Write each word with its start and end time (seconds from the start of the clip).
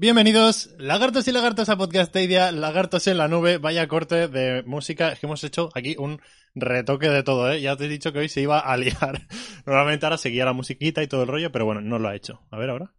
Bienvenidos, 0.00 0.70
lagartos 0.78 1.26
y 1.26 1.32
lagartos 1.32 1.68
a 1.68 1.76
Podcastadia, 1.76 2.52
lagartos 2.52 3.08
en 3.08 3.18
la 3.18 3.26
nube, 3.26 3.58
vaya 3.58 3.88
corte 3.88 4.28
de 4.28 4.62
música, 4.62 5.08
es 5.10 5.18
que 5.18 5.26
hemos 5.26 5.42
hecho 5.42 5.70
aquí 5.74 5.96
un 5.98 6.20
retoque 6.54 7.08
de 7.08 7.24
todo, 7.24 7.50
¿eh? 7.50 7.60
Ya 7.60 7.74
te 7.74 7.86
he 7.86 7.88
dicho 7.88 8.12
que 8.12 8.20
hoy 8.20 8.28
se 8.28 8.40
iba 8.40 8.60
a 8.60 8.76
liar. 8.76 9.26
Normalmente 9.66 10.06
ahora 10.06 10.16
seguía 10.16 10.44
la 10.44 10.52
musiquita 10.52 11.02
y 11.02 11.08
todo 11.08 11.22
el 11.22 11.28
rollo, 11.28 11.50
pero 11.50 11.64
bueno, 11.64 11.80
no 11.80 11.98
lo 11.98 12.08
ha 12.08 12.14
hecho. 12.14 12.42
A 12.52 12.58
ver 12.58 12.70
ahora. 12.70 12.92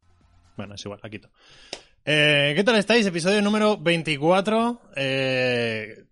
Bueno, 0.57 0.75
es 0.75 0.83
igual, 0.83 0.99
la 1.01 1.09
quito. 1.09 1.29
Eh, 2.03 2.51
¿Qué 2.53 2.65
tal 2.65 2.75
estáis? 2.75 3.05
Episodio 3.05 3.41
número 3.41 3.77
24. 3.77 4.81
Eh, 4.97 6.03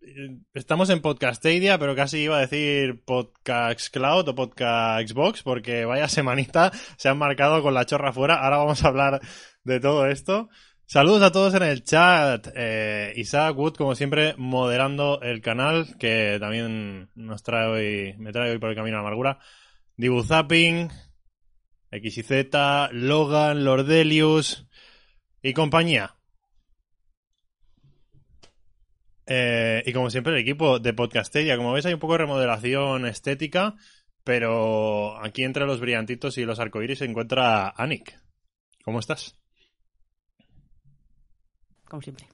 estamos 0.54 0.90
en 0.90 1.02
Podcastadia, 1.02 1.78
pero 1.80 1.98
casi 1.98 2.20
iba 2.20 2.38
a 2.38 2.48
decir 2.48 3.04
Podcast 3.04 3.92
Cloud 3.92 4.30
o 4.30 4.36
Podcast 4.36 5.10
Xbox, 5.10 5.44
porque 5.44 5.84
vaya 5.84 6.08
semanita 6.08 6.72
se 6.96 7.10
han 7.10 7.18
marcado 7.18 7.62
con 7.62 7.74
la 7.74 7.86
chorra 7.86 8.14
fuera. 8.14 8.36
Ahora 8.36 8.60
vamos 8.60 8.86
a 8.86 8.88
hablar 8.88 9.20
de 9.66 9.82
todo 9.82 10.08
esto. 10.08 10.48
Saludos 10.90 11.22
a 11.22 11.34
todos 11.34 11.54
en 11.54 11.64
el 11.64 11.84
chat. 11.84 12.48
Eh, 12.56 13.12
Isaac 13.18 13.58
Wood, 13.58 13.76
como 13.76 13.94
siempre, 13.94 14.36
moderando 14.38 15.20
el 15.22 15.42
canal, 15.42 15.98
que 15.98 16.38
también 16.40 17.10
nos 17.14 17.44
trae 17.44 17.68
hoy, 17.68 18.16
me 18.18 18.32
trae 18.32 18.52
hoy 18.52 18.58
por 18.58 18.70
el 18.70 18.76
camino 18.78 18.96
a 18.96 19.02
la 19.02 19.08
amargura. 19.08 19.38
Dibu 19.98 20.24
Zapping, 20.24 20.90
XYZ, 21.92 22.32
Logan, 22.94 23.66
Lordelius 23.66 24.66
y 25.42 25.52
compañía. 25.52 26.16
Eh, 29.26 29.84
y 29.86 29.92
como 29.92 30.10
siempre, 30.10 30.32
el 30.32 30.40
equipo 30.40 30.80
de 30.80 30.94
Podcasteria. 30.94 31.58
Como 31.58 31.74
veis, 31.74 31.86
hay 31.86 31.96
un 31.96 32.00
poco 32.00 32.14
de 32.14 32.20
remodelación 32.20 33.06
estética, 33.06 33.76
pero 34.24 35.22
aquí 35.22 35.44
entre 35.44 35.66
los 35.66 35.82
brillantitos 35.82 36.38
y 36.38 36.46
los 36.46 36.62
arcoíris 36.62 37.00
se 37.00 37.06
encuentra 37.06 37.74
Anik. 37.76 38.18
¿Cómo 38.86 39.00
estás? 39.00 39.38
Como 41.90 42.02
siempre. 42.02 42.28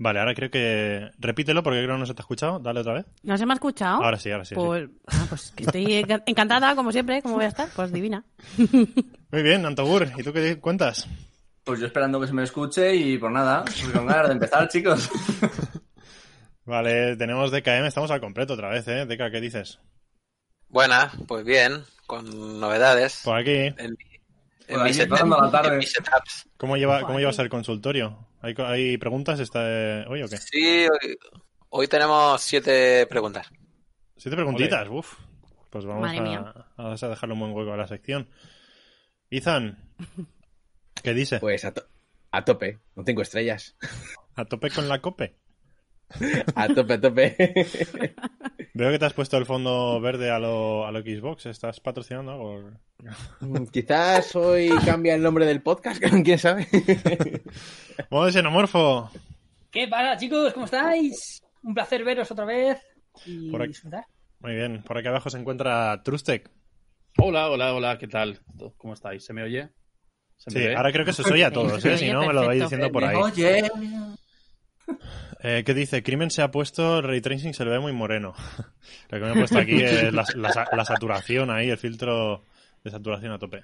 Vale, 0.00 0.20
ahora 0.20 0.34
creo 0.34 0.50
que. 0.50 1.10
Repítelo 1.18 1.62
porque 1.64 1.82
creo 1.82 1.96
que 1.96 2.00
no 2.00 2.06
se 2.06 2.14
te 2.14 2.20
ha 2.20 2.24
escuchado. 2.24 2.60
Dale 2.60 2.80
otra 2.80 2.94
vez. 2.94 3.06
¿No 3.24 3.36
se 3.36 3.44
me 3.46 3.52
ha 3.52 3.54
escuchado? 3.54 4.02
Ahora 4.04 4.16
sí, 4.18 4.30
ahora 4.30 4.44
sí. 4.44 4.50
sí. 4.50 4.54
Pues, 4.54 4.88
ah, 5.08 5.26
pues 5.28 5.50
que 5.56 5.64
estoy 5.64 5.84
enca- 5.86 6.22
encantada, 6.26 6.76
como 6.76 6.92
siempre. 6.92 7.20
¿Cómo 7.20 7.34
voy 7.34 7.44
a 7.46 7.48
estar? 7.48 7.68
Pues 7.74 7.92
divina. 7.92 8.24
Muy 8.58 9.42
bien, 9.42 9.66
Antogur. 9.66 10.06
¿Y 10.16 10.22
tú 10.22 10.32
qué 10.32 10.60
cuentas? 10.60 11.08
Pues 11.64 11.80
yo 11.80 11.86
esperando 11.86 12.20
que 12.20 12.28
se 12.28 12.32
me 12.32 12.44
escuche 12.44 12.94
y 12.94 13.18
por 13.18 13.30
nada, 13.32 13.64
pues 13.64 13.88
con 13.92 14.06
ganas 14.06 14.28
de 14.28 14.32
empezar, 14.34 14.68
chicos. 14.70 15.10
Vale, 16.64 17.16
tenemos 17.16 17.50
DKM, 17.50 17.86
estamos 17.86 18.10
al 18.10 18.20
completo 18.20 18.54
otra 18.54 18.68
vez, 18.68 18.86
¿eh? 18.88 19.06
DK, 19.06 19.30
¿qué 19.32 19.40
dices? 19.40 19.80
Buena, 20.68 21.10
pues 21.26 21.44
bien, 21.44 21.82
con 22.06 22.60
novedades. 22.60 23.22
Por 23.24 23.36
aquí. 23.38 23.50
En, 23.52 23.74
en 23.78 23.96
Por 24.68 24.76
mi 24.84 24.90
aquí, 24.90 24.94
set- 24.94 25.10
en 25.10 25.82
setups. 25.82 26.48
¿Cómo 26.58 26.76
lleva, 26.76 27.02
cómo 27.02 27.18
llevas 27.18 27.38
el 27.38 27.48
consultorio? 27.48 28.27
¿Hay, 28.40 28.54
hay 28.58 28.96
preguntas 28.98 29.40
esta, 29.40 29.60
hoy 30.08 30.22
o 30.22 30.28
qué? 30.28 30.36
Sí, 30.36 30.86
hoy, 30.86 31.18
hoy 31.70 31.88
tenemos 31.88 32.40
siete 32.40 33.06
preguntas. 33.06 33.48
Siete 34.16 34.36
preguntitas, 34.36 34.88
uf. 34.90 35.14
Pues 35.70 35.84
vamos 35.84 36.02
Madre 36.02 36.20
mía. 36.20 36.40
a, 36.54 36.82
vamos 36.82 37.02
a 37.02 37.08
dejarle 37.08 37.34
un 37.34 37.40
buen 37.40 37.52
hueco 37.52 37.72
a 37.72 37.76
la 37.76 37.86
sección. 37.86 38.28
Ethan, 39.30 39.92
¿qué 41.02 41.12
dice? 41.14 41.40
Pues 41.40 41.64
a, 41.64 41.74
to- 41.74 41.86
a 42.30 42.44
tope, 42.44 42.78
no 42.96 43.04
tengo 43.04 43.22
estrellas. 43.22 43.76
¿A 44.34 44.44
tope 44.46 44.70
con 44.70 44.88
la 44.88 45.00
cope? 45.02 45.36
A 46.54 46.68
tope, 46.68 46.94
a 46.94 47.00
tope. 47.00 47.36
Veo 48.74 48.90
que 48.90 48.98
te 48.98 49.04
has 49.04 49.12
puesto 49.12 49.36
el 49.36 49.44
fondo 49.46 50.00
verde 50.00 50.30
a 50.30 50.38
lo, 50.38 50.86
a 50.86 50.90
lo 50.92 51.00
Xbox. 51.00 51.46
¿Estás 51.46 51.80
patrocinando 51.80 52.32
algo? 52.32 52.70
Quizás 53.70 54.34
hoy 54.36 54.70
cambia 54.84 55.14
el 55.14 55.22
nombre 55.22 55.44
del 55.46 55.60
podcast, 55.62 56.02
quién 56.24 56.38
sabe. 56.38 56.66
Modo 58.10 58.30
xenomorfo. 58.30 59.10
¿Qué 59.70 59.86
pasa, 59.88 60.16
chicos? 60.16 60.52
¿Cómo 60.54 60.64
estáis? 60.64 61.42
Un 61.62 61.74
placer 61.74 62.04
veros 62.04 62.30
otra 62.30 62.44
vez 62.46 62.80
y 63.26 63.50
Por 63.50 63.60
aquí. 63.62 63.68
disfrutar. 63.68 64.04
Muy 64.40 64.54
bien, 64.54 64.82
por 64.84 64.96
aquí 64.96 65.08
abajo 65.08 65.28
se 65.28 65.38
encuentra 65.38 66.00
Trustec. 66.02 66.48
Hola, 67.18 67.50
hola, 67.50 67.74
hola, 67.74 67.98
¿qué 67.98 68.06
tal? 68.08 68.40
¿Cómo 68.76 68.94
estáis? 68.94 69.24
¿Se 69.24 69.32
me 69.32 69.42
oye? 69.42 69.68
¿Se 70.36 70.50
me 70.52 70.60
Sí, 70.60 70.66
ve? 70.68 70.76
ahora 70.76 70.92
creo 70.92 71.04
que 71.04 71.12
se 71.12 71.22
os 71.22 71.30
oye 71.30 71.44
a 71.44 71.50
todos, 71.52 71.84
¿eh? 71.84 71.98
Si 71.98 72.10
no, 72.10 72.24
me 72.26 72.32
lo 72.32 72.46
vais 72.46 72.62
diciendo 72.62 72.90
por 72.92 73.04
ahí. 73.04 73.16
Oye, 73.16 73.68
Eh, 75.42 75.62
¿Qué 75.64 75.72
dice? 75.74 76.02
Crimen 76.02 76.30
se 76.30 76.42
ha 76.42 76.50
puesto, 76.50 77.00
ray 77.00 77.20
tracing 77.20 77.54
se 77.54 77.64
le 77.64 77.70
ve 77.70 77.78
muy 77.78 77.92
moreno. 77.92 78.34
Lo 79.10 79.18
que 79.18 79.24
me 79.24 79.30
he 79.32 79.34
puesto 79.34 79.58
aquí 79.58 79.80
es 79.82 80.12
la, 80.12 80.24
la- 80.34 80.68
la 80.72 80.84
saturación 80.84 81.50
ahí, 81.50 81.70
el 81.70 81.78
filtro 81.78 82.42
de 82.82 82.90
saturación 82.90 83.32
a 83.32 83.38
tope. 83.38 83.62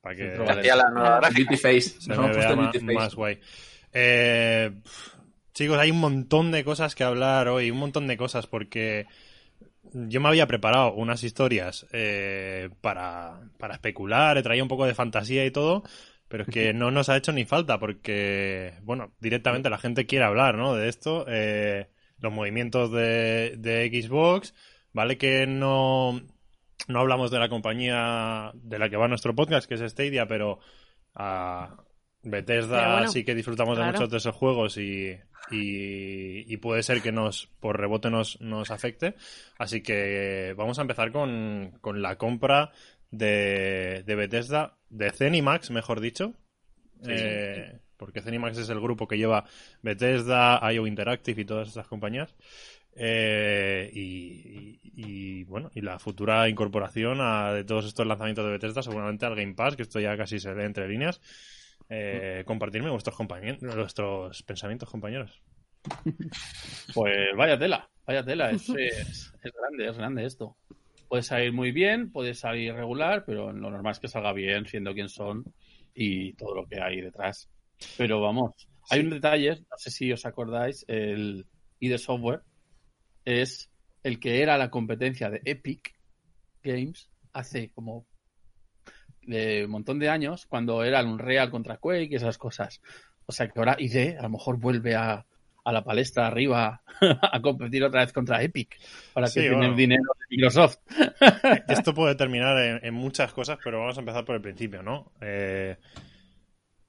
Para 0.00 0.14
que 0.14 0.22
Filtro, 0.24 0.44
vale. 0.44 0.60
Hacía 0.60 0.76
la 0.76 0.90
nueva. 0.90 1.20
Beauty 1.34 1.56
Face. 1.56 1.80
se 2.00 2.10
me 2.10 2.16
vea 2.18 2.32
puesto 2.32 2.56
ma- 2.56 2.62
Beauty 2.70 2.78
Face. 2.80 2.92
más 2.94 3.14
guay. 3.14 3.40
Eh, 3.92 4.70
chicos, 5.52 5.78
hay 5.78 5.90
un 5.90 5.98
montón 6.00 6.52
de 6.52 6.62
cosas 6.64 6.94
que 6.94 7.02
hablar 7.04 7.48
hoy, 7.48 7.70
un 7.70 7.78
montón 7.78 8.06
de 8.06 8.16
cosas, 8.16 8.46
porque 8.46 9.06
yo 9.92 10.20
me 10.20 10.28
había 10.28 10.46
preparado 10.46 10.92
unas 10.92 11.24
historias 11.24 11.86
eh, 11.92 12.68
para, 12.82 13.40
para 13.58 13.74
especular, 13.74 14.36
he 14.36 14.42
traído 14.42 14.64
un 14.64 14.68
poco 14.68 14.84
de 14.86 14.94
fantasía 14.94 15.44
y 15.46 15.50
todo, 15.50 15.82
pero 16.28 16.44
es 16.44 16.48
que 16.48 16.72
no 16.72 16.90
nos 16.90 17.08
ha 17.08 17.16
hecho 17.16 17.32
ni 17.32 17.44
falta, 17.44 17.78
porque, 17.78 18.74
bueno, 18.82 19.12
directamente 19.20 19.70
la 19.70 19.78
gente 19.78 20.06
quiere 20.06 20.24
hablar, 20.24 20.56
¿no? 20.56 20.74
De 20.74 20.88
esto, 20.88 21.24
eh, 21.28 21.88
los 22.18 22.32
movimientos 22.32 22.90
de, 22.90 23.54
de 23.58 23.88
Xbox, 23.88 24.54
¿vale? 24.92 25.18
Que 25.18 25.46
no, 25.46 26.20
no 26.88 26.98
hablamos 27.00 27.30
de 27.30 27.38
la 27.38 27.48
compañía 27.48 28.50
de 28.54 28.78
la 28.78 28.88
que 28.88 28.96
va 28.96 29.08
nuestro 29.08 29.34
podcast, 29.34 29.68
que 29.68 29.74
es 29.74 29.92
Stadia, 29.92 30.26
pero 30.26 30.58
a 31.14 31.76
Bethesda 32.22 32.78
Pero 32.78 32.92
bueno, 32.92 33.08
sí 33.08 33.24
que 33.24 33.34
disfrutamos 33.34 33.78
de 33.78 33.84
muchos 33.84 34.10
de 34.10 34.16
esos 34.16 34.34
juegos 34.34 34.76
y, 34.78 35.10
y, 35.50 36.52
y 36.52 36.56
puede 36.56 36.82
ser 36.82 37.00
que 37.02 37.12
nos 37.12 37.46
por 37.60 37.78
rebote 37.78 38.10
nos, 38.10 38.40
nos 38.40 38.70
afecte. 38.70 39.14
Así 39.58 39.82
que 39.82 40.54
vamos 40.56 40.78
a 40.78 40.82
empezar 40.82 41.12
con, 41.12 41.78
con 41.80 42.02
la 42.02 42.16
compra 42.16 42.72
de, 43.10 44.02
de 44.04 44.14
Bethesda, 44.16 44.75
de 44.90 45.10
Zenimax, 45.10 45.70
mejor 45.70 46.00
dicho. 46.00 46.34
Eh, 47.06 47.78
porque 47.96 48.20
Zenimax 48.22 48.58
es 48.58 48.68
el 48.68 48.80
grupo 48.80 49.06
que 49.08 49.18
lleva 49.18 49.44
Bethesda, 49.82 50.60
IO 50.72 50.86
Interactive 50.86 51.42
y 51.42 51.44
todas 51.44 51.68
esas 51.68 51.86
compañías. 51.86 52.34
Eh, 52.94 53.90
y, 53.92 54.80
y- 54.82 54.90
y, 54.98 55.44
bueno, 55.44 55.70
y 55.74 55.82
la 55.82 55.98
futura 55.98 56.48
incorporación 56.48 57.18
a, 57.20 57.52
de 57.52 57.64
todos 57.64 57.84
estos 57.86 58.06
lanzamientos 58.06 58.44
de 58.46 58.52
Bethesda, 58.52 58.82
seguramente 58.82 59.26
al 59.26 59.34
Game 59.36 59.54
Pass, 59.54 59.76
que 59.76 59.82
esto 59.82 60.00
ya 60.00 60.16
casi 60.16 60.40
se 60.40 60.54
lee 60.54 60.64
entre 60.64 60.88
líneas. 60.88 61.20
Eh, 61.90 62.42
compartirme 62.46 62.90
vuestros 62.90 63.14
compañeros, 63.16 63.60
vuestros 63.76 64.42
pensamientos, 64.42 64.88
compañeros. 64.90 65.42
Pues 66.94 67.16
vaya 67.36 67.58
tela, 67.58 67.88
vaya 68.06 68.24
tela. 68.24 68.50
Es, 68.50 68.68
es, 68.70 69.32
es 69.42 69.52
grande, 69.52 69.88
es 69.88 69.96
grande 69.96 70.24
esto. 70.24 70.56
Puede 71.08 71.22
salir 71.22 71.52
muy 71.52 71.72
bien, 71.72 72.10
puede 72.10 72.34
salir 72.34 72.74
regular, 72.74 73.24
pero 73.24 73.52
lo 73.52 73.70
normal 73.70 73.92
es 73.92 74.00
que 74.00 74.08
salga 74.08 74.32
bien, 74.32 74.66
siendo 74.66 74.92
quien 74.94 75.08
son 75.08 75.44
y 75.94 76.32
todo 76.34 76.54
lo 76.54 76.66
que 76.66 76.80
hay 76.80 77.00
detrás. 77.00 77.48
Pero 77.96 78.20
vamos, 78.20 78.68
hay 78.90 79.00
un 79.00 79.10
detalle, 79.10 79.60
no 79.70 79.76
sé 79.76 79.90
si 79.90 80.12
os 80.12 80.26
acordáis, 80.26 80.84
el 80.88 81.46
ID 81.80 81.96
Software 81.98 82.42
es 83.24 83.70
el 84.02 84.20
que 84.20 84.42
era 84.42 84.56
la 84.56 84.70
competencia 84.70 85.30
de 85.30 85.42
Epic 85.44 85.94
Games 86.62 87.10
hace 87.32 87.70
como 87.70 88.06
de 89.22 89.64
un 89.64 89.70
montón 89.70 89.98
de 89.98 90.08
años, 90.08 90.46
cuando 90.46 90.84
era 90.84 91.00
el 91.00 91.06
Unreal 91.06 91.50
contra 91.50 91.78
Quake 91.78 92.08
y 92.10 92.14
esas 92.14 92.38
cosas. 92.38 92.80
O 93.26 93.32
sea 93.32 93.48
que 93.48 93.58
ahora 93.58 93.76
ID 93.78 94.16
a 94.18 94.22
lo 94.22 94.30
mejor 94.30 94.58
vuelve 94.58 94.94
a, 94.94 95.26
a 95.66 95.72
la 95.72 95.82
palestra 95.84 96.28
arriba 96.28 96.82
a 97.32 97.40
competir 97.42 97.82
otra 97.84 98.00
vez 98.02 98.12
contra 98.12 98.42
Epic 98.42 98.78
para 99.12 99.26
que 99.26 99.32
Sí, 99.32 99.48
dinero 99.74 100.02
de 100.18 100.36
Microsoft. 100.36 100.78
Esto 101.68 101.92
puede 101.92 102.14
terminar 102.14 102.56
en, 102.58 102.84
en 102.84 102.94
muchas 102.94 103.32
cosas, 103.32 103.58
pero 103.62 103.80
vamos 103.80 103.96
a 103.96 104.00
empezar 104.00 104.24
por 104.24 104.36
el 104.36 104.42
principio, 104.42 104.82
¿no? 104.82 105.12
Eh, 105.20 105.76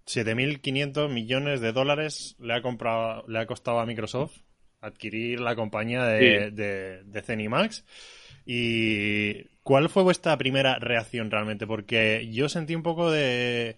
7.500 0.06 1.09
millones 1.09 1.59
de 1.59 1.71
dólares 1.74 2.35
le 2.39 2.53
ha 2.53 2.62
comprado, 2.62 3.25
le 3.27 3.39
ha 3.39 3.45
costado 3.45 3.79
a 3.79 3.85
Microsoft 3.85 4.38
adquirir 4.80 5.39
la 5.41 5.56
compañía 5.56 6.03
de, 6.06 6.50
Sí. 6.50 6.56
de, 6.56 7.03
de 7.03 7.21
Zenimax. 7.21 7.83
¿Y 8.45 9.44
cuál 9.63 9.89
fue 9.89 10.03
vuestra 10.03 10.38
primera 10.38 10.80
reacción 10.80 11.30
realmente? 11.31 11.68
Porque 11.68 12.30
yo 12.31 12.47
sentí 12.47 12.75
un 12.75 12.83
poco 12.83 13.12
de... 13.12 13.77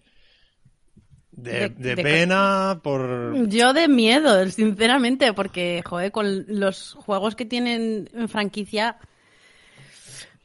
De, 1.42 1.52
De- 1.52 1.68
de 1.70 1.94
de- 1.96 2.02
pena 2.02 2.80
por... 2.82 3.48
Yo 3.48 3.72
de 3.72 3.88
miedo, 3.88 4.46
sinceramente, 4.50 5.32
porque, 5.32 5.82
joder, 5.84 6.12
con 6.12 6.44
los 6.48 6.94
juegos 6.94 7.34
que 7.36 7.44
tienen 7.46 8.08
en 8.14 8.28
franquicia. 8.28 8.98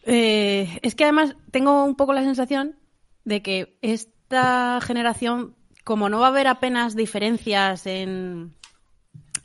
eh, 0.04 0.80
es 0.82 0.96
que 0.96 1.04
además 1.04 1.36
tengo 1.52 1.84
un 1.84 1.96
poco 1.96 2.14
la 2.14 2.24
sensación 2.24 2.76
de 3.24 3.42
que 3.42 3.78
esta 3.82 4.80
generación, 4.82 5.56
como 5.84 6.10
no 6.10 6.20
va 6.20 6.28
a 6.28 6.30
haber 6.30 6.48
apenas 6.48 6.96
diferencias 6.96 7.86
en, 7.88 8.54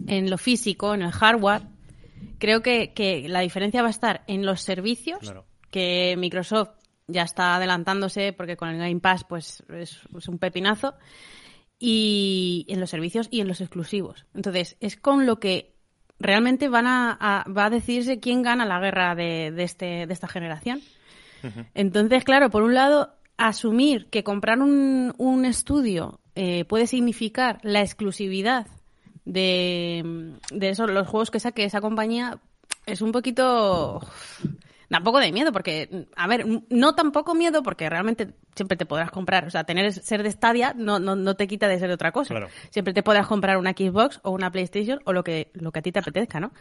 en 0.06 0.31
lo 0.31 0.38
físico, 0.38 0.94
en 0.94 1.02
el 1.02 1.12
hardware, 1.12 1.62
creo 2.38 2.62
que, 2.62 2.93
que 2.93 3.29
la 3.29 3.41
diferencia 3.41 3.82
va 3.82 3.88
a 3.88 3.93
estar 3.93 4.23
en 4.26 4.44
los 4.44 4.61
servicios 4.61 5.19
Claro. 5.20 5.47
que 5.70 6.14
Microsoft 6.19 6.70
ya 7.10 7.22
está 7.22 7.56
adelantándose 7.56 8.32
porque 8.32 8.56
con 8.56 8.68
el 8.70 8.78
Game 8.78 9.00
Pass 9.00 9.24
pues 9.24 9.62
es, 9.68 10.00
es 10.16 10.28
un 10.28 10.38
pepinazo 10.38 10.94
y 11.78 12.66
en 12.68 12.80
los 12.80 12.90
servicios 12.90 13.28
y 13.30 13.40
en 13.40 13.48
los 13.48 13.60
exclusivos. 13.60 14.26
Entonces, 14.34 14.76
es 14.80 14.96
con 14.96 15.26
lo 15.26 15.40
que 15.40 15.74
realmente 16.18 16.68
van 16.68 16.86
a, 16.86 17.16
a- 17.18 17.44
va 17.50 17.66
a 17.66 17.70
decidirse 17.70 18.20
quién 18.20 18.42
gana 18.42 18.66
la 18.66 18.80
guerra 18.80 19.14
de, 19.14 19.50
de 19.50 19.62
este, 19.62 20.06
de 20.06 20.12
esta 20.12 20.28
generación. 20.28 20.80
Entonces, 21.74 22.22
claro, 22.24 22.50
por 22.50 22.62
un 22.62 22.74
lado, 22.74 23.14
asumir 23.38 24.10
que 24.10 24.22
comprar 24.22 24.58
un, 24.60 25.14
un 25.16 25.46
estudio 25.46 26.20
eh, 26.34 26.66
puede 26.66 26.86
significar 26.86 27.58
la 27.62 27.80
exclusividad 27.80 28.66
de, 29.24 30.34
de 30.50 30.68
esos, 30.68 30.90
los 30.90 31.08
juegos 31.08 31.30
que 31.30 31.40
saque 31.40 31.64
esa 31.64 31.80
compañía 31.80 32.38
es 32.84 33.00
un 33.00 33.12
poquito... 33.12 34.06
un 34.98 35.04
poco 35.04 35.20
de 35.20 35.32
miedo, 35.32 35.52
porque, 35.52 36.06
a 36.16 36.26
ver, 36.26 36.44
no 36.69 36.94
tampoco 36.94 37.34
miedo, 37.34 37.62
porque 37.62 37.88
realmente 37.88 38.34
siempre 38.54 38.76
te 38.76 38.87
podrás 38.87 39.10
comprar. 39.10 39.46
O 39.46 39.50
sea, 39.50 39.64
tener 39.64 39.92
ser 39.92 40.22
de 40.22 40.31
Stadia 40.31 40.75
no, 40.76 40.98
no, 40.98 41.14
no 41.14 41.37
te 41.37 41.46
quita 41.46 41.69
de 41.69 41.78
ser 41.78 41.90
otra 41.90 42.12
cosa. 42.12 42.34
Claro. 42.34 42.48
Siempre 42.70 42.92
te 42.92 43.02
podrás 43.02 43.26
comprar 43.26 43.56
una 43.56 43.70
Xbox 43.70 44.20
o 44.25 44.31
una 44.31 44.50
PlayStation 44.50 45.00
o 45.04 45.12
lo 45.12 45.22
que, 45.22 45.50
lo 45.54 45.70
que 45.72 45.78
a 45.78 45.82
ti 45.82 45.92
te 45.92 46.00
apetezca, 46.00 46.40
¿no? 46.40 46.52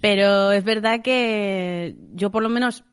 Pero 0.00 0.52
es 0.52 0.64
verdad 0.64 1.02
que 1.02 1.96
yo 2.12 2.30
por 2.30 2.42
lo 2.42 2.48
menos 2.48 2.84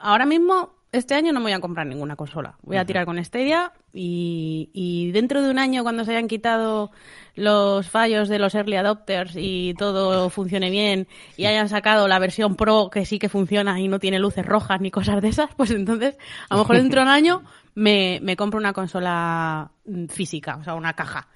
ahora 0.00 0.26
mismo, 0.26 0.74
este 0.94 1.14
año 1.14 1.32
no 1.32 1.40
me 1.40 1.44
voy 1.44 1.52
a 1.52 1.60
comprar 1.60 1.86
ninguna 1.86 2.16
consola. 2.16 2.56
Voy 2.62 2.76
a 2.76 2.84
tirar 2.84 3.04
con 3.04 3.22
Stadia 3.22 3.72
y, 3.92 4.70
y 4.72 5.10
dentro 5.12 5.42
de 5.42 5.50
un 5.50 5.58
año, 5.58 5.82
cuando 5.82 6.04
se 6.04 6.12
hayan 6.12 6.28
quitado 6.28 6.90
los 7.34 7.88
fallos 7.88 8.28
de 8.28 8.38
los 8.38 8.54
early 8.54 8.76
adopters 8.76 9.34
y 9.36 9.74
todo 9.74 10.30
funcione 10.30 10.70
bien 10.70 11.08
y 11.36 11.46
hayan 11.46 11.68
sacado 11.68 12.06
la 12.06 12.18
versión 12.18 12.54
Pro 12.54 12.90
que 12.90 13.06
sí 13.06 13.18
que 13.18 13.28
funciona 13.28 13.80
y 13.80 13.88
no 13.88 13.98
tiene 13.98 14.18
luces 14.18 14.46
rojas 14.46 14.80
ni 14.80 14.90
cosas 14.90 15.20
de 15.20 15.28
esas, 15.28 15.50
pues 15.56 15.70
entonces 15.70 16.16
a 16.48 16.54
lo 16.54 16.60
mejor 16.60 16.76
dentro 16.76 17.00
de 17.00 17.06
un 17.06 17.12
año 17.12 17.42
me, 17.74 18.20
me 18.22 18.36
compro 18.36 18.58
una 18.58 18.72
consola 18.72 19.70
física, 20.08 20.56
o 20.56 20.64
sea, 20.64 20.74
una 20.74 20.94
caja. 20.94 21.28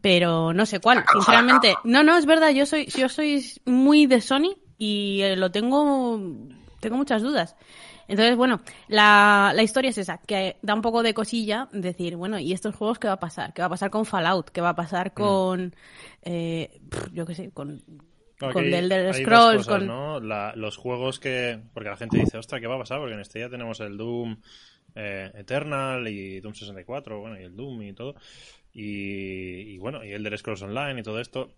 Pero 0.00 0.52
no 0.52 0.66
sé 0.66 0.78
cuál, 0.78 1.04
sinceramente. 1.12 1.74
No, 1.82 2.04
no, 2.04 2.16
es 2.16 2.26
verdad, 2.26 2.50
yo 2.50 2.64
soy, 2.64 2.86
yo 2.86 3.08
soy 3.08 3.44
muy 3.64 4.06
de 4.06 4.20
Sony 4.20 4.56
y 4.78 5.22
eh, 5.22 5.36
lo 5.36 5.50
tengo, 5.50 6.20
tengo 6.80 6.96
muchas 6.96 7.22
dudas. 7.22 7.56
Entonces, 8.08 8.36
bueno, 8.36 8.60
la, 8.88 9.52
la 9.54 9.62
historia 9.62 9.90
es 9.90 9.98
esa, 9.98 10.18
que 10.18 10.56
da 10.62 10.74
un 10.74 10.82
poco 10.82 11.02
de 11.02 11.14
cosilla 11.14 11.68
decir, 11.72 12.16
bueno, 12.16 12.38
¿y 12.38 12.52
estos 12.52 12.74
juegos 12.74 12.98
qué 12.98 13.06
va 13.08 13.14
a 13.14 13.20
pasar? 13.20 13.52
¿Qué 13.54 13.62
va 13.62 13.66
a 13.66 13.70
pasar 13.70 13.90
con 13.90 14.04
Fallout? 14.04 14.50
¿Qué 14.50 14.60
va 14.60 14.70
a 14.70 14.76
pasar 14.76 15.12
con, 15.14 15.74
eh, 16.22 16.80
yo 17.12 17.26
qué 17.26 17.34
sé, 17.34 17.50
con, 17.52 17.82
con 18.38 18.52
dos 19.06 19.16
Scrolls? 19.22 19.56
cosas, 19.66 19.78
con... 19.78 19.86
¿no? 19.86 20.20
La- 20.20 20.52
los 20.56 20.76
juegos 20.76 21.18
que... 21.20 21.60
Porque 21.72 21.88
la 21.90 21.96
gente 21.96 22.18
dice, 22.18 22.38
ostras, 22.38 22.60
¿qué 22.60 22.66
va 22.66 22.76
a 22.76 22.78
pasar? 22.80 22.98
Porque 22.98 23.14
en 23.14 23.20
este 23.20 23.40
ya 23.40 23.48
tenemos 23.48 23.80
el 23.80 23.96
Doom 23.96 24.36
eh, 24.94 25.30
Eternal 25.34 26.06
y 26.08 26.40
Doom 26.40 26.54
64, 26.54 27.20
bueno, 27.20 27.40
y 27.40 27.44
el 27.44 27.56
Doom 27.56 27.82
y 27.82 27.92
todo. 27.94 28.14
Y, 28.72 29.74
y 29.74 29.78
bueno, 29.78 30.04
y 30.04 30.12
Elder 30.12 30.36
Scrolls 30.38 30.62
Online 30.62 31.00
y 31.00 31.02
todo 31.02 31.20
esto. 31.20 31.52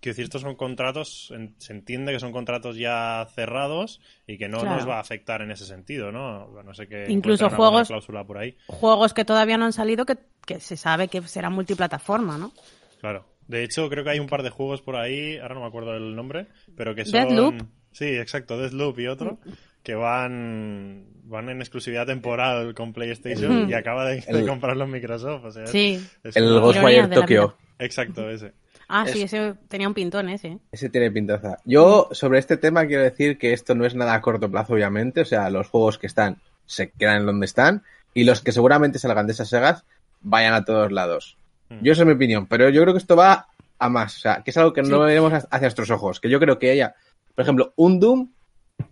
Quiero 0.00 0.12
decir, 0.14 0.24
estos 0.24 0.40
son 0.42 0.54
contratos, 0.54 1.30
en- 1.34 1.54
se 1.58 1.72
entiende 1.74 2.12
que 2.12 2.20
son 2.20 2.32
contratos 2.32 2.76
ya 2.76 3.26
cerrados 3.34 4.00
y 4.26 4.38
que 4.38 4.48
no 4.48 4.60
Claro. 4.60 4.76
nos 4.76 4.88
va 4.88 4.96
a 4.96 5.00
afectar 5.00 5.42
en 5.42 5.50
ese 5.50 5.66
sentido, 5.66 6.10
¿no? 6.10 6.62
No 6.62 6.72
sé 6.74 6.86
qué. 6.88 7.04
Incluso 7.08 7.50
juegos- 7.50 7.88
cláusula 7.88 8.24
por 8.24 8.38
ahí. 8.38 8.56
Juegos 8.66 9.12
que 9.12 9.24
todavía 9.26 9.58
no 9.58 9.66
han 9.66 9.74
salido 9.74 10.06
que, 10.06 10.16
que 10.46 10.58
se 10.58 10.76
sabe 10.78 11.08
que 11.08 11.20
será 11.22 11.50
multiplataforma, 11.50 12.38
¿no? 12.38 12.52
Claro. 13.00 13.26
De 13.46 13.62
hecho, 13.64 13.88
creo 13.90 14.04
que 14.04 14.10
hay 14.10 14.20
un 14.20 14.28
par 14.28 14.42
de 14.42 14.50
juegos 14.50 14.80
por 14.80 14.96
ahí, 14.96 15.36
ahora 15.38 15.54
no 15.56 15.60
me 15.62 15.66
acuerdo 15.66 15.94
el 15.96 16.14
nombre, 16.16 16.46
pero 16.76 16.94
que 16.94 17.04
son... 17.04 17.12
Deathloop. 17.20 17.62
Sí, 17.92 18.04
exacto, 18.06 18.56
Deathloop 18.56 18.98
y 19.00 19.06
otro, 19.08 19.38
que 19.82 19.94
van 19.96 21.06
van 21.24 21.48
en 21.48 21.60
exclusividad 21.60 22.06
temporal 22.06 22.74
con 22.74 22.92
PlayStation 22.92 23.52
El- 23.64 23.70
y 23.70 23.74
acaba 23.74 24.04
de, 24.06 24.20
de 24.20 24.40
el- 24.40 24.46
comprarlo 24.48 24.84
en 24.84 24.90
Microsoft. 24.92 25.44
O 25.44 25.50
sea, 25.50 25.66
Sí. 25.66 26.04
es 26.24 26.36
El 26.36 26.58
Ghostwire 26.60 27.08
Tokyo. 27.08 27.56
Exacto, 27.78 28.28
ese. 28.30 28.52
Ah, 28.92 29.06
sí, 29.06 29.22
Es- 29.22 29.32
ese 29.32 29.54
tenía 29.68 29.86
un 29.88 29.94
pintón 29.94 30.28
ese. 30.28 30.48
¿eh? 30.48 30.58
Ese 30.72 30.88
tiene 30.90 31.10
pintaza. 31.10 31.58
Yo, 31.64 32.08
sobre 32.12 32.38
este 32.40 32.56
tema, 32.56 32.86
quiero 32.86 33.02
decir 33.04 33.38
que 33.38 33.52
esto 33.52 33.74
no 33.74 33.86
es 33.86 33.94
nada 33.94 34.14
a 34.14 34.20
corto 34.20 34.50
plazo, 34.50 34.74
obviamente. 34.74 35.20
O 35.20 35.24
sea, 35.24 35.48
los 35.50 35.68
juegos 35.68 35.96
que 35.98 36.06
están 36.08 36.38
se 36.66 36.90
quedan 36.90 37.24
donde 37.26 37.46
están. 37.46 37.82
Y 38.14 38.24
los 38.24 38.40
que 38.42 38.50
seguramente 38.52 38.98
salgan 38.98 39.26
de 39.26 39.32
esas 39.32 39.48
sagas 39.50 39.84
vayan 40.22 40.54
a 40.54 40.64
todos 40.64 40.90
lados. 40.90 41.36
Mm. 41.68 41.82
Yo, 41.84 41.92
esa 41.92 42.02
es 42.02 42.06
mi 42.08 42.14
opinión. 42.14 42.46
Pero 42.46 42.68
yo 42.68 42.82
creo 42.82 42.92
que 42.94 42.98
esto 42.98 43.14
va 43.16 43.46
a 43.78 43.88
más. 43.88 44.16
O 44.16 44.20
sea, 44.20 44.42
que 44.44 44.50
es 44.50 44.56
algo 44.56 44.72
que 44.72 44.84
Sí. 44.84 44.90
no 44.90 44.98
veremos 44.98 45.32
hacia 45.32 45.60
nuestros 45.60 45.90
ojos. 45.90 46.18
Que 46.20 46.28
yo 46.28 46.40
creo 46.40 46.58
que 46.58 46.70
haya, 46.72 46.94
por 47.36 47.42
ejemplo, 47.44 47.72
un 47.76 48.00
Doom 48.00 48.30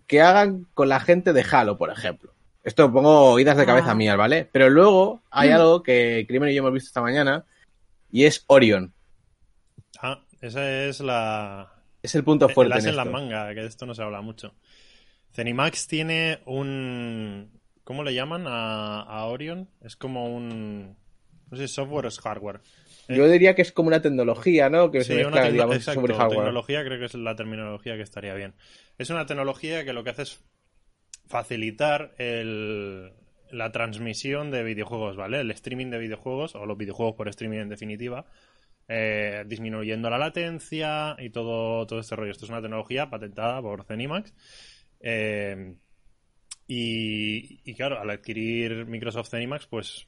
que 0.07 0.21
hagan 0.21 0.65
con 0.73 0.87
la 0.87 0.99
gente 1.01 1.33
de 1.33 1.45
Halo, 1.51 1.77
por 1.77 1.89
ejemplo. 1.91 2.31
Esto 2.63 2.91
pongo 2.91 3.31
oídas 3.31 3.57
de 3.57 3.65
cabeza 3.65 3.91
Ah. 3.91 3.95
mías, 3.95 4.15
¿vale? 4.17 4.47
Pero 4.51 4.69
luego 4.69 5.21
hay 5.31 5.49
Mm. 5.49 5.53
algo 5.53 5.83
que 5.83 6.25
Crimen 6.27 6.49
y 6.49 6.53
yo 6.55 6.59
hemos 6.59 6.73
visto 6.73 6.87
esta 6.87 7.01
mañana. 7.01 7.43
Y 8.11 8.23
es 8.25 8.43
Orion. 8.47 8.93
Esa 10.41 10.85
es 10.85 10.99
la... 11.01 11.73
Es 12.01 12.15
el 12.15 12.23
punto 12.23 12.47
fuerte. 12.49 12.79
en 12.79 12.87
en 12.87 12.95
la 12.95 13.05
manga, 13.05 13.53
que 13.53 13.61
de 13.61 13.67
esto 13.67 13.85
no 13.85 13.93
se 13.93 14.01
habla 14.03 14.21
mucho. 14.21 14.55
Zenimax 15.33 15.87
tiene 15.87 16.39
un... 16.45 17.59
¿Cómo 17.83 18.03
le 18.03 18.13
llaman 18.13 18.45
a, 18.47 19.01
a 19.01 19.25
Orion? 19.25 19.69
Es 19.81 19.95
como 19.95 20.33
un... 20.33 20.95
No 21.51 21.57
sé 21.57 21.67
software 21.67 22.05
o 22.05 22.07
es 22.09 22.19
hardware. 22.19 22.61
Yo 23.07 23.27
diría 23.27 23.55
que 23.55 23.63
es 23.63 23.71
como 23.71 23.87
una 23.87 24.01
tecnología, 24.03 24.69
¿no? 24.69 24.91
Que 24.91 25.01
Sí, 25.01 25.07
se 25.13 25.25
una 25.25 25.31
mezcla, 25.31 25.41
tecno- 25.47 25.51
digamos, 25.51 25.75
exacto, 25.77 26.01
sobre 26.01 26.13
hardware. 26.13 26.37
tecnología 26.37 26.85
creo 26.85 26.99
que 26.99 27.05
es 27.05 27.13
la 27.15 27.35
terminología 27.35 27.95
que 27.95 28.03
estaría 28.03 28.35
bien. 28.35 28.53
Es 28.99 29.09
una 29.09 29.25
tecnología 29.25 29.83
que 29.83 29.93
lo 29.93 30.03
que 30.03 30.11
hace 30.11 30.21
es 30.21 30.43
facilitar 31.27 32.13
el- 32.17 33.11
la 33.51 33.71
transmisión 33.71 34.51
de 34.51 34.63
videojuegos, 34.63 35.15
¿vale? 35.17 35.39
El 35.41 35.49
streaming 35.51 35.87
de 35.89 35.97
videojuegos, 35.97 36.53
o 36.55 36.65
los 36.67 36.77
videojuegos 36.77 37.15
por 37.15 37.27
streaming 37.29 37.57
en 37.59 37.69
definitiva, 37.69 38.25
eh, 38.89 39.43
disminuyendo 39.47 40.09
la 40.09 40.17
latencia 40.17 41.15
y 41.19 41.29
todo, 41.29 41.85
todo 41.85 41.99
este 41.99 42.15
rollo. 42.15 42.31
Esto 42.31 42.45
es 42.45 42.51
una 42.51 42.61
tecnología 42.61 43.09
patentada 43.09 43.61
por 43.61 43.85
Zenimax. 43.85 44.33
Eh, 44.99 45.75
y, 46.67 47.61
y 47.63 47.75
claro, 47.75 47.99
al 47.99 48.09
adquirir 48.09 48.87
Microsoft 48.87 49.29
Zenimax, 49.29 49.67
pues 49.67 50.07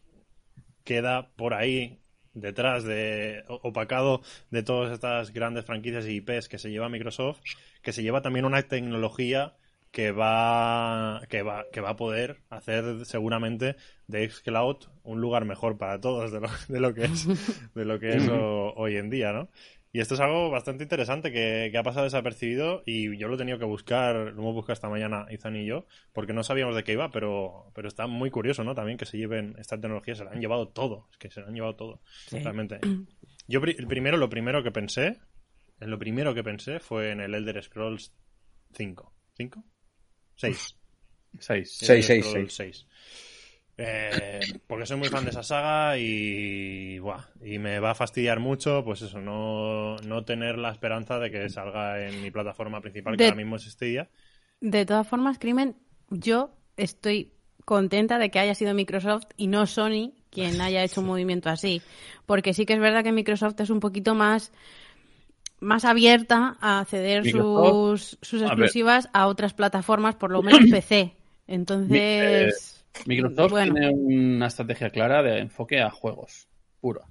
queda 0.84 1.30
por 1.36 1.54
ahí 1.54 2.00
detrás 2.34 2.84
de 2.84 3.44
opacado 3.48 4.22
de 4.50 4.64
todas 4.64 4.92
estas 4.92 5.32
grandes 5.32 5.66
franquicias 5.66 6.08
y 6.08 6.18
IPs 6.18 6.50
que 6.50 6.58
se 6.58 6.72
lleva 6.72 6.90
Microsoft, 6.90 7.42
que 7.82 7.94
se 7.94 8.04
lleva 8.04 8.22
también 8.22 8.46
una 8.46 8.64
tecnología 8.64 9.56
que 9.92 10.12
va 10.12 11.22
que 11.30 11.42
va 11.44 11.66
que 11.72 11.82
va 11.82 11.90
a 11.92 11.96
poder 11.98 12.42
hacer 12.50 13.06
seguramente 13.06 13.76
de 14.08 14.30
xCloud 14.30 14.78
un 15.04 15.20
lugar 15.22 15.44
mejor 15.46 15.78
para 15.78 16.00
todos 16.00 16.32
de 16.32 16.40
lo, 16.40 16.48
de 16.70 16.80
lo 16.80 16.94
que 16.94 17.04
es 17.06 17.28
de 17.76 17.86
lo 17.86 18.00
que 18.00 18.16
es 18.16 18.28
ho- 18.30 18.74
hoy 18.76 18.96
en 18.98 19.10
día, 19.10 19.34
¿no? 19.34 19.50
Y 19.94 20.00
esto 20.00 20.14
es 20.14 20.22
algo 20.22 20.50
bastante 20.50 20.84
interesante 20.84 21.34
que, 21.34 21.68
que 21.70 21.78
ha 21.78 21.84
pasado 21.84 22.06
desapercibido 22.06 22.82
y 22.86 23.18
yo 23.18 23.28
lo 23.28 23.36
he 23.36 23.38
tenido 23.38 23.60
que 23.60 23.66
buscar, 23.66 24.16
lo 24.16 24.30
hemos 24.42 24.54
buscado 24.54 24.72
esta 24.72 24.88
mañana 24.88 25.26
Izan 25.30 25.58
y 25.58 25.66
yo, 25.66 25.86
porque 26.14 26.32
no 26.32 26.44
sabíamos 26.44 26.78
de 26.78 26.86
qué 26.86 26.94
iba, 26.94 27.12
pero, 27.12 27.70
pero 27.76 27.90
está 27.90 28.08
muy 28.08 28.32
curioso, 28.32 28.64
¿no? 28.64 28.74
También 28.74 28.98
que 28.98 29.06
se 29.06 29.18
lleven 29.18 29.54
esta 29.60 29.76
tecnología, 29.76 30.16
se 30.16 30.24
la 30.24 30.32
han 30.32 30.40
llevado 30.40 30.70
todo, 30.70 31.10
es 31.12 31.18
que 31.18 31.30
se 31.30 31.42
la 31.42 31.48
han 31.48 31.56
llevado 31.56 31.76
todo, 31.76 32.02
Sí. 32.06 32.40
realmente. 32.40 32.80
Yo 33.50 33.60
el 33.66 33.88
primero, 33.88 34.16
lo 34.16 34.30
primero 34.30 34.64
que 34.64 34.72
pensé, 34.72 35.20
en 35.82 35.90
lo 35.90 36.00
primero 36.00 36.34
que 36.34 36.44
pensé 36.46 36.80
fue 36.80 37.12
en 37.12 37.20
el 37.20 37.36
Elder 37.36 37.62
Scrolls 37.62 38.14
5. 38.72 39.14
¿5? 39.38 39.62
6. 40.42 40.78
Seis. 41.40 41.78
Seis, 41.80 41.82
Elder 41.82 42.04
seis, 42.06 42.26
Scrolls 42.26 42.54
6. 42.56 42.88
Eh, 43.78 44.60
porque 44.68 44.86
soy 44.86 44.98
muy 44.98 45.10
fan 45.10 45.24
de 45.24 45.32
esa 45.32 45.44
saga 45.44 45.98
y, 45.98 47.00
buah, 47.00 47.26
y 47.44 47.58
me 47.58 47.80
va 47.80 47.92
a 47.92 47.96
fastidiar 47.96 48.40
mucho, 48.40 48.84
pues 48.84 49.02
eso, 49.02 49.20
no, 49.22 49.98
no 49.98 50.26
tener 50.26 50.58
la 50.58 50.72
esperanza 50.72 51.18
de 51.20 51.32
que 51.32 51.50
salga 51.50 52.06
en 52.08 52.22
mi 52.22 52.30
plataforma 52.32 52.82
principal, 52.82 53.18
que 53.18 53.24
De- 53.24 53.26
ahora 53.26 53.36
mismo 53.38 53.56
es 53.56 53.64
Stadia. 53.66 54.10
De 54.60 54.86
todas 54.86 55.08
formas, 55.08 55.40
Crimen, 55.40 55.76
yo 56.10 56.52
estoy 56.78 57.34
contenta 57.66 58.18
de 58.20 58.30
que 58.30 58.40
haya 58.40 58.56
sido 58.56 58.74
Microsoft 58.74 59.26
y 59.38 59.48
no 59.48 59.66
Sony 59.66 60.14
quien 60.30 60.62
haya 60.62 60.84
hecho 60.84 61.02
un 61.02 61.08
movimiento 61.14 61.50
así. 61.50 61.82
Porque 62.26 62.54
sí 62.54 62.66
que 62.66 62.74
es 62.74 62.80
verdad 62.80 63.04
que 63.04 63.12
Microsoft 63.12 63.60
es 63.60 63.70
un 63.70 63.80
poquito 63.80 64.16
más 64.16 64.52
más 65.62 65.86
abierta 65.86 66.58
a 66.60 66.84
ceder 66.86 67.24
Microsoft, 67.24 68.02
sus, 68.02 68.18
sus 68.22 68.42
exclusivas 68.42 69.10
a 69.14 69.28
otras 69.28 69.54
plataformas, 69.54 70.16
por 70.16 70.32
lo 70.32 70.42
menos 70.42 70.60
PC. 70.72 71.16
Entonces, 71.48 72.86
Microsoft 73.06 73.52
bueno. 73.52 73.74
tiene 73.74 73.94
una 73.94 74.48
estrategia 74.48 74.90
clara 74.90 75.24
de 75.24 75.40
enfoque 75.40 75.82
a 75.82 75.90
juegos, 75.90 76.50
puro. 76.80 77.02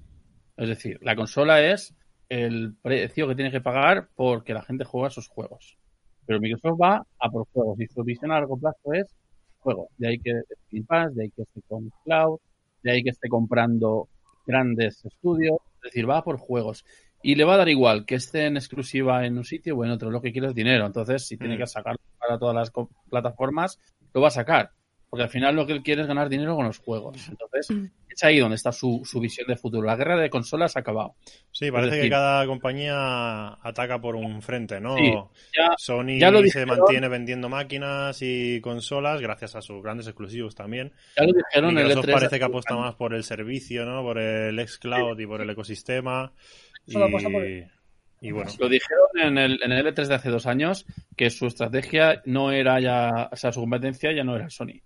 Es 0.57 0.67
decir, 0.67 0.99
la 1.01 1.15
consola 1.15 1.61
es 1.61 1.95
el 2.29 2.75
precio 2.81 3.27
que 3.27 3.35
tiene 3.35 3.51
que 3.51 3.61
pagar 3.61 4.09
porque 4.15 4.53
la 4.53 4.61
gente 4.61 4.85
juega 4.85 5.09
sus 5.09 5.27
juegos. 5.27 5.77
Pero 6.25 6.39
Microsoft 6.39 6.79
va 6.81 7.05
a 7.19 7.29
por 7.29 7.47
juegos 7.51 7.79
y 7.79 7.87
su 7.87 8.03
visión 8.03 8.31
a 8.31 8.35
largo 8.35 8.57
plazo 8.57 8.93
es 8.93 9.07
juegos. 9.59 9.87
De 9.97 10.09
ahí 10.09 10.19
que 10.19 10.31
esté 10.31 10.55
Game 10.71 10.85
Pass, 10.85 11.15
de 11.15 11.23
ahí 11.23 11.31
que 11.31 11.41
esté 11.41 11.61
con 11.67 11.91
Cloud, 12.03 12.39
de 12.83 12.91
ahí 12.91 13.03
que 13.03 13.09
esté 13.09 13.27
comprando 13.29 14.07
grandes 14.45 15.03
estudios. 15.05 15.57
Es 15.75 15.91
decir, 15.91 16.09
va 16.09 16.17
a 16.17 16.23
por 16.23 16.37
juegos. 16.37 16.85
Y 17.23 17.35
le 17.35 17.43
va 17.43 17.53
a 17.53 17.57
dar 17.57 17.69
igual 17.69 18.05
que 18.05 18.15
esté 18.15 18.45
en 18.45 18.57
exclusiva 18.57 19.25
en 19.25 19.37
un 19.37 19.43
sitio 19.45 19.75
o 19.77 19.85
en 19.85 19.91
otro. 19.91 20.09
Lo 20.09 20.21
que 20.21 20.31
quiere 20.31 20.47
es 20.47 20.55
dinero. 20.55 20.85
Entonces, 20.85 21.27
si 21.27 21.37
tiene 21.37 21.55
Mm. 21.55 21.59
que 21.59 21.67
sacarlo 21.67 21.99
para 22.19 22.39
todas 22.39 22.55
las 22.55 22.71
plataformas, 23.09 23.79
lo 24.13 24.21
va 24.21 24.29
a 24.29 24.31
sacar. 24.31 24.71
Porque 25.09 25.23
al 25.23 25.29
final 25.29 25.55
lo 25.57 25.67
que 25.67 25.73
él 25.73 25.83
quiere 25.83 26.03
es 26.03 26.07
ganar 26.07 26.29
dinero 26.29 26.55
con 26.55 26.65
los 26.65 26.77
juegos. 26.77 27.17
Entonces, 27.27 27.67
es 28.09 28.23
ahí 28.23 28.39
donde 28.39 28.55
está 28.55 28.71
su, 28.71 29.01
su 29.03 29.19
visión 29.19 29.45
de 29.45 29.57
futuro. 29.57 29.85
La 29.85 29.97
guerra 29.97 30.15
de 30.17 30.29
consolas 30.29 30.77
ha 30.77 30.79
acabado. 30.79 31.15
Sí, 31.51 31.69
parece 31.69 31.97
decir- 31.97 32.03
que 32.03 32.09
cada 32.11 32.45
compañía 32.45 33.57
ataca 33.61 33.99
por 33.99 34.15
un 34.15 34.41
frente, 34.41 34.79
¿no? 34.79 34.95
Sí, 34.95 35.11
ya- 35.53 35.73
Sony 35.77 36.17
ya 36.17 36.31
lo 36.31 36.37
se 36.39 36.43
dijeron. 36.45 36.77
mantiene 36.77 37.09
vendiendo 37.09 37.49
máquinas 37.49 38.19
y 38.21 38.61
consolas 38.61 39.19
gracias 39.19 39.55
a 39.57 39.61
sus 39.61 39.83
grandes 39.83 40.07
exclusivos 40.07 40.55
también. 40.55 40.93
Ya 41.17 41.23
lo 41.25 41.33
dijeron 41.33 41.71
en 41.71 41.77
el 41.79 41.83
Microsoft 41.87 42.05
E3. 42.09 42.13
parece 42.13 42.39
que 42.39 42.45
apuesta 42.45 42.75
más 42.77 42.95
por 42.95 43.13
el 43.13 43.23
servicio, 43.25 43.85
¿no? 43.85 44.01
Por 44.03 44.17
el 44.17 44.59
xCloud 44.65 45.19
y 45.19 45.27
por 45.27 45.41
el 45.41 45.49
ecosistema. 45.49 46.31
Y, 46.85 46.91
Solo 46.93 47.05
apuesta 47.05 47.29
por- 47.29 47.45
y 48.23 48.31
bueno, 48.31 48.51
Lo 48.59 48.69
dijeron 48.69 49.07
en 49.23 49.37
el, 49.39 49.59
en 49.63 49.71
el 49.71 49.87
E3 49.87 50.05
de 50.07 50.13
hace 50.15 50.29
dos 50.29 50.45
años 50.45 50.85
que 51.17 51.29
su 51.31 51.47
estrategia 51.47 52.21
no 52.25 52.51
era 52.51 52.79
ya, 52.79 53.29
o 53.31 53.35
sea, 53.35 53.51
su 53.51 53.61
competencia 53.61 54.11
ya 54.13 54.23
no 54.23 54.35
era 54.35 54.49
Sony. 54.49 54.79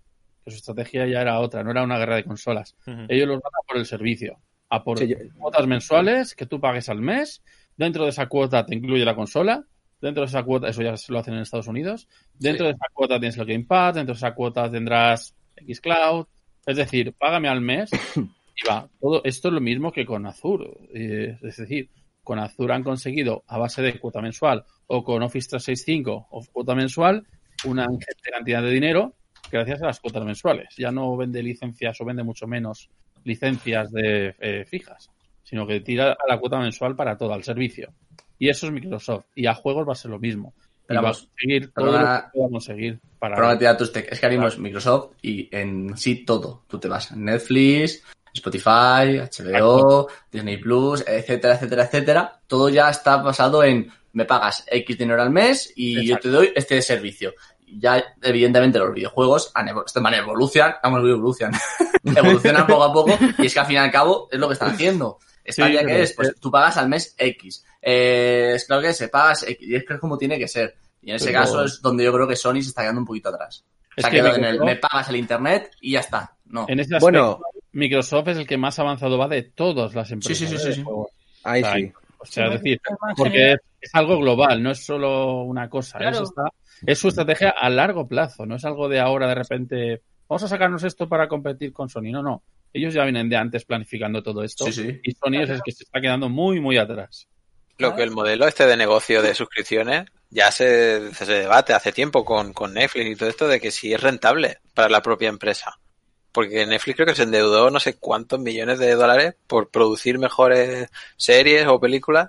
Que 0.44 0.50
su 0.50 0.56
estrategia 0.56 1.06
ya 1.06 1.20
era 1.20 1.38
otra, 1.40 1.62
no 1.62 1.70
era 1.70 1.82
una 1.82 1.98
guerra 1.98 2.16
de 2.16 2.24
consolas. 2.24 2.76
Ellos 3.08 3.28
los 3.28 3.40
van 3.42 3.52
a 3.62 3.66
por 3.66 3.76
el 3.76 3.84
servicio, 3.84 4.38
a 4.70 4.82
por 4.82 4.98
Sí, 4.98 5.08
yo- 5.08 5.16
cuotas 5.36 5.66
mensuales 5.66 6.34
que 6.34 6.46
tú 6.46 6.60
pagues 6.60 6.88
al 6.88 7.02
mes. 7.02 7.42
Dentro 7.76 8.04
de 8.04 8.10
esa 8.10 8.26
cuota 8.26 8.64
te 8.64 8.74
incluye 8.74 9.04
la 9.04 9.14
consola. 9.14 9.62
Dentro 10.00 10.22
de 10.22 10.28
esa 10.28 10.42
cuota, 10.42 10.68
eso 10.68 10.80
ya 10.82 10.96
se 10.96 11.12
lo 11.12 11.18
hacen 11.18 11.34
en 11.34 11.40
Estados 11.40 11.66
Unidos. 11.68 12.08
Dentro 12.38 12.64
Sí. 12.64 12.68
de 12.68 12.74
esa 12.76 12.86
cuota 12.92 13.18
tienes 13.20 13.36
el 13.36 13.44
Game 13.46 13.64
Pass, 13.64 13.94
dentro 13.96 14.14
de 14.14 14.18
esa 14.18 14.32
cuota 14.34 14.70
tendrás 14.70 15.34
xCloud. 15.66 16.26
Es 16.64 16.76
decir, 16.76 17.12
págame 17.18 17.48
al 17.48 17.60
mes 17.60 17.90
y 18.56 18.68
va. 18.68 18.88
Todo 19.00 19.22
esto 19.24 19.48
es 19.48 19.54
lo 19.54 19.60
mismo 19.60 19.92
que 19.92 20.06
con 20.06 20.26
Azure. 20.26 20.70
Eh, 20.94 21.38
es 21.42 21.56
decir, 21.56 21.90
con 22.22 22.38
Azure 22.38 22.74
han 22.74 22.82
conseguido 22.82 23.44
a 23.46 23.58
base 23.58 23.82
de 23.82 23.98
cuota 23.98 24.20
mensual 24.20 24.64
o 24.86 25.04
con 25.04 25.22
Office 25.22 25.48
365 25.50 26.28
o 26.30 26.44
cuota 26.52 26.74
mensual 26.74 27.26
una 27.64 27.86
cantidad 28.32 28.62
de 28.62 28.70
dinero 28.70 29.14
gracias 29.50 29.82
a 29.82 29.86
las 29.86 30.00
cuotas 30.00 30.24
mensuales. 30.24 30.68
Ya 30.76 30.90
no 30.90 31.16
vende 31.16 31.42
licencias 31.42 32.00
o 32.00 32.04
vende 32.04 32.22
mucho 32.22 32.46
menos 32.46 32.90
licencias 33.24 33.90
de 33.92 34.34
eh, 34.38 34.64
fijas, 34.66 35.10
sino 35.42 35.66
que 35.66 35.80
tira 35.80 36.12
a 36.12 36.28
la 36.28 36.38
cuota 36.38 36.58
mensual 36.58 36.96
para 36.96 37.16
todo, 37.16 37.32
al 37.32 37.44
servicio. 37.44 37.92
Y 38.38 38.48
eso 38.48 38.66
es 38.66 38.72
Microsoft. 38.72 39.26
Y 39.34 39.46
a 39.46 39.54
juegos 39.54 39.88
va 39.88 39.92
a 39.92 39.96
ser 39.96 40.10
lo 40.10 40.18
mismo. 40.18 40.54
Pero 40.86 41.02
va 41.02 41.10
a 41.10 41.12
conseguir 41.12 41.72
todo 41.72 41.92
lo 41.92 41.98
que 41.98 42.52
conseguir 42.52 43.00
para... 43.18 43.34
Perdona 43.34 43.56
da 43.56 43.76
tus 43.76 43.92
tech. 43.92 44.06
Es 44.10 44.20
que 44.20 44.26
es 44.26 44.58
Microsoft 44.58 45.16
y 45.22 45.48
en 45.50 45.96
sí 45.96 46.24
todo. 46.24 46.64
Tú 46.68 46.78
te 46.78 46.86
vas 46.86 47.10
a 47.10 47.16
Netflix, 47.16 48.04
Spotify, 48.36 49.18
HBO, 49.18 50.08
Disney 50.30 50.56
Plus, 50.58 51.04
etcétera, 51.06 51.54
etcétera, 51.54 51.84
etcétera. 51.84 52.40
Todo 52.46 52.68
ya 52.68 52.90
está 52.90 53.16
basado 53.18 53.62
en 53.64 53.90
me 54.12 54.24
pagas 54.24 54.64
X 54.70 54.96
dinero 54.98 55.20
al 55.20 55.30
mes 55.30 55.72
y 55.76 56.06
yo 56.06 56.16
te 56.18 56.28
doy 56.30 56.50
este 56.54 56.80
servicio. 56.80 57.34
Ya, 57.68 58.02
evidentemente, 58.22 58.78
los 58.78 58.94
videojuegos 58.94 59.50
han 59.54 59.68
manera 60.00 60.22
evolucionan, 60.22 60.76
vamos, 60.82 61.00
evolucionan, 61.00 61.60
evolucionan 62.04 62.66
poco 62.66 62.84
a 62.84 62.92
poco 62.92 63.18
y 63.38 63.46
es 63.46 63.52
que 63.52 63.60
al 63.60 63.66
fin 63.66 63.74
y 63.76 63.78
al 63.78 63.90
cabo 63.90 64.28
es 64.30 64.38
lo 64.38 64.46
que 64.48 64.52
están 64.54 64.70
haciendo. 64.70 65.18
Stadia 65.48 65.80
pero 65.82 65.88
que 65.88 66.02
es, 66.02 66.12
pues 66.14 66.28
es- 66.28 66.40
tú 66.40 66.50
pagas 66.50 66.76
al 66.76 66.88
mes 66.88 67.14
X. 67.18 67.64
Eh, 67.82 68.52
es 68.56 68.64
claro 68.64 68.82
que 68.82 68.92
se 68.92 69.08
pagas 69.08 69.42
X 69.42 69.58
y 69.68 69.74
es 69.74 69.84
que 69.84 69.94
es 69.94 70.00
como 70.00 70.16
tiene 70.16 70.38
que 70.38 70.48
ser. 70.48 70.76
Y 71.02 71.10
en 71.10 71.16
ese 71.16 71.26
Pero- 71.26 71.40
caso 71.40 71.64
es 71.64 71.80
donde 71.82 72.04
yo 72.04 72.12
creo 72.12 72.26
que 72.26 72.36
Sony 72.36 72.54
se 72.62 72.68
está 72.70 72.82
quedando 72.82 73.00
un 73.00 73.06
poquito 73.06 73.28
atrás. 73.28 73.64
Es 73.96 74.02
se 74.02 74.06
ha 74.08 74.10
que 74.10 74.16
quedado 74.18 74.36
en 74.36 74.44
el 74.44 74.60
me 74.60 74.76
pagas 74.76 75.08
el 75.08 75.16
internet 75.16 75.70
y 75.80 75.92
ya 75.92 76.00
está. 76.00 76.34
No. 76.46 76.66
En 76.68 76.80
ese 76.80 76.96
aspecto, 76.96 77.04
Bueno. 77.04 77.40
Microsoft 77.76 78.28
es 78.28 78.38
el 78.38 78.46
que 78.46 78.56
más 78.56 78.78
avanzado 78.78 79.18
va 79.18 79.28
de 79.28 79.42
todas 79.42 79.94
las 79.94 80.10
empresas. 80.10 80.38
sí, 80.38 80.46
sí, 80.46 80.54
¿eh? 80.54 80.58
sí, 80.58 80.72
sí. 80.74 80.84
Ahí 81.44 81.62
sí. 81.62 81.92
O 82.18 82.24
sea, 82.24 82.46
es 82.46 82.52
decir, 82.62 82.80
porque 83.16 83.30
general. 83.32 83.60
es, 83.80 83.88
es 83.88 83.94
algo 83.94 84.18
global, 84.18 84.62
no 84.62 84.70
es 84.70 84.84
solo 84.84 85.42
una 85.42 85.68
cosa. 85.68 85.98
Claro. 85.98 86.16
Es, 86.16 86.22
esta- 86.22 86.50
es 86.86 86.98
su 86.98 87.08
estrategia 87.08 87.50
a 87.50 87.68
largo 87.70 88.08
plazo, 88.08 88.46
no 88.46 88.56
es 88.56 88.64
algo 88.64 88.88
de 88.88 88.98
ahora 89.00 89.28
de 89.28 89.34
repente, 89.34 90.02
vamos 90.28 90.42
a 90.42 90.48
sacarnos 90.48 90.82
esto 90.84 91.08
para 91.08 91.28
competir 91.28 91.72
con 91.72 91.88
Sony. 91.88 92.10
No, 92.10 92.22
no. 92.22 92.42
Ellos 92.72 92.92
ya 92.94 93.04
vienen 93.04 93.28
de 93.28 93.36
antes 93.36 93.64
planificando 93.64 94.22
todo 94.22 94.42
esto. 94.42 94.64
Sí, 94.66 94.72
sí. 94.72 95.00
Y 95.02 95.12
Sony 95.12 95.42
es 95.42 95.50
el 95.50 95.60
que 95.62 95.72
se 95.72 95.84
está 95.84 96.00
quedando 96.00 96.28
muy, 96.28 96.60
muy 96.60 96.76
atrás. 96.78 97.28
Lo 97.78 97.94
que 97.94 98.02
el 98.02 98.10
modelo 98.10 98.46
este 98.48 98.66
de 98.66 98.76
negocio 98.76 99.20
de 99.22 99.34
suscripciones 99.34 100.06
ya 100.30 100.50
se, 100.50 101.14
se 101.14 101.24
debate 101.26 101.74
hace 101.74 101.92
tiempo 101.92 102.24
con, 102.24 102.52
con 102.54 102.72
Netflix 102.74 103.06
y 103.06 103.16
todo 103.16 103.28
esto 103.28 103.48
de 103.48 103.60
que 103.60 103.70
si 103.70 103.92
es 103.92 104.00
rentable 104.00 104.58
para 104.74 104.88
la 104.88 105.02
propia 105.02 105.28
empresa. 105.28 105.78
Porque 106.36 106.66
Netflix 106.66 106.96
creo 106.96 107.06
que 107.06 107.14
se 107.14 107.22
endeudó 107.22 107.70
no 107.70 107.80
sé 107.80 107.94
cuántos 107.94 108.38
millones 108.38 108.78
de 108.78 108.94
dólares 108.94 109.36
por 109.46 109.70
producir 109.70 110.18
mejores 110.18 110.90
series 111.16 111.66
o 111.66 111.80
películas. 111.80 112.28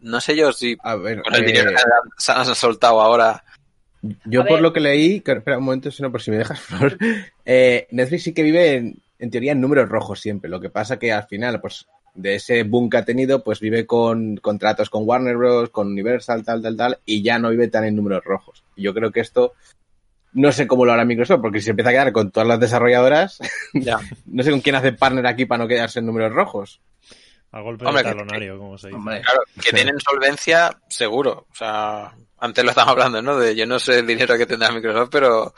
No 0.00 0.20
sé 0.20 0.34
yo 0.34 0.52
si 0.52 0.76
A 0.82 0.96
ver, 0.96 1.22
con 1.22 1.32
el 1.32 1.44
eh, 1.44 1.46
dinero 1.46 1.70
que 1.70 1.76
se 2.18 2.32
han 2.32 2.44
soltado 2.56 3.00
ahora. 3.00 3.44
yo 4.24 4.40
A 4.40 4.46
por 4.46 4.54
ver. 4.54 4.62
lo 4.62 4.72
que 4.72 4.80
leí, 4.80 5.20
que- 5.20 5.30
espera 5.30 5.58
un 5.58 5.64
momento, 5.64 5.92
si 5.92 6.02
no, 6.02 6.10
por 6.10 6.20
si 6.22 6.32
me 6.32 6.38
dejas, 6.38 6.58
Flor, 6.60 6.98
eh, 7.44 7.86
Netflix 7.92 8.24
sí 8.24 8.34
que 8.34 8.42
vive 8.42 8.74
en, 8.74 9.00
en 9.20 9.30
teoría 9.30 9.52
en 9.52 9.60
números 9.60 9.88
rojos 9.88 10.18
siempre. 10.18 10.50
Lo 10.50 10.60
que 10.60 10.70
pasa 10.70 10.98
que 10.98 11.12
al 11.12 11.28
final, 11.28 11.60
pues, 11.60 11.86
de 12.14 12.34
ese 12.34 12.64
boom 12.64 12.90
que 12.90 12.96
ha 12.96 13.04
tenido, 13.04 13.44
pues 13.44 13.60
vive 13.60 13.86
con 13.86 14.38
contratos 14.38 14.90
con 14.90 15.06
Warner 15.06 15.36
Bros., 15.36 15.70
con 15.70 15.86
Universal, 15.86 16.44
tal, 16.44 16.62
tal, 16.62 16.76
tal, 16.76 16.98
y 17.06 17.22
ya 17.22 17.38
no 17.38 17.50
vive 17.50 17.68
tan 17.68 17.84
en 17.84 17.94
números 17.94 18.24
rojos. 18.24 18.64
Y 18.74 18.82
yo 18.82 18.92
creo 18.92 19.12
que 19.12 19.20
esto, 19.20 19.52
no 20.32 20.52
sé 20.52 20.66
cómo 20.66 20.84
lo 20.84 20.92
hará 20.92 21.04
Microsoft, 21.04 21.40
porque 21.40 21.58
si 21.60 21.64
se 21.66 21.70
empieza 21.70 21.90
a 21.90 21.92
quedar 21.92 22.12
con 22.12 22.30
todas 22.30 22.46
las 22.48 22.60
desarrolladoras, 22.60 23.38
Ya. 23.74 23.98
no 24.26 24.42
sé 24.42 24.50
con 24.50 24.60
quién 24.60 24.74
hace 24.76 24.92
partner 24.92 25.26
aquí 25.26 25.46
para 25.46 25.62
no 25.64 25.68
quedarse 25.68 25.98
en 26.00 26.06
números 26.06 26.32
rojos. 26.32 26.80
A 27.52 27.60
golpe 27.60 27.86
Hombre, 27.86 28.02
de 28.02 28.08
que- 28.10 28.14
talonario, 28.16 28.58
como 28.58 28.76
se 28.76 28.88
dice. 28.88 28.96
Hombre, 28.98 29.22
Claro, 29.22 29.40
que 29.62 29.72
tienen 29.72 29.98
solvencia, 30.00 30.76
seguro. 30.88 31.46
O 31.50 31.54
sea, 31.54 32.12
antes 32.38 32.62
lo 32.64 32.70
estamos 32.70 32.92
hablando, 32.92 33.22
¿no? 33.22 33.38
De 33.38 33.54
yo 33.56 33.66
no 33.66 33.78
sé 33.78 34.00
el 34.00 34.06
dinero 34.06 34.36
que 34.36 34.44
tendrá 34.46 34.70
Microsoft, 34.72 35.08
pero 35.10 35.54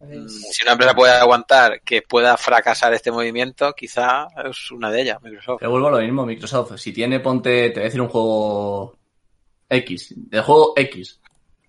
mm, 0.00 0.26
si 0.26 0.64
una 0.64 0.72
empresa 0.72 0.94
puede 0.94 1.12
aguantar 1.12 1.80
que 1.82 2.02
pueda 2.02 2.36
fracasar 2.36 2.92
este 2.94 3.12
movimiento, 3.12 3.72
quizá 3.74 4.26
es 4.44 4.70
una 4.72 4.90
de 4.90 5.02
ellas, 5.02 5.22
Microsoft. 5.22 5.58
Pero 5.60 5.70
vuelvo 5.70 5.88
a 5.88 5.90
lo 5.92 5.98
mismo, 6.00 6.26
Microsoft. 6.26 6.76
Si 6.78 6.92
tiene, 6.92 7.20
ponte, 7.20 7.68
te 7.70 7.74
voy 7.74 7.82
a 7.82 7.84
decir 7.84 8.00
un 8.00 8.08
juego 8.08 8.98
X, 9.68 10.14
el 10.32 10.40
juego 10.42 10.72
X, 10.76 11.20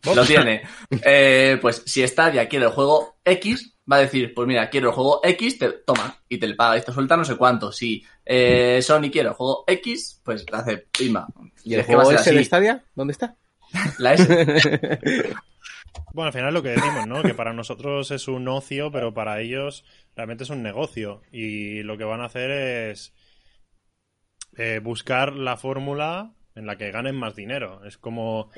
lo 0.03 0.25
tiene. 0.25 0.63
Eh, 1.03 1.57
pues 1.61 1.83
si 1.85 2.05
Stadia 2.07 2.47
quiere 2.47 2.65
el 2.65 2.71
juego 2.71 3.17
X, 3.23 3.75
va 3.91 3.97
a 3.97 4.01
decir, 4.01 4.33
pues 4.33 4.47
mira, 4.47 4.69
quiero 4.69 4.89
el 4.89 4.95
juego 4.95 5.19
X, 5.23 5.59
te 5.59 5.69
toma, 5.69 6.17
y 6.27 6.37
te 6.37 6.47
le 6.47 6.55
paga, 6.55 6.77
y 6.77 6.81
te 6.81 6.91
suelta 6.91 7.17
no 7.17 7.25
sé 7.25 7.35
cuánto. 7.35 7.71
Si 7.71 8.03
eh, 8.25 8.81
Sony 8.81 9.09
quiere 9.11 9.29
el 9.29 9.35
juego 9.35 9.63
X, 9.67 10.21
pues 10.23 10.45
te 10.45 10.55
hace 10.55 10.77
prima. 10.77 11.27
¿Y 11.63 11.75
el 11.75 11.83
juego 11.83 12.11
ese 12.11 12.33
de. 12.33 12.43
Stadia? 12.43 12.83
¿Dónde 12.95 13.13
está? 13.13 13.35
La 13.97 14.13
S. 14.13 15.29
Bueno, 16.13 16.27
al 16.27 16.33
final 16.33 16.49
es 16.49 16.53
lo 16.53 16.63
que 16.63 16.69
decimos, 16.69 17.07
¿no? 17.07 17.21
Que 17.21 17.33
para 17.33 17.53
nosotros 17.53 18.11
es 18.11 18.27
un 18.27 18.47
ocio, 18.47 18.91
pero 18.91 19.13
para 19.13 19.39
ellos 19.41 19.85
realmente 20.15 20.43
es 20.43 20.49
un 20.49 20.63
negocio. 20.63 21.21
Y 21.31 21.83
lo 21.83 21.97
que 21.97 22.03
van 22.03 22.21
a 22.21 22.25
hacer 22.25 22.51
es 22.51 23.13
eh, 24.57 24.79
buscar 24.83 25.33
la 25.33 25.57
fórmula 25.57 26.33
en 26.55 26.65
la 26.65 26.77
que 26.77 26.91
ganen 26.91 27.15
más 27.15 27.35
dinero. 27.35 27.83
Es 27.85 27.97
como 27.97 28.51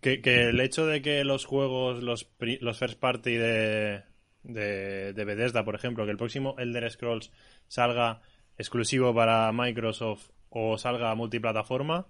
que, 0.00 0.20
que 0.20 0.48
el 0.48 0.60
hecho 0.60 0.86
de 0.86 1.02
que 1.02 1.24
los 1.24 1.44
juegos, 1.44 2.02
los, 2.02 2.28
los 2.60 2.78
first 2.78 2.98
party 2.98 3.34
de, 3.34 4.02
de, 4.42 5.12
de 5.12 5.24
Bethesda, 5.24 5.64
por 5.64 5.74
ejemplo, 5.74 6.04
que 6.04 6.10
el 6.10 6.16
próximo 6.16 6.54
Elder 6.58 6.90
Scrolls 6.90 7.32
salga 7.68 8.20
exclusivo 8.58 9.14
para 9.14 9.50
Microsoft 9.52 10.30
o 10.48 10.78
salga 10.78 11.14
multiplataforma, 11.14 12.06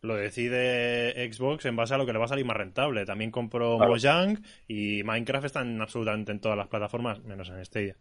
lo 0.00 0.14
decide 0.14 1.28
Xbox 1.32 1.64
en 1.64 1.74
base 1.76 1.94
a 1.94 1.98
lo 1.98 2.06
que 2.06 2.12
le 2.12 2.18
va 2.18 2.26
a 2.26 2.28
salir 2.28 2.44
más 2.44 2.56
rentable. 2.56 3.04
También 3.04 3.30
compró 3.30 3.76
Claro. 3.76 3.92
Mojang 3.92 4.42
y 4.68 5.02
Minecraft 5.02 5.46
están 5.46 5.70
en 5.74 5.82
absolutamente 5.82 6.30
en 6.32 6.40
todas 6.40 6.56
las 6.56 6.68
plataformas, 6.68 7.22
menos 7.24 7.48
en 7.48 7.64
Stadia. 7.64 7.96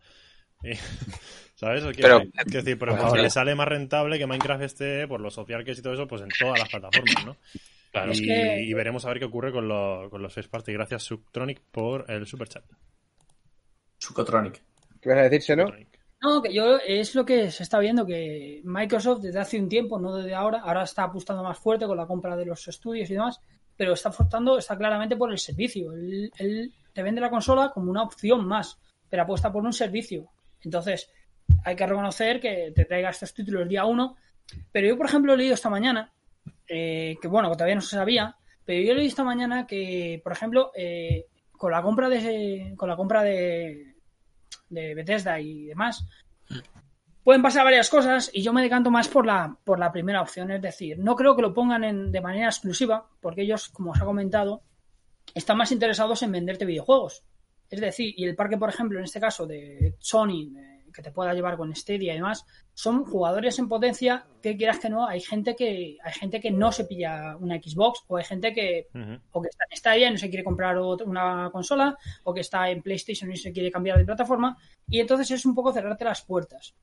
¿Sabes? 1.56 1.84
Quiero 1.96 2.20
Pero- 2.20 2.32
decir- 2.46 2.78
pero 2.78 2.98
pues, 2.98 3.22
le 3.22 3.30
sale 3.30 3.56
más 3.56 3.68
rentable 3.68 4.18
que 4.20 4.28
Minecraft 4.28 4.64
esté 4.64 5.08
por 5.08 5.20
los 5.22 5.34
social 5.34 5.64
que 5.64 5.72
es 5.72 5.80
y 5.80 5.82
todo 5.82 5.94
eso, 5.94 6.08
pues 6.08 6.22
en 6.22 6.30
todas 6.40 6.60
las 6.60 6.70
plataformas, 6.70 7.26
¿no? 7.26 7.38
Claro. 7.92 8.12
y, 8.14 8.28
que- 8.28 8.62
y 8.64 8.74
veremos 8.74 9.06
a 9.06 9.10
ver 9.10 9.20
qué 9.20 9.26
ocurre 9.26 9.52
con, 9.52 9.68
lo- 9.68 10.08
con 10.10 10.22
los 10.22 10.32
first 10.34 10.52
party. 10.52 10.74
Gracias, 10.74 11.04
Subtronic, 11.04 11.62
por 11.72 12.06
el 12.12 12.28
super 12.28 12.48
chat. 12.48 12.64
Sucotronic. 13.98 14.62
¿Qué 15.02 15.10
vas 15.10 15.18
a 15.20 15.24
decir, 15.24 15.42
Seno? 15.42 15.66
No, 16.22 16.42
que 16.42 16.54
yo 16.54 16.78
es 16.78 17.14
lo 17.16 17.26
que 17.26 17.52
se 17.52 17.64
está 17.64 17.80
viendo, 17.80 18.06
que 18.06 18.62
Microsoft 18.64 19.22
desde 19.22 19.40
hace 19.40 19.60
un 19.60 19.70
tiempo, 19.70 20.00
no 20.00 20.16
desde 20.16 20.34
ahora, 20.34 20.62
ahora 20.62 20.84
está 20.84 21.04
apostando 21.04 21.44
más 21.44 21.58
fuerte 21.60 21.86
con 21.86 21.98
la 21.98 22.08
compra 22.08 22.36
de 22.36 22.46
los 22.46 22.68
estudios 22.68 23.10
y 23.10 23.14
demás, 23.14 23.40
pero 23.76 23.94
está 23.94 24.10
apostando, 24.10 24.58
está 24.58 24.78
claramente 24.78 25.16
por 25.16 25.32
el 25.32 25.38
servicio. 25.38 25.94
Él, 25.94 26.32
él 26.38 26.74
te 26.94 27.04
vende 27.04 27.22
la 27.22 27.30
consola 27.30 27.72
como 27.72 27.92
una 27.92 28.04
opción 28.04 28.48
más, 28.48 28.80
pero 29.10 29.24
apuesta 29.24 29.52
por 29.52 29.64
un 29.64 29.74
servicio. 29.74 30.28
Entonces, 30.64 31.10
hay 31.64 31.76
que 31.76 31.86
reconocer 31.86 32.40
que 32.40 32.72
te 32.76 32.86
traiga 32.86 33.10
estos 33.10 33.34
títulos 33.34 33.68
día 33.68 33.86
uno. 33.86 34.16
Pero 34.72 34.88
yo, 34.88 34.98
por 34.98 35.08
ejemplo, 35.08 35.34
he 35.34 35.38
leído 35.38 35.54
esta 35.54 35.70
mañana, 35.70 36.14
eh, 36.68 37.18
que 37.22 37.28
bueno, 37.28 37.52
todavía 37.52 37.76
no 37.76 37.82
se 37.82 37.96
sabía, 37.96 38.38
pero 38.66 38.82
yo 38.82 38.92
he 38.92 38.96
leído 38.96 39.10
esta 39.10 39.24
mañana 39.24 39.68
que, 39.68 40.22
por 40.24 40.32
ejemplo, 40.32 40.72
eh, 40.76 41.26
con 41.52 41.72
la 41.72 41.82
compra 41.82 42.10
de 42.10 42.74
con 42.78 42.88
la 42.88 42.96
compra 42.96 43.24
de, 43.24 43.96
de 44.70 44.96
Bethesda 44.96 45.40
y 45.40 45.66
demás, 45.66 46.06
pueden 47.24 47.42
pasar 47.42 47.66
varias 47.66 47.90
cosas 47.90 48.30
y 48.34 48.42
yo 48.42 48.54
me 48.54 48.62
decanto 48.62 48.90
más 48.90 49.10
por 49.10 49.26
la, 49.26 49.58
por 49.66 49.80
la 49.80 49.92
primera 49.92 50.22
opción. 50.22 50.52
Es 50.52 50.62
decir, 50.62 51.00
no 51.00 51.16
creo 51.16 51.36
que 51.36 51.42
lo 51.42 51.54
pongan 51.54 51.84
en, 51.84 52.12
de 52.12 52.22
manera 52.22 52.48
exclusiva, 52.48 53.10
porque 53.20 53.42
ellos, 53.42 53.68
como 53.70 53.92
os 53.92 54.02
ha 54.02 54.06
comentado, 54.06 54.62
están 55.34 55.58
más 55.58 55.72
interesados 55.72 56.24
en 56.24 56.32
venderte 56.32 56.66
videojuegos. 56.66 57.24
Es 57.70 57.82
decir, 57.82 58.14
y 58.16 58.24
el 58.26 58.36
parque, 58.36 58.58
por 58.58 58.70
ejemplo, 58.70 58.98
en 59.00 59.06
este 59.06 59.20
caso 59.20 59.46
de 59.46 59.96
Sony, 60.00 60.54
eh, 60.58 60.74
que 60.94 61.02
te 61.02 61.12
pueda 61.12 61.34
llevar 61.34 61.58
con 61.58 61.76
Stadia 61.76 62.14
y 62.14 62.16
demás, 62.16 62.44
son 62.74 63.04
jugadores 63.06 63.60
en 63.60 63.68
potencia 63.68 64.26
que 64.42 64.56
quieras 64.58 64.80
que 64.80 64.90
no, 64.90 65.06
hay 65.06 65.20
gente 65.20 65.56
que 65.56 65.98
hay 66.02 66.14
gente 66.14 66.40
que 66.40 66.50
no 66.50 66.72
se 66.72 66.86
pilla 66.86 67.36
una 67.38 67.58
Xbox 67.58 68.04
o 68.08 68.18
hay 68.18 68.24
gente 68.24 68.54
que 68.54 68.88
o 69.32 69.42
que 69.42 69.50
está 69.50 69.66
en 69.70 69.78
Stadia 69.78 70.08
y 70.08 70.12
no 70.12 70.18
se 70.18 70.30
quiere 70.30 70.44
comprar 70.44 70.76
ot- 70.78 71.06
una 71.06 71.50
consola 71.52 71.96
o 72.24 72.34
que 72.34 72.42
está 72.42 72.70
en 72.72 72.82
PlayStation 72.82 73.32
y 73.32 73.38
se 73.38 73.52
quiere 73.52 73.70
cambiar 73.72 73.98
de 73.98 74.06
plataforma 74.06 74.58
y 74.88 75.00
entonces 75.00 75.30
es 75.30 75.46
un 75.46 75.54
poco 75.54 75.72
cerrarte 75.72 76.06
las 76.06 76.22
puertas. 76.24 76.74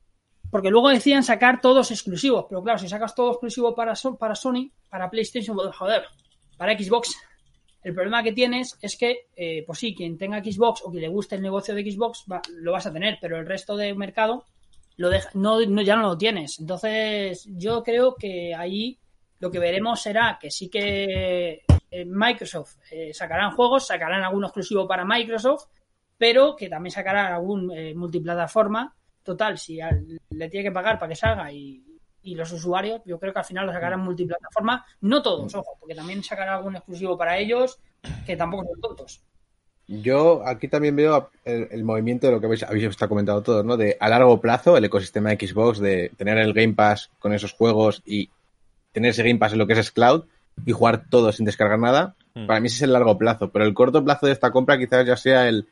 Porque 0.51 0.69
luego 0.69 0.89
decían 0.89 1.23
sacar 1.23 1.59
todos 1.59 1.89
exclusivos, 1.91 2.45
pero 2.47 2.63
claro, 2.63 2.77
si 2.79 2.87
sacas 2.87 3.15
todo 3.15 3.31
exclusivo 3.31 3.73
para, 3.75 3.95
para 4.17 4.35
Sony, 4.35 4.71
para 4.89 5.09
PlayStation, 5.09 5.57
joder, 5.57 6.03
para 6.55 6.77
Xbox, 6.77 7.17
el 7.85 7.93
problema 7.93 8.23
que 8.23 8.33
tienes 8.33 8.77
es 8.81 8.97
que, 8.97 9.27
eh, 9.35 9.63
pues 9.65 9.79
sí, 9.79 9.93
quien 9.95 10.17
tenga 10.17 10.43
Xbox 10.43 10.81
o 10.83 10.89
quien 10.91 11.03
le 11.03 11.07
guste 11.07 11.35
el 11.35 11.41
negocio 11.41 11.73
de 11.75 11.89
Xbox 11.89 12.25
va- 12.29 12.41
lo 12.49 12.71
vas 12.71 12.85
a 12.87 12.91
tener, 12.91 13.17
pero 13.21 13.37
el 13.39 13.45
resto 13.45 13.77
del 13.77 13.95
mercado 13.95 14.43
lo 14.97 15.09
deja, 15.09 15.29
no, 15.35 15.61
ya 15.83 15.95
no 15.95 16.01
lo 16.03 16.17
tienes. 16.17 16.59
Entonces, 16.59 17.47
yo 17.55 17.83
creo 17.83 18.15
que 18.15 18.53
ahí 18.55 18.97
lo 19.39 19.51
que 19.51 19.59
veremos 19.59 20.01
será 20.01 20.37
que 20.41 20.49
sí 20.49 20.67
que 20.69 21.61
eh, 21.91 22.05
Microsoft 22.05 22.77
eh, 22.91 23.13
sacarán 23.13 23.51
juegos, 23.55 23.87
sacarán 23.87 24.23
algún 24.23 24.43
exclusivo 24.45 24.87
para 24.87 25.05
Microsoft, 25.05 25.65
pero 26.17 26.55
que 26.55 26.69
también 26.69 26.91
sacarán 26.91 27.33
algún 27.33 27.71
eh, 27.77 27.93
multiplataforma. 27.93 28.95
Total, 29.23 29.57
si 29.57 29.79
al- 29.79 30.19
le 30.29 30.49
tiene 30.49 30.63
que 30.69 30.71
pagar 30.73 30.97
para 30.97 31.09
que 31.09 31.15
salga 31.15 31.51
y, 31.51 31.83
y 32.25 32.35
los 32.35 32.51
usuarios, 32.51 33.01
yo 33.05 33.19
creo 33.19 33.31
que 33.31 33.39
al 33.39 33.45
final 33.45 33.67
lo 33.67 33.71
sacarán 33.71 34.01
multiplataforma. 34.01 34.85
No 35.01 35.21
todos, 35.21 35.53
ojo, 35.53 35.77
porque 35.79 35.95
también 35.95 36.23
sacarán 36.23 36.55
algún 36.55 36.75
exclusivo 36.75 37.17
para 37.17 37.37
ellos, 37.37 37.79
que 38.25 38.35
tampoco 38.35 38.65
son 38.65 38.81
tontos. 38.81 39.21
Yo 39.87 40.41
aquí 40.45 40.67
también 40.67 40.95
veo 40.95 41.29
el, 41.43 41.67
el 41.69 41.83
movimiento 41.83 42.25
de 42.25 42.33
lo 42.33 42.39
que 42.39 42.47
habéis, 42.47 42.63
habéis 42.63 42.85
estado 42.85 43.09
comentando 43.09 43.43
todos, 43.43 43.63
¿no? 43.63 43.77
De 43.77 43.95
a 43.99 44.09
largo 44.09 44.41
plazo, 44.41 44.75
el 44.75 44.85
ecosistema 44.85 45.29
de 45.29 45.47
Xbox, 45.47 45.79
de 45.79 46.11
tener 46.17 46.39
el 46.39 46.53
Game 46.53 46.73
Pass 46.73 47.11
con 47.19 47.33
esos 47.33 47.53
juegos 47.53 48.01
y 48.03 48.31
tener 48.91 49.11
ese 49.11 49.21
Game 49.21 49.37
Pass 49.37 49.53
en 49.53 49.59
lo 49.59 49.67
que 49.67 49.73
es 49.73 49.91
Cloud 49.91 50.25
y 50.65 50.71
jugar 50.71 51.05
todo 51.09 51.31
sin 51.31 51.45
descargar 51.45 51.77
nada. 51.77 52.15
Mm. 52.33 52.47
Para 52.47 52.59
mí 52.59 52.67
ese 52.67 52.77
es 52.77 52.81
el 52.81 52.93
largo 52.93 53.19
plazo, 53.19 53.51
pero 53.51 53.65
el 53.65 53.75
corto 53.75 54.03
plazo 54.03 54.25
de 54.25 54.31
esta 54.31 54.49
compra 54.49 54.79
quizás 54.79 55.05
ya 55.05 55.15
sea 55.15 55.47
el... 55.47 55.67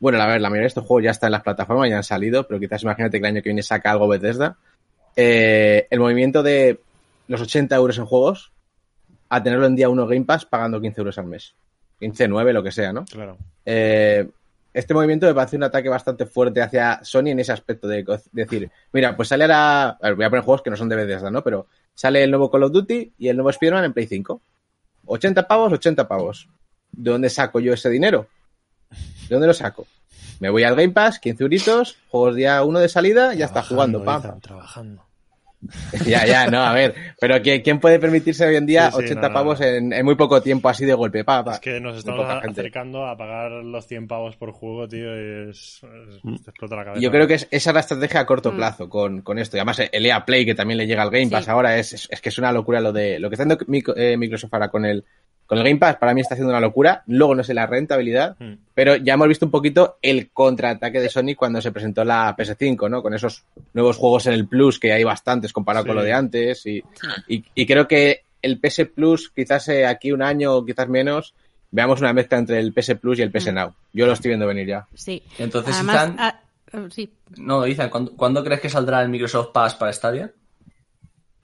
Bueno, 0.00 0.20
a 0.20 0.26
ver, 0.26 0.40
la 0.40 0.48
mayoría 0.48 0.64
de 0.64 0.68
estos 0.68 0.84
juegos 0.84 1.04
ya 1.04 1.12
están 1.12 1.28
en 1.28 1.32
las 1.32 1.42
plataformas, 1.42 1.88
ya 1.88 1.98
han 1.98 2.02
salido, 2.02 2.48
pero 2.48 2.58
quizás 2.58 2.82
imagínate 2.82 3.20
que 3.20 3.26
el 3.26 3.36
año 3.36 3.42
que 3.42 3.50
viene 3.50 3.62
saca 3.62 3.92
algo 3.92 4.08
Bethesda. 4.08 4.58
Eh, 5.16 5.86
el 5.90 6.00
movimiento 6.00 6.42
de 6.42 6.80
los 7.28 7.40
80 7.40 7.74
euros 7.76 7.98
en 7.98 8.06
juegos 8.06 8.52
a 9.28 9.42
tenerlo 9.42 9.66
en 9.66 9.76
día 9.76 9.88
uno 9.88 10.06
Game 10.06 10.24
Pass 10.24 10.44
pagando 10.44 10.80
15 10.80 11.00
euros 11.00 11.18
al 11.18 11.26
mes. 11.26 11.54
15, 12.00 12.28
9, 12.28 12.52
lo 12.52 12.62
que 12.62 12.72
sea, 12.72 12.92
¿no? 12.92 13.04
Claro. 13.04 13.38
Eh, 13.64 14.28
este 14.74 14.94
movimiento 14.94 15.26
me 15.26 15.34
parece 15.34 15.56
un 15.56 15.62
ataque 15.64 15.88
bastante 15.88 16.26
fuerte 16.26 16.62
hacia 16.62 17.00
Sony 17.04 17.28
en 17.28 17.40
ese 17.40 17.52
aspecto 17.52 17.86
de 17.86 18.04
decir, 18.32 18.70
mira, 18.92 19.16
pues 19.16 19.28
sale 19.28 19.44
ahora, 19.44 19.90
a 19.90 19.98
ver, 20.02 20.14
voy 20.14 20.24
a 20.24 20.30
poner 20.30 20.44
juegos 20.44 20.62
que 20.62 20.70
no 20.70 20.76
son 20.76 20.88
de 20.88 20.96
Bethesda, 20.96 21.30
¿no? 21.30 21.42
Pero 21.44 21.66
sale 21.94 22.24
el 22.24 22.30
nuevo 22.30 22.50
Call 22.50 22.64
of 22.64 22.72
Duty 22.72 23.12
y 23.18 23.28
el 23.28 23.36
nuevo 23.36 23.50
Spider-Man 23.50 23.84
en 23.84 23.92
Play 23.92 24.06
5. 24.06 24.40
80 25.06 25.46
pavos, 25.46 25.72
80 25.72 26.08
pavos. 26.08 26.48
¿De 26.90 27.10
dónde 27.10 27.28
saco 27.28 27.60
yo 27.60 27.74
ese 27.74 27.90
dinero? 27.90 28.26
¿De 28.90 29.28
dónde 29.28 29.46
lo 29.46 29.54
saco? 29.54 29.86
Me 30.42 30.50
voy 30.50 30.64
al 30.64 30.74
Game 30.74 30.90
Pass, 30.92 31.20
15 31.20 31.40
euritos, 31.44 31.96
juegos 32.08 32.34
día 32.34 32.64
uno 32.64 32.80
de 32.80 32.88
salida, 32.88 33.32
ya 33.32 33.44
está 33.44 33.62
jugando, 33.62 34.02
pam. 34.02 34.20
Ethan, 34.20 34.40
trabajando. 34.40 35.04
Ya, 36.04 36.26
ya, 36.26 36.50
no, 36.50 36.60
a 36.60 36.72
ver. 36.72 36.92
Pero 37.20 37.40
¿quién, 37.40 37.62
quién 37.62 37.78
puede 37.78 38.00
permitirse 38.00 38.44
hoy 38.44 38.56
en 38.56 38.66
día 38.66 38.90
Sí, 38.90 38.96
sí, 38.98 39.04
80 39.04 39.20
no, 39.22 39.28
no, 39.28 39.34
pavos 39.34 39.60
no. 39.60 39.66
En, 39.66 39.92
en 39.92 40.04
muy 40.04 40.16
poco 40.16 40.42
tiempo 40.42 40.68
así 40.68 40.84
de 40.84 40.94
golpe? 40.94 41.22
Pa, 41.22 41.44
pa. 41.44 41.52
Es 41.54 41.60
que 41.60 41.78
nos 41.78 41.96
estamos 41.96 42.26
gente. 42.42 42.60
acercando 42.62 43.06
a 43.06 43.16
pagar 43.16 43.52
los 43.52 43.86
100 43.86 44.08
pavos 44.08 44.34
por 44.34 44.50
juego, 44.50 44.88
tío, 44.88 45.14
y 45.14 45.50
es, 45.50 45.80
es- 45.84 46.42
te 46.42 46.50
explota 46.50 46.74
la 46.74 46.84
cabeza. 46.86 47.00
Yo 47.00 47.12
creo 47.12 47.28
que 47.28 47.34
es, 47.34 47.46
esa 47.52 47.70
es 47.70 47.74
la 47.74 47.78
estrategia 47.80 48.18
a 48.18 48.26
corto 48.26 48.50
Mm. 48.50 48.56
plazo 48.56 48.88
con, 48.88 49.22
con 49.22 49.38
esto. 49.38 49.56
Y 49.56 49.60
además 49.60 49.80
el 49.92 50.04
EA 50.04 50.24
Play, 50.24 50.44
que 50.44 50.56
también 50.56 50.78
le 50.78 50.88
llega 50.88 51.02
al 51.04 51.10
Game 51.10 51.28
Pass 51.30 51.44
Sí. 51.44 51.50
ahora, 51.52 51.78
es, 51.78 51.92
es, 51.92 52.08
es 52.10 52.20
que 52.20 52.30
es 52.30 52.38
una 52.38 52.50
locura 52.50 52.80
lo 52.80 52.92
de 52.92 53.20
lo 53.20 53.30
que 53.30 53.36
está 53.36 53.44
haciendo 53.44 53.94
eh, 53.94 54.16
Microsoft 54.16 54.52
ahora 54.54 54.68
con 54.68 54.84
el, 54.84 55.04
con 55.52 55.58
el 55.58 55.64
Game 55.64 55.78
Pass. 55.78 55.96
Para 55.96 56.14
mí 56.14 56.22
está 56.22 56.32
haciendo 56.34 56.50
una 56.50 56.60
locura. 56.60 57.02
Luego 57.08 57.34
no 57.34 57.44
sé 57.44 57.52
la 57.52 57.66
rentabilidad, 57.66 58.36
Mm. 58.38 58.54
pero 58.72 58.96
ya 58.96 59.12
hemos 59.12 59.28
visto 59.28 59.44
un 59.44 59.50
poquito 59.52 59.98
el 60.00 60.30
contraataque 60.30 60.98
de 60.98 61.10
Sony 61.10 61.34
cuando 61.36 61.60
se 61.60 61.72
presentó 61.72 62.04
la 62.04 62.34
PS5, 62.34 62.88
¿no? 62.88 63.02
Con 63.02 63.12
esos 63.12 63.44
nuevos 63.74 63.98
juegos 63.98 64.26
en 64.28 64.32
el 64.32 64.48
Plus, 64.48 64.78
que 64.80 64.94
hay 64.94 65.04
bastantes 65.04 65.52
comparado 65.52 65.82
Sí. 65.84 65.88
con 65.88 65.96
lo 65.96 66.02
de 66.02 66.14
antes. 66.14 66.64
Y, 66.64 66.82
y, 67.28 67.44
y 67.54 67.66
creo 67.66 67.86
que 67.86 68.22
el 68.40 68.58
PS 68.58 68.86
Plus, 68.86 69.28
quizás 69.28 69.68
eh, 69.68 69.84
aquí 69.84 70.10
un 70.10 70.22
año 70.22 70.54
o 70.54 70.64
quizás 70.64 70.88
menos, 70.88 71.34
veamos 71.70 72.00
una 72.00 72.14
mezcla 72.14 72.38
entre 72.38 72.58
el 72.58 72.72
PS 72.72 72.94
Plus 72.96 73.18
y 73.18 73.22
el 73.22 73.30
PS 73.30 73.52
Mm. 73.52 73.54
Now. 73.54 73.74
Yo 73.92 74.06
lo 74.06 74.12
estoy 74.14 74.30
viendo 74.30 74.46
venir 74.46 74.66
ya. 74.68 74.86
Sí. 74.94 75.22
Entonces, 75.38 75.74
Además, 75.74 75.96
Ethan- 75.96 76.16
ah, 76.18 76.40
sí. 76.90 77.12
No, 77.36 77.66
Ethan, 77.66 77.90
¿cuándo, 77.90 78.12
cuándo 78.16 78.42
crees 78.42 78.60
que 78.62 78.70
saldrá 78.70 79.02
el 79.02 79.10
Microsoft 79.10 79.48
Pass 79.52 79.74
para 79.74 79.92
Stadia? 79.92 80.32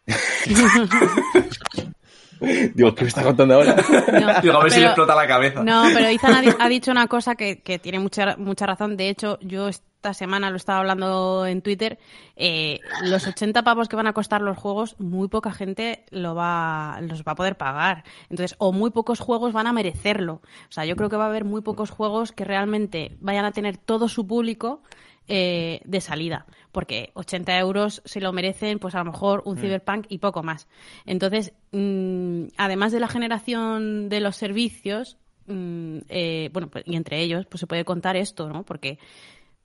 Digo, 2.74 2.94
¿qué 2.94 3.02
me 3.04 3.08
está 3.08 3.22
contando 3.22 3.54
ahora? 3.54 3.76
No, 3.76 4.40
Digo, 4.42 4.54
a 4.58 4.62
ver 4.62 4.70
si 4.70 4.76
pero- 4.76 4.80
le 4.80 4.86
explota 4.86 5.14
la 5.14 5.26
cabeza. 5.26 5.62
No, 5.64 5.84
pero 5.94 6.10
Izan 6.12 6.34
ha, 6.34 6.40
di- 6.42 6.54
ha 6.58 6.68
dicho 6.68 6.90
una 6.90 7.06
cosa 7.08 7.34
que, 7.34 7.60
que 7.62 7.78
tiene 7.78 7.98
mucha, 7.98 8.36
mucha 8.36 8.66
razón. 8.66 8.96
De 8.96 9.08
hecho, 9.08 9.38
yo 9.40 9.68
esta 9.68 10.14
semana 10.14 10.50
lo 10.50 10.56
estaba 10.56 10.78
hablando 10.78 11.44
en 11.46 11.60
Twitter. 11.60 11.98
eh, 12.36 12.78
los 13.02 13.26
80 13.26 13.62
pavos 13.64 13.88
que 13.88 13.96
van 13.96 14.06
a 14.06 14.12
costar 14.12 14.40
los 14.42 14.56
juegos, 14.56 14.94
muy 15.00 15.26
poca 15.28 15.50
gente 15.52 16.04
lo 16.10 16.34
va, 16.36 16.98
los 17.02 17.22
va 17.24 17.32
a 17.32 17.34
poder 17.34 17.56
pagar. 17.56 18.04
Entonces, 18.30 18.54
o 18.58 18.72
muy 18.72 18.90
pocos 18.90 19.18
juegos 19.18 19.52
van 19.52 19.66
a 19.66 19.72
merecerlo. 19.72 20.34
O 20.34 20.70
sea, 20.70 20.84
yo 20.84 20.94
creo 20.94 21.08
que 21.08 21.16
va 21.16 21.24
a 21.24 21.28
haber 21.28 21.44
muy 21.44 21.62
pocos 21.62 21.90
juegos 21.90 22.30
que 22.32 22.44
realmente 22.44 23.16
vayan 23.20 23.44
a 23.44 23.50
tener 23.52 23.76
todo 23.76 24.08
su 24.08 24.26
público 24.26 24.82
eh, 25.26 25.80
de 25.84 26.00
salida. 26.00 26.46
Porque 26.72 27.10
80 27.14 27.58
euros 27.58 28.02
se 28.04 28.20
lo 28.20 28.32
merecen, 28.32 28.78
pues 28.78 28.94
a 28.94 28.98
lo 28.98 29.06
mejor 29.06 29.42
un 29.44 29.56
Cyberpunk 29.56 30.06
y 30.08 30.18
poco 30.18 30.42
más. 30.42 30.68
Entonces, 31.06 31.52
mm, 31.72 32.48
además 32.56 32.92
de 32.92 33.00
la 33.00 33.08
generación 33.08 34.08
de 34.08 34.20
los 34.20 34.36
servicios, 34.36 35.16
mm, 35.46 35.98
eh, 36.08 36.50
bueno, 36.52 36.68
pues, 36.68 36.84
y 36.86 36.96
entre 36.96 37.20
ellos, 37.20 37.46
pues 37.46 37.60
se 37.60 37.66
puede 37.66 37.84
contar 37.84 38.16
esto, 38.16 38.48
¿no? 38.48 38.64
Porque 38.64 38.98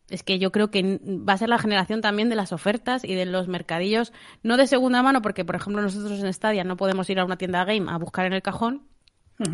es 0.10 0.24
que 0.24 0.40
yo 0.40 0.52
creo 0.52 0.70
que 0.70 1.00
va 1.04 1.34
a 1.34 1.38
ser 1.38 1.50
la 1.50 1.58
generación 1.58 2.02
también 2.02 2.30
de 2.30 2.36
las 2.36 2.52
ofertas 2.52 3.04
y 3.04 3.14
de 3.16 3.26
los 3.26 3.48
mercadillos, 3.48 4.14
no 4.44 4.58
de 4.58 4.68
segunda 4.68 5.02
mano, 5.02 5.22
porque 5.22 5.46
por 5.46 5.56
ejemplo 5.56 5.82
nosotros 5.82 6.22
en 6.22 6.34
Stadia 6.34 6.64
no 6.64 6.78
podemos 6.78 7.10
ir 7.10 7.20
a 7.20 7.26
una 7.26 7.38
tienda 7.38 7.66
game 7.66 7.90
a 7.90 7.98
buscar 7.98 8.26
en 8.26 8.34
el 8.34 8.42
cajón, 8.42 8.84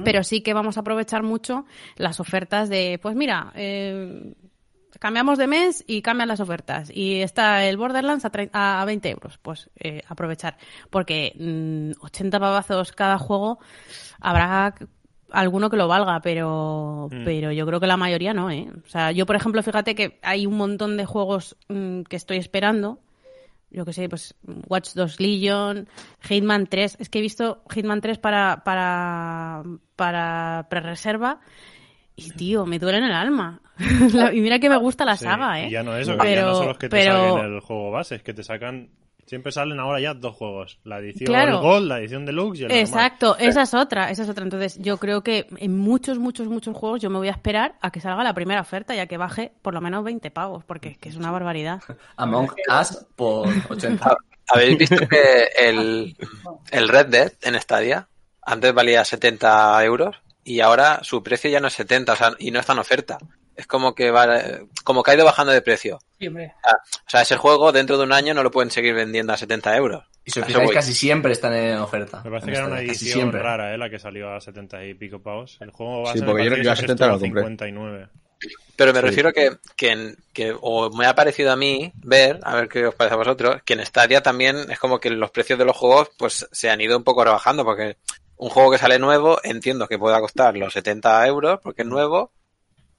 pero 0.03 0.23
sí 0.23 0.41
que 0.41 0.53
vamos 0.53 0.77
a 0.77 0.81
aprovechar 0.81 1.23
mucho 1.23 1.65
las 1.95 2.19
ofertas 2.19 2.69
de, 2.69 2.99
pues 3.01 3.15
mira, 3.15 3.51
eh, 3.55 4.33
cambiamos 4.99 5.37
de 5.37 5.47
mes 5.47 5.83
y 5.87 6.01
cambian 6.01 6.27
las 6.29 6.39
ofertas. 6.39 6.89
Y 6.93 7.21
está 7.21 7.65
el 7.65 7.77
Borderlands 7.77 8.25
a, 8.25 8.81
a 8.81 8.85
20 8.85 9.09
euros. 9.09 9.37
Pues 9.41 9.69
eh, 9.79 10.01
aprovechar. 10.07 10.57
Porque 10.89 11.33
mm, 11.37 12.03
80 12.03 12.39
pavazos 12.39 12.91
cada 12.91 13.17
juego, 13.19 13.59
habrá 14.19 14.73
alguno 15.31 15.69
que 15.69 15.77
lo 15.77 15.87
valga, 15.87 16.21
pero, 16.21 17.07
Mm. 17.11 17.23
pero 17.23 17.51
yo 17.51 17.65
creo 17.65 17.79
que 17.79 17.87
la 17.87 17.97
mayoría 17.97 18.33
no, 18.33 18.49
¿eh? 18.49 18.67
O 18.85 18.89
sea, 18.89 19.11
yo, 19.11 19.25
por 19.25 19.35
ejemplo, 19.35 19.61
fíjate 19.61 19.93
que 19.93 20.19
hay 20.23 20.45
un 20.45 20.57
montón 20.57 20.97
de 20.97 21.05
juegos 21.05 21.55
mm, 21.67 22.01
que 22.03 22.15
estoy 22.15 22.37
esperando. 22.37 22.99
Yo 23.71 23.85
que 23.85 23.93
sé, 23.93 24.09
pues 24.09 24.33
Watch 24.67 24.93
2 24.95 25.19
Legion, 25.19 25.87
Hitman 26.21 26.65
3. 26.65 26.97
Es 26.99 27.09
que 27.09 27.19
he 27.19 27.21
visto 27.21 27.61
Hitman 27.69 28.01
3 28.01 28.17
para, 28.17 28.63
para, 28.65 29.61
para 29.95 30.65
pre-reserva 30.71 31.39
y, 32.15 32.31
tío, 32.31 32.65
me 32.65 32.79
duele 32.79 32.97
en 32.97 33.03
el 33.03 33.11
alma. 33.13 33.61
La- 34.13 34.33
y 34.33 34.41
mira 34.41 34.59
que 34.59 34.69
me 34.69 34.77
gusta 34.77 35.05
la 35.05 35.15
Sí, 35.17 35.23
saga, 35.25 35.61
¿eh? 35.61 35.67
Y 35.67 35.71
ya 35.71 35.83
no 35.83 35.95
eso, 35.95 36.17
que 36.17 36.17
ya 36.17 36.41
no 36.41 36.47
Pero- 36.47 36.55
son 36.55 36.67
los 36.67 36.77
que 36.77 36.89
te 36.89 36.97
pero- 36.97 37.13
salen 37.37 37.53
el 37.55 37.59
juego 37.61 37.91
base, 37.91 38.15
es 38.15 38.23
que 38.23 38.33
te 38.33 38.43
sacan 38.43 38.89
Siempre 39.25 39.51
salen 39.51 39.79
ahora 39.79 39.99
ya 39.99 40.15
dos 40.15 40.35
juegos. 40.35 40.79
La 40.83 40.97
edición 40.97 41.27
Claro. 41.27 41.61
Gold, 41.61 41.87
la 41.87 41.99
edición 41.99 42.25
Deluxe 42.25 42.61
y 42.61 42.63
el 42.63 42.67
normal. 42.69 42.83
Exacto, 42.83 43.37
esa 43.37 43.61
es 43.61 43.75
otra, 43.75 44.09
esa 44.09 44.23
es 44.23 44.29
otra. 44.29 44.43
Entonces, 44.43 44.79
yo 44.79 44.97
creo 44.97 45.21
que 45.21 45.45
en 45.57 45.77
muchos, 45.77 46.17
muchos, 46.17 46.47
muchos 46.47 46.75
juegos 46.75 46.99
yo 46.99 47.11
me 47.11 47.19
voy 47.19 47.27
a 47.27 47.33
esperar 47.33 47.75
a 47.79 47.91
que 47.91 48.01
salga 48.01 48.23
la 48.23 48.33
primera 48.33 48.61
oferta 48.61 48.95
ya 48.95 49.05
que 49.05 49.17
baje 49.17 49.51
por 49.61 49.75
lo 49.75 49.81
menos 49.81 50.03
20 50.03 50.31
pavos, 50.31 50.63
porque 50.65 50.89
es 50.89 50.97
que 50.97 51.09
es 51.09 51.15
una 51.15 51.29
barbaridad. 51.29 51.79
Among 52.17 52.49
Us 52.81 53.05
por 53.15 53.47
80. 53.69 54.17
¿Habéis 54.47 54.79
visto 54.79 55.07
que 55.07 55.43
el, 55.59 56.17
el 56.71 56.87
Red 56.89 57.05
Dead 57.09 57.31
en 57.43 57.53
Stadia 57.61 58.07
antes 58.41 58.73
valía 58.73 59.05
70 59.05 59.85
euros 59.85 60.15
y 60.43 60.61
ahora 60.61 61.01
su 61.03 61.21
precio 61.21 61.51
ya 61.51 61.59
no 61.59 61.67
es 61.67 61.73
70 61.75 62.13
o 62.13 62.15
sea, 62.15 62.31
y 62.39 62.49
no 62.49 62.59
está 62.59 62.73
en 62.73 62.79
oferta? 62.79 63.19
Es 63.59 63.67
como 63.67 63.93
que 63.93 64.09
va, 64.09 64.27
como 64.83 65.03
que 65.03 65.11
ha 65.11 65.15
ido 65.15 65.25
bajando 65.25 65.51
de 65.51 65.61
precio. 65.61 65.99
Sí, 66.17 66.27
hombre. 66.27 66.53
O 66.65 67.09
sea, 67.09 67.21
ese 67.23 67.35
juego 67.37 67.71
dentro 67.71 67.97
de 67.97 68.03
un 68.05 68.13
año 68.13 68.33
no 68.33 68.41
lo 68.43 68.51
pueden 68.51 68.71
seguir 68.71 68.93
vendiendo 68.93 69.33
a 69.33 69.37
70 69.37 69.75
euros. 69.75 70.05
Y 70.23 70.29
eso 70.31 70.43
fijáis, 70.45 70.71
casi 70.71 70.93
siempre 70.93 71.31
están 71.33 71.53
en 71.53 71.77
oferta. 71.79 72.21
Me 72.23 72.29
parece 72.29 72.51
que 72.51 72.57
era 72.57 72.67
una 72.67 72.79
edición 72.81 73.13
siempre. 73.19 73.41
rara, 73.41 73.73
¿eh? 73.73 73.77
La 73.77 73.89
que 73.89 73.99
salió 73.99 74.31
a 74.33 74.39
70 74.39 74.85
y 74.85 74.93
pico 74.93 75.21
pavos. 75.21 75.57
El 75.59 75.71
juego 75.71 76.03
va 76.03 76.13
Sí, 76.13 76.19
a 76.21 76.25
porque 76.25 76.43
yo 76.45 76.49
creo 76.51 76.61
que 76.61 76.65
yo 76.65 76.71
a 76.71 76.75
70 76.75 77.05
lo 77.07 77.13
compré. 77.19 77.27
59. 77.29 78.07
Pero 78.77 78.93
me 78.93 78.99
Sí. 79.01 79.05
refiero 79.05 79.33
que, 79.33 79.57
que, 79.75 79.91
en- 79.91 80.15
que, 80.33 80.55
o 80.61 80.89
me 80.91 81.05
ha 81.05 81.13
parecido 81.15 81.51
a 81.51 81.57
mí 81.57 81.91
ver, 81.97 82.39
a 82.43 82.55
ver 82.55 82.69
qué 82.69 82.85
os 82.87 82.95
parece 82.95 83.15
a 83.15 83.17
vosotros, 83.17 83.61
que 83.65 83.73
en 83.73 83.85
Stadia 83.85 84.21
también 84.23 84.71
es 84.71 84.79
como 84.79 84.99
que 84.99 85.09
los 85.09 85.31
precios 85.31 85.59
de 85.59 85.65
los 85.65 85.75
juegos 85.75 86.11
pues 86.17 86.47
se 86.51 86.69
han 86.69 86.79
ido 86.79 86.95
un 86.97 87.03
poco 87.03 87.25
rebajando, 87.25 87.65
porque 87.65 87.97
un 88.37 88.49
juego 88.49 88.71
que 88.71 88.77
sale 88.77 88.97
nuevo 88.99 89.39
entiendo 89.43 89.87
que 89.89 89.99
pueda 89.99 90.21
costar 90.21 90.55
los 90.55 90.71
70 90.71 91.27
euros 91.27 91.59
porque 91.61 91.81
es 91.81 91.87
nuevo, 91.89 92.31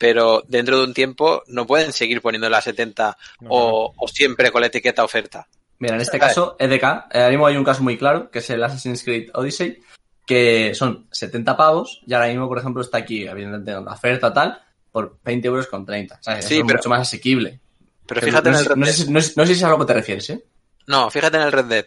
pero 0.01 0.43
dentro 0.49 0.79
de 0.79 0.85
un 0.85 0.95
tiempo 0.95 1.43
no 1.49 1.67
pueden 1.67 1.93
seguir 1.93 2.23
poniéndole 2.23 2.57
a 2.57 2.63
70 2.63 3.19
o, 3.49 3.93
o 3.95 4.09
siempre 4.09 4.51
con 4.51 4.63
la 4.63 4.69
etiqueta 4.69 5.05
oferta. 5.05 5.47
Mira, 5.79 5.95
en 5.97 6.01
este 6.01 6.19
caso, 6.19 6.57
EDK, 6.59 6.83
eh, 6.83 7.19
ahora 7.19 7.29
mismo 7.29 7.47
hay 7.47 7.57
un 7.59 7.65
caso 7.65 7.83
muy 7.83 7.99
claro, 7.99 8.31
que 8.31 8.39
es 8.39 8.49
el 8.49 8.65
Assassin's 8.65 9.05
Creed 9.05 9.29
Odyssey, 9.35 9.79
que 10.27 10.75
son 10.75 11.07
70 11.11 11.55
pavos, 11.55 12.01
y 12.07 12.15
ahora 12.15 12.29
mismo, 12.29 12.49
por 12.49 12.59
ejemplo, 12.59 12.81
está 12.81 12.97
aquí, 12.97 13.27
evidentemente, 13.27 13.73
en 13.73 13.85
la 13.85 13.93
oferta 13.93 14.33
tal, 14.33 14.59
por 14.91 15.19
20 15.23 15.49
euros 15.49 15.67
con 15.67 15.85
30. 15.85 16.19
¿sabes? 16.23 16.47
Sí, 16.47 16.55
Eso 16.55 16.63
es 16.63 16.67
pero- 16.67 16.79
mucho 16.79 16.89
más 16.89 17.01
asequible. 17.03 17.61
Pero 18.07 18.21
Pero 18.21 18.27
fíjate 18.27 18.51
no, 18.51 18.57
en 18.57 18.59
el 18.59 18.63
sé- 18.65 18.69
Red 18.71 18.77
no 18.79 18.87
Dead. 18.87 18.95
sé, 18.95 19.05
si- 19.05 19.11
no 19.13 19.21
sé- 19.21 19.33
no 19.37 19.43
sé 19.47 19.53
si 19.55 19.59
es 19.61 19.65
a 19.65 19.69
lo 19.69 19.79
que 19.79 19.85
te 19.85 19.95
refieres, 19.95 20.31
¿eh? 20.31 20.45
No, 20.87 21.11
fíjate 21.11 21.37
en 21.37 21.43
el 21.43 21.53
Red 21.53 21.65
Dead. 21.67 21.87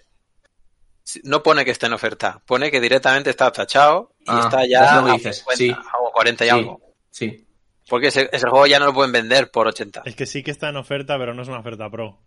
No 1.23 1.41
pone 1.43 1.65
que 1.65 1.71
esté 1.71 1.87
en 1.87 1.93
oferta, 1.93 2.41
pone 2.45 2.69
que 2.71 2.79
directamente 2.79 3.29
está 3.31 3.51
tachado 3.51 4.13
y 4.21 4.25
Ah, 4.27 4.41
está 4.45 4.61
ya 4.61 4.67
ya 4.67 4.99
a 4.99 5.13
dices, 5.13 5.37
50 5.39 5.57
sí. 5.57 5.75
o 5.99 6.11
40 6.13 6.45
y 6.45 6.47
Sí. 6.47 6.53
algo. 6.53 6.81
Sí. 7.11 7.45
Porque 7.93 8.07
ese, 8.07 8.27
ese 8.31 8.49
juego 8.49 8.65
ya 8.65 8.79
no 8.79 8.87
lo 8.87 8.93
pueden 8.95 9.11
vender 9.11 9.51
por 9.51 9.67
80. 9.67 10.01
Es 10.05 10.15
que 10.15 10.25
sí 10.25 10.41
que 10.41 10.49
está 10.49 10.69
en 10.69 10.77
oferta, 10.77 11.15
pero 11.19 11.35
no 11.35 11.43
es 11.43 11.47
una 11.47 11.59
oferta 11.59 11.91
pro. 11.91 12.17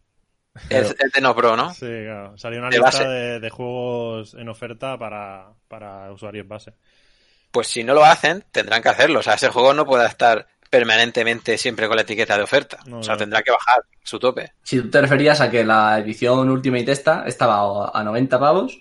Es, 0.70 0.94
es 0.96 1.12
de 1.12 1.20
no 1.20 1.34
pro, 1.34 1.56
¿no? 1.56 1.74
Sí, 1.74 1.86
claro. 2.04 2.38
Salió 2.38 2.60
una 2.60 2.70
De 2.70 2.78
lista 2.78 3.08
de, 3.08 3.40
de 3.40 3.50
juegos 3.50 4.34
en 4.34 4.48
oferta 4.48 4.96
para, 4.96 5.48
para 5.66 6.12
usuarios 6.12 6.46
base. 6.46 6.72
Pues 7.50 7.66
si 7.66 7.82
no 7.82 7.94
lo 7.94 8.04
hacen, 8.04 8.44
tendrán 8.52 8.80
que 8.80 8.90
hacerlo. 8.90 9.18
O 9.18 9.22
sea, 9.24 9.34
ese 9.34 9.48
juego 9.48 9.74
no 9.74 9.84
puede 9.84 10.06
estar 10.06 10.46
permanentemente 10.70 11.58
siempre 11.58 11.88
con 11.88 11.96
la 11.96 12.02
etiqueta 12.02 12.36
de 12.36 12.44
oferta. 12.44 12.78
No, 12.86 13.00
o 13.00 13.02
sea, 13.02 13.14
no. 13.14 13.18
tendrá 13.18 13.42
que 13.42 13.50
bajar 13.50 13.82
su 14.04 14.20
tope. 14.20 14.52
Si 14.62 14.80
tú 14.80 14.88
te 14.88 15.00
referías 15.00 15.40
a 15.40 15.50
que 15.50 15.64
la 15.64 15.98
edición 15.98 16.48
Ultimate 16.48 16.92
esta 16.92 17.24
estaba 17.26 17.90
a 17.92 18.04
90 18.04 18.38
pavos 18.38 18.80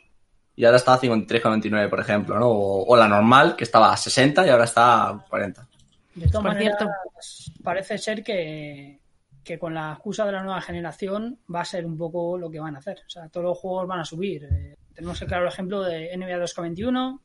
y 0.55 0.65
ahora 0.65 0.77
está 0.77 0.93
a 0.93 1.01
53,99, 1.01 1.89
por 1.89 1.99
ejemplo, 1.99 2.37
¿no? 2.37 2.47
O, 2.47 2.85
o 2.85 2.95
la 2.95 3.07
normal, 3.07 3.55
que 3.55 3.63
estaba 3.63 3.91
a 3.91 3.97
60 3.97 4.45
y 4.45 4.49
ahora 4.51 4.65
está 4.65 5.09
a 5.09 5.25
40. 5.27 5.67
De 6.15 6.27
todas 6.27 6.43
Por 6.43 6.53
maneras, 6.53 6.77
cierto. 6.79 7.61
parece 7.63 7.97
ser 7.97 8.23
que, 8.23 8.99
que 9.43 9.59
con 9.59 9.73
la 9.73 9.91
excusa 9.93 10.25
de 10.25 10.31
la 10.31 10.43
nueva 10.43 10.61
generación 10.61 11.39
va 11.53 11.61
a 11.61 11.65
ser 11.65 11.85
un 11.85 11.97
poco 11.97 12.37
lo 12.37 12.49
que 12.49 12.59
van 12.59 12.75
a 12.75 12.79
hacer. 12.79 12.99
O 13.05 13.09
sea, 13.09 13.27
todos 13.29 13.45
los 13.45 13.57
juegos 13.57 13.87
van 13.87 13.99
a 13.99 14.05
subir. 14.05 14.45
Eh, 14.45 14.75
tenemos 14.93 15.21
el 15.21 15.27
claro 15.27 15.47
ejemplo 15.47 15.83
de 15.83 16.15
NBA 16.17 16.37
2K21 16.39 17.19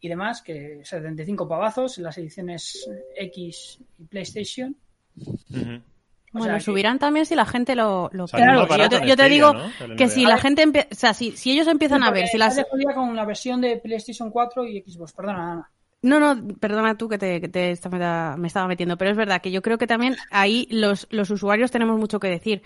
y 0.00 0.08
demás, 0.08 0.42
que 0.42 0.80
75 0.84 1.48
pavazos 1.48 1.96
en 1.96 2.04
las 2.04 2.18
ediciones 2.18 2.86
X 3.16 3.78
y 3.98 4.04
PlayStation. 4.04 4.76
O 5.18 6.38
Bueno, 6.38 6.44
sea 6.46 6.54
que- 6.56 6.60
subirán 6.64 6.98
también 6.98 7.24
si 7.24 7.34
la 7.34 7.46
gente 7.46 7.74
lo, 7.74 8.10
lo 8.12 8.26
más 8.30 8.32
Yo 8.78 8.88
te, 8.88 9.06
yo 9.06 9.16
digo 9.28 9.54
que 9.96 10.08
si 10.08 10.26
la 10.26 10.36
gente 10.36 10.66
empie- 10.66 10.88
o 10.90 10.94
sea, 10.94 11.14
si, 11.14 11.30
si 11.36 11.52
ellos 11.52 11.68
empiezan 11.68 12.02
a 12.02 12.10
ver 12.10 12.26
si 12.28 12.36
las 12.36 12.60
con 12.94 13.14
la 13.16 13.24
versión 13.24 13.60
de 13.60 13.76
PlayStation 13.78 14.30
4 14.30 14.66
y 14.66 14.82
Xbox. 14.82 15.12
Perdona, 15.12 15.52
Ana. 15.52 15.70
No, 16.04 16.20
no, 16.20 16.54
perdona 16.60 16.96
tú 16.96 17.08
que 17.08 17.18
te, 17.18 17.40
que 17.40 17.48
te 17.48 17.70
estaba- 17.70 18.36
me 18.36 18.46
estaba 18.48 18.68
metiendo, 18.68 18.96
pero 18.98 19.10
es 19.10 19.16
verdad 19.16 19.40
que 19.40 19.50
yo 19.50 19.62
creo 19.62 19.78
que 19.78 19.86
también 19.86 20.16
ahí 20.30 20.66
los, 20.70 21.06
los 21.10 21.30
usuarios 21.30 21.70
tenemos 21.70 21.98
mucho 21.98 22.20
que 22.20 22.28
decir. 22.28 22.62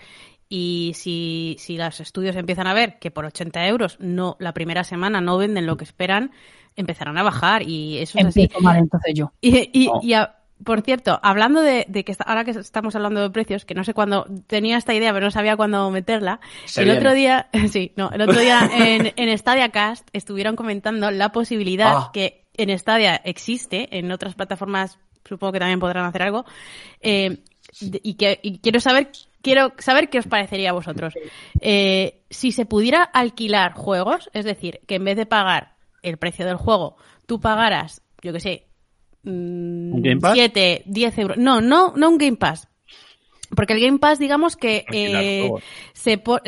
Y 0.49 0.93
si, 0.95 1.55
si 1.59 1.77
los 1.77 1.99
estudios 1.99 2.35
empiezan 2.35 2.67
a 2.67 2.73
ver 2.73 2.97
que 2.99 3.11
por 3.11 3.23
80 3.25 3.67
euros 3.67 3.97
no 3.99 4.35
la 4.39 4.53
primera 4.53 4.83
semana 4.83 5.21
no 5.21 5.37
venden 5.37 5.65
lo 5.67 5.77
que 5.77 5.83
esperan, 5.83 6.31
empezarán 6.75 7.17
a 7.17 7.23
bajar 7.23 7.61
y 7.63 7.99
eso 7.99 8.17
es 8.19 8.25
así. 8.25 8.49
Mal, 8.59 8.77
entonces 8.77 9.13
yo. 9.15 9.31
Y, 9.41 9.69
y- 9.73 9.87
No. 9.87 9.99
y 10.01 10.13
a- 10.13 10.35
por 10.61 10.81
cierto, 10.81 11.17
hablando 11.23 11.61
de, 11.61 11.85
de 11.87 12.03
que 12.03 12.11
está- 12.11 12.25
ahora 12.25 12.43
que 12.43 12.51
estamos 12.51 12.93
hablando 12.93 13.21
de 13.21 13.29
precios, 13.29 13.63
que 13.63 13.73
no 13.75 13.85
sé 13.85 13.93
cuándo 13.93 14.25
tenía 14.47 14.75
esta 14.77 14.93
idea, 14.93 15.13
pero 15.13 15.27
no 15.27 15.31
sabía 15.31 15.55
cuándo 15.55 15.89
meterla. 15.91 16.41
Se 16.65 16.81
el 16.81 16.85
viene. 16.87 16.99
otro 16.99 17.13
día, 17.13 17.47
sí, 17.71 17.93
no, 17.95 18.09
el 18.11 18.21
otro 18.21 18.39
día 18.41 18.69
en, 18.75 19.13
en 19.15 19.37
Stadia 19.37 19.69
Cast 19.69 20.09
estuvieron 20.11 20.57
comentando 20.57 21.11
la 21.11 21.31
posibilidad 21.31 21.93
Ah. 21.95 22.09
que 22.11 22.38
en 22.61 22.77
Stadia 22.77 23.15
existe, 23.23 23.97
en 23.97 24.11
otras 24.11 24.35
plataformas 24.35 24.99
supongo 25.25 25.53
que 25.53 25.59
también 25.59 25.79
podrán 25.79 26.05
hacer 26.05 26.23
algo, 26.23 26.45
eh, 27.01 27.43
y 27.81 28.15
que 28.15 28.39
y 28.41 28.59
quiero 28.59 28.79
saber 28.79 29.11
quiero 29.41 29.73
saber 29.77 30.09
qué 30.09 30.19
os 30.19 30.27
parecería 30.27 30.71
a 30.71 30.73
vosotros. 30.73 31.13
Eh, 31.61 32.21
si 32.29 32.51
se 32.51 32.65
pudiera 32.65 33.03
alquilar 33.03 33.73
juegos, 33.73 34.29
es 34.33 34.45
decir, 34.45 34.81
que 34.87 34.95
en 34.95 35.05
vez 35.05 35.17
de 35.17 35.25
pagar 35.25 35.75
el 36.01 36.17
precio 36.17 36.45
del 36.45 36.55
juego, 36.55 36.97
tú 37.25 37.39
pagaras, 37.39 38.01
yo 38.21 38.33
qué 38.33 38.39
sé, 38.39 38.65
¿Un 39.23 40.01
Game 40.01 40.21
Pass? 40.21 40.33
7, 40.33 40.83
10 40.85 41.17
euros. 41.19 41.37
No, 41.37 41.59
no, 41.59 41.93
no 41.95 42.09
un 42.09 42.17
Game 42.17 42.37
Pass. 42.37 42.68
Porque 43.55 43.73
el 43.73 43.81
Game 43.81 43.99
Pass, 43.99 44.19
digamos 44.19 44.55
que 44.55 44.85
eh, 44.91 45.49
se 45.93 46.17
po- 46.17 46.39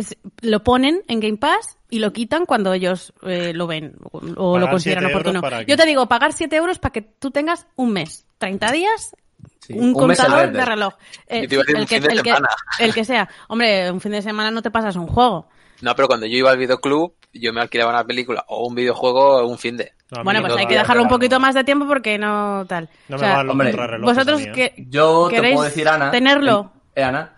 lo 0.41 0.63
ponen 0.63 1.01
en 1.07 1.19
Game 1.19 1.37
Pass 1.37 1.77
y 1.89 1.99
lo 1.99 2.13
quitan 2.13 2.45
cuando 2.45 2.73
ellos 2.73 3.13
eh, 3.23 3.53
lo 3.53 3.67
ven 3.67 3.95
o, 4.37 4.57
lo 4.59 4.69
consideran 4.69 5.05
7 5.05 5.17
euros 5.17 5.35
oportuno. 5.35 5.61
Yo 5.67 5.77
te 5.77 5.85
digo, 5.85 6.07
pagar 6.07 6.33
7 6.33 6.55
euros 6.55 6.79
para 6.79 6.93
que 6.93 7.01
tú 7.01 7.31
tengas 7.31 7.67
un 7.75 7.91
mes, 7.93 8.25
30 8.37 8.71
días, 8.71 9.15
Sí, 9.59 9.73
un, 9.75 9.93
contador 9.93 10.51
de 10.51 10.65
reloj. 10.65 10.93
Eh, 11.27 11.41
el, 11.41 11.47
que, 11.49 11.63
fin 11.63 11.75
de 11.75 12.13
el 12.13 12.21
que- 12.23 12.29
semana. 12.29 12.47
el 12.79 12.93
que 12.93 13.05
sea. 13.05 13.29
Hombre, 13.47 13.91
un 13.91 14.01
fin 14.01 14.11
de 14.11 14.21
semana 14.21 14.49
no 14.51 14.61
te 14.61 14.71
pasas 14.71 14.95
un 14.95 15.07
juego. 15.07 15.47
No, 15.81 15.95
pero 15.95 16.07
cuando 16.07 16.25
yo 16.27 16.37
iba 16.37 16.51
al 16.51 16.57
videoclub, 16.57 17.13
yo 17.33 17.53
me 17.53 17.61
alquilaba 17.61 17.91
una 17.91 18.03
película 18.03 18.43
o 18.47 18.67
un 18.67 18.75
videojuego 18.75 19.47
un 19.47 19.57
fin 19.57 19.77
de. 19.77 19.93
No, 20.11 20.23
Bueno, 20.23 20.41
no 20.41 20.47
pues 20.47 20.55
me 20.55 20.61
hay 20.61 20.67
que 20.67 20.77
a 20.77 20.81
dejarlo 20.81 21.03
un 21.03 21.09
poquito 21.09 21.39
más 21.39 21.55
de 21.55 21.63
tiempo 21.63 21.87
porque 21.87 22.17
no 22.17 22.65
tal. 22.67 22.89
No 23.07 23.15
O 23.17 23.19
me 23.19 23.25
sea, 23.25 23.45
contrarrelojes 23.45 24.15
vosotros 24.15 24.41
que 24.53 24.73
Yo 24.89 25.27
te 25.29 25.35
¿Queréis 25.35 25.55
puedo 25.55 25.67
decir, 25.69 25.87
Ana. 25.87 26.11
tenerlo? 26.11 26.71
Eh, 26.95 27.03
Ana, 27.03 27.37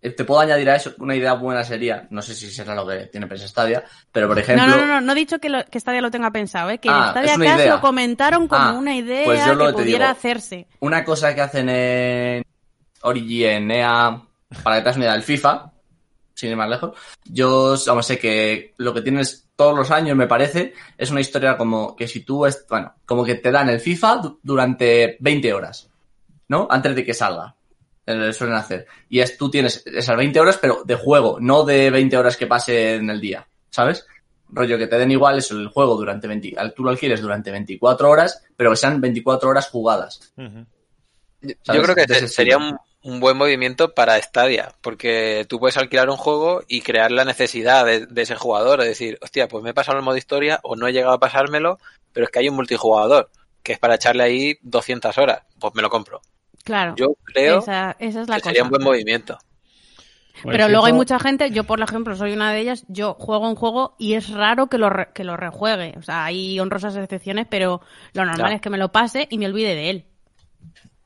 eh, 0.00 0.10
te 0.10 0.24
puedo 0.24 0.40
añadir 0.40 0.70
a 0.70 0.76
eso 0.76 0.94
una 0.98 1.14
idea 1.16 1.32
buena 1.34 1.64
sería, 1.64 2.06
no 2.10 2.22
sé 2.22 2.34
si 2.34 2.50
será 2.50 2.74
lo 2.74 2.86
que 2.86 3.06
tiene 3.06 3.26
Prensa 3.26 3.48
Stadia, 3.48 3.84
pero 4.12 4.28
por 4.28 4.38
ejemplo. 4.38 4.66
No, 4.66 4.76
no, 4.76 4.86
no, 4.86 5.00
no, 5.00 5.12
he 5.12 5.14
dicho 5.16 5.38
que, 5.40 5.48
lo, 5.48 5.64
que 5.64 5.80
Stadia 5.80 6.00
lo 6.00 6.10
tenga 6.10 6.30
pensado, 6.30 6.70
¿eh? 6.70 6.78
que 6.78 6.88
Ah, 6.90 7.08
Stadia 7.10 7.36
Cast 7.56 7.66
lo 7.66 7.80
comentaron 7.80 8.46
como 8.48 8.70
Ah, 8.70 8.72
una 8.74 8.94
idea 8.94 9.24
pues 9.24 9.44
yo 9.44 9.54
lo 9.54 9.66
que 9.68 9.72
pudiera 9.72 10.06
digo. 10.06 10.10
hacerse. 10.18 10.66
Una 10.80 11.04
cosa 11.04 11.34
que 11.34 11.40
hacen 11.40 11.68
en 11.68 12.42
Origi, 13.02 13.44
en 13.44 13.70
EA, 13.70 14.22
para 14.62 14.76
que 14.76 14.82
te 14.82 14.88
hagas 14.88 14.96
una 14.96 15.04
idea, 15.06 15.14
el 15.14 15.22
FIFA, 15.22 15.72
sin 16.34 16.50
ir 16.50 16.56
más 16.56 16.68
lejos, 16.70 16.96
yo 17.24 17.76
vamos, 17.86 18.06
sé 18.06 18.18
que 18.18 18.74
lo 18.78 18.94
que 18.94 19.02
tienes 19.02 19.48
todos 19.56 19.76
los 19.76 19.90
años, 19.90 20.16
me 20.16 20.28
parece, 20.28 20.72
es 20.96 21.10
una 21.10 21.20
historia 21.20 21.56
como 21.56 21.96
que 21.96 22.06
si 22.06 22.20
tú, 22.20 22.46
es, 22.46 22.64
bueno, 22.70 22.94
como 23.04 23.24
que 23.24 23.34
te 23.34 23.50
dan 23.50 23.68
el 23.68 23.80
FIFA 23.80 24.16
du- 24.18 24.38
durante 24.44 25.16
20 25.18 25.52
horas, 25.52 25.90
¿no? 26.46 26.68
Antes 26.70 26.94
de 26.94 27.04
que 27.04 27.12
salga. 27.14 27.56
Eh, 28.10 28.32
suelen 28.32 28.56
hacer. 28.56 28.86
Y 29.10 29.20
es, 29.20 29.36
tú 29.36 29.50
tienes 29.50 29.82
esas 29.86 30.16
20 30.16 30.40
horas, 30.40 30.56
pero 30.58 30.82
de 30.84 30.94
juego, 30.94 31.38
no 31.40 31.62
de 31.64 31.90
20 31.90 32.16
horas 32.16 32.36
que 32.38 32.46
pase 32.46 32.94
en 32.94 33.10
el 33.10 33.20
día, 33.20 33.46
¿sabes? 33.68 34.06
Rollo 34.50 34.78
que 34.78 34.86
te 34.86 34.96
den 34.98 35.10
igual 35.10 35.36
eso, 35.36 35.54
el 35.58 35.68
juego 35.68 35.94
durante 35.96 36.26
20, 36.26 36.54
al- 36.56 36.72
tú 36.72 36.82
lo 36.84 36.90
alquiles 36.90 37.20
durante 37.20 37.50
24 37.50 38.08
horas, 38.08 38.42
pero 38.56 38.70
que 38.70 38.76
sean 38.76 38.98
24 39.00 39.50
horas 39.50 39.68
jugadas. 39.68 40.32
Yo 41.40 41.82
creo 41.82 41.94
que 41.94 42.02
sería 42.28 42.56
un 43.02 43.20
buen 43.20 43.36
movimiento 43.36 43.94
para 43.94 44.20
Stadia, 44.22 44.74
porque 44.80 45.44
tú 45.48 45.58
puedes 45.60 45.76
alquilar 45.76 46.08
un 46.08 46.16
juego 46.16 46.62
y 46.66 46.80
crear 46.80 47.10
la 47.12 47.24
necesidad 47.26 47.84
de, 47.84 48.06
de 48.06 48.22
ese 48.22 48.36
jugador, 48.36 48.80
es 48.80 48.88
decir, 48.88 49.18
hostia, 49.20 49.48
pues 49.48 49.62
me 49.62 49.70
he 49.70 49.74
pasado 49.74 49.98
el 49.98 50.04
modo 50.04 50.16
historia 50.16 50.60
o 50.62 50.76
no 50.76 50.86
he 50.88 50.92
llegado 50.92 51.12
a 51.14 51.20
pasármelo, 51.20 51.78
pero 52.12 52.24
es 52.24 52.32
que 52.32 52.38
hay 52.38 52.48
un 52.48 52.56
multijugador 52.56 53.30
que 53.62 53.74
es 53.74 53.78
para 53.78 53.96
echarle 53.96 54.22
ahí 54.22 54.58
200 54.62 55.16
horas, 55.18 55.42
pues 55.60 55.74
me 55.74 55.82
lo 55.82 55.90
compro. 55.90 56.22
Claro. 56.68 56.94
Yo 56.96 57.14
creo 57.24 57.60
esa, 57.60 57.96
esa 57.98 58.20
es 58.20 58.28
la 58.28 58.34
que 58.36 58.42
cosa. 58.42 58.50
sería 58.50 58.62
un 58.64 58.68
buen 58.68 58.82
movimiento. 58.84 59.38
Pues 60.42 60.54
Pero 60.54 60.68
luego 60.68 60.84
hay 60.84 60.92
mucha 60.92 61.18
gente, 61.18 61.50
yo 61.50 61.64
por 61.64 61.80
ejemplo 61.80 62.14
soy 62.14 62.32
una 62.34 62.52
de 62.52 62.60
ellas, 62.60 62.84
yo 62.88 63.14
juego 63.14 63.48
un 63.48 63.56
juego 63.56 63.96
y 63.98 64.12
es 64.14 64.28
raro 64.28 64.66
que 64.68 64.76
lo, 64.76 64.90
re- 64.90 65.08
que 65.14 65.24
lo 65.24 65.36
rejuegue. 65.38 65.94
O 65.98 66.02
sea, 66.02 66.26
hay 66.26 66.60
honrosas 66.60 66.94
excepciones, 66.94 67.46
pero 67.48 67.80
lo 68.12 68.24
normal 68.26 68.52
es 68.52 68.60
que 68.60 68.68
me 68.68 68.76
lo 68.76 68.92
pase 68.92 69.26
y 69.30 69.38
me 69.38 69.46
olvide 69.46 69.74
de 69.74 69.88
él. 69.88 70.04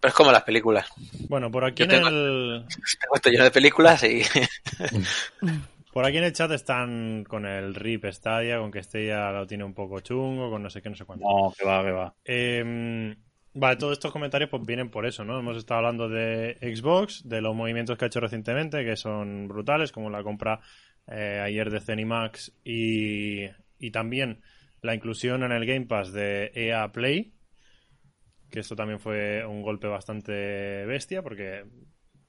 Pero 0.00 0.08
es 0.10 0.14
como 0.14 0.32
las 0.32 0.42
películas. 0.42 0.88
Bueno, 1.28 1.48
por 1.48 1.64
aquí 1.64 1.78
Yo 1.78 1.84
en 1.84 1.90
tengo- 1.90 2.08
el... 2.08 2.64
Tengo 3.00 3.14
esto 3.14 3.30
lleno 3.30 3.44
de 3.44 3.50
películas 3.52 4.02
y 4.02 4.22
Por 5.92 6.06
aquí 6.06 6.16
en 6.18 6.24
el 6.24 6.32
chat 6.32 6.50
están 6.52 7.22
con 7.28 7.44
el 7.46 7.74
RIP 7.74 8.06
Stadia, 8.12 8.58
con 8.58 8.70
que 8.72 8.82
Stadia 8.82 9.30
lo 9.30 9.46
tiene 9.46 9.62
un 9.64 9.74
poco 9.74 10.00
chungo, 10.00 10.50
con 10.50 10.62
no 10.62 10.70
sé 10.70 10.80
qué, 10.82 10.88
no 10.90 10.96
sé 10.96 11.04
cuánto. 11.04 11.24
No, 11.26 11.52
que 11.56 11.64
va, 11.66 11.82
que 11.84 11.90
va. 11.90 12.14
Eh, 12.24 13.14
vale, 13.54 13.76
todos 13.76 13.92
estos 13.92 14.12
comentarios 14.12 14.50
pues 14.50 14.64
vienen 14.64 14.90
por 14.90 15.06
eso, 15.06 15.24
¿no? 15.24 15.38
Hemos 15.38 15.56
estado 15.56 15.78
hablando 15.78 16.08
de 16.08 16.56
Xbox, 16.60 17.28
de 17.28 17.40
los 17.40 17.54
movimientos 17.54 17.96
que 17.96 18.04
ha 18.04 18.08
hecho 18.08 18.20
recientemente, 18.20 18.84
que 18.84 18.96
son 18.96 19.48
brutales, 19.48 19.92
como 19.92 20.10
la 20.10 20.22
compra 20.22 20.60
eh, 21.06 21.40
ayer 21.44 21.70
de 21.70 21.80
Zenimax 21.80 22.52
y, 22.64 23.44
y 23.78 23.90
también 23.90 24.42
la 24.80 24.94
inclusión 24.94 25.42
en 25.42 25.52
el 25.52 25.66
Game 25.66 25.86
Pass 25.86 26.12
de 26.12 26.50
EA 26.54 26.90
Play, 26.92 27.32
que 28.50 28.60
esto 28.60 28.76
también 28.76 29.00
fue 29.00 29.44
un 29.46 29.62
golpe 29.62 29.86
bastante 29.86 30.84
bestia, 30.86 31.22
porque 31.22 31.64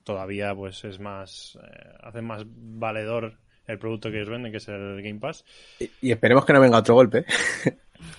todavía 0.04 0.54
pues 0.56 0.84
es 0.86 1.00
más, 1.00 1.58
eh, 1.62 1.90
hacen 2.02 2.26
más 2.26 2.44
valedor 2.46 3.38
el 3.66 3.80
producto 3.80 4.12
que 4.12 4.18
ellos 4.18 4.30
venden, 4.30 4.52
que 4.52 4.58
es 4.58 4.68
el 4.68 5.02
Game 5.02 5.20
Pass. 5.20 5.46
Y, 5.80 5.90
y 6.02 6.12
esperemos 6.12 6.46
que 6.46 6.54
no 6.54 6.62
venga 6.62 6.80
otro 6.80 6.96
golpe. 6.96 7.26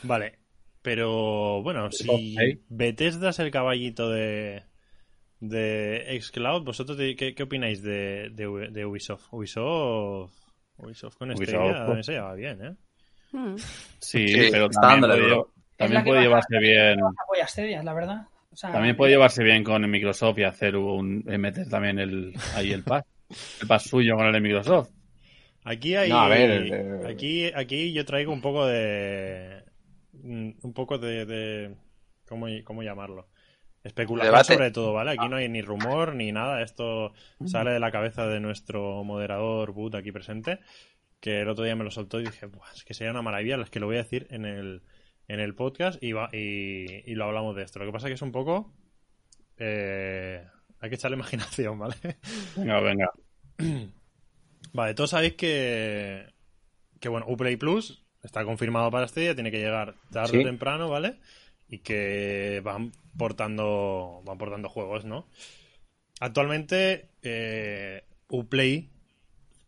Vale, 0.03 0.44
pero 0.85 1.63
bueno, 1.63 1.91
si 1.91 2.07
Ok. 2.09 2.61
Bethesda 2.69 3.31
es 3.31 3.39
el 3.39 3.51
caballito 3.51 4.11
de, 4.11 4.63
de 5.41 6.21
Xcloud, 6.21 6.63
¿vosotros 6.65 6.99
de- 6.99 7.17
qué, 7.17 7.35
qué 7.35 7.43
opináis 7.45 7.83
de, 7.83 8.29
de, 8.31 8.69
de 8.71 8.85
Ubisoft? 8.87 9.33
Ubisoft, 9.33 10.33
Ubisoft 10.77 11.17
con 11.17 11.31
este 11.33 11.57
Ubisoft, 11.57 11.77
también 11.79 12.05
se 12.05 12.13
lleva 12.13 12.35
bien, 12.35 12.65
¿eh? 12.65 12.75
Mm. 13.33 13.57
Sí, 13.99 14.29
Sí, 14.29 14.49
pero 14.53 14.67
está 14.67 14.81
también 14.83 15.01
puede, 15.01 15.43
también 15.79 16.05
puede 16.05 16.29
baja- 16.29 16.47
llevarse 16.49 16.59
bien. 17.57 17.85
la 17.85 17.95
verdad. 17.95 18.29
O 18.53 18.57
sea, 18.57 18.71
También 18.71 18.97
puede 18.97 19.13
llevarse 19.13 19.43
bien 19.43 19.65
con 19.65 19.83
el 19.83 19.91
Microsoft 19.91 20.39
y 20.39 20.45
hacer 20.45 20.77
un 20.77 21.25
meter 21.25 21.69
también 21.69 21.99
el 21.99 22.33
ahí 22.55 22.73
el 22.73 22.85
pass. 22.85 23.05
El 23.61 23.67
pass 23.67 23.85
suyo 23.85 24.15
con 24.17 24.27
el 24.27 24.33
de 24.33 24.41
Microsoft. 24.41 24.91
Aquí 25.65 25.97
hay, 25.97 26.11
No, 26.11 26.21
a 26.21 26.29
ver, 26.29 26.67
eh, 26.73 27.01
aquí, 27.09 27.47
aquí 27.55 27.93
yo 27.95 28.05
traigo 28.05 28.33
un 28.33 28.43
poco 28.43 28.67
de, 28.67 29.65
un 30.23 30.73
poco 30.75 30.99
de, 30.99 31.27
de 31.27 31.77
¿cómo, 32.29 32.47
cómo 32.65 32.83
llamarlo? 32.83 33.29
Especulación 33.83 34.33
Debate. 34.33 34.55
sobre 34.55 34.71
todo, 34.71 34.93
¿vale? 34.95 35.11
Aquí 35.11 35.29
no 35.29 35.37
hay 35.37 35.49
ni 35.49 35.61
rumor 35.61 36.15
ni 36.15 36.33
nada. 36.33 36.63
Esto 36.63 37.13
sale 37.45 37.71
de 37.73 37.81
la 37.81 37.91
cabeza 37.93 38.27
de 38.27 38.41
nuestro 38.41 39.05
moderador 39.05 39.73
Boot 39.73 39.95
aquí 39.95 40.11
presente, 40.11 40.59
que 41.21 41.41
el 41.43 41.49
otro 41.49 41.65
día 41.65 41.77
me 41.77 41.85
lo 41.85 41.91
soltó 41.91 42.19
y 42.21 42.25
dije, 42.25 42.47
"Buah, 42.47 42.73
es 42.75 42.85
que 42.85 42.95
sería 42.95 43.11
una 43.11 43.21
maravilla, 43.23 43.61
es 43.61 43.69
que 43.71 43.81
lo 43.81 43.87
voy 43.87 43.97
a 43.97 44.03
decir 44.03 44.27
en 44.31 44.47
el, 44.47 44.83
en 45.29 45.39
el 45.41 45.55
podcast 45.55 46.03
y, 46.03 46.13
va, 46.13 46.31
y, 46.33 47.11
y 47.11 47.15
lo 47.15 47.25
hablamos 47.27 47.57
de 47.57 47.63
esto. 47.63 47.79
Lo 47.79 47.85
que 47.85 47.93
pasa 47.93 48.07
es 48.07 48.11
que 48.11 48.15
es 48.15 48.23
un 48.23 48.33
poco... 48.33 48.73
eh, 49.59 50.43
hay 50.81 50.89
que 50.89 50.97
echarle 50.97 51.17
imaginación, 51.19 51.79
¿vale? 51.79 51.97
Venga, 52.57 52.81
venga. 52.81 53.11
Vale, 54.73 54.95
todos 54.95 55.11
sabéis 55.11 55.35
que, 55.35 56.27
que 57.01 57.09
bueno, 57.09 57.27
Uplay 57.29 57.57
Plus 57.57 58.04
está 58.25 58.45
confirmado 58.45 58.91
para 58.91 59.07
este 59.07 59.21
día, 59.21 59.35
tiene 59.35 59.51
que 59.51 59.61
llegar 59.61 59.95
tarde 60.11 60.41
o 60.41 60.45
temprano, 60.45 60.89
¿vale? 60.89 61.19
Y 61.69 61.79
que 61.79 62.61
van 62.65 62.93
portando, 63.17 64.23
van 64.25 64.39
portando 64.39 64.69
juegos, 64.69 65.05
¿no? 65.05 65.29
Actualmente, 66.21 67.11
eh, 67.23 68.05
Uplay 68.29 68.91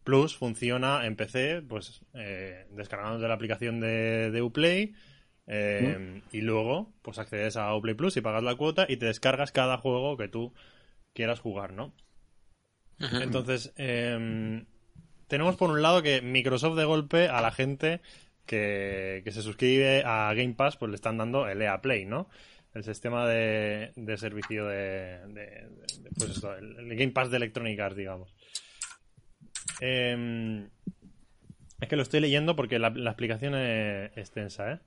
Plus 0.04 0.36
funciona 0.36 1.06
en 1.06 1.16
PC, 1.16 1.62
pues 1.62 2.04
eh, 2.14 2.66
descargándote 2.70 3.28
la 3.28 3.34
aplicación 3.34 3.80
de, 3.80 4.30
de 4.30 4.42
Uplay 4.42 4.94
eh, 5.48 6.22
y 6.32 6.40
luego 6.40 6.92
pues 7.02 7.18
accedes 7.18 7.56
a 7.56 7.74
Uplay 7.74 7.94
Plus 7.94 8.16
y 8.16 8.20
pagas 8.20 8.42
la 8.42 8.56
cuota 8.56 8.86
y 8.88 8.96
te 8.96 9.06
descargas 9.06 9.52
cada 9.52 9.78
juego 9.78 10.16
que 10.16 10.28
tú 10.28 10.52
quieras 11.12 11.40
jugar, 11.40 11.72
¿no? 11.72 11.92
Entonces, 12.98 13.72
em, 13.76 14.66
tenemos 15.28 15.56
por 15.56 15.70
un 15.70 15.82
lado 15.82 16.02
que 16.02 16.22
Microsoft 16.22 16.76
de 16.76 16.84
golpe 16.84 17.28
a 17.28 17.40
la 17.40 17.52
gente 17.52 18.00
que, 18.46 19.22
se 19.26 19.42
suscribe 19.42 20.02
a 20.04 20.32
Game 20.34 20.54
Pass, 20.54 20.76
pues 20.76 20.90
le 20.90 20.96
están 20.96 21.18
dando 21.18 21.48
el 21.48 21.60
EA 21.60 21.80
Play, 21.80 22.06
¿no? 22.06 22.28
El 22.74 22.84
sistema 22.84 23.26
de, 23.26 23.92
servicio 24.16 24.66
de, 24.66 25.68
pues 26.18 26.30
esto, 26.30 26.54
el, 26.54 26.96
Game 26.96 27.12
Pass 27.12 27.30
de 27.30 27.36
Electronic 27.38 27.80
Arts, 27.80 27.96
digamos. 27.96 28.34
Em, 29.80 30.68
es 31.80 31.88
que 31.88 31.96
lo 31.96 32.02
estoy 32.02 32.20
leyendo 32.20 32.56
porque 32.56 32.78
la, 32.78 32.90
la 32.90 33.10
explicación 33.10 33.54
es 33.54 34.16
extensa, 34.16 34.72
¿eh? 34.72 34.78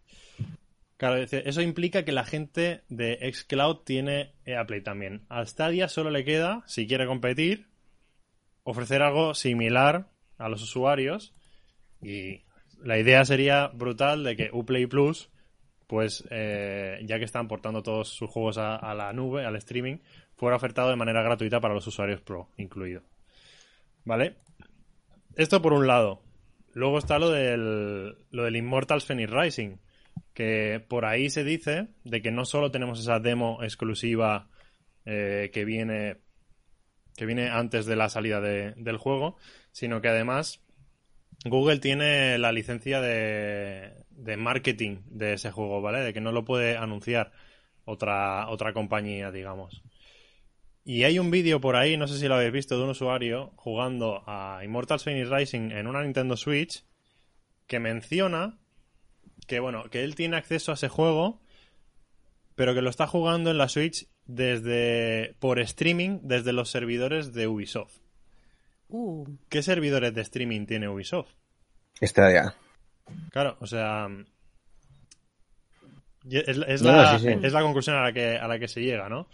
Claro, 0.99 1.15
eso 1.15 1.61
implica 1.61 2.03
que 2.03 2.11
la 2.11 2.25
gente 2.25 2.83
de 2.89 3.31
Xcloud 3.33 3.83
tiene 3.85 4.33
EA 4.43 4.65
Play 4.65 4.81
también. 4.81 5.25
A 5.29 5.45
Stadia 5.45 5.87
solo 5.87 6.09
le 6.09 6.25
queda, 6.25 6.61
si 6.67 6.87
quiere 6.87 7.05
competir, 7.05 7.67
ofrecer 8.63 9.01
algo 9.01 9.33
similar 9.33 10.09
a 10.37 10.49
los 10.49 10.61
usuarios 10.61 11.33
y 12.01 12.43
la 12.83 12.97
idea 12.97 13.25
sería 13.25 13.67
brutal 13.67 14.23
de 14.23 14.35
que 14.35 14.49
Uplay 14.51 14.85
Plus 14.87 15.29
pues 15.87 16.23
eh, 16.29 16.99
ya 17.05 17.17
que 17.17 17.25
están 17.25 17.47
portando 17.47 17.81
todos 17.81 18.09
sus 18.09 18.29
juegos 18.29 18.59
a, 18.59 18.93
la 18.93 19.11
nube, 19.11 19.43
al 19.43 19.55
streaming, 19.55 19.97
fuera 20.35 20.55
ofertado 20.55 20.89
de 20.89 20.95
manera 20.95 21.23
gratuita 21.23 21.59
para 21.59 21.73
los 21.73 21.87
usuarios 21.87 22.21
Pro, 22.21 22.47
incluido. 22.57 23.01
¿Vale? 24.05 24.35
Esto 25.35 25.63
por 25.63 25.73
un 25.73 25.87
lado. 25.87 26.21
Luego 26.73 26.99
está 26.99 27.17
lo 27.17 27.31
del, 27.31 28.15
lo 28.29 28.43
del 28.43 28.55
Immortals 28.55 29.03
Phoenix 29.03 29.31
Rising, 29.31 29.77
que 30.35 30.79
por 30.87 31.05
ahí 31.05 31.31
se 31.31 31.43
dice 31.43 31.87
de 32.03 32.21
que 32.21 32.29
no 32.29 32.45
solo 32.45 32.69
tenemos 32.69 32.99
esa 32.99 33.19
demo 33.19 33.63
exclusiva 33.63 34.47
eh, 35.05 35.49
que 35.51 35.65
viene 35.65 36.17
que 37.17 37.25
viene 37.25 37.49
antes 37.49 37.87
de 37.87 37.95
la 37.95 38.09
salida 38.09 38.39
de- 38.41 38.73
del 38.77 38.97
juego, 38.97 39.37
sino 39.71 40.01
que 40.01 40.07
además 40.09 40.61
Google 41.45 41.79
tiene 41.79 42.37
la 42.37 42.51
licencia 42.51 42.99
de, 43.01 43.93
marketing 44.37 44.97
de 45.05 45.33
ese 45.33 45.51
juego, 45.51 45.81
¿vale? 45.81 45.99
De 46.01 46.13
que 46.13 46.21
no 46.21 46.31
lo 46.31 46.43
puede 46.43 46.77
anunciar 46.77 47.31
otra, 47.85 48.49
otra 48.49 48.73
compañía, 48.73 49.31
digamos. 49.31 49.81
Y 50.83 51.03
hay 51.03 51.19
un 51.19 51.31
vídeo 51.31 51.61
por 51.61 51.75
ahí, 51.75 51.97
no 51.97 52.07
sé 52.07 52.17
si 52.17 52.27
lo 52.27 52.35
habéis 52.35 52.51
visto, 52.51 52.77
de 52.77 52.83
un 52.83 52.89
usuario 52.89 53.51
jugando 53.55 54.23
a 54.27 54.61
Immortals 54.63 55.03
Phoenix 55.03 55.29
Rising 55.29 55.71
en 55.71 55.87
una 55.87 56.03
Nintendo 56.03 56.35
Switch 56.35 56.83
que 57.67 57.79
menciona 57.79 58.57
que, 59.47 59.59
bueno, 59.59 59.83
que 59.89 60.03
él 60.03 60.15
tiene 60.15 60.37
acceso 60.37 60.71
a 60.71 60.75
ese 60.75 60.89
juego, 60.89 61.41
pero 62.55 62.73
que 62.73 62.81
lo 62.81 62.89
está 62.89 63.07
jugando 63.07 63.51
en 63.51 63.57
la 63.57 63.69
Switch 63.69 64.07
desde 64.25 65.35
por 65.39 65.59
streaming 65.59 66.19
desde 66.23 66.53
los 66.53 66.69
servidores 66.69 67.33
de 67.33 67.47
Ubisoft. 67.47 68.08
Uh, 68.89 69.25
¿Qué 69.49 69.61
servidores 69.61 70.13
de 70.13 70.21
streaming 70.21 70.65
tiene 70.65 70.89
Ubisoft? 70.89 71.29
Stadia. 72.01 72.55
Claro, 73.31 73.57
o 73.59 73.67
sea. 73.67 74.07
Es, 76.29 76.57
es 76.67 76.81
No, 76.81 76.91
la, 76.91 77.13
no, 77.13 77.19
sí, 77.19 77.25
sí. 77.27 77.39
es 77.43 77.53
la 77.53 77.61
conclusión 77.61 77.95
a 77.95 78.03
la 78.03 78.13
que, 78.13 78.37
a 78.37 78.47
la 78.47 78.59
que 78.59 78.67
se 78.67 78.81
llega, 78.81 79.09
¿no? 79.09 79.27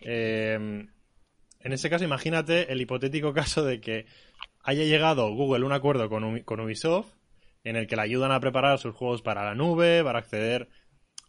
Eh, 0.00 0.54
en 0.54 1.72
ese 1.72 1.90
caso, 1.90 2.04
imagínate 2.04 2.72
el 2.72 2.80
hipotético 2.80 3.32
caso 3.34 3.64
de 3.64 3.80
que 3.80 4.06
haya 4.62 4.84
llegado 4.84 5.32
Google 5.34 5.64
a 5.64 5.66
un 5.66 5.72
acuerdo 5.72 6.08
con, 6.08 6.40
con 6.40 6.60
Ubisoft 6.60 7.12
en 7.64 7.76
el 7.76 7.86
que 7.86 7.96
le 7.96 8.02
ayudan 8.02 8.32
a 8.32 8.40
preparar 8.40 8.78
sus 8.78 8.94
juegos 8.94 9.22
para 9.22 9.44
la 9.44 9.54
nube, 9.54 10.02
para 10.04 10.18
acceder 10.18 10.68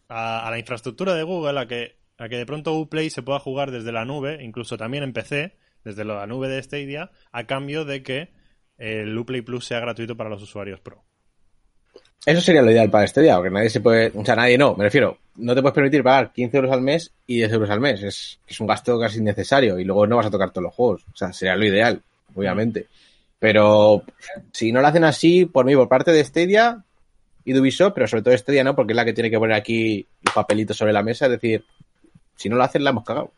a, 0.09 0.45
a 0.45 0.51
la 0.51 0.59
infraestructura 0.59 1.13
de 1.13 1.23
Google, 1.23 1.59
a 1.59 1.65
que, 1.67 1.97
a 2.17 2.27
que 2.27 2.37
de 2.37 2.45
pronto 2.45 2.73
Uplay 2.73 3.09
se 3.09 3.23
pueda 3.23 3.39
jugar 3.39 3.71
desde 3.71 3.91
la 3.91 4.05
nube, 4.05 4.43
incluso 4.43 4.77
también 4.77 5.03
en 5.03 5.13
PC, 5.13 5.55
desde 5.85 6.03
la 6.03 6.27
nube 6.27 6.49
de 6.49 6.61
Stadia, 6.61 7.11
a 7.31 7.45
cambio 7.45 7.85
de 7.85 8.03
que 8.03 8.29
el 8.77 9.17
Uplay 9.17 9.41
Plus 9.41 9.65
sea 9.65 9.79
gratuito 9.79 10.17
para 10.17 10.29
los 10.29 10.41
usuarios 10.43 10.81
Pro. 10.81 11.01
Eso 12.25 12.41
sería 12.41 12.63
lo 12.63 12.71
ideal 12.71 12.89
para 12.89 13.07
Stadia, 13.07 13.35
porque 13.35 13.51
nadie 13.51 13.69
se 13.69 13.81
puede, 13.81 14.11
o 14.15 14.25
sea, 14.25 14.35
nadie 14.35 14.57
no, 14.57 14.75
me 14.75 14.83
refiero, 14.85 15.19
no 15.35 15.53
te 15.53 15.61
puedes 15.61 15.75
permitir 15.75 16.01
pagar 16.03 16.33
15 16.33 16.57
euros 16.57 16.71
al 16.71 16.81
mes 16.81 17.11
y 17.27 17.35
10 17.35 17.53
euros 17.53 17.69
al 17.69 17.79
mes, 17.79 18.01
es, 18.01 18.39
es 18.47 18.59
un 18.59 18.65
gasto 18.67 18.99
casi 18.99 19.19
innecesario 19.19 19.77
y 19.79 19.83
luego 19.85 20.07
no 20.07 20.17
vas 20.17 20.25
a 20.25 20.31
tocar 20.31 20.49
todos 20.49 20.63
los 20.63 20.73
juegos, 20.73 21.05
o 21.13 21.15
sea, 21.15 21.31
sería 21.31 21.55
lo 21.55 21.65
ideal, 21.65 22.01
obviamente. 22.33 22.87
Pero 23.37 24.01
si 24.51 24.71
no 24.71 24.81
lo 24.81 24.87
hacen 24.87 25.03
así, 25.03 25.45
por 25.45 25.65
mí, 25.65 25.75
por 25.75 25.87
parte 25.87 26.11
de 26.11 26.23
Stadia 26.23 26.83
y 27.43 27.53
de 27.53 27.59
Ubisoft, 27.59 27.93
pero 27.93 28.07
sobre 28.07 28.23
todo 28.23 28.35
Stadia 28.35 28.63
no, 28.63 28.75
porque 28.75 28.93
es 28.93 28.97
la 28.97 29.05
que 29.05 29.13
tiene 29.13 29.29
que 29.29 29.37
poner 29.37 29.55
aquí 29.55 30.07
los 30.23 30.33
papelitos 30.33 30.75
sobre 30.75 30.93
la 30.93 31.03
mesa, 31.03 31.25
es 31.25 31.31
decir, 31.33 31.63
si 32.35 32.49
no 32.49 32.55
lo 32.55 32.63
hacen, 32.63 32.83
la 32.83 32.89
hemos 32.89 33.03
cagado. 33.03 33.33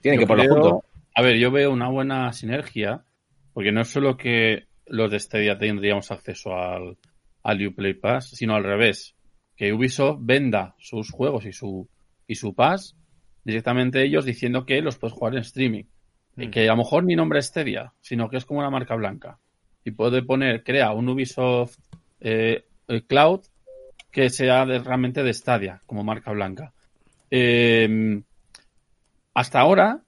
Tienen 0.00 0.18
Yo 0.18 0.26
que 0.26 0.28
ponerlo 0.28 0.54
creo- 0.54 0.70
junto. 0.72 0.86
A 1.14 1.22
ver, 1.22 1.36
yo 1.38 1.50
veo 1.50 1.70
una 1.72 1.88
buena 1.88 2.32
sinergia, 2.32 3.04
porque 3.52 3.72
no 3.72 3.82
es 3.82 3.88
solo 3.88 4.16
que 4.16 4.66
los 4.86 5.10
de 5.10 5.20
Stadia 5.20 5.58
tendríamos 5.58 6.10
acceso 6.10 6.54
al, 6.54 6.98
al 7.42 7.66
Uplay 7.66 7.94
Pass, 7.94 8.30
sino 8.30 8.54
al 8.54 8.64
revés, 8.64 9.14
que 9.56 9.72
Ubisoft 9.72 10.18
venda 10.22 10.74
sus 10.78 11.10
juegos 11.10 11.46
y 11.46 11.52
su, 11.52 11.88
y 12.26 12.34
su 12.34 12.54
pass 12.54 12.96
directamente 13.44 14.02
ellos 14.02 14.24
diciendo 14.24 14.64
que 14.66 14.80
los 14.80 14.98
puedes 14.98 15.14
jugar 15.14 15.34
en 15.34 15.40
streaming. 15.40 15.84
Y 16.36 16.48
Mm. 16.48 16.50
que 16.50 16.62
a 16.68 16.72
lo 16.72 16.78
mejor 16.78 17.04
ni 17.04 17.14
nombre 17.14 17.38
es 17.38 17.46
Stadia, 17.46 17.92
sino 18.00 18.28
que 18.28 18.38
es 18.38 18.44
como 18.44 18.58
una 18.58 18.70
marca 18.70 18.96
blanca. 18.96 19.38
Y 19.84 19.92
puede 19.92 20.22
poner, 20.22 20.64
crea 20.64 20.90
un 20.92 21.08
Ubisoft 21.08 21.76
eh, 22.20 22.64
eh, 22.88 23.02
Cloud 23.06 23.42
que 24.10 24.30
sea 24.30 24.66
de- 24.66 24.80
realmente 24.80 25.22
de 25.22 25.32
Stadia, 25.32 25.80
como 25.86 26.02
marca 26.02 26.32
blanca. 26.32 26.72
Eh, 27.30 28.20
hasta 29.34 29.60
ahora, 29.60 30.02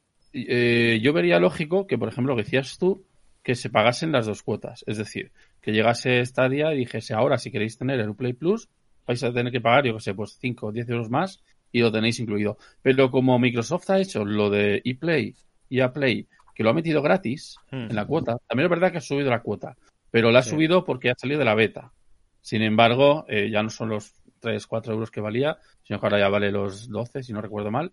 eh, 0.48 1.00
yo 1.02 1.12
vería 1.12 1.38
lógico 1.40 1.86
que, 1.86 1.98
por 1.98 2.08
ejemplo, 2.08 2.34
lo 2.34 2.36
que 2.36 2.44
decías 2.44 2.78
tú, 2.78 3.04
que 3.42 3.54
se 3.54 3.70
pagasen 3.70 4.12
las 4.12 4.26
dos 4.26 4.42
cuotas. 4.42 4.84
Es 4.86 4.98
decir, 4.98 5.30
que 5.60 5.72
llegase 5.72 6.24
Stadia 6.26 6.74
y 6.74 6.78
dijese, 6.78 7.14
ahora 7.14 7.38
si 7.38 7.50
queréis 7.50 7.78
tener 7.78 8.00
el 8.00 8.08
Uplay 8.10 8.32
Plus, 8.32 8.68
vais 9.06 9.22
a 9.22 9.32
tener 9.32 9.52
que 9.52 9.60
pagar, 9.60 9.84
yo 9.86 9.94
que 9.94 10.00
sé, 10.00 10.14
pues 10.14 10.36
5 10.40 10.66
o 10.66 10.72
10 10.72 10.88
euros 10.90 11.10
más 11.10 11.42
y 11.70 11.80
lo 11.80 11.92
tenéis 11.92 12.18
incluido. 12.18 12.58
Pero 12.82 13.10
como 13.10 13.38
Microsoft 13.38 13.88
ha 13.90 14.00
hecho 14.00 14.24
lo 14.24 14.50
de 14.50 14.82
ePlay 14.84 15.34
y 15.68 15.80
Play, 15.88 16.26
que 16.54 16.62
lo 16.64 16.70
ha 16.70 16.74
metido 16.74 17.02
gratis 17.02 17.56
Hmm. 17.70 17.88
en 17.90 17.94
la 17.96 18.06
cuota, 18.06 18.36
también 18.48 18.66
es 18.66 18.70
verdad 18.70 18.90
que 18.92 18.98
ha 18.98 19.00
subido 19.00 19.30
la 19.30 19.42
cuota, 19.42 19.76
pero 20.10 20.30
la 20.30 20.40
ha 20.40 20.42
Sí. 20.42 20.50
subido 20.50 20.84
porque 20.84 21.10
ha 21.10 21.14
salido 21.16 21.38
de 21.38 21.44
la 21.44 21.54
beta. 21.54 21.92
Sin 22.40 22.62
embargo, 22.62 23.24
eh, 23.28 23.50
ya 23.50 23.62
no 23.62 23.70
son 23.70 23.88
los 23.90 24.12
3, 24.40 24.66
4 24.66 24.92
euros 24.94 25.10
que 25.10 25.20
valía, 25.20 25.56
sino 25.82 25.98
que 26.00 26.06
ahora 26.06 26.18
ya 26.18 26.28
vale 26.28 26.50
los 26.52 26.88
12, 26.88 27.22
si 27.22 27.32
no 27.32 27.40
recuerdo 27.40 27.70
mal. 27.70 27.92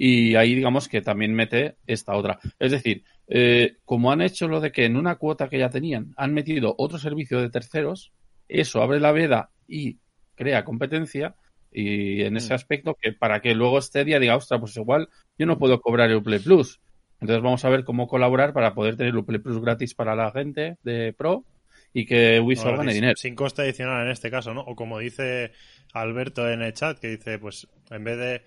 Y 0.00 0.36
ahí 0.36 0.54
digamos 0.54 0.88
que 0.88 1.02
también 1.02 1.34
mete 1.34 1.76
esta 1.86 2.14
otra. 2.14 2.38
Es 2.60 2.70
decir, 2.70 3.02
eh, 3.26 3.76
como 3.84 4.12
han 4.12 4.22
hecho 4.22 4.46
lo 4.46 4.60
de 4.60 4.70
que 4.70 4.84
en 4.84 4.96
una 4.96 5.16
cuota 5.16 5.48
que 5.48 5.58
ya 5.58 5.70
tenían 5.70 6.14
han 6.16 6.32
metido 6.32 6.74
otro 6.78 6.98
servicio 6.98 7.40
de 7.40 7.50
terceros, 7.50 8.12
eso 8.46 8.80
abre 8.80 9.00
la 9.00 9.10
veda 9.12 9.50
y 9.66 9.98
crea 10.36 10.64
competencia. 10.64 11.34
Y 11.72 12.22
en 12.22 12.36
ese 12.36 12.52
Mm. 12.52 12.56
aspecto, 12.56 12.96
que 13.00 13.12
para 13.12 13.40
que 13.40 13.54
luego 13.54 13.82
Stadia 13.82 14.18
diga, 14.20 14.36
ostras, 14.36 14.60
pues 14.60 14.76
igual 14.76 15.08
yo 15.36 15.46
no 15.46 15.58
puedo 15.58 15.80
cobrar 15.80 16.10
el 16.10 16.22
Play 16.22 16.38
Plus. 16.38 16.80
Entonces 17.20 17.42
vamos 17.42 17.64
a 17.64 17.68
ver 17.68 17.82
cómo 17.84 18.06
colaborar 18.06 18.52
para 18.52 18.74
poder 18.74 18.96
tener 18.96 19.14
el 19.14 19.24
Play 19.24 19.40
Plus 19.40 19.60
gratis 19.60 19.94
para 19.94 20.14
la 20.14 20.30
gente 20.30 20.76
de 20.84 21.12
Pro 21.12 21.44
y 21.92 22.06
que 22.06 22.38
Ubisoft 22.40 22.76
gane 22.78 22.94
dinero. 22.94 23.14
Sin 23.16 23.34
coste 23.34 23.62
adicional 23.62 24.04
en 24.06 24.12
este 24.12 24.30
caso, 24.30 24.54
¿no? 24.54 24.60
O 24.60 24.76
como 24.76 25.00
dice 25.00 25.50
Alberto 25.92 26.48
en 26.48 26.62
el 26.62 26.72
chat, 26.72 26.98
que 27.00 27.08
dice, 27.08 27.38
pues 27.40 27.66
en 27.90 28.04
vez 28.04 28.16
de 28.16 28.42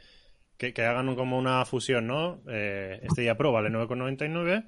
que, 0.62 0.74
que 0.74 0.84
hagan 0.86 1.10
un- 1.10 1.16
como 1.16 1.40
una 1.40 1.66
fusión, 1.66 2.06
¿no? 2.06 2.40
Eh, 2.48 3.00
este 3.02 3.22
día 3.24 3.36
Pro 3.36 3.52
vale 3.52 3.70
9,99, 3.72 4.64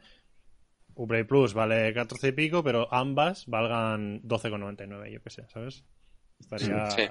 Uplay 0.95 1.23
Plus 1.23 1.53
vale 1.53 1.93
14 1.93 2.29
y 2.29 2.31
pico, 2.31 2.63
pero 2.63 2.91
ambas 2.91 3.45
valgan 3.45 4.19
12,99, 4.23 5.11
yo 5.11 5.21
qué 5.21 5.29
sé, 5.29 5.43
¿sabes? 5.49 5.83
Estaría 6.39 6.89
Sí. 6.89 7.03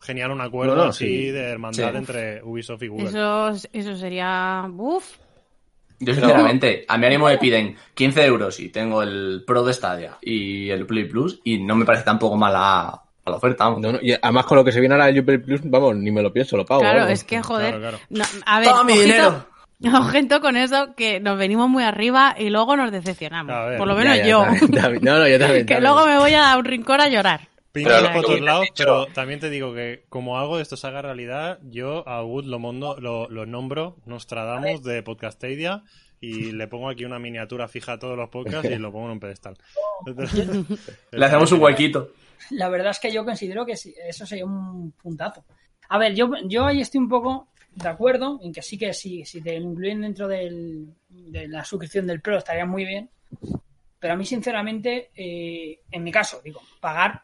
genial 0.00 0.32
un 0.32 0.40
acuerdo 0.40 0.74
No, 0.74 0.82
no, 0.84 0.88
así 0.90 1.06
sí. 1.06 1.30
de 1.30 1.42
hermandad 1.42 1.92
Sí. 1.92 1.96
entre 1.96 2.42
Ubisoft 2.42 2.82
y 2.82 2.88
Google. 2.88 3.06
Eso, 3.08 3.50
eso 3.72 3.96
sería. 3.96 4.68
Uf. 4.76 5.16
Yo 6.00 6.12
sinceramente, 6.12 6.84
a 6.88 6.98
mí 6.98 7.06
ánimo 7.06 7.26
me 7.26 7.38
piden 7.38 7.76
15 7.94 8.24
euros 8.24 8.58
y 8.58 8.68
tengo 8.70 9.00
el 9.04 9.44
Pro 9.46 9.62
de 9.64 9.72
Stadia 9.72 10.18
y 10.20 10.68
el 10.70 10.86
Play 10.86 11.04
Plus 11.04 11.40
y 11.44 11.58
no 11.62 11.76
me 11.76 11.84
parece 11.84 12.04
tampoco 12.04 12.36
mala, 12.36 13.03
oferta. 13.24 13.64
vamos. 13.64 13.80
No, 13.80 13.92
no, 13.92 13.98
y 14.02 14.12
además 14.12 14.46
con 14.46 14.58
lo 14.58 14.64
que 14.64 14.72
se 14.72 14.80
viene 14.80 14.94
ahora 14.94 15.08
el 15.08 15.18
Uplay 15.18 15.38
Plus, 15.38 15.60
vamos, 15.64 15.96
ni 15.96 16.10
me 16.10 16.22
lo 16.22 16.32
pienso, 16.32 16.56
lo 16.56 16.64
pago. 16.64 16.80
Claro, 16.80 17.00
vamos. 17.00 17.12
es 17.12 17.24
que 17.24 17.42
joder. 17.42 17.78
Claro, 17.78 17.80
claro. 17.80 17.98
No, 18.10 18.24
a 18.46 18.58
ver, 18.60 18.68
¡Toma 18.68 18.84
mi 18.84 18.98
dinero! 18.98 19.46
ojito 19.94 20.40
con 20.40 20.56
eso, 20.56 20.94
que 20.96 21.20
nos 21.20 21.38
venimos 21.38 21.68
muy 21.68 21.82
arriba 21.84 22.34
y 22.38 22.50
luego 22.50 22.76
nos 22.76 22.90
decepcionamos. 22.92 23.54
A 23.54 23.64
ver, 23.66 23.78
Por 23.78 23.88
lo 23.88 23.94
menos 23.94 24.16
ya, 24.18 24.26
yo. 24.26 24.42
también, 24.42 24.70
también. 24.70 25.04
No, 25.04 25.18
no, 25.18 25.28
yo 25.28 25.38
también. 25.38 25.66
que 25.66 25.74
también. 25.74 25.92
luego 25.94 26.06
me 26.06 26.18
voy 26.18 26.34
a 26.34 26.56
un 26.56 26.64
rincón 26.64 27.00
a 27.00 27.08
llorar. 27.08 27.48
Pinchas 27.72 28.02
Pero 28.02 28.12
por 28.14 28.22
todos 28.24 28.40
lados, 28.40 28.68
pero 28.76 29.06
también 29.06 29.40
te 29.40 29.50
digo 29.50 29.74
que 29.74 30.04
como 30.08 30.38
algo 30.38 30.58
de 30.58 30.62
esto 30.62 30.76
se 30.76 30.86
haga 30.86 31.02
realidad, 31.02 31.58
yo 31.64 32.08
a 32.08 32.22
Wood 32.22 32.44
lo, 32.44 32.60
mondo, 32.60 32.96
lo, 33.00 33.28
lo 33.28 33.46
nombro 33.46 33.96
Nostradamus 34.06 34.84
de 34.84 35.02
Podcastadia 35.02 35.82
y 36.20 36.52
le 36.52 36.68
pongo 36.68 36.88
aquí 36.88 37.04
una 37.04 37.18
miniatura 37.18 37.66
fija 37.66 37.94
a 37.94 37.98
todos 37.98 38.16
los 38.16 38.28
podcasts 38.28 38.70
y 38.70 38.78
lo 38.78 38.92
pongo 38.92 39.06
en 39.06 39.12
un 39.12 39.20
pedestal. 39.20 39.56
Le 41.10 41.26
hacemos 41.26 41.50
un 41.50 41.60
huequito. 41.60 42.12
La 42.50 42.68
verdad 42.68 42.90
es 42.90 42.98
que 42.98 43.12
yo 43.12 43.24
considero 43.24 43.64
que 43.64 43.76
sí, 43.76 43.94
eso 44.06 44.26
sería 44.26 44.44
un 44.44 44.92
puntazo. 44.92 45.44
A 45.88 45.98
ver, 45.98 46.14
yo, 46.14 46.30
yo 46.46 46.66
ahí 46.66 46.80
estoy 46.80 47.00
un 47.00 47.08
poco 47.08 47.48
de 47.74 47.88
acuerdo 47.88 48.38
en 48.42 48.52
que 48.52 48.62
sí 48.62 48.78
que 48.78 48.92
sí, 48.92 49.24
si 49.24 49.40
te 49.40 49.56
incluyen 49.56 50.02
dentro 50.02 50.28
de 50.28 50.86
la 51.08 51.64
suscripción 51.64 52.06
del 52.06 52.20
Pro 52.20 52.38
estaría 52.38 52.66
muy 52.66 52.84
bien. 52.84 53.10
Pero 53.98 54.14
a 54.14 54.16
mí, 54.16 54.26
sinceramente, 54.26 55.10
eh, 55.16 55.80
en 55.90 56.04
mi 56.04 56.12
caso, 56.12 56.40
digo, 56.44 56.60
pagar 56.80 57.22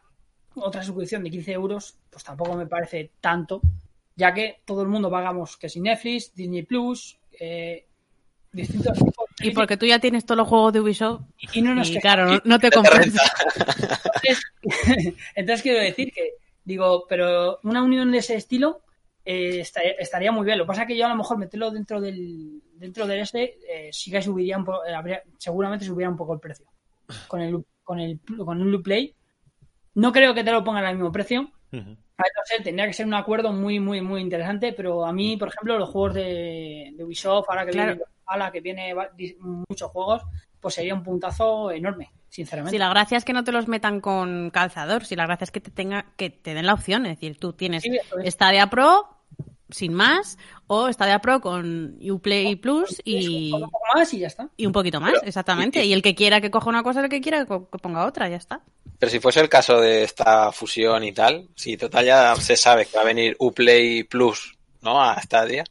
otra 0.55 0.83
suscripción 0.83 1.23
de 1.23 1.29
15 1.29 1.51
euros, 1.51 1.97
pues 2.09 2.23
tampoco 2.23 2.55
me 2.55 2.65
parece 2.65 3.11
tanto, 3.21 3.61
ya 4.15 4.33
que 4.33 4.61
todo 4.65 4.81
el 4.81 4.87
mundo 4.87 5.09
pagamos 5.09 5.57
que 5.57 5.69
si 5.69 5.79
Netflix, 5.79 6.33
Disney 6.33 6.63
Plus, 6.63 7.19
eh, 7.39 7.85
distintos 8.51 8.97
tipos 8.97 9.29
Y 9.43 9.51
porque 9.51 9.77
tú 9.77 9.85
ya 9.85 9.99
tienes 9.99 10.25
todos 10.25 10.37
los 10.37 10.47
juegos 10.47 10.73
de 10.73 10.79
Ubisoft 10.81 11.21
y 11.53 11.61
no 11.61 11.73
nos 11.75 11.89
y 11.89 11.99
claro, 11.99 12.25
no, 12.27 12.41
no 12.45 12.59
te 12.59 12.71
compensa. 12.71 13.21
Entonces, 14.23 14.43
entonces 15.35 15.61
quiero 15.61 15.79
decir 15.79 16.11
que, 16.13 16.31
digo, 16.63 17.05
pero 17.07 17.59
una 17.63 17.81
unión 17.83 18.11
de 18.11 18.19
ese 18.19 18.35
estilo 18.35 18.81
eh, 19.25 19.59
esta- 19.61 19.81
estaría 19.81 20.31
muy 20.31 20.45
bien. 20.45 20.57
Lo 20.57 20.63
que 20.65 20.69
pasa 20.69 20.81
es 20.83 20.87
que 20.87 20.97
yo 20.97 21.05
a 21.05 21.09
lo 21.09 21.15
mejor 21.15 21.37
meterlo 21.37 21.71
dentro 21.71 22.01
del 22.01 22.61
dentro 22.75 23.05
del 23.05 23.19
este 23.19 23.59
eh, 23.69 23.89
sí 23.91 24.09
que 24.11 24.21
subiría 24.21 24.57
un 24.57 24.65
po- 24.65 24.83
eh, 24.85 24.93
habría- 24.93 25.21
seguramente 25.37 25.85
subiría 25.85 26.09
un 26.09 26.17
poco 26.17 26.33
el 26.33 26.39
precio. 26.39 26.65
Con 27.27 27.41
el 27.41 27.63
con 27.83 27.99
el 27.99 28.19
con 28.45 28.61
un 28.61 28.71
loop 28.71 28.83
play. 28.83 29.15
No 29.95 30.11
creo 30.11 30.33
que 30.33 30.43
te 30.43 30.51
lo 30.51 30.63
pongan 30.63 30.85
al 30.85 30.95
mismo 30.95 31.11
precio. 31.11 31.51
A 31.73 31.77
ver, 32.23 32.31
no 32.35 32.43
sé, 32.45 32.63
tendría 32.63 32.87
que 32.87 32.93
ser 32.93 33.05
un 33.05 33.13
acuerdo 33.13 33.51
muy, 33.51 33.79
muy, 33.79 34.01
muy 34.01 34.21
interesante, 34.21 34.73
pero 34.73 35.05
a 35.05 35.11
mí, 35.13 35.37
por 35.37 35.47
ejemplo, 35.47 35.77
los 35.79 35.89
juegos 35.89 36.13
de, 36.15 36.91
de 36.95 37.03
Ubisoft, 37.03 37.45
ahora 37.49 37.65
que 37.65 37.71
Claro. 37.71 37.93
viene, 37.95 38.05
ahora 38.25 38.51
que 38.51 38.61
viene 38.61 38.93
muchos 39.39 39.91
juegos, 39.91 40.23
pues 40.59 40.75
sería 40.75 40.93
un 40.93 41.03
puntazo 41.03 41.71
enorme, 41.71 42.11
sinceramente. 42.29 42.75
Si 42.75 42.79
la 42.79 42.89
gracia 42.89 43.17
es 43.17 43.25
que 43.25 43.33
no 43.33 43.43
te 43.43 43.51
los 43.51 43.67
metan 43.67 43.99
con 43.99 44.51
calzador, 44.51 45.05
si 45.05 45.15
la 45.15 45.25
gracia 45.25 45.45
es 45.45 45.51
que 45.51 45.61
te 45.61 45.71
tenga, 45.71 46.05
que 46.15 46.29
te 46.29 46.53
den 46.53 46.65
la 46.65 46.73
opción, 46.73 47.05
es 47.05 47.17
decir, 47.17 47.37
tú 47.37 47.53
tienes 47.53 47.83
Sí, 47.83 47.97
es. 48.23 48.33
Stadia 48.33 48.67
Pro 48.67 49.17
sin 49.71 49.93
más 49.93 50.37
o 50.67 50.91
Stadia 50.91 51.19
Pro 51.19 51.41
con 51.41 51.97
Uplay 52.01 52.55
Plus 52.55 53.01
y, 53.03 53.51
Un 53.53 53.61
poco 53.61 53.79
más 53.95 54.13
y 54.13 54.19
ya 54.19 54.27
está. 54.27 54.49
y 54.57 54.65
un 54.65 54.73
poquito 54.73 54.99
más, 55.01 55.13
exactamente. 55.23 55.83
Y 55.85 55.93
el 55.93 56.01
que 56.01 56.13
quiera 56.15 56.41
que 56.41 56.51
coja 56.51 56.69
una 56.69 56.83
cosa, 56.83 57.01
el 57.01 57.09
que 57.09 57.21
quiera 57.21 57.45
que 57.45 57.59
ponga 57.81 58.05
otra, 58.05 58.29
ya 58.29 58.37
está. 58.37 58.61
Pero 58.99 59.09
si 59.09 59.19
fuese 59.19 59.39
el 59.39 59.49
caso 59.49 59.79
de 59.79 60.03
esta 60.03 60.51
fusión 60.51 61.03
y 61.03 61.11
tal, 61.11 61.47
si 61.55 61.75
total 61.75 62.05
ya 62.05 62.35
se 62.35 62.55
sabe 62.55 62.85
que 62.85 62.97
va 62.97 63.03
a 63.03 63.05
venir 63.05 63.35
Uplay 63.39 64.03
Plus, 64.03 64.57
¿no? 64.81 65.01
A 65.01 65.19
Stadia, 65.21 65.63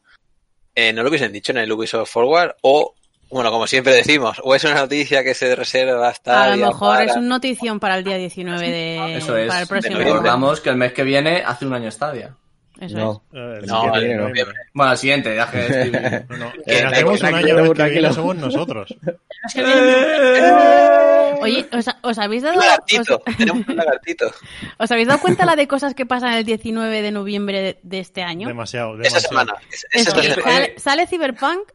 eh, 0.75 0.93
¿no 0.93 1.03
lo 1.03 1.09
hubiesen 1.09 1.33
dicho 1.33 1.53
en 1.53 1.59
el 1.59 1.71
Ubisoft 1.73 2.11
Forward? 2.11 2.55
O, 2.63 2.95
bueno, 3.31 3.51
como 3.51 3.67
siempre 3.67 3.93
decimos, 3.95 4.41
o 4.43 4.55
es 4.55 4.65
una 4.65 4.75
noticia 4.75 5.23
que 5.23 5.35
se 5.35 5.55
reserva 5.55 6.09
a 6.27 6.43
A 6.53 6.57
lo 6.57 6.67
mejor 6.67 6.97
para- 6.97 7.05
es 7.05 7.17
un 7.17 7.29
notición 7.29 7.79
para 7.81 7.97
el 7.97 8.05
día 8.05 8.17
19 8.17 8.71
de 8.71 9.17
Eso 9.19 9.37
es. 9.37 9.49
para 9.49 9.61
el 9.63 9.67
próximo. 9.69 9.99
de 9.99 10.05
Recordamos 10.05 10.61
que 10.61 10.71
el 10.71 10.77
mes 10.77 10.93
que 10.93 11.03
viene 11.05 11.43
hace 11.47 11.67
un 11.67 11.75
año 11.75 11.91
Stadia. 11.91 12.35
Eso 12.81 12.97
No. 12.97 13.23
Eh, 13.33 13.59
el 13.61 13.67
No, 13.67 13.75
siguiente 13.83 13.99
el 13.99 14.09
de 14.09 14.15
no. 14.17 14.29
noviembre. 14.29 14.57
Bueno, 14.73 14.93
el 14.93 14.99
siguiente, 14.99 15.37
ya 15.37 15.51
que. 15.51 16.25
No, 16.31 16.37
no, 16.39 16.53
Eh, 16.67 17.05
un 17.05 17.25
año 17.25 17.65
que 17.69 17.75
tranquilo. 17.75 18.13
somos 18.13 18.37
nosotros. 18.37 18.95
Es 19.47 19.55
que 19.55 19.65
viene- 19.65 21.33
Oye, 21.43 21.67
¿os, 21.73 21.87
os 22.03 22.19
habéis 22.19 22.43
dado 22.43 22.57
Un 22.57 22.61
lagartito, 22.63 23.23
os, 23.27 23.37
tenemos 23.39 23.67
un 23.69 23.77
lagartito. 23.77 24.31
os 24.79 24.91
habéis 24.91 25.09
dado 25.09 25.21
cuenta 25.21 25.47
la 25.47 25.57
de 25.57 25.67
cosas 25.67 25.95
que 25.95 26.05
pasan 26.05 26.35
el 26.35 26.45
19 26.45 27.01
de 27.01 27.11
noviembre 27.11 27.63
de, 27.63 27.79
de 27.83 27.99
este 28.01 28.23
año? 28.23 28.47
Demasiado, 28.49 29.01
Esa 29.01 29.21
semana. 29.21 29.55
Esa 29.93 30.11
sale, 30.11 30.75
sale 30.79 31.07
Cyberpunk, 31.07 31.71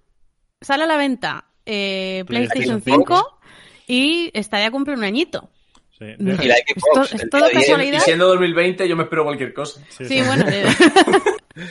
sale 0.61 0.83
a 0.83 0.87
la 0.87 0.97
venta 0.97 1.45
eh, 1.65 2.23
PlayStation 2.27 2.81
PlayStation 2.81 3.05
5 3.07 3.39
y 3.87 4.29
estaría 4.35 4.67
a 4.67 4.71
cumplir 4.71 4.97
un 4.97 5.03
añito. 5.03 5.49
Sí, 5.97 6.05
Y 6.17 6.23
la 6.47 6.55
Es, 6.55 6.63
Xbox. 6.75 7.09
to- 7.09 7.15
es 7.15 7.21
el 7.23 7.29
todo 7.29 7.41
día 7.41 7.49
10. 7.51 7.63
Y 7.63 7.71
casualidad. 7.71 7.99
siendo 8.01 8.27
2020 8.27 8.87
yo 8.89 8.95
me 8.97 9.03
espero 9.03 9.23
cualquier 9.23 9.53
cosa. 9.53 9.81
sí, 9.89 10.21
bueno, 10.25 10.45
eh, 10.49 10.65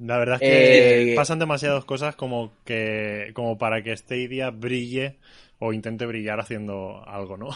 La 0.00 0.18
verdad 0.18 0.36
es 0.36 0.40
que 0.40 1.12
Eh, 1.12 1.14
pasan 1.14 1.38
demasiadas 1.38 1.84
cosas 1.84 2.16
como 2.16 2.52
que 2.64 3.30
como 3.34 3.56
para 3.56 3.82
que 3.82 3.96
Stadia 3.96 4.50
brille 4.50 5.16
o 5.60 5.72
intente 5.72 6.04
brillar 6.04 6.40
haciendo 6.40 7.02
algo, 7.06 7.36
¿no? 7.36 7.50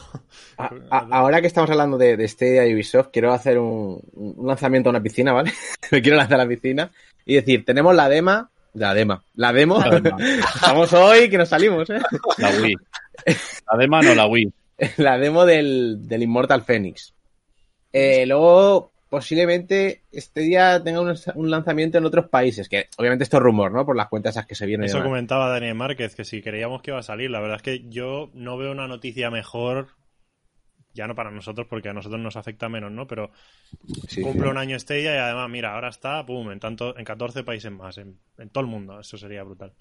A- 0.57 0.71
a- 0.91 1.09
ahora 1.11 1.41
que 1.41 1.49
estamos 1.49 1.69
hablando 1.71 1.99
de, 1.99 2.17
de 2.17 2.29
Stadia 2.29 2.67
y 2.67 2.75
Ubisoft, 2.75 3.09
quiero 3.13 3.33
hacer 3.33 3.59
un, 3.59 4.01
un 4.15 4.47
lanzamiento 4.47 4.89
a 4.89 4.93
una 4.93 5.03
piscina, 5.03 5.33
¿vale? 5.33 5.53
Me 5.91 6.01
quiero 6.01 6.17
lanzar 6.17 6.41
a 6.41 6.45
la 6.45 6.49
piscina 6.49 6.91
y 7.27 7.35
decir, 7.35 7.65
tenemos 7.65 7.95
la 7.95 8.09
dema, 8.09 8.51
la 8.75 8.95
dema, 8.95 9.23
la 9.35 9.53
demo, 9.53 9.81
La 9.81 9.99
dema. 10.01 10.17
estamos 10.55 10.93
hoy 10.93 11.29
que 11.29 11.39
nos 11.39 11.49
salimos, 11.49 11.91
¿eh? 11.91 11.99
La 12.39 12.51
Wii. 12.51 12.75
La 13.71 13.77
dema 13.79 14.01
no 14.01 14.15
la 14.15 14.27
Wii. 14.27 14.53
la 14.97 15.19
demo 15.19 15.45
del, 15.47 16.07
del 16.07 16.23
Immortal 16.23 16.63
Phoenix. 16.63 17.15
Eh, 17.93 18.27
luego, 18.27 18.93
posiblemente, 19.09 20.03
este 20.13 20.41
día 20.43 20.83
tenga 20.83 21.01
un, 21.01 21.15
un 21.35 21.51
lanzamiento 21.51 21.99
en 21.99 22.05
otros 22.05 22.29
países, 22.29 22.69
que 22.69 22.87
obviamente 22.99 23.25
esto 23.25 23.39
es 23.39 23.43
rumor, 23.43 23.73
¿no? 23.73 23.85
Por 23.87 23.97
las 23.97 24.09
cuentas 24.09 24.35
esas 24.37 24.47
que 24.47 24.55
se 24.55 24.67
vienen. 24.67 24.87
Eso 24.87 25.03
comentaba 25.03 25.49
Daniel 25.49 25.75
Márquez, 25.75 26.15
que 26.15 26.25
si 26.25 26.43
creíamos 26.43 26.83
que 26.83 26.91
iba 26.91 27.01
a 27.01 27.03
salir, 27.03 27.31
la 27.31 27.41
verdad 27.41 27.57
es 27.57 27.63
que 27.63 27.89
yo 27.89 28.31
no 28.35 28.57
veo 28.57 28.73
una 28.73 28.87
noticia 28.89 29.31
mejor, 29.31 29.89
ya 30.95 31.07
no 31.07 31.15
para 31.15 31.31
nosotros, 31.31 31.67
porque 31.69 31.89
a 31.89 31.93
nosotros 31.93 32.21
nos 32.21 32.37
afecta 32.37 32.69
menos, 32.69 32.91
¿no? 32.93 33.07
Pero 33.07 33.31
Sí, 34.09 34.21
cumple 34.21 34.49
sí. 34.49 34.51
un 34.51 34.59
año 34.59 34.79
Stadia 34.79 35.15
y 35.15 35.19
además, 35.19 35.51
mira, 35.51 35.75
ahora 35.75 35.89
está, 35.89 36.25
pum, 36.27 36.51
en, 36.51 36.61
tanto, 36.61 36.97
en 36.99 37.05
14 37.05 37.45
países 37.45 37.71
más, 37.71 37.99
en, 37.99 38.19
en 38.39 38.51
todo 38.51 38.63
el 38.65 38.71
mundo, 38.71 39.01
eso 39.01 39.17
sería 39.19 39.43
brutal. 39.45 39.75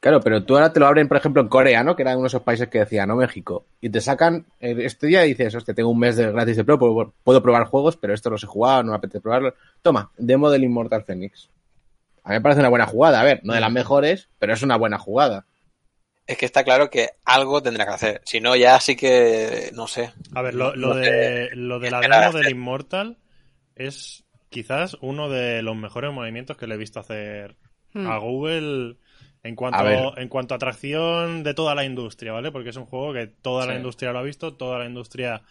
Claro, 0.00 0.20
pero 0.20 0.42
tú 0.44 0.54
ahora 0.54 0.72
te 0.72 0.80
lo 0.80 0.86
abren, 0.86 1.08
por 1.08 1.18
ejemplo, 1.18 1.42
en 1.42 1.48
Corea, 1.48 1.84
¿no? 1.84 1.94
Que 1.94 2.02
era 2.02 2.12
uno 2.12 2.22
de 2.22 2.28
esos 2.28 2.42
países 2.42 2.68
que 2.68 2.78
decía, 2.78 3.04
no 3.04 3.16
México. 3.16 3.66
Y 3.82 3.90
te 3.90 4.00
sacan, 4.00 4.46
eh, 4.58 4.74
este 4.78 5.06
día 5.08 5.26
y 5.26 5.30
dices, 5.30 5.54
hostia, 5.54 5.74
tengo 5.74 5.90
un 5.90 5.98
mes 5.98 6.16
de 6.16 6.32
gratis 6.32 6.56
de 6.56 6.64
pro, 6.64 6.78
puedo, 6.78 7.12
puedo 7.22 7.42
probar 7.42 7.64
juegos, 7.64 7.98
pero 7.98 8.14
esto 8.14 8.30
no 8.30 8.38
se 8.38 8.46
jugado, 8.46 8.82
no 8.82 8.92
me 8.92 8.96
apetece 8.96 9.20
probarlo. 9.20 9.54
Toma, 9.82 10.10
demo 10.16 10.50
del 10.50 10.64
Immortal 10.64 11.04
Phoenix. 11.04 11.50
A 12.24 12.30
mí 12.30 12.34
me 12.36 12.40
parece 12.40 12.60
una 12.60 12.70
buena 12.70 12.86
jugada. 12.86 13.20
A 13.20 13.24
ver, 13.24 13.40
no 13.44 13.52
de 13.52 13.60
las 13.60 13.72
mejores, 13.72 14.28
pero 14.38 14.54
es 14.54 14.62
una 14.62 14.76
buena 14.76 14.98
jugada. 14.98 15.44
es 16.26 16.38
que 16.38 16.46
está 16.46 16.64
claro 16.64 16.88
que 16.88 17.10
algo 17.26 17.62
tendrá 17.62 17.84
que 17.84 17.92
hacer. 17.92 18.20
Si 18.24 18.40
no, 18.40 18.56
ya 18.56 18.80
sí 18.80 18.96
que, 18.96 19.70
no 19.74 19.86
sé. 19.86 20.12
A 20.34 20.40
ver, 20.40 20.54
lo, 20.54 20.74
lo 20.76 20.94
No 20.94 21.04
sé 21.04 21.10
de, 21.10 21.50
lo 21.56 21.78
de 21.78 21.90
la 21.90 22.00
demo 22.00 22.32
del 22.38 22.48
Immortal 22.50 23.18
es 23.74 24.24
quizás 24.48 24.96
uno 25.02 25.28
de 25.28 25.60
los 25.60 25.76
mejores 25.76 26.10
movimientos 26.10 26.56
que 26.56 26.66
le 26.66 26.76
he 26.76 26.78
visto 26.78 27.00
hacer 27.00 27.56
Hmm. 27.92 28.06
a 28.06 28.18
Google 28.18 28.96
en 29.42 29.56
cuanto, 29.56 29.78
A 29.78 30.20
en 30.20 30.28
cuanto 30.28 30.54
a 30.54 30.56
atracción 30.56 31.42
de 31.42 31.54
toda 31.54 31.74
la 31.74 31.84
industria, 31.84 32.32
¿vale? 32.32 32.52
Porque 32.52 32.70
es 32.70 32.76
un 32.76 32.86
juego 32.86 33.12
que 33.12 33.26
toda 33.26 33.66
la 33.66 33.72
industria 33.76 34.12
lo 34.12 34.18
ha 34.18 34.22
visto, 34.22 34.54
toda 34.56 34.78
la 34.78 34.86
industria 34.86 35.42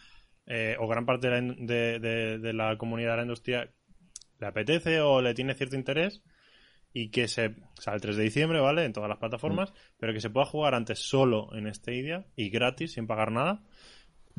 eh, 0.45 0.75
o 0.79 0.87
gran 0.87 1.05
parte 1.05 1.29
de 1.29 1.41
la, 1.41 1.53
de, 1.57 1.99
de- 1.99 2.37
de 2.39 2.53
la 2.53 2.77
comunidad 2.77 3.11
de 3.11 3.17
la 3.17 3.23
industria 3.23 3.69
le 4.39 4.47
apetece 4.47 5.01
o 5.01 5.21
le 5.21 5.33
tiene 5.33 5.53
cierto 5.53 5.75
interés 5.75 6.23
y 6.93 7.09
que 7.11 7.27
se 7.27 7.55
sale 7.79 7.95
el 7.95 8.01
3 8.01 8.17
de 8.17 8.23
diciembre, 8.23 8.59
¿vale? 8.59 8.83
En 8.85 8.93
todas 8.93 9.09
las 9.09 9.19
plataformas, 9.19 9.73
pero 9.97 10.11
que 10.13 10.21
se 10.21 10.29
pueda 10.31 10.45
jugar 10.47 10.73
antes 10.73 10.99
solo 10.99 11.49
en 11.55 11.71
Stadia 11.73 12.25
y 12.35 12.49
gratis, 12.49 12.93
sin 12.93 13.05
pagar 13.05 13.31
nada. 13.31 13.61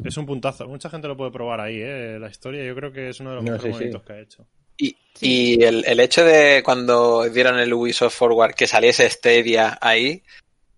Es 0.03 0.17
un 0.17 0.27
puntazo. 0.27 0.67
Mucha 0.67 0.89
gente 0.91 1.07
lo 1.09 1.17
puede 1.17 1.31
probar 1.31 1.61
ahí, 1.61 1.77
¿eh? 1.81 2.19
La 2.19 2.29
historia 2.31 2.65
yo 2.65 2.75
creo 2.75 2.91
que 2.93 3.09
es 3.11 3.21
uno 3.21 3.31
de 3.31 3.37
los 3.37 3.45
No, 3.45 3.53
mejores 3.53 3.63
sí, 3.63 3.69
sí. 3.69 3.73
movimientos 3.85 4.03
que 4.05 4.13
ha 4.15 4.21
hecho. 4.21 4.49
Y, 4.81 4.97
y 5.21 5.63
el, 5.65 5.85
el 5.87 6.01
hecho 6.01 6.25
de 6.25 6.63
cuando 6.65 7.25
dieron 7.29 7.59
el 7.59 7.73
Ubisoft 7.75 8.15
Forward 8.17 8.55
que 8.55 8.67
saliese 8.67 9.09
Stadia 9.11 9.77
ahí, 9.81 10.23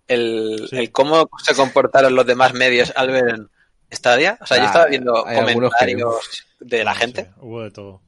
el, 0.09 0.66
Sí. 0.68 0.76
el 0.76 0.90
cómo 0.90 1.30
se 1.42 1.55
comportaron 1.55 2.14
los 2.14 2.26
demás 2.26 2.53
medios 2.55 2.92
al 2.96 3.11
ver 3.11 3.46
Stadia. 3.92 4.38
O 4.40 4.46
sea, 4.46 4.57
yo 4.57 4.62
Ah, 4.64 4.66
estaba 4.66 4.86
viendo 4.86 5.24
algunos 5.26 5.70
que- 5.72 5.78
comentarios 5.86 6.44
de 6.61 6.84
la 6.84 6.94
No 6.94 7.00
gente 7.00 7.22
sé, 7.22 7.30
hubo 7.40 7.62
de 7.62 7.70
todo. 7.70 8.00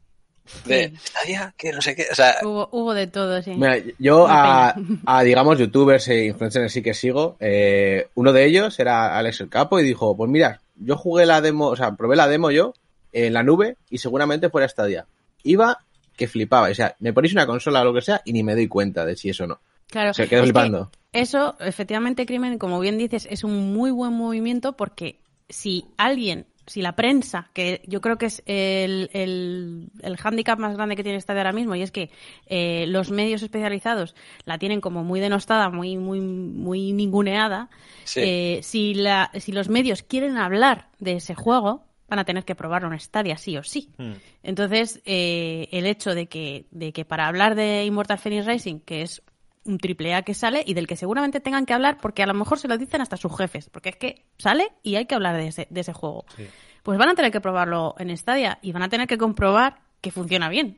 de 0.64 0.88
Sí. 0.90 0.96
Stadia, 1.04 1.54
que 1.56 1.72
no 1.72 1.80
sé 1.80 1.94
qué. 1.94 2.06
O 2.10 2.14
sea, 2.14 2.36
Hubo, 2.42 2.68
hubo 2.72 2.94
de 2.94 3.06
todo, 3.06 3.40
sí. 3.42 3.52
Mira, 3.52 3.76
yo 3.98 4.26
a, 4.28 4.74
digamos, 5.22 5.58
youtubers 5.58 6.08
e 6.08 6.24
influencers 6.26 6.72
sí 6.72 6.82
que 6.82 6.94
sigo, 6.94 7.36
eh, 7.40 8.08
uno 8.14 8.32
de 8.32 8.44
ellos 8.44 8.78
era 8.80 9.16
Alex 9.16 9.40
el 9.40 9.48
Capo 9.48 9.78
y 9.78 9.84
dijo, 9.84 10.16
pues 10.16 10.28
mira, 10.30 10.60
yo 10.76 10.96
jugué 10.96 11.26
la 11.26 11.40
demo, 11.40 11.68
o 11.68 11.76
sea, 11.76 11.92
probé 11.92 12.16
la 12.16 12.28
demo 12.28 12.50
yo 12.50 12.74
en 13.12 13.32
la 13.32 13.42
nube 13.44 13.76
y 13.90 13.98
seguramente 13.98 14.50
fuera 14.50 14.68
Stadia. 14.68 15.06
Iba 15.44 15.78
que 16.16 16.28
flipaba, 16.28 16.68
o 16.70 16.74
sea, 16.74 16.96
me 17.00 17.12
ponéis 17.12 17.32
una 17.32 17.46
consola 17.46 17.82
o 17.82 17.84
lo 17.84 17.94
que 17.94 18.02
sea 18.02 18.22
y 18.24 18.32
ni 18.32 18.42
me 18.42 18.54
doy 18.54 18.68
cuenta 18.68 19.04
de 19.04 19.16
si 19.16 19.30
eso 19.30 19.44
o 19.44 19.46
no. 19.46 19.60
Claro. 19.88 20.14
Se 20.14 20.28
quedó 20.28 20.40
Es 20.40 20.46
que 20.46 20.52
flipando. 20.52 20.90
Eso, 21.12 21.56
efectivamente, 21.60 22.26
Crimen, 22.26 22.58
como 22.58 22.80
bien 22.80 22.98
dices, 22.98 23.28
es 23.30 23.44
un 23.44 23.72
muy 23.72 23.90
buen 23.90 24.12
movimiento 24.12 24.76
porque 24.76 25.20
si 25.48 25.84
alguien, 25.96 26.46
si 26.66 26.82
la 26.82 26.96
prensa, 26.96 27.50
que 27.52 27.82
yo 27.86 28.00
creo 28.00 28.16
que 28.16 28.26
es 28.26 28.42
el, 28.46 29.10
el, 29.12 29.90
el 30.02 30.16
hándicap 30.16 30.58
más 30.58 30.74
grande 30.74 30.96
que 30.96 31.04
tiene 31.04 31.20
Stadia 31.20 31.42
ahora 31.42 31.52
mismo, 31.52 31.76
y 31.76 31.82
es 31.82 31.92
que 31.92 32.10
eh, 32.46 32.86
los 32.88 33.10
medios 33.10 33.42
especializados 33.42 34.16
la 34.44 34.58
tienen 34.58 34.80
como 34.80 35.04
muy 35.04 35.20
denostada, 35.20 35.68
muy, 35.70 35.96
muy, 35.96 36.20
muy 36.20 36.92
ninguneada, 36.92 37.70
sí. 38.04 38.20
eh, 38.24 38.60
si, 38.62 38.94
la, 38.94 39.30
si 39.38 39.52
los 39.52 39.68
medios 39.68 40.02
quieren 40.02 40.36
hablar 40.38 40.88
de 40.98 41.16
ese 41.16 41.34
juego, 41.34 41.84
van 42.14 42.20
a 42.20 42.24
tener 42.24 42.44
que 42.44 42.54
probarlo 42.54 42.92
en 42.92 42.98
Stadia 43.00 43.36
sí 43.36 43.56
o 43.56 43.62
sí. 43.62 43.90
Hmm. 43.98 44.12
Entonces, 44.42 45.02
eh, 45.04 45.68
el 45.72 45.86
hecho 45.86 46.14
de 46.14 46.26
que, 46.26 46.66
de 46.70 46.92
que 46.92 47.04
para 47.04 47.26
hablar 47.26 47.54
de 47.54 47.84
Immortal 47.84 48.18
Phoenix 48.18 48.46
Racing, 48.46 48.78
que 48.80 49.02
es 49.02 49.22
un 49.64 49.78
triple 49.78 50.14
A 50.14 50.22
que 50.22 50.34
sale 50.34 50.62
y 50.66 50.74
del 50.74 50.86
que 50.86 50.94
seguramente 50.96 51.40
tengan 51.40 51.64
que 51.66 51.72
hablar 51.72 51.96
porque 52.00 52.22
a 52.22 52.26
lo 52.26 52.34
mejor 52.34 52.58
se 52.58 52.68
lo 52.68 52.76
dicen 52.78 53.00
hasta 53.00 53.16
sus 53.16 53.36
jefes, 53.36 53.68
porque 53.70 53.88
es 53.88 53.96
que 53.96 54.24
sale 54.38 54.68
y 54.82 54.96
hay 54.96 55.06
que 55.06 55.14
hablar 55.14 55.36
de 55.36 55.46
ese, 55.48 55.66
de 55.70 55.80
ese 55.80 55.92
juego. 55.92 56.24
Sí. 56.36 56.44
Pues 56.82 56.98
van 56.98 57.08
a 57.08 57.14
tener 57.14 57.32
que 57.32 57.40
probarlo 57.40 57.94
en 57.98 58.14
Stadia 58.16 58.58
y 58.62 58.72
van 58.72 58.82
a 58.82 58.88
tener 58.90 59.06
que 59.08 59.16
comprobar 59.18 59.76
que 60.02 60.10
funciona 60.10 60.48
bien. 60.50 60.76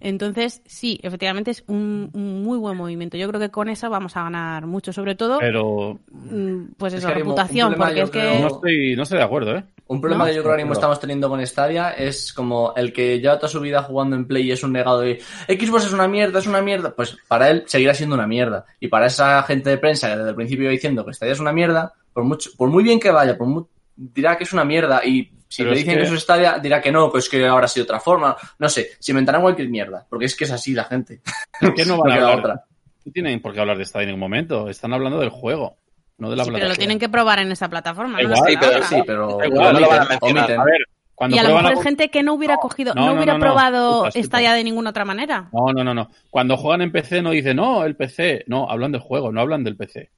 Entonces, 0.00 0.60
sí, 0.66 1.00
efectivamente 1.02 1.50
es 1.50 1.64
un, 1.68 2.10
un 2.12 2.42
muy 2.42 2.58
buen 2.58 2.76
movimiento. 2.76 3.16
Yo 3.16 3.26
creo 3.28 3.40
que 3.40 3.48
con 3.50 3.70
eso 3.70 3.88
vamos 3.88 4.14
a 4.18 4.24
ganar 4.24 4.66
mucho, 4.66 4.92
sobre 4.92 5.14
todo, 5.14 5.38
Pero 5.38 5.98
mm, 6.10 6.72
pues 6.76 6.92
Es 6.92 6.98
eso, 6.98 7.08
que 7.08 7.14
un- 7.14 7.18
un 7.20 7.24
reputación, 7.24 7.74
porque 7.74 8.02
es 8.02 8.10
que... 8.10 8.38
no 8.40 8.46
estoy, 8.48 8.94
no 8.96 9.02
estoy 9.04 9.16
de 9.18 9.24
acuerdo, 9.24 9.56
¿eh? 9.56 9.64
Un 9.88 10.00
problema 10.00 10.24
¿No? 10.24 10.30
que 10.30 10.34
yo 10.34 10.42
creo 10.42 10.50
que 10.50 10.54
ahora 10.54 10.62
mismo 10.64 10.72
estamos 10.72 10.98
teniendo 10.98 11.28
con 11.28 11.46
Stadia 11.46 11.90
es 11.90 12.32
como 12.32 12.74
el 12.76 12.92
que 12.92 13.20
lleva 13.20 13.36
toda 13.38 13.48
su 13.48 13.60
vida 13.60 13.82
jugando 13.84 14.16
en 14.16 14.26
Play 14.26 14.48
y 14.48 14.50
es 14.52 14.62
un 14.64 14.72
negado 14.72 15.00
de 15.00 15.20
Xbox 15.46 15.86
es 15.86 15.92
una 15.92 16.08
mierda, 16.08 16.40
es 16.40 16.46
una 16.48 16.60
mierda. 16.60 16.92
Pues 16.94 17.16
para 17.28 17.50
él 17.50 17.62
seguirá 17.66 17.94
siendo 17.94 18.16
una 18.16 18.26
mierda. 18.26 18.64
Y 18.80 18.88
para 18.88 19.06
esa 19.06 19.42
gente 19.44 19.70
de 19.70 19.78
prensa 19.78 20.08
que 20.10 20.16
desde 20.16 20.30
el 20.30 20.34
principio 20.34 20.64
iba 20.64 20.72
diciendo 20.72 21.04
que 21.06 21.12
Stadia 21.14 21.32
es 21.34 21.40
una 21.40 21.52
mierda, 21.52 21.92
por 22.12 22.24
mucho, 22.24 22.50
por 22.56 22.68
muy 22.68 22.82
bien 22.82 22.98
que 22.98 23.10
vaya, 23.12 23.38
por 23.38 23.66
dirá 23.94 24.36
que 24.36 24.42
es 24.44 24.52
una 24.52 24.64
mierda. 24.64 25.04
Y 25.04 25.30
si 25.48 25.62
Pero 25.62 25.70
le 25.70 25.76
es 25.76 25.84
dicen 25.84 25.94
que- 25.94 26.00
que... 26.00 26.06
eso 26.06 26.14
es 26.16 26.22
Stadia, 26.22 26.58
dirá 26.58 26.80
que 26.80 26.90
no, 26.90 27.08
pues 27.10 27.28
que 27.28 27.46
ahora 27.46 27.68
sido 27.68 27.84
otra 27.84 28.00
forma. 28.00 28.36
No 28.58 28.68
sé, 28.68 28.90
se 28.98 29.12
inventarán 29.12 29.42
cualquier 29.42 29.68
mierda. 29.68 30.04
Porque 30.10 30.24
es 30.24 30.34
que 30.34 30.44
es 30.44 30.50
así 30.50 30.72
la 30.72 30.84
gente. 30.84 31.20
Es 31.60 31.70
que 31.70 31.84
no 31.84 31.96
No 32.04 32.10
a 32.12 32.16
queda 32.16 32.34
otra. 32.36 32.64
No 33.04 33.12
tienen 33.12 33.40
por 33.40 33.52
qué 33.52 33.60
hablar 33.60 33.76
de 33.76 33.84
esta 33.84 34.00
en 34.00 34.06
ningún 34.06 34.18
momento. 34.20 34.68
Están 34.68 34.92
hablando 34.92 35.20
del 35.20 35.28
juego, 35.30 35.76
no 36.18 36.30
de 36.30 36.36
la 36.36 36.44
Sí, 36.44 36.50
pero 36.52 36.68
lo 36.68 36.74
tienen 36.76 36.98
que 36.98 37.08
probar 37.08 37.38
en 37.40 37.52
esa 37.52 37.68
plataforma. 37.68 38.20
No 38.22 38.36
sí, 38.36 38.56
pero. 38.58 38.82
Sí, 38.84 39.02
pero 39.06 39.36
Da 39.38 39.46
igual, 39.46 39.72
no 39.74 39.80
lo 39.80 39.88
van 39.88 39.98
a 39.98 40.02
omiten, 40.02 40.18
mencionar. 40.20 40.44
omiten. 40.44 40.60
A 40.60 40.64
ver, 40.64 40.80
cuando 41.14 41.36
Y 41.36 41.38
a 41.38 41.42
lo 41.44 41.48
mejor 41.54 41.66
a- 41.66 41.72
es 41.74 41.82
gente 41.82 42.08
que 42.10 42.22
no 42.22 42.34
hubiera 42.34 42.56
cogido, 42.58 42.94
no, 42.94 43.00
no, 43.02 43.06
no, 43.08 43.14
hubiera 43.14 43.32
no, 43.34 43.38
no. 43.38 43.44
probado 43.44 44.06
escucha. 44.08 44.24
Stadia 44.26 44.52
de 44.52 44.64
ninguna 44.64 44.90
otra 44.90 45.04
manera. 45.04 45.48
No, 45.52 45.72
no, 45.72 45.82
no, 45.84 45.94
no. 45.94 46.10
Cuando 46.30 46.56
juegan 46.56 46.82
en 46.82 46.92
PC 46.92 47.22
no 47.22 47.30
dicen, 47.30 47.56
no, 47.56 47.84
el 47.84 47.96
PC. 47.96 48.44
No, 48.48 48.68
hablan 48.70 48.92
del 48.92 49.00
juego, 49.00 49.32
no 49.32 49.40
hablan 49.40 49.64
del 49.64 49.76
PC. 49.76 50.10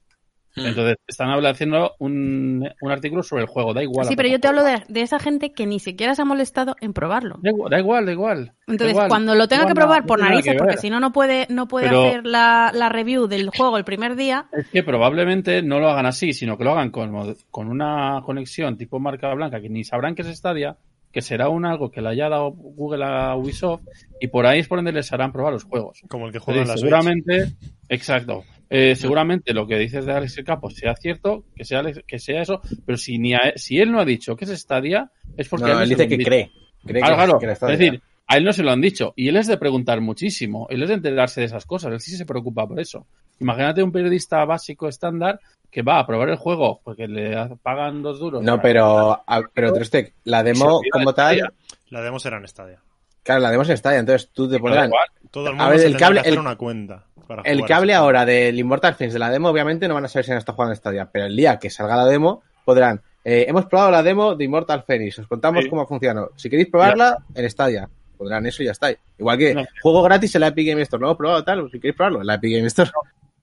Hmm. 0.55 0.65
Entonces, 0.65 0.97
están 1.07 1.29
haciendo 1.45 1.93
un, 1.99 2.67
un 2.81 2.91
artículo 2.91 3.21
sobre 3.23 3.43
el 3.43 3.47
juego, 3.47 3.73
da 3.73 3.83
igual. 3.83 4.07
Sí, 4.07 4.15
pero 4.15 4.27
yo 4.29 4.39
te 4.39 4.47
hablo 4.47 4.63
de, 4.63 4.83
de 4.87 5.01
esa 5.01 5.19
gente 5.19 5.51
que 5.53 5.65
ni 5.67 5.79
siquiera 5.79 6.15
se 6.15 6.23
ha 6.23 6.25
molestado 6.25 6.75
en 6.81 6.91
probarlo. 6.93 7.37
Da 7.41 7.51
igual, 7.51 7.69
da 7.69 7.79
igual, 7.79 8.05
da 8.07 8.11
igual. 8.11 8.45
da 8.47 8.53
Entonces, 8.67 8.91
igual. 8.93 9.07
cuando 9.09 9.35
lo 9.35 9.47
tenga 9.47 9.63
No, 9.63 9.67
que 9.69 9.75
probar 9.75 10.01
no 10.01 10.07
por 10.07 10.19
narices, 10.19 10.53
que 10.53 10.57
porque 10.57 10.77
si 10.77 10.89
no, 10.89 10.99
no 10.99 11.11
puede, 11.13 11.45
no 11.49 11.67
puede 11.67 11.87
Pero- 11.87 12.03
hacer 12.07 12.25
la, 12.25 12.71
la 12.73 12.89
review 12.89 13.27
del 13.27 13.49
juego 13.49 13.77
el 13.77 13.83
primer 13.85 14.15
día. 14.15 14.47
Es 14.51 14.67
que 14.69 14.81
probablemente 14.83 15.61
no 15.61 15.79
lo 15.79 15.89
hagan 15.89 16.07
así, 16.07 16.33
sino 16.33 16.57
que 16.57 16.63
lo 16.63 16.71
hagan 16.71 16.89
con, 16.89 17.35
con 17.51 17.67
una 17.69 18.21
conexión 18.25 18.75
tipo 18.77 18.99
marca 18.99 19.33
blanca 19.35 19.61
que 19.61 19.69
ni 19.69 19.83
sabrán 19.83 20.15
que 20.15 20.23
es 20.23 20.35
Stadia, 20.35 20.77
que 21.11 21.21
será 21.21 21.49
un 21.49 21.65
algo 21.65 21.89
que 21.91 22.01
le 22.01 22.09
haya 22.09 22.27
dado 22.29 22.51
Google 22.51 23.03
a 23.05 23.35
Ubisoft 23.35 23.81
y 24.19 24.27
por 24.27 24.45
ahí 24.45 24.59
es 24.59 24.67
por 24.67 24.77
donde 24.79 24.91
les 24.91 25.11
harán 25.13 25.31
probar 25.31 25.53
los 25.53 25.63
juegos. 25.63 26.01
Como 26.07 26.25
el 26.27 26.31
que 26.31 26.39
juega 26.39 26.61
en 26.61 26.67
la 26.67 26.73
Entonces, 26.73 26.89
Switch. 26.89 27.25
seguramente, 27.27 27.55
exacto. 27.87 28.43
Eh, 28.69 28.95
seguramente 28.95 29.53
lo 29.53 29.65
que 29.65 29.77
dices 29.77 30.05
de 30.05 30.13
Alex 30.13 30.37
el 30.37 30.45
Capo 30.45 30.69
sea 30.69 30.95
cierto, 30.95 31.43
que 31.55 31.65
sea, 31.65 31.79
Alex- 31.79 32.03
que 32.05 32.19
sea 32.19 32.41
eso, 32.41 32.61
pero 32.85 32.97
si 32.97 33.17
ni 33.17 33.33
a- 33.33 33.53
si 33.55 33.79
él 33.79 33.91
no 33.91 33.99
ha 33.99 34.05
dicho 34.05 34.35
que 34.35 34.45
es 34.45 34.51
Stadia, 34.59 35.11
es 35.35 35.49
porque 35.49 35.71
a 35.71 35.75
No, 35.75 35.81
él 35.81 35.87
se 35.89 35.95
dice 35.95 36.07
que 36.07 36.17
dicho. 36.17 36.27
cree. 36.29 36.51
cree 36.85 37.01
Claro, 37.01 37.15
que, 37.17 37.23
claro. 37.23 37.39
que 37.39 37.73
Es 37.73 37.79
decir, 37.79 38.01
a 38.27 38.37
él 38.37 38.43
no 38.43 38.53
se 38.53 38.61
lo 38.63 38.71
han 38.71 38.79
dicho. 38.81 39.13
Y 39.15 39.27
él 39.27 39.37
es 39.37 39.47
de 39.47 39.57
preguntar 39.57 40.01
muchísimo. 40.01 40.67
Él 40.69 40.83
es 40.83 40.89
de 40.89 40.95
enterarse 40.95 41.41
de 41.41 41.47
esas 41.47 41.65
cosas. 41.65 41.91
Él 41.93 41.99
sí 41.99 42.15
se 42.15 42.25
preocupa 42.27 42.67
por 42.67 42.79
eso. 42.79 43.07
Imagínate 43.39 43.81
un 43.81 43.91
periodista 43.91 44.45
básico 44.45 44.87
estándar 44.87 45.39
que 45.71 45.81
va 45.81 45.97
a 45.99 46.05
probar 46.05 46.29
el 46.29 46.35
juego 46.35 46.79
porque 46.83 47.07
le 47.07 47.35
pagan 47.63 48.03
dos 48.03 48.19
duros. 48.19 48.43
No, 48.43 48.61
pero, 48.61 49.13
a- 49.25 49.41
pero 49.53 49.73
Trustec, 49.73 50.13
la 50.25 50.43
demo 50.43 50.79
como 50.91 51.13
tal. 51.13 51.51
La 51.89 52.01
demo 52.01 52.19
será 52.19 52.37
en 52.37 52.47
Stadia. 52.47 52.79
claro, 53.23 53.41
la 53.41 53.49
demo 53.51 53.63
es 53.63 53.79
Stadia, 53.79 53.99
entonces 53.99 54.29
tú 54.31 54.47
te 54.49 54.57
igual. 54.57 54.91
Todo 55.31 55.43
el 55.47 55.49
A 55.49 55.55
mundo 55.57 55.69
ver, 55.69 55.79
se 55.79 55.85
el 55.87 55.97
cable- 55.97 56.13
que 56.15 56.19
hacer 56.21 56.33
el- 56.33 56.39
una 56.39 56.55
cuenta. 56.55 57.05
Para 57.29 57.41
el 57.43 57.57
jugar 57.59 57.69
cable 57.69 57.91
ese 57.93 57.97
juego. 57.99 58.05
ahora 58.05 58.25
del 58.25 58.59
Immortal 58.59 58.95
Phoenix 58.95 59.13
de 59.13 59.19
la 59.19 59.29
demo, 59.29 59.49
obviamente 59.49 59.87
no 59.87 59.93
van 59.93 60.05
a 60.05 60.07
saber 60.09 60.25
si 60.25 60.31
han 60.31 60.37
estado 60.39 60.55
jugando 60.55 60.73
en 60.73 60.77
Stadia, 60.77 61.09
pero 61.11 61.25
el 61.27 61.35
día 61.35 61.57
que 61.59 61.69
salga 61.69 61.95
la 61.95 62.05
demo, 62.05 62.41
podrán, 62.65 63.01
eh, 63.23 63.45
hemos 63.47 63.65
probado 63.67 63.91
la 63.91 64.03
demo 64.03 64.35
de 64.35 64.43
Immortal 64.45 64.83
Phoenix, 64.85 65.19
os 65.19 65.27
contamos 65.27 65.63
Sí. 65.63 65.69
cómo 65.69 65.85
funcionó. 65.87 66.29
Si 66.35 66.49
queréis 66.49 66.69
probarla, 66.69 67.17
en 67.35 67.49
Stadia. 67.49 67.87
Pondrán 68.17 68.45
eso 68.47 68.61
y 68.63 68.65
ya 68.65 68.71
está. 68.73 68.89
Igual 69.17 69.37
que 69.37 69.53
No. 69.55 69.65
juego 69.81 70.03
gratis 70.03 70.35
en 70.35 70.41
la 70.41 70.47
Epic 70.47 70.67
Game 70.67 70.81
Store. 70.81 70.99
No 70.99 71.07
lo 71.07 71.13
he 71.13 71.15
probado 71.17 71.43
tal, 71.45 71.69
si 71.71 71.79
queréis 71.79 71.95
probarlo, 71.95 72.19
en 72.19 72.27
la 72.27 72.33
Epic 72.33 72.53
Game 72.55 72.67
Store. 72.67 72.91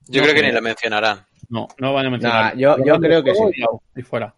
Yo 0.07 0.21
No, 0.21 0.27
creo 0.27 0.35
que 0.35 0.47
ni 0.47 0.51
lo 0.53 0.61
mencionarán. 0.61 1.19
No, 1.49 1.67
no 1.79 1.93
van 1.93 2.05
a 2.05 2.09
mencionar. 2.11 2.55
Nah, 2.55 2.61
yo- 2.61 2.75
creo 2.99 3.23
que 3.23 3.33
sí. 3.33 3.41
Y, 3.95 4.01
fuera. 4.03 4.33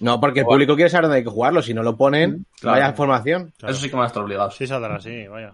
No, 0.00 0.20
porque 0.20 0.40
el 0.40 0.46
público 0.46 0.74
quiere 0.74 0.88
saber 0.90 1.04
dónde 1.04 1.16
hay 1.18 1.24
que 1.24 1.30
jugarlo. 1.30 1.62
Si 1.62 1.72
no 1.74 1.82
lo 1.82 1.96
ponen, 1.96 2.46
Claro. 2.60 2.78
vaya 2.78 2.90
información. 2.90 3.52
Claro. 3.58 3.72
Eso 3.72 3.82
sí 3.82 3.88
que 3.90 3.96
van 3.96 4.04
a 4.04 4.08
estar 4.08 4.22
obligados. 4.22 4.54
Sí 4.56 4.66
saldrá 4.66 4.96
así, 4.96 5.26
vaya. 5.26 5.52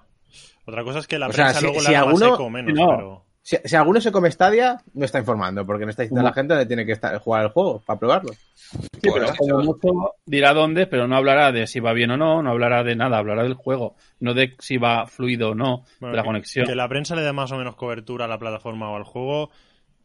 Otra 0.65 0.85
cosa 0.85 0.99
es 1.01 1.07
que 1.07 1.19
la 1.19 1.29
O 1.29 1.33
sea, 1.33 1.47
prensa 1.47 1.61
si- 1.61 1.67
luego 1.67 1.81
si 1.81 1.91
le 1.91 1.97
haga 1.97 2.07
más 2.07 2.15
alguno- 2.23 2.35
eco 2.35 2.45
o 2.45 2.51
menos, 2.51 2.75
No. 2.75 2.87
pero... 2.97 3.25
Si, 3.45 3.57
si 3.65 3.75
alguno 3.75 4.01
se 4.01 4.13
come 4.13 4.31
Stadia, 4.31 4.81
no 4.95 5.05
está 5.05 5.19
informando, 5.19 5.67
porque 5.67 5.85
no 5.85 5.91
está 5.91 6.03
diciendo 6.03 6.21
a 6.21 6.25
la 6.31 6.33
gente 6.33 6.55
dónde 6.55 6.67
tiene 6.67 6.87
que 6.87 6.93
estar, 6.93 7.19
jugar 7.19 7.43
el 7.43 7.49
juego 7.49 7.83
para 7.85 7.99
probarlo. 7.99 8.33
Sí, 8.55 8.79
pero 9.13 9.27
como 9.37 9.59
mucho 9.65 9.89
dirá 10.25 10.55
dónde, 10.55 10.87
pero 10.87 11.09
no 11.09 11.17
hablará 11.17 11.51
de 11.51 11.67
si 11.67 11.81
va 11.81 11.93
bien 11.93 12.13
o 12.13 12.17
no, 12.17 12.41
no 12.41 12.51
hablará 12.51 12.85
de 12.85 12.95
nada, 12.95 13.19
hablará 13.19 13.43
del 13.43 13.55
juego, 13.55 13.97
no 14.21 14.33
de 14.35 14.55
si 14.61 14.77
va 14.77 15.09
fluido 15.09 15.51
o 15.51 15.55
no, 15.57 15.83
Bueno, 15.99 16.13
de 16.13 16.17
la 16.19 16.23
que- 16.23 16.27
conexión. 16.29 16.67
Que 16.69 16.77
la 16.77 16.89
prensa 16.89 17.17
le 17.17 17.23
dé 17.23 17.33
más 17.33 17.51
o 17.51 17.57
menos 17.59 17.75
cobertura 17.75 18.27
a 18.27 18.29
la 18.29 18.39
plataforma 18.39 18.89
o 18.93 18.95
al 18.97 19.03
juego, 19.03 19.51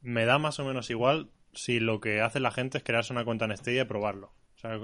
me 0.01 0.25
da 0.25 0.39
más 0.39 0.59
o 0.59 0.65
menos 0.65 0.89
igual 0.89 1.29
si 1.53 1.79
lo 1.79 1.99
que 1.99 2.21
hace 2.21 2.39
la 2.39 2.49
gente 2.49 2.79
es 2.79 2.83
crearse 2.83 3.13
una 3.13 3.23
cuenta 3.23 3.45
en 3.45 3.55
Stadia 3.55 3.83
y 3.83 3.85
probarlo. 3.85 4.31
O 4.55 4.59
sea, 4.59 4.79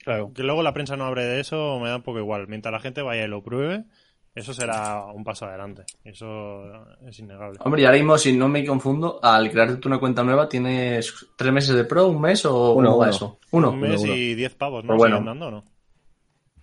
Claro. 0.00 0.32
que 0.34 0.42
luego 0.42 0.62
la 0.62 0.74
prensa 0.74 0.96
no 0.98 1.06
hable 1.06 1.24
de 1.24 1.40
eso 1.40 1.78
me 1.80 1.88
da 1.88 1.96
un 1.96 2.02
poco 2.02 2.18
igual. 2.18 2.46
Mientras 2.46 2.72
la 2.72 2.80
gente 2.80 3.00
vaya 3.00 3.24
y 3.24 3.28
lo 3.28 3.42
pruebe, 3.42 3.84
eso 4.34 4.52
será 4.52 5.04
un 5.06 5.22
paso 5.22 5.46
adelante. 5.46 5.84
Eso 6.02 6.64
es 7.06 7.18
innegable. 7.18 7.58
Hombre, 7.60 7.82
y 7.82 7.84
ahora 7.84 7.98
mismo, 7.98 8.18
si 8.18 8.32
no 8.36 8.48
me 8.48 8.64
confundo, 8.66 9.20
al 9.22 9.50
crearte 9.50 9.86
una 9.86 9.98
cuenta 9.98 10.22
nueva 10.24 10.48
tienes 10.48 11.14
tres 11.36 11.52
meses 11.52 11.74
de 11.76 11.84
pro, 11.84 12.08
un 12.08 12.20
mes 12.20 12.44
o 12.44 12.72
Uno, 12.72 12.96
uno. 12.96 13.08
eso. 13.08 13.38
Uno. 13.52 13.70
un 13.70 13.80
mes 13.80 14.00
uno, 14.02 14.12
uno. 14.12 14.14
y 14.14 14.34
10 14.34 14.54
pavos, 14.56 14.84
¿no? 14.84 14.88
Pero 14.88 14.98
bueno. 14.98 15.16
¿Siguen 15.18 15.26
dando 15.26 15.46
o 15.46 15.50
no? 15.50 15.64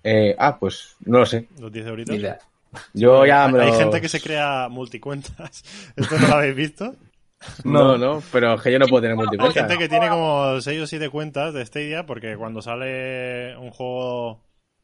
Eh, 0.04 0.36
ah, 0.38 0.58
pues 0.60 0.96
no 1.06 1.20
lo 1.20 1.26
sé. 1.26 1.48
Los 1.60 1.72
10 1.72 1.86
euritos. 1.88 2.14
Ni 2.16 2.20
idea. 2.22 2.40
Yo 2.94 3.26
ya 3.26 3.48
me 3.48 3.62
Hay 3.62 3.72
lo- 3.72 3.78
gente 3.78 4.02
que 4.02 4.10
se 4.10 4.20
crea 4.22 4.68
multicuentas. 4.70 5.64
¿Esto 5.96 6.18
no 6.20 6.28
lo 6.28 6.36
habéis 6.36 6.56
visto? 6.56 6.96
No, 7.64 7.98
no, 7.98 8.22
pero 8.32 8.54
es 8.54 8.62
que 8.62 8.72
yo 8.72 8.78
no 8.80 8.86
puedo 8.86 9.02
tener 9.02 9.14
Hay 9.14 9.18
multiplayer. 9.18 9.54
gente 9.56 9.78
que 9.78 9.90
tiene 9.90 10.10
como 10.10 10.62
6 10.62 10.82
o 10.82 10.86
7 10.88 11.10
cuentas 11.10 11.54
de 11.54 11.66
Stadia 11.66 12.06
porque 12.06 12.36
cuando 12.38 12.62
sale 12.62 13.58
un 13.58 13.72
juego 13.72 14.40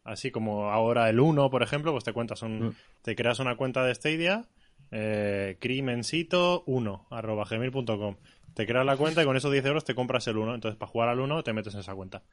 así 0.08 0.32
como 0.32 0.72
ahora 0.72 1.10
el 1.10 1.20
1, 1.20 1.50
por 1.50 1.62
ejemplo, 1.64 1.92
pues 1.92 2.04
te 2.04 2.14
cuentas 2.14 2.42
un, 2.42 2.68
Mm. 2.70 2.76
te 3.04 3.16
creas 3.16 3.40
una 3.40 3.56
cuenta 3.56 3.84
de 3.84 3.94
Stadia, 3.94 4.46
eh, 4.92 5.58
crimencito1 5.60 7.08
arroba 7.12 7.46
gmail.com. 7.50 8.16
Te 8.54 8.66
creas 8.66 8.86
la 8.86 8.98
cuenta 8.98 9.22
y 9.22 9.26
con 9.26 9.38
esos 9.38 9.52
10 9.52 9.64
euros 9.66 9.84
te 9.86 9.94
compras 9.94 10.28
el 10.28 10.38
1. 10.38 10.56
Entonces, 10.56 10.78
para 10.78 10.90
jugar 10.92 11.10
al 11.10 11.20
1 11.20 11.44
te 11.44 11.54
metes 11.54 11.74
en 11.76 11.82
esa 11.82 11.94
cuenta. 11.94 12.24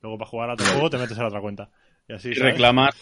Luego, 0.00 0.18
para 0.18 0.30
jugar 0.30 0.50
a 0.50 0.52
otro 0.54 0.66
juego 0.86 0.90
te 0.90 0.98
metes 0.98 1.16
en 1.16 1.22
la 1.22 1.28
otra 1.28 1.40
cuenta. 1.40 1.70
Y 2.08 2.12
así, 2.12 2.28
Y 2.30 2.34
reclamar, 2.34 2.94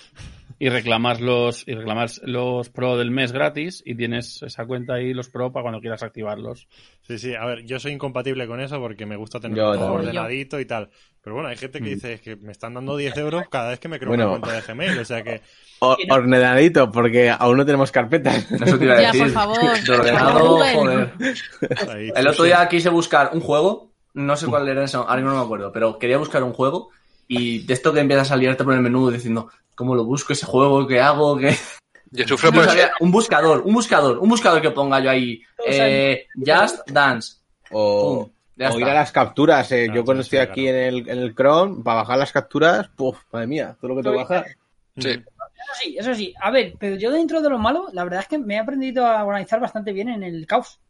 y 0.62 0.68
reclamas 0.68 1.20
los, 1.22 1.66
y 1.66 1.74
reclamas 1.74 2.20
los 2.22 2.68
pro 2.68 2.96
del 2.98 3.10
mes 3.10 3.32
gratis 3.32 3.82
y 3.84 3.94
tienes 3.96 4.42
esa 4.42 4.66
cuenta 4.66 4.94
ahí, 4.94 5.14
los 5.14 5.30
pro, 5.30 5.50
para 5.50 5.62
cuando 5.64 5.80
quieras 5.80 6.02
activarlos. 6.02 6.68
Sí, 7.00 7.18
sí, 7.18 7.34
a 7.34 7.46
ver, 7.46 7.64
yo 7.64 7.80
soy 7.80 7.92
incompatible 7.92 8.46
con 8.46 8.60
eso 8.60 8.78
porque 8.78 9.06
me 9.06 9.16
gusta 9.16 9.40
tener 9.40 9.56
Yo 9.56 9.72
todo 9.72 9.94
ordenadito 9.94 10.60
y 10.60 10.66
tal. 10.66 10.90
Pero 11.22 11.34
bueno, 11.34 11.48
hay 11.48 11.56
gente 11.56 11.80
que 11.80 11.88
dice 11.88 12.12
es 12.14 12.20
que 12.20 12.36
me 12.36 12.52
están 12.52 12.74
dando 12.74 12.96
10 12.96 13.16
euros 13.16 13.44
cada 13.50 13.70
vez 13.70 13.80
que 13.80 13.88
me 13.88 13.98
creo 13.98 14.10
Bueno. 14.10 14.30
una 14.30 14.40
cuenta 14.40 14.52
de 14.60 14.60
Gmail. 14.72 14.98
O 14.98 15.04
sea 15.04 15.22
que 15.22 15.40
O- 15.80 15.96
ordenadito, 16.10 16.90
porque 16.92 17.30
aún 17.30 17.56
no 17.56 17.64
tenemos 17.64 17.90
carpetas. 17.90 18.50
Eso 18.62 18.78
te 18.78 18.84
iba 18.84 18.94
a 18.94 19.00
Ya, 19.02 19.06
decir. 19.12 19.22
por 19.22 19.30
favor. 19.32 19.80
De 19.82 19.92
ordenado, 19.92 20.58
joder. 20.74 21.12
ahí, 21.90 22.12
El 22.14 22.26
otro 22.28 22.44
día 22.44 22.68
quise 22.68 22.90
buscar 22.90 23.30
un 23.32 23.40
juego, 23.40 23.90
no 24.14 24.36
sé 24.36 24.46
cuál 24.46 24.68
era 24.68 24.84
eso, 24.84 25.00
ahora 25.08 25.16
mismo 25.16 25.30
no 25.30 25.38
me 25.38 25.44
acuerdo, 25.44 25.72
pero 25.72 25.98
quería 25.98 26.18
buscar 26.18 26.42
un 26.42 26.52
juego 26.52 26.90
y 27.32 27.60
de 27.60 27.74
esto 27.74 27.92
que 27.92 28.00
empieza 28.00 28.22
a 28.22 28.24
salirte 28.24 28.64
por 28.64 28.74
el 28.74 28.80
menú 28.80 29.08
diciendo, 29.08 29.50
¿cómo 29.76 29.94
lo 29.94 30.04
busco 30.04 30.32
ese 30.32 30.46
juego? 30.46 30.84
¿Qué 30.86 31.00
hago? 31.00 31.38
¿Qué? 31.38 31.54
Yo 32.10 32.26
sufro 32.26 32.50
por 32.52 32.64
eso. 32.66 32.76
un 32.98 33.12
buscador, 33.12 33.62
un 33.64 33.72
buscador, 33.72 34.18
un 34.18 34.28
buscador 34.28 34.60
que 34.60 34.72
ponga 34.72 34.98
yo 34.98 35.10
ahí, 35.10 35.40
eh, 35.64 36.26
Just 36.34 36.90
Dance. 36.90 37.34
O, 37.70 38.28
o 38.58 38.78
ir 38.80 38.84
a 38.84 38.94
las 38.94 39.12
capturas. 39.12 39.70
eh. 39.70 39.84
Claro, 39.84 40.00
yo 40.00 40.04
cuando 40.04 40.24
sí, 40.24 40.26
estoy 40.26 40.38
aquí 40.40 40.66
en 40.66 40.74
el, 40.74 41.08
en 41.08 41.18
el 41.18 41.34
Chrome, 41.36 41.84
para 41.84 42.00
bajar 42.00 42.18
las 42.18 42.32
capturas, 42.32 42.88
puf, 42.96 43.16
madre 43.32 43.46
mía, 43.46 43.76
todo 43.80 43.90
lo 43.90 43.96
que 43.96 44.02
tengo 44.02 44.16
que 44.16 44.22
bajar. 44.22 44.46
Sí. 44.98 45.10
Eso 45.10 45.74
sí, 45.80 45.96
eso 45.98 46.14
sí. 46.16 46.34
A 46.42 46.50
ver, 46.50 46.74
pero 46.80 46.96
yo 46.96 47.12
dentro 47.12 47.40
de 47.40 47.48
lo 47.48 47.58
malo, 47.58 47.86
la 47.92 48.02
verdad 48.02 48.20
es 48.22 48.28
que 48.28 48.38
me 48.38 48.54
he 48.56 48.58
aprendido 48.58 49.06
a 49.06 49.24
organizar 49.24 49.60
bastante 49.60 49.92
bien 49.92 50.08
en 50.08 50.24
el 50.24 50.46
caos. 50.48 50.80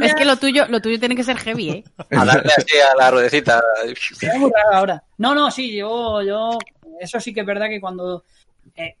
Es 0.00 0.14
que 0.14 0.24
lo 0.24 0.36
tuyo, 0.36 0.66
lo 0.68 0.80
tuyo 0.80 0.98
tiene 0.98 1.16
que 1.16 1.24
ser 1.24 1.38
heavy, 1.38 1.70
¿eh? 1.70 1.84
A 2.16 2.24
darle 2.24 2.52
así 2.56 2.76
a 2.78 2.96
la 2.96 3.10
ruedecita. 3.10 3.62
Era 4.20 4.38
muy 4.38 4.50
raro 4.50 4.76
ahora. 4.76 5.02
No, 5.18 5.34
no, 5.34 5.50
sí, 5.50 5.76
yo, 5.76 6.22
yo, 6.22 6.58
eso 7.00 7.20
sí 7.20 7.32
que 7.34 7.40
es 7.40 7.46
verdad 7.46 7.68
que 7.68 7.80
cuando 7.80 8.24
eh, 8.74 8.96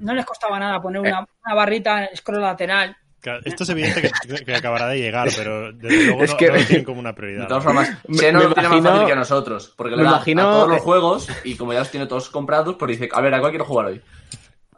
no 0.00 0.14
les 0.14 0.24
costaba 0.24 0.58
nada 0.58 0.80
poner 0.80 1.00
una, 1.00 1.26
una 1.44 1.54
barrita 1.54 2.08
scroll 2.16 2.40
lateral. 2.42 2.96
Claro, 3.20 3.40
Esto 3.44 3.64
es 3.64 3.68
evidente 3.70 4.00
que, 4.00 4.44
que 4.44 4.54
acabará 4.54 4.86
de 4.88 5.00
llegar, 5.00 5.28
pero 5.36 5.72
desde 5.72 6.04
luego 6.06 6.22
Es 6.22 6.30
no, 6.30 6.36
que- 6.36 6.46
no 6.48 6.54
lo 6.54 6.64
tienen 6.64 6.84
como 6.84 7.00
una 7.00 7.10
De 7.10 7.16
prioridad. 7.16 7.48
todas 7.48 7.64
formas, 7.64 7.90
Me- 8.06 8.16
Xeno 8.18 8.38
me 8.38 8.44
lo 8.44 8.54
tiene 8.54 8.68
más 8.68 8.78
imagino- 8.78 8.90
fácil 8.92 9.06
que 9.06 9.12
a 9.12 9.16
nosotros, 9.16 9.74
porque 9.76 9.96
le 9.96 10.04
da 10.04 10.08
imagino- 10.10 10.42
a 10.48 10.52
todos 10.52 10.68
los 10.68 10.80
juegos 10.82 11.28
y 11.44 11.56
como 11.56 11.72
ya 11.72 11.80
los 11.80 11.90
tiene 11.90 12.06
todos 12.06 12.28
comprados, 12.30 12.76
pues 12.78 12.92
dice, 12.98 13.08
a 13.12 13.20
ver, 13.20 13.34
¿a 13.34 13.40
cuál 13.40 13.50
quiero 13.50 13.64
jugar 13.64 13.86
hoy? 13.86 14.00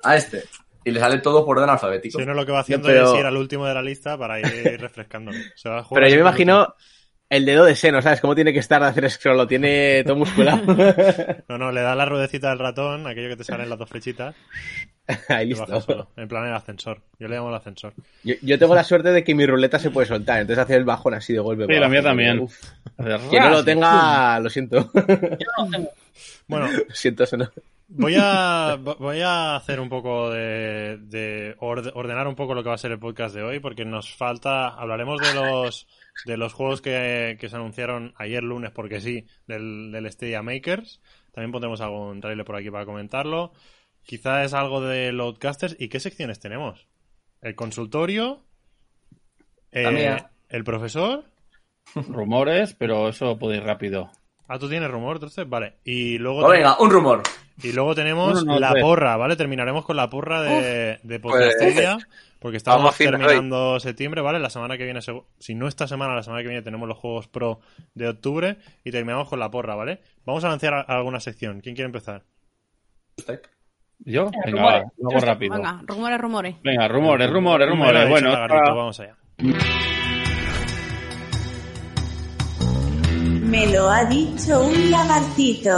A 0.03 0.17
este. 0.17 0.45
Y 0.85 0.91
le 0.91 1.01
sale 1.01 1.19
todo 1.19 1.45
por 1.45 1.59
orden 1.59 1.71
alfabético. 1.71 2.19
Si 2.19 2.25
no, 2.27 2.35
lo 2.35 2.47
que 2.47 2.53
va 2.53 2.61
haciendo 2.61 2.89
pero- 2.89 3.13
es 3.13 3.21
ir 3.21 3.27
al 3.27 3.37
último 3.37 3.67
de 3.67 3.75
la 3.75 3.83
lista 3.83 4.17
para 4.17 4.39
ir 4.41 4.47
refrescándolo. 4.81 5.37
Se 5.55 5.69
va 5.69 5.79
a 5.81 5.83
jugar 5.85 6.03
Pero 6.03 6.11
yo 6.11 6.17
me 6.17 6.29
imagino 6.29 6.75
el 7.29 7.45
dedo 7.47 7.65
de 7.65 7.77
seno, 7.77 8.03
¿sabes? 8.03 8.21
¿Cómo 8.21 8.35
tiene 8.35 8.53
que 8.53 8.59
estar 8.59 8.81
de 8.83 8.89
hacer 8.89 9.09
scroll? 9.11 9.37
Lo 9.37 9.47
tiene 9.47 10.03
todo 10.05 10.17
musculado. 10.17 10.63
No, 11.49 11.59
no, 11.59 11.71
le 11.73 11.81
da 11.81 11.95
la 11.95 12.07
ruedecita 12.07 12.49
del 12.51 12.59
ratón, 12.61 13.07
aquello 13.07 13.29
que 13.29 13.37
te 13.37 13.45
salen 13.45 13.69
las 13.69 13.79
dos 13.79 13.89
flechitas, 13.89 14.35
Ahí 15.29 15.51
y 15.51 15.55
baja 15.55 15.75
listo. 15.75 15.81
solo. 15.81 16.11
En 16.17 16.29
plan 16.29 16.47
el 16.47 16.55
ascensor. 16.55 17.03
Yo 17.19 17.27
le 17.29 17.37
llamo 17.37 17.49
el 17.51 17.57
ascensor. 17.57 17.93
Yo, 18.23 18.35
yo 18.43 18.59
tengo 18.59 18.75
la 18.75 18.85
suerte 18.85 19.11
de 19.11 19.23
que 19.25 19.35
mi 19.35 19.45
ruleta 19.47 19.79
se 19.79 19.91
puede 19.91 20.07
soltar, 20.07 20.41
entonces 20.41 20.63
hacer 20.65 20.79
el 20.79 20.85
bajón 20.85 21.15
así 21.15 21.33
de 21.33 21.41
golpe. 21.41 21.67
Sí, 21.67 21.75
la 21.81 21.89
mía 21.89 22.03
también. 22.03 22.47
Quien 23.29 23.43
no 23.43 23.51
lo 23.51 23.65
tenga, 23.65 24.39
lo 24.41 24.49
siento. 24.49 24.91
Yo 24.95 25.47
no 25.59 25.71
tengo. 25.71 25.91
Bueno, 26.47 26.69
lo 26.71 26.95
siento, 26.95 27.25
eso 27.25 27.37
no. 27.37 27.51
Voy 27.93 28.15
a, 28.19 28.77
voy 28.99 29.21
a 29.21 29.57
hacer 29.57 29.81
un 29.81 29.89
poco 29.89 30.31
de, 30.31 30.99
de 30.99 31.57
orde- 31.59 31.93
ordenar 31.95 32.27
un 32.29 32.37
poco 32.37 32.55
lo 32.55 32.63
que 32.63 32.69
va 32.69 32.77
a 32.77 32.79
ser 32.79 32.93
el 32.93 32.99
podcast 32.99 33.35
de 33.35 33.43
hoy, 33.43 33.59
porque 33.61 33.85
nos 33.85 34.15
falta, 34.15 34.69
hablaremos 34.69 35.21
de 35.21 35.35
los 35.35 35.87
de 36.27 36.37
los 36.37 36.53
juegos 36.53 36.81
que, 36.83 37.37
que 37.41 37.49
se 37.49 37.57
anunciaron 37.57 38.13
ayer 38.17 38.43
lunes, 38.43 38.71
porque 38.73 39.01
sí, 39.01 39.27
del, 39.47 39.91
del 39.93 40.11
Stadia 40.13 40.43
Makers. 40.43 41.01
También 41.33 41.53
pondremos 41.53 41.81
algún 41.81 42.21
trailer 42.21 42.45
por 42.45 42.57
aquí 42.57 42.71
para 42.71 42.85
comentarlo. 42.87 43.53
Quizá 44.03 44.45
es 44.45 44.53
algo 44.55 44.81
de 44.83 45.13
Loadcasters. 45.13 45.77
¿Y 45.79 45.89
qué 45.89 46.01
secciones 46.01 46.41
tenemos? 46.41 46.87
El 47.41 47.55
consultorio, 47.55 48.45
eh, 49.73 49.85
el 50.49 50.65
profesor. 50.65 51.25
rumores, 51.95 52.75
pero 52.75 53.09
eso 53.09 53.39
puede 53.39 53.59
ir 53.59 53.63
rápido. 53.65 54.11
Ah, 54.53 54.59
tú 54.59 54.69
tienes 54.69 54.91
rumor, 54.91 55.17
entonces, 55.17 55.49
vale. 55.49 55.75
Y 55.85 56.19
luego, 56.19 56.41
Pues 56.41 56.59
venga, 56.59 56.77
un 56.81 56.91
rumor. 56.91 57.23
y 57.63 57.73
luego 57.73 57.95
tenemos 57.95 58.45
no, 58.45 58.59
la 58.59 58.71
tres. 58.73 58.83
porra, 58.83 59.17
¿vale? 59.17 59.37
Terminaremos 59.37 59.85
con 59.85 59.97
la 59.97 60.11
porra 60.11 60.43
de, 60.43 60.99
de 61.05 61.21
Pues, 61.21 61.35
porque 62.41 62.57
fino 62.97 63.11
terminando 63.19 63.79
septiembre, 63.79 64.23
¿vale? 64.23 64.41
La 64.41 64.51
semana 64.51 64.77
que 64.77 64.85
viene, 64.85 65.01
si 65.39 65.55
no 65.55 65.69
esta 65.69 65.87
semana, 65.87 66.17
la 66.17 66.23
semana 66.25 66.43
que 66.43 66.49
viene 66.49 66.63
tenemos 66.63 66.89
los 66.89 66.99
Juegos 66.99 67.29
Pro 67.29 67.61
de 67.95 68.09
octubre 68.09 68.57
y 68.83 68.91
terminamos 68.91 69.29
con 69.29 69.39
la 69.39 69.51
porra, 69.53 69.77
¿vale? 69.77 70.01
Vamos 70.25 70.43
a 70.43 70.49
lanzar 70.49 70.75
a- 70.75 70.81
alguna 70.81 71.21
sección. 71.21 71.61
¿Quién 71.61 71.77
quiere 71.77 71.87
empezar? 71.87 72.25
¿Yo? 74.01 74.31
Venga, 74.47 74.51
rumores. 74.51 74.83
va, 74.85 74.93
lo 74.99 75.11
hago 75.11 75.21
rápido. 75.27 75.55
Venga, 75.55 75.81
rumores, 75.87 76.21
rumores. 76.21 76.57
Venga, 76.65 76.89
rumores, 76.89 77.31
rumores, 77.31 77.69
rumores. 77.69 78.01
dicho 78.03 78.11
Bueno, 78.11 78.31
vamos 78.75 78.99
allá. 79.01 79.17
Me 83.51 83.67
lo 83.67 83.91
ha 83.91 84.05
dicho 84.05 84.65
un 84.65 84.91
lagartito. 84.93 85.73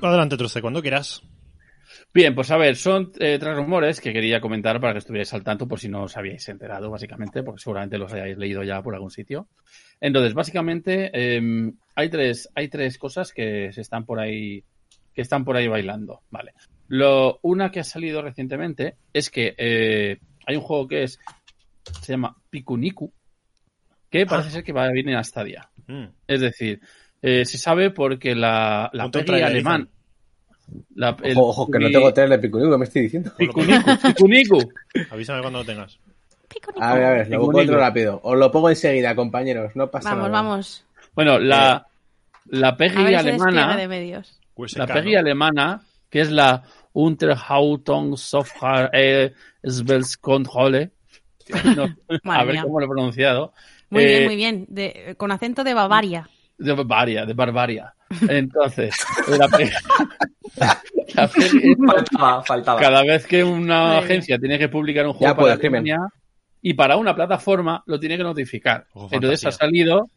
Adelante, 0.00 0.36
Truce, 0.36 0.62
cuando 0.62 0.80
quieras. 0.80 1.24
Bien, 2.14 2.36
pues 2.36 2.52
a 2.52 2.56
ver, 2.56 2.76
son 2.76 3.10
eh, 3.18 3.36
tres 3.40 3.56
rumores 3.56 4.00
que 4.00 4.12
quería 4.12 4.40
comentar 4.40 4.80
para 4.80 4.92
que 4.92 5.00
estuvierais 5.00 5.34
al 5.34 5.42
tanto 5.42 5.66
por 5.66 5.80
si 5.80 5.88
no 5.88 6.04
os 6.04 6.16
habíais 6.16 6.48
enterado, 6.48 6.88
básicamente, 6.88 7.42
porque 7.42 7.60
seguramente 7.60 7.98
los 7.98 8.12
hayáis 8.12 8.38
leído 8.38 8.62
ya 8.62 8.80
por 8.80 8.94
algún 8.94 9.10
sitio. 9.10 9.48
Entonces, 10.00 10.34
básicamente, 10.34 11.10
eh, 11.12 11.72
hay 11.96 12.08
tres, 12.10 12.48
hay 12.54 12.68
tres 12.68 12.96
cosas 12.96 13.32
que 13.32 13.72
se 13.72 13.80
están 13.80 14.06
por 14.06 14.20
ahí, 14.20 14.62
que 15.12 15.22
están 15.22 15.44
por 15.44 15.56
ahí 15.56 15.66
bailando, 15.66 16.20
vale. 16.30 16.52
Lo, 16.88 17.38
una 17.42 17.70
que 17.70 17.80
ha 17.80 17.84
salido 17.84 18.22
recientemente 18.22 18.96
es 19.12 19.30
que 19.30 19.54
eh, 19.58 20.18
hay 20.46 20.56
un 20.56 20.62
juego 20.62 20.86
que 20.86 21.02
es, 21.02 21.18
se 22.00 22.12
llama 22.12 22.36
Pikuniku, 22.50 23.12
que 24.10 24.26
parece 24.26 24.50
ser 24.50 24.64
que 24.64 24.72
va 24.72 24.84
a 24.84 24.92
venir 24.92 25.16
a 25.16 25.24
Stadia. 25.24 25.68
Mm. 25.86 26.04
Es 26.26 26.40
decir, 26.40 26.80
eh, 27.22 27.44
se 27.44 27.58
sabe 27.58 27.90
porque 27.90 28.34
la, 28.34 28.88
la 28.92 29.10
trailer, 29.10 29.44
alemán. 29.44 29.88
La, 30.94 31.16
el 31.22 31.36
Ojo, 31.36 31.48
ojo, 31.48 31.70
que 31.70 31.78
no 31.78 31.90
tengo 31.90 32.12
tele 32.12 32.36
de 32.36 32.38
Picunico, 32.42 32.76
me 32.78 32.84
estoy 32.84 33.02
diciendo. 33.02 33.32
Pikuniku, 33.36 33.90
Pikuniku. 34.02 34.72
Avísame 35.10 35.40
cuando 35.40 35.60
lo 35.60 35.64
tengas. 35.64 35.98
A 36.80 36.94
ver, 36.94 37.04
a 37.04 37.10
ver, 37.10 37.30
lo 37.30 37.44
encuentro 37.44 37.76
rápido. 37.78 38.20
Os 38.22 38.38
lo 38.38 38.50
pongo 38.50 38.70
enseguida, 38.70 39.14
compañeros, 39.14 39.74
no 39.76 39.90
pasa 39.90 40.10
Vamos, 40.10 40.30
nada. 40.30 40.42
vamos. 40.42 40.84
Bueno, 41.14 41.38
la, 41.38 41.86
la 42.46 42.68
A 42.68 42.76
PEGI 42.76 43.14
alemana, 43.14 43.76
de 43.76 43.88
medios. 43.88 44.38
USK, 44.54 44.78
la 44.78 44.86
¿no? 44.86 44.94
PEGI 44.94 45.16
alemana, 45.16 45.82
que 46.10 46.20
es 46.20 46.30
la 46.30 46.62
Unterhautung 46.92 48.16
Software 48.16 48.90
eh, 48.92 49.32
no, 51.76 51.84
a 52.32 52.44
ver 52.44 52.54
mía. 52.54 52.62
cómo 52.64 52.80
lo 52.80 52.86
he 52.86 52.88
pronunciado, 52.88 53.52
Muy 53.90 54.02
Eh, 54.02 54.06
bien, 54.06 54.24
muy 54.24 54.36
bien. 54.36 54.66
De- 54.68 55.14
con 55.16 55.30
acento 55.32 55.62
de 55.64 55.74
Bavaria. 55.74 56.28
de 56.58 56.72
Bavaria, 56.72 57.24
de 57.26 57.34
Barbaria. 57.34 57.94
Entonces, 58.28 58.94
la 59.38 59.48
Faltaba, 61.86 62.42
faltaba. 62.44 62.80
cada 62.80 63.02
vez 63.02 63.26
que 63.26 63.44
una 63.44 63.98
agencia 63.98 64.38
tiene 64.38 64.58
que 64.58 64.68
publicar 64.68 65.06
un 65.06 65.12
Ya 65.14 65.18
juego 65.18 65.36
puedo, 65.36 65.48
para. 65.52 65.60
Alemania 65.68 65.98
y 66.62 66.74
para 66.74 66.96
una 66.96 67.14
plataforma 67.14 67.82
lo 67.86 67.98
tiene 68.00 68.16
que 68.16 68.22
notificar. 68.22 68.86
Entonces 69.10 69.44
ha 69.46 69.52
salido, 69.52 70.10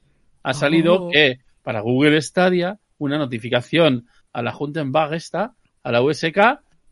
ha 0.44 0.54
salido 0.54 1.06
Oh. 1.06 1.10
que 1.12 1.40
para 1.64 1.82
Google 1.82 2.22
Stadia 2.22 2.78
una 2.98 3.18
notificación 3.18 4.08
a 4.34 4.42
la 4.42 4.52
Junta 4.52 4.82
en 4.82 4.92
esta, 5.14 5.54
a 5.90 5.92
la 5.92 6.04
USK, 6.04 6.38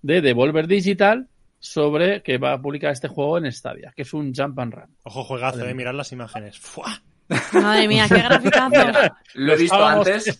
de 0.01 0.21
Devolver 0.21 0.65
Digital 0.65 1.27
sobre 1.59 2.23
que 2.23 2.39
va 2.39 2.53
a 2.53 2.61
publicar 2.61 2.91
este 2.91 3.07
juego 3.07 3.37
en 3.37 3.51
Stadia, 3.51 3.93
que 3.95 4.01
es 4.01 4.11
un 4.11 4.33
jump 4.33 4.57
and 4.57 4.73
run. 4.73 4.97
Ojo, 5.03 5.23
juegazo, 5.23 5.63
eh, 5.67 5.73
mirad 5.75 5.93
las 5.93 6.11
imágenes. 6.11 6.57
¡Fua! 6.57 7.03
Madre 7.53 7.87
mía, 7.87 8.05
qué 8.07 8.19
graficazo. 8.19 8.75
Lo 9.35 9.53
he 9.53 9.57
visto 9.57 9.75
Estábamos- 9.75 10.07
antes, 10.07 10.39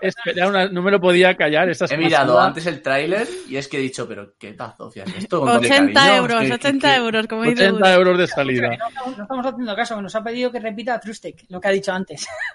Espera, 0.00 0.48
una- 0.48 0.68
no 0.68 0.80
me 0.80 0.90
lo 0.90 1.00
podía 1.00 1.36
callar. 1.36 1.68
He 1.90 1.96
mirado 1.96 2.40
antes 2.40 2.64
el 2.66 2.80
tráiler 2.80 3.26
y 3.48 3.56
es 3.56 3.68
que 3.68 3.76
he 3.78 3.80
dicho, 3.80 4.08
pero 4.08 4.34
qué 4.38 4.52
bazofia 4.52 5.04
es 5.04 5.16
esto. 5.16 5.40
Con 5.40 5.48
todo 5.50 5.60
mi 5.60 5.66
80 5.66 5.92
cariño, 5.92 6.16
euros, 6.16 6.40
que- 6.42 6.52
80 6.54 6.88
que- 6.90 6.96
euros, 6.96 7.26
como 7.26 7.42
dice 7.42 7.68
80 7.68 7.86
Gus. 7.88 7.96
euros 7.96 8.18
de 8.18 8.26
salida. 8.26 8.68
no, 8.68 8.74
estamos, 8.88 9.16
no 9.18 9.22
estamos 9.24 9.46
haciendo 9.46 9.76
caso, 9.76 9.96
que 9.96 10.02
nos 10.02 10.14
ha 10.14 10.24
pedido 10.24 10.50
que 10.52 10.60
repita 10.60 10.98
Trustec, 11.00 11.44
lo 11.48 11.60
que 11.60 11.68
ha 11.68 11.72
dicho 11.72 11.92
antes. 11.92 12.26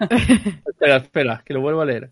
Espera, 0.66 0.96
espera, 0.96 1.42
que 1.44 1.54
lo 1.54 1.60
vuelvo 1.60 1.82
a 1.82 1.84
leer. 1.84 2.10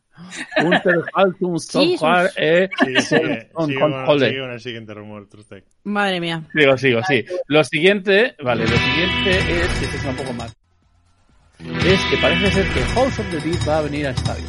Unterhaltung 0.63 1.59
Software 1.59 2.31
e 2.37 2.69
el 2.87 4.61
siguiente 4.61 4.95
rumor, 4.95 5.29
Trustec. 5.29 5.65
Madre 5.85 6.21
mía. 6.21 6.43
Sigo, 6.55 6.77
sigo, 6.79 7.01
sí. 7.07 7.25
Lo 7.49 7.65
siguiente, 7.65 8.37
vale, 8.43 8.63
lo 8.67 8.77
siguiente 8.77 9.31
es, 9.39 9.83
este 9.83 9.97
es 9.97 10.05
un 10.05 10.17
poco 10.17 10.33
más, 10.35 10.55
es 11.85 12.01
que 12.11 12.17
parece 12.19 12.51
ser 12.51 12.69
que 12.73 12.81
House 12.95 13.19
of 13.19 13.27
the 13.31 13.39
Dead 13.39 13.59
va 13.69 13.79
a 13.79 13.83
venir 13.83 14.07
a 14.07 14.17
Stadia. 14.17 14.45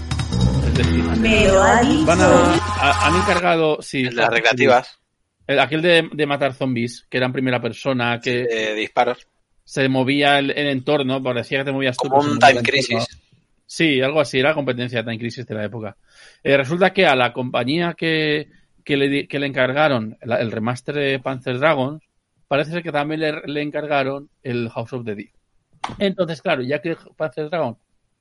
Es 0.68 0.74
decir, 0.76 1.04
Me 1.20 1.48
lo 1.48 1.62
ha 1.62 1.82
dicho. 1.82 2.06
van 2.06 2.22
a, 2.22 2.26
a- 2.26 3.08
han 3.08 3.16
encargado, 3.16 3.78
sí, 3.82 4.04
Las 4.10 4.30
recreativas 4.30 5.00
el- 5.48 5.60
aquel 5.60 5.82
de, 5.82 6.10
de 6.12 6.26
matar 6.26 6.54
zombies, 6.54 7.06
que 7.10 7.18
era 7.18 7.26
en 7.28 7.34
primera 7.34 7.62
persona, 7.62 8.20
que 8.20 8.74
disparos. 8.76 9.28
se 9.64 9.88
movía 9.90 10.40
el, 10.40 10.52
el 10.52 10.68
entorno, 10.70 11.22
parecía 11.22 11.60
que 11.60 11.66
te 11.66 11.72
movías 11.72 11.98
tú. 11.98 12.08
Como 12.10 12.22
pero 12.22 12.24
se 12.24 12.30
un 12.32 12.36
movía 12.40 12.50
Time. 12.50 12.62
Crisis. 12.64 13.20
Sí, 13.66 14.02
algo 14.02 14.20
así, 14.22 14.40
era 14.40 14.54
competencia 14.54 15.00
de 15.00 15.04
Time 15.04 15.20
Crisis 15.20 15.46
de 15.46 15.56
la 15.56 15.66
época. 15.66 15.96
Eh, 16.44 16.56
resulta 16.58 16.94
que 16.94 17.06
a 17.06 17.16
la 17.16 17.34
compañía 17.34 17.94
que, 17.98 18.48
que, 18.84 18.98
le, 18.98 19.28
que 19.28 19.40
le 19.40 19.48
encargaron 19.48 20.18
el 20.22 20.52
remaster 20.52 20.96
de 20.96 21.20
Panzer 21.20 21.60
Dragon, 21.60 22.00
parece 22.48 22.72
ser 22.72 22.84
que 22.84 22.92
también 22.92 23.20
le, 23.22 23.42
le 23.46 23.62
encargaron 23.62 24.30
el 24.44 24.70
House 24.70 24.94
of 24.94 25.06
the 25.06 25.16
Dead. 25.16 25.28
Entonces, 26.00 26.42
claro, 26.42 26.62
ya 26.62 26.82
que 26.82 26.96
Panzer 27.16 27.50
Dragon 27.50 27.78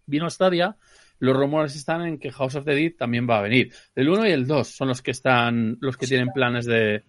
vino 0.06 0.26
a 0.26 0.30
Stadia, 0.30 0.76
los 1.18 1.36
rumores 1.36 1.76
están 1.76 2.02
en 2.02 2.18
que 2.18 2.32
House 2.32 2.56
of 2.56 2.64
the 2.64 2.74
Dead 2.74 2.92
también 2.98 3.28
va 3.28 3.38
a 3.38 3.42
venir. 3.42 3.72
El 3.94 4.08
1 4.08 4.26
y 4.28 4.32
el 4.32 4.46
2 4.46 4.66
son 4.68 4.88
los 4.88 5.02
que 5.02 5.12
están, 5.12 5.78
los 5.80 5.96
que 5.96 6.06
tienen 6.06 6.28
planes 6.32 6.66
de, 6.66 7.04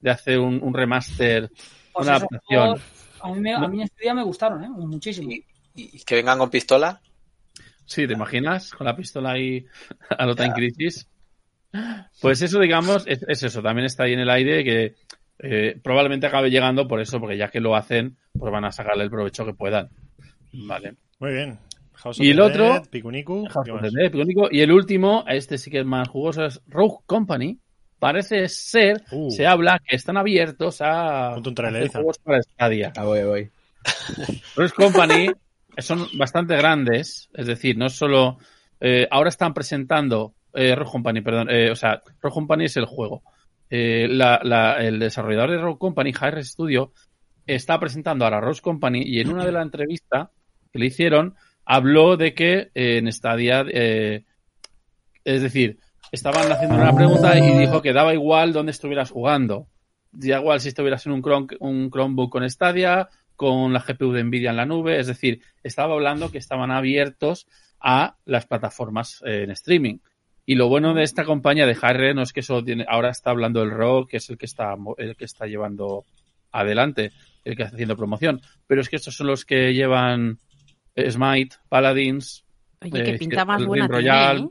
de 0.00 0.10
hacer 0.10 0.38
un, 0.38 0.62
un 0.62 0.72
remaster, 0.74 1.50
Pues 1.92 2.06
una 2.06 2.16
adaptación. 2.16 2.78
A 3.20 3.28
mí, 3.32 3.40
me- 3.40 3.54
a 3.54 3.68
mí 3.68 3.76
en 3.78 3.82
este 3.84 4.02
día 4.02 4.14
me 4.14 4.22
gustaron, 4.22 4.64
¿eh? 4.64 4.68
Muchísimo. 4.70 5.30
Y, 5.30 5.44
y 5.74 6.00
que 6.04 6.14
vengan 6.14 6.38
con 6.38 6.50
pistola. 6.50 7.00
Sí, 7.84 8.06
¿te 8.06 8.12
imaginas? 8.14 8.70
Con 8.72 8.86
la 8.86 8.96
pistola 8.96 9.32
ahí 9.32 9.64
a 10.18 10.24
lo 10.26 10.34
Time 10.34 10.52
Crisis. 10.54 11.08
Pues 12.20 12.40
eso, 12.42 12.58
digamos, 12.60 13.04
es, 13.06 13.22
es 13.28 13.42
eso. 13.42 13.62
También 13.62 13.86
está 13.86 14.04
ahí 14.04 14.14
en 14.14 14.20
el 14.20 14.30
aire 14.30 14.64
que 14.64 14.94
eh, 15.38 15.78
probablemente 15.82 16.26
acabe 16.26 16.50
llegando 16.50 16.86
por 16.88 17.00
eso, 17.00 17.20
porque 17.20 17.36
ya 17.36 17.48
que 17.48 17.60
lo 17.60 17.76
hacen, 17.76 18.16
pues 18.38 18.52
van 18.52 18.64
a 18.64 18.72
sacarle 18.72 19.04
el 19.04 19.10
provecho 19.10 19.44
que 19.46 19.54
puedan. 19.54 19.88
Vale. 20.52 20.94
Muy 21.18 21.32
bien. 21.32 21.58
House 21.94 22.20
Y 22.20 22.30
el 22.30 22.40
otro-. 22.40 22.80
Y 24.50 24.60
el 24.60 24.72
último, 24.72 25.24
este 25.28 25.58
sí 25.58 25.70
que 25.70 25.80
es 25.80 25.86
más 25.86 26.08
jugoso, 26.08 26.44
es 26.44 26.60
Rogue 26.68 26.98
Company. 27.06 27.58
Parece 27.98 28.48
ser, 28.48 29.02
Uh. 29.10 29.28
se 29.30 29.44
habla 29.46 29.80
que 29.84 29.96
están 29.96 30.16
abiertos 30.16 30.80
a 30.80 31.34
un 31.36 31.42
juegos 31.88 32.18
para 32.18 32.40
Stadia. 32.42 32.92
Ah, 32.96 33.04
voy, 33.04 33.22
voy. 33.24 33.50
Rogue 34.56 34.72
Company 34.76 35.30
son 35.78 36.06
bastante 36.16 36.56
grandes, 36.56 37.28
es 37.34 37.46
decir, 37.46 37.76
no 37.76 37.88
solo. 37.88 38.38
eh, 38.80 39.08
ahora 39.10 39.28
están 39.30 39.52
presentando. 39.54 40.34
Eh, 40.54 40.74
Rogue 40.76 40.90
Company, 40.92 41.20
perdón. 41.20 41.48
eh, 41.50 41.70
o 41.72 41.74
sea, 41.76 42.00
Rogue 42.22 42.34
Company 42.34 42.64
es 42.66 42.76
el 42.76 42.84
juego. 42.86 43.22
Eh, 43.70 44.04
el 44.04 44.98
desarrollador 44.98 45.50
de 45.50 45.58
Rogue 45.58 45.78
Company, 45.78 46.10
Hi-Res 46.10 46.48
Studio, 46.48 46.92
está 47.46 47.78
presentando 47.78 48.24
ahora 48.24 48.40
Rogue 48.40 48.60
Company 48.60 49.02
y 49.04 49.20
en 49.20 49.30
una 49.30 49.44
de 49.44 49.52
las 49.52 49.64
entrevistas 49.64 50.28
que 50.72 50.78
le 50.78 50.86
hicieron, 50.86 51.34
habló 51.64 52.16
de 52.16 52.34
que 52.34 52.70
eh, 52.74 52.98
en 52.98 53.12
Stadia. 53.12 53.64
eh, 53.68 54.24
es 55.24 55.42
decir, 55.42 55.78
estaban 56.10 56.50
haciendo 56.50 56.76
una 56.76 56.94
pregunta 56.94 57.38
y 57.38 57.58
dijo 57.58 57.82
que 57.82 57.92
daba 57.92 58.14
igual 58.14 58.52
dónde 58.52 58.72
estuvieras 58.72 59.10
jugando. 59.10 59.68
Da 60.10 60.38
igual 60.38 60.60
si 60.60 60.68
estuvieras 60.68 61.04
en 61.04 61.12
un, 61.12 61.48
un 61.60 61.90
Chromebook 61.90 62.32
con 62.32 62.48
Stadia, 62.48 63.08
con 63.36 63.72
la 63.72 63.80
GPU 63.86 64.12
de 64.12 64.24
Nvidia 64.24 64.50
en 64.50 64.56
la 64.56 64.64
nube, 64.64 64.98
es 64.98 65.06
decir, 65.06 65.42
estaba 65.62 65.94
hablando 65.94 66.30
que 66.30 66.38
estaban 66.38 66.70
abiertos 66.70 67.46
a 67.78 68.16
las 68.24 68.46
plataformas 68.46 69.22
en 69.24 69.50
streaming. 69.50 69.98
Y 70.48 70.54
lo 70.54 70.66
bueno 70.66 70.94
de 70.94 71.02
esta 71.02 71.26
compañía 71.26 71.66
de 71.66 71.74
HR 71.74 72.14
no 72.14 72.22
es 72.22 72.32
que 72.32 72.40
solo 72.40 72.64
tiene, 72.64 72.86
ahora 72.88 73.10
está 73.10 73.28
hablando 73.28 73.62
el 73.62 73.70
ROG, 73.70 74.08
que 74.08 74.16
es 74.16 74.30
el 74.30 74.38
que 74.38 74.46
está, 74.46 74.74
el 74.96 75.14
que 75.14 75.26
está 75.26 75.44
llevando 75.44 76.06
adelante, 76.50 77.12
el 77.44 77.54
que 77.54 77.64
está 77.64 77.76
haciendo 77.76 77.98
promoción, 77.98 78.40
pero 78.66 78.80
es 78.80 78.88
que 78.88 78.96
estos 78.96 79.14
son 79.14 79.26
los 79.26 79.44
que 79.44 79.74
llevan 79.74 80.38
Smite, 80.96 81.56
Paladins, 81.68 82.46
Oye, 82.80 82.98
Eh, 82.98 83.04
que 83.04 83.18
pinta 83.18 83.44
más 83.44 83.60
el 83.60 83.66
buena 83.66 83.88
Royal, 83.88 84.38
¿eh? 84.38 84.48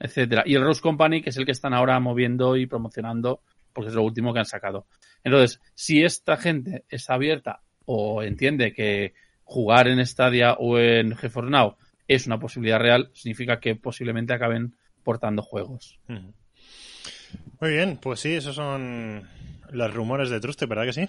etcétera. 0.00 0.42
Y 0.44 0.56
el 0.56 0.62
Rose 0.62 0.82
Company, 0.82 1.22
que 1.22 1.30
es 1.30 1.36
el 1.36 1.46
que 1.46 1.52
están 1.52 1.72
ahora 1.72 2.00
moviendo 2.00 2.56
y 2.56 2.66
promocionando, 2.66 3.42
porque 3.72 3.90
es 3.90 3.94
lo 3.94 4.02
último 4.02 4.32
que 4.32 4.40
han 4.40 4.44
sacado. 4.44 4.86
Entonces, 5.22 5.60
si 5.76 6.02
esta 6.02 6.36
gente 6.36 6.84
está 6.88 7.14
abierta 7.14 7.60
o 7.84 8.24
entiende 8.24 8.72
que 8.72 9.14
jugar 9.44 9.86
en 9.86 10.04
Stadia 10.04 10.54
o 10.54 10.80
en 10.80 11.14
GeForce 11.14 11.48
Now 11.48 11.76
es 12.08 12.26
una 12.26 12.40
posibilidad 12.40 12.80
real, 12.80 13.10
significa 13.12 13.60
que 13.60 13.76
posiblemente 13.76 14.32
acaben 14.32 14.74
portando 15.08 15.40
juegos. 15.40 15.98
Muy 16.06 17.70
bien, 17.70 17.96
pues 17.96 18.20
sí, 18.20 18.34
esos 18.34 18.54
son 18.54 19.26
los 19.70 19.94
rumores 19.94 20.28
de 20.28 20.38
Truste, 20.38 20.66
¿verdad 20.66 20.84
que 20.84 20.92
sí? 20.92 21.08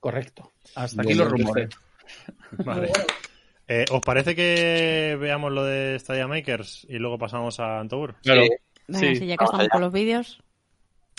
Correcto. 0.00 0.50
Hasta 0.74 1.02
aquí 1.02 1.08
Bien, 1.08 1.18
los 1.18 1.28
rumores. 1.30 1.68
Vale. 2.64 2.90
Eh, 3.66 3.84
¿Os 3.90 4.00
parece 4.00 4.34
que 4.34 5.14
veamos 5.20 5.52
lo 5.52 5.62
de 5.62 5.98
Stadia 5.98 6.26
Makers 6.26 6.86
y 6.88 6.96
luego 6.96 7.18
pasamos 7.18 7.60
a 7.60 7.80
Antour? 7.80 8.16
Claro. 8.22 8.44
Sí. 8.44 8.48
Venga, 8.88 8.98
Sí. 9.00 9.16
si 9.16 9.26
ya 9.26 9.36
que 9.36 9.44
estamos 9.44 9.68
con 9.68 9.80
los 9.82 9.92
vídeos. 9.92 10.42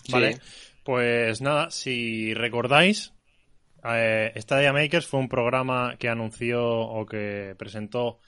Vale. 0.10 0.34
Sí. 0.34 0.40
Pues 0.84 1.42
nada, 1.42 1.70
si 1.70 2.34
recordáis, 2.34 3.14
eh, 3.84 4.34
Stadia 4.36 4.74
Makers 4.74 5.06
fue 5.06 5.20
un 5.20 5.30
programa 5.30 5.96
que 6.00 6.10
anunció 6.10 6.66
o 6.68 7.06
que 7.06 7.54
presentó 7.56 8.20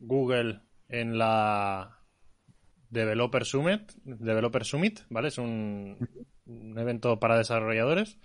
Google 0.00 0.62
en 0.88 1.16
la 1.18 2.01
Developer 2.92 3.46
Summit, 3.46 3.90
Developer 4.04 4.64
Summit, 4.64 5.00
¿vale? 5.08 5.28
Es 5.28 5.38
un, 5.38 5.96
evento 6.76 7.18
para 7.18 7.38
desarrolladores 7.38 8.18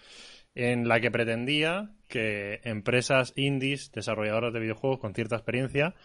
en 0.56 0.90
la 0.90 1.00
que 1.00 1.10
pretendía 1.10 1.92
que 2.10 2.60
empresas 2.64 3.32
indies, 3.38 3.92
desarrolladoras 3.94 4.54
de 4.54 4.60
videojuegos 4.60 5.00
con 5.00 5.14
cierta 5.14 5.38
experiencia, 5.38 5.96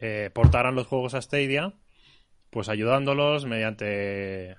eh, 0.00 0.30
portaran 0.32 0.74
los 0.74 0.88
juegos 0.88 1.14
a 1.14 1.22
Stadia, 1.22 1.74
pues 2.50 2.68
ayudándolos 2.68 3.46
mediante 3.46 4.56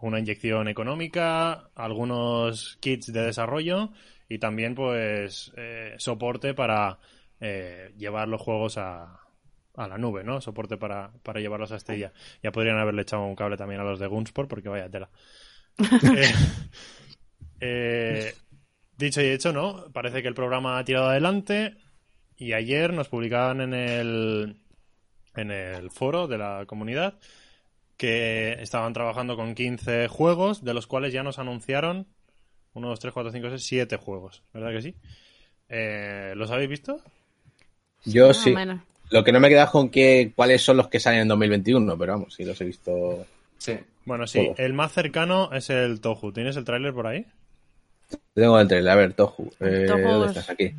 una 0.00 0.18
inyección 0.18 0.68
económica, 0.68 1.70
algunos 1.74 2.78
kits 2.80 3.12
de 3.12 3.26
desarrollo 3.26 3.90
y 4.28 4.38
también 4.38 4.74
pues 4.74 5.52
eh, 5.56 5.96
soporte 5.98 6.54
para 6.54 6.98
eh, 7.40 7.92
llevar 7.98 8.28
los 8.28 8.40
juegos 8.40 8.78
a, 8.78 9.25
a 9.76 9.86
la 9.86 9.98
nube, 9.98 10.24
¿no? 10.24 10.40
Soporte 10.40 10.76
para, 10.76 11.12
para 11.22 11.40
llevarlos 11.40 11.72
a 11.72 11.78
Stadia. 11.78 12.12
Ya 12.42 12.52
podrían 12.52 12.78
haberle 12.78 13.02
echado 13.02 13.24
un 13.24 13.36
cable 13.36 13.56
también 13.56 13.80
a 13.80 13.84
los 13.84 13.98
de 13.98 14.06
Gunsport 14.06 14.48
porque 14.48 14.68
vaya 14.68 14.90
tela. 14.90 15.10
Eh, 17.58 18.28
eh, 18.28 18.34
dicho 18.98 19.22
y 19.22 19.26
hecho, 19.26 19.52
¿no? 19.52 19.90
Parece 19.92 20.20
que 20.20 20.28
el 20.28 20.34
programa 20.34 20.78
ha 20.78 20.84
tirado 20.84 21.08
adelante 21.08 21.74
y 22.36 22.52
ayer 22.52 22.92
nos 22.92 23.08
publicaban 23.08 23.62
en 23.62 23.72
el 23.72 24.56
en 25.34 25.50
el 25.50 25.90
foro 25.90 26.28
de 26.28 26.36
la 26.38 26.64
comunidad 26.66 27.18
que 27.96 28.52
estaban 28.60 28.92
trabajando 28.92 29.36
con 29.36 29.54
15 29.54 30.08
juegos, 30.08 30.64
de 30.64 30.74
los 30.74 30.86
cuales 30.86 31.12
ya 31.12 31.22
nos 31.22 31.38
anunciaron 31.38 32.06
1, 32.74 32.88
2, 32.88 33.00
3, 33.00 33.14
4, 33.14 33.32
5, 33.32 33.48
6, 33.50 33.64
7 33.64 33.96
juegos. 33.96 34.42
¿Verdad 34.52 34.70
que 34.72 34.82
sí? 34.82 34.94
Eh, 35.68 36.34
¿Los 36.36 36.50
habéis 36.50 36.68
visto? 36.68 37.00
Yo 38.04 38.28
Más 38.28 38.38
o 38.38 38.42
sí. 38.42 38.54
Lo 39.10 39.22
que 39.24 39.32
no 39.32 39.40
me 39.40 39.48
queda 39.48 39.70
con 39.70 39.88
que 39.88 40.32
cuáles 40.34 40.62
son 40.62 40.76
los 40.78 40.88
que 40.88 40.98
salen 41.00 41.20
en 41.20 41.28
2021, 41.28 41.96
pero 41.98 42.12
vamos, 42.14 42.34
sí 42.34 42.44
los 42.44 42.60
he 42.60 42.64
visto. 42.64 43.24
Sí. 43.58 43.78
Bueno, 44.04 44.26
sí, 44.26 44.44
Todos. 44.44 44.58
el 44.60 44.72
más 44.72 44.92
cercano 44.92 45.50
es 45.52 45.70
el 45.70 46.00
Tohu. 46.00 46.32
¿Tienes 46.32 46.56
el 46.56 46.64
tráiler 46.64 46.92
por 46.92 47.06
ahí? 47.06 47.26
Tengo 48.34 48.58
el 48.60 48.68
trailer, 48.68 48.90
a 48.92 48.94
ver, 48.96 49.12
Tohu. 49.14 49.50
Eh, 49.60 49.84
Tohu 49.88 50.00
¿Dónde 50.02 50.26
es- 50.26 50.30
estás? 50.36 50.50
Aquí. 50.50 50.72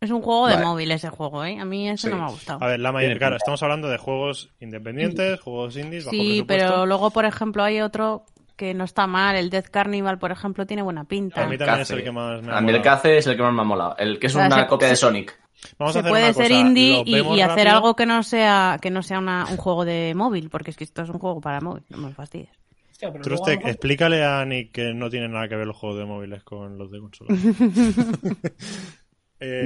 Es 0.00 0.10
un 0.10 0.20
juego 0.20 0.48
de 0.48 0.56
móvil 0.56 0.90
ese 0.90 1.10
juego, 1.10 1.44
¿eh? 1.44 1.60
A 1.60 1.64
mí 1.64 1.88
ese 1.88 2.08
Sí. 2.08 2.10
no 2.12 2.18
me 2.18 2.24
ha 2.24 2.28
gustado. 2.30 2.58
A 2.64 2.66
ver, 2.66 2.80
la 2.80 2.90
mayoría, 2.90 3.10
Tiene 3.10 3.18
claro, 3.20 3.36
estamos 3.36 3.62
hablando 3.62 3.88
de 3.88 3.98
juegos 3.98 4.50
independientes, 4.58 5.38
juegos 5.40 5.76
indies, 5.76 6.04
bajo 6.06 6.10
Sí, 6.16 6.42
presupuesto. 6.42 6.46
pero 6.72 6.86
luego, 6.86 7.10
por 7.12 7.24
ejemplo, 7.24 7.62
hay 7.62 7.80
otro 7.82 8.24
que 8.56 8.74
no 8.74 8.82
está 8.82 9.06
mal. 9.06 9.36
El 9.36 9.48
Death 9.48 9.68
Carnival, 9.68 10.18
por 10.18 10.32
ejemplo, 10.32 10.66
tiene 10.66 10.82
buena 10.82 11.04
pinta. 11.04 11.44
A 11.44 11.46
mí 11.46 11.56
también 11.56 11.80
es 11.82 11.90
el 11.92 12.02
que 12.02 12.10
más 12.10 12.42
me 12.42 12.50
ha 12.52 12.58
A 12.58 12.60
mí 12.60 12.70
el 12.72 12.78
molado. 12.80 13.00
es 13.04 13.26
el 13.28 13.36
que 13.36 13.42
más 13.42 13.52
me 13.54 13.60
ha 13.60 13.64
molado. 13.64 13.96
El 13.96 14.18
que 14.18 14.26
es 14.26 14.34
O 14.34 14.38
sea, 14.38 14.46
una 14.48 14.60
se- 14.62 14.66
copia 14.66 14.88
de 14.88 14.96
Sonic. 14.96 15.38
Vamos 15.78 15.90
a 15.90 15.92
Se 15.94 15.98
hacer 16.00 16.10
puede 16.10 16.24
una 16.24 16.32
ser 16.34 16.48
cosa, 16.48 16.60
indie 16.60 17.02
y, 17.06 17.40
hacer 17.40 17.56
rápido. 17.66 17.70
algo 17.76 17.96
que 17.96 18.06
no 18.06 18.22
sea 18.22 18.78
que 18.80 18.90
no 18.90 19.02
sea 19.02 19.18
una- 19.18 19.46
un 19.50 19.56
juego 19.56 19.84
de 19.84 20.12
móvil, 20.14 20.50
porque 20.50 20.70
es 20.70 20.76
que 20.76 20.84
esto 20.84 21.02
es 21.02 21.08
un 21.08 21.18
juego 21.18 21.40
para 21.40 21.60
móvil, 21.60 21.82
no 21.90 21.98
me 21.98 22.12
fastidies. 22.12 22.50
Hostia, 22.90 23.08
a 23.08 23.12
lo 23.12 23.18
mejor- 23.20 23.68
explícale 23.68 24.24
a 24.24 24.44
Nick 24.44 24.72
que 24.72 24.92
no 24.94 25.08
tiene 25.10 25.28
nada 25.28 25.48
que 25.48 25.56
ver 25.56 25.66
los 25.66 25.76
juegos 25.76 25.98
de 25.98 26.04
móviles 26.04 26.42
con 26.44 26.78
los 26.78 26.90
de 26.90 27.00
consola. 27.00 27.30
Eh, 29.44 29.64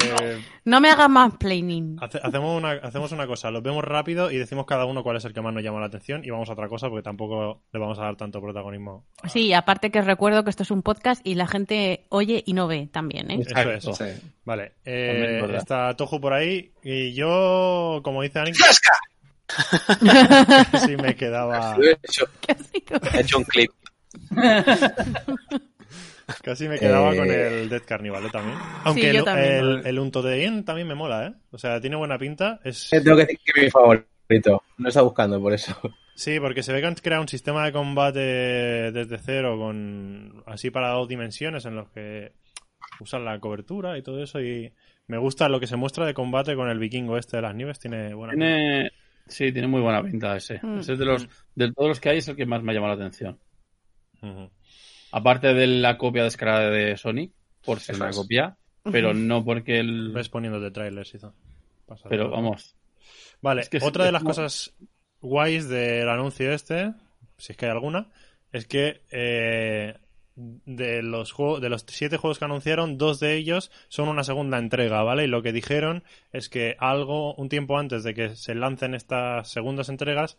No 0.64 0.80
me 0.80 0.88
hagas 0.90 1.10
más 1.10 1.36
planning. 1.36 1.98
hace- 2.00 2.18
hacemos, 2.22 2.56
una, 2.56 2.70
hacemos 2.82 3.12
una 3.12 3.26
cosa, 3.26 3.50
los 3.50 3.62
vemos 3.62 3.84
rápido 3.84 4.30
y 4.30 4.38
decimos 4.38 4.64
cada 4.64 4.86
uno 4.86 5.02
cuál 5.02 5.18
es 5.18 5.24
el 5.26 5.34
que 5.34 5.42
más 5.42 5.52
nos 5.52 5.62
llama 5.62 5.80
la 5.80 5.86
atención 5.86 6.24
y 6.24 6.30
vamos 6.30 6.48
a 6.48 6.54
otra 6.54 6.66
cosa 6.68 6.88
porque 6.88 7.02
tampoco 7.02 7.60
le 7.72 7.78
vamos 7.78 7.98
a 7.98 8.04
dar 8.04 8.16
tanto 8.16 8.40
protagonismo. 8.40 9.04
Sí, 9.28 9.52
aparte 9.52 9.90
que 9.90 10.00
recuerdo 10.00 10.44
que 10.44 10.50
esto 10.50 10.62
es 10.62 10.70
un 10.70 10.80
podcast 10.82 11.20
y 11.26 11.34
la 11.34 11.46
gente 11.46 12.06
oye 12.08 12.42
y 12.46 12.54
no 12.54 12.66
ve 12.66 12.88
también, 12.90 13.30
¿eh? 13.30 13.38
Eso 13.40 13.50
Exacto. 13.50 13.90
es. 13.90 13.96
Sí. 14.20 14.28
Vale, 14.46 14.72
eh, 14.86 15.42
está 15.56 15.94
Toju 15.94 16.20
por 16.20 16.32
ahí 16.32 16.72
y 16.82 17.12
yo, 17.12 18.00
como 18.02 18.22
dice 18.22 18.38
Anik, 18.38 18.56
sí 20.86 20.96
me 20.96 21.14
quedaba, 21.14 21.76
De 21.76 21.98
hecho, 22.02 22.24
¿Qué 22.40 22.52
ha 22.52 22.56
sido? 22.56 23.00
He 23.14 23.20
hecho 23.20 23.38
un 23.38 23.44
clip. 23.44 23.70
casi 26.42 26.68
me 26.68 26.78
quedaba 26.78 27.14
Eh, 27.14 27.16
con 27.16 27.30
el 27.30 27.68
Dead 27.68 27.82
Carnival 27.86 28.26
¿eh? 28.26 28.30
también. 28.32 28.58
Aunque 28.84 29.12
yo 29.12 29.18
el, 29.20 29.24
también. 29.24 29.54
el, 29.54 29.86
el 29.86 29.98
Unto 29.98 30.22
de 30.22 30.42
Ien 30.42 30.64
también 30.64 30.88
me 30.88 30.94
mola, 30.94 31.26
¿eh? 31.26 31.34
O 31.50 31.58
sea, 31.58 31.80
tiene 31.80 31.96
buena 31.96 32.18
pinta. 32.18 32.60
Es... 32.64 32.92
eh, 32.92 33.00
tengo 33.00 33.16
que 33.16 33.22
decir 33.22 33.38
que 33.44 33.60
es 33.60 33.64
mi 33.64 33.70
favorito. 33.70 34.62
No 34.78 34.88
está 34.88 35.02
buscando 35.02 35.40
por 35.40 35.52
eso. 35.52 35.76
Sí, 36.16 36.40
porque 36.40 36.62
se 36.62 36.72
ve 36.72 36.80
que 36.80 36.86
han 36.86 36.94
creado 36.94 37.22
un 37.22 37.28
sistema 37.28 37.64
de 37.64 37.72
combate 37.72 38.18
desde 38.20 39.18
cero 39.18 39.56
con 39.58 40.42
así 40.46 40.70
para 40.70 40.90
dos 40.90 41.06
dimensiones 41.08 41.64
en 41.66 41.76
los 41.76 41.90
que 41.90 42.32
usan 43.00 43.24
la 43.24 43.38
cobertura 43.38 43.98
y 43.98 44.02
todo 44.02 44.22
eso 44.22 44.40
y 44.40 44.72
me 45.06 45.18
gusta 45.18 45.48
lo 45.48 45.60
que 45.60 45.66
se 45.66 45.76
muestra 45.76 46.06
de 46.06 46.14
combate 46.14 46.56
con 46.56 46.68
el 46.70 46.78
vikingo 46.78 47.18
este 47.18 47.36
de 47.36 47.42
las 47.42 47.54
nieves, 47.54 47.78
tiene 47.78 48.14
buena 48.14 48.34
pinta. 48.34 48.46
Tiene, 48.46 48.90
sí, 49.26 49.52
tiene 49.52 49.68
muy 49.68 49.80
buena 49.82 50.02
pinta 50.02 50.36
ese. 50.36 50.58
Mm. 50.62 50.78
Ese 50.78 50.94
es 50.94 50.98
de 50.98 51.04
los, 51.04 51.28
de 51.54 51.72
todos 51.72 51.88
los 51.90 52.00
que 52.00 52.08
hay 52.08 52.18
es 52.18 52.28
el 52.28 52.36
que 52.36 52.46
más 52.46 52.62
me 52.62 52.72
ha 52.72 52.74
llamado 52.74 52.96
la 52.96 53.04
atención. 53.04 53.38
Ujú. 54.22 54.50
Aparte 55.18 55.54
de 55.54 55.66
la 55.66 55.96
copia 55.96 56.24
descarada 56.24 56.70
de 56.70 56.96
Sony, 56.96 57.30
por 57.64 57.80
ser 57.80 57.96
una 57.96 58.10
copia, 58.10 58.56
pero 58.82 59.14
no 59.14 59.44
porque 59.44 59.78
el... 59.80 60.12
Ves 60.12 60.28
poniéndote 60.28 60.70
trailers 60.70 61.14
y 61.14 61.18
todo. 61.18 61.34
Pasa 61.86 62.08
Pero 62.08 62.24
todo. 62.24 62.32
vamos, 62.32 62.76
Vale, 63.40 63.62
es 63.62 63.68
que 63.70 63.78
es- 63.78 63.82
otra 63.84 64.04
de 64.04 64.08
es 64.10 64.12
las 64.12 64.22
como- 64.22 64.30
cosas 64.34 64.74
guays 65.22 65.68
del 65.68 66.08
anuncio 66.08 66.52
este, 66.52 66.92
si 67.38 67.52
es 67.52 67.56
que 67.56 67.64
hay 67.66 67.72
alguna, 67.72 68.10
es 68.52 68.66
que 68.66 69.02
eh, 69.10 69.94
de 70.34 71.02
los 71.02 71.32
juegos, 71.32 71.60
de 71.62 71.70
los 71.70 71.84
siete 71.88 72.18
juegos 72.18 72.38
que 72.38 72.44
anunciaron, 72.44 72.98
dos 72.98 73.18
de 73.18 73.36
ellos 73.36 73.70
son 73.88 74.08
una 74.08 74.22
segunda 74.22 74.58
entrega, 74.58 75.02
¿vale? 75.02 75.24
Y 75.24 75.28
lo 75.28 75.42
que 75.42 75.52
dijeron 75.52 76.04
es 76.32 76.48
que 76.50 76.76
algo, 76.78 77.34
un 77.36 77.48
tiempo 77.48 77.78
antes 77.78 78.04
de 78.04 78.12
que 78.14 78.36
se 78.36 78.54
lancen 78.54 78.94
estas 78.94 79.48
segundas 79.50 79.88
entregas, 79.88 80.36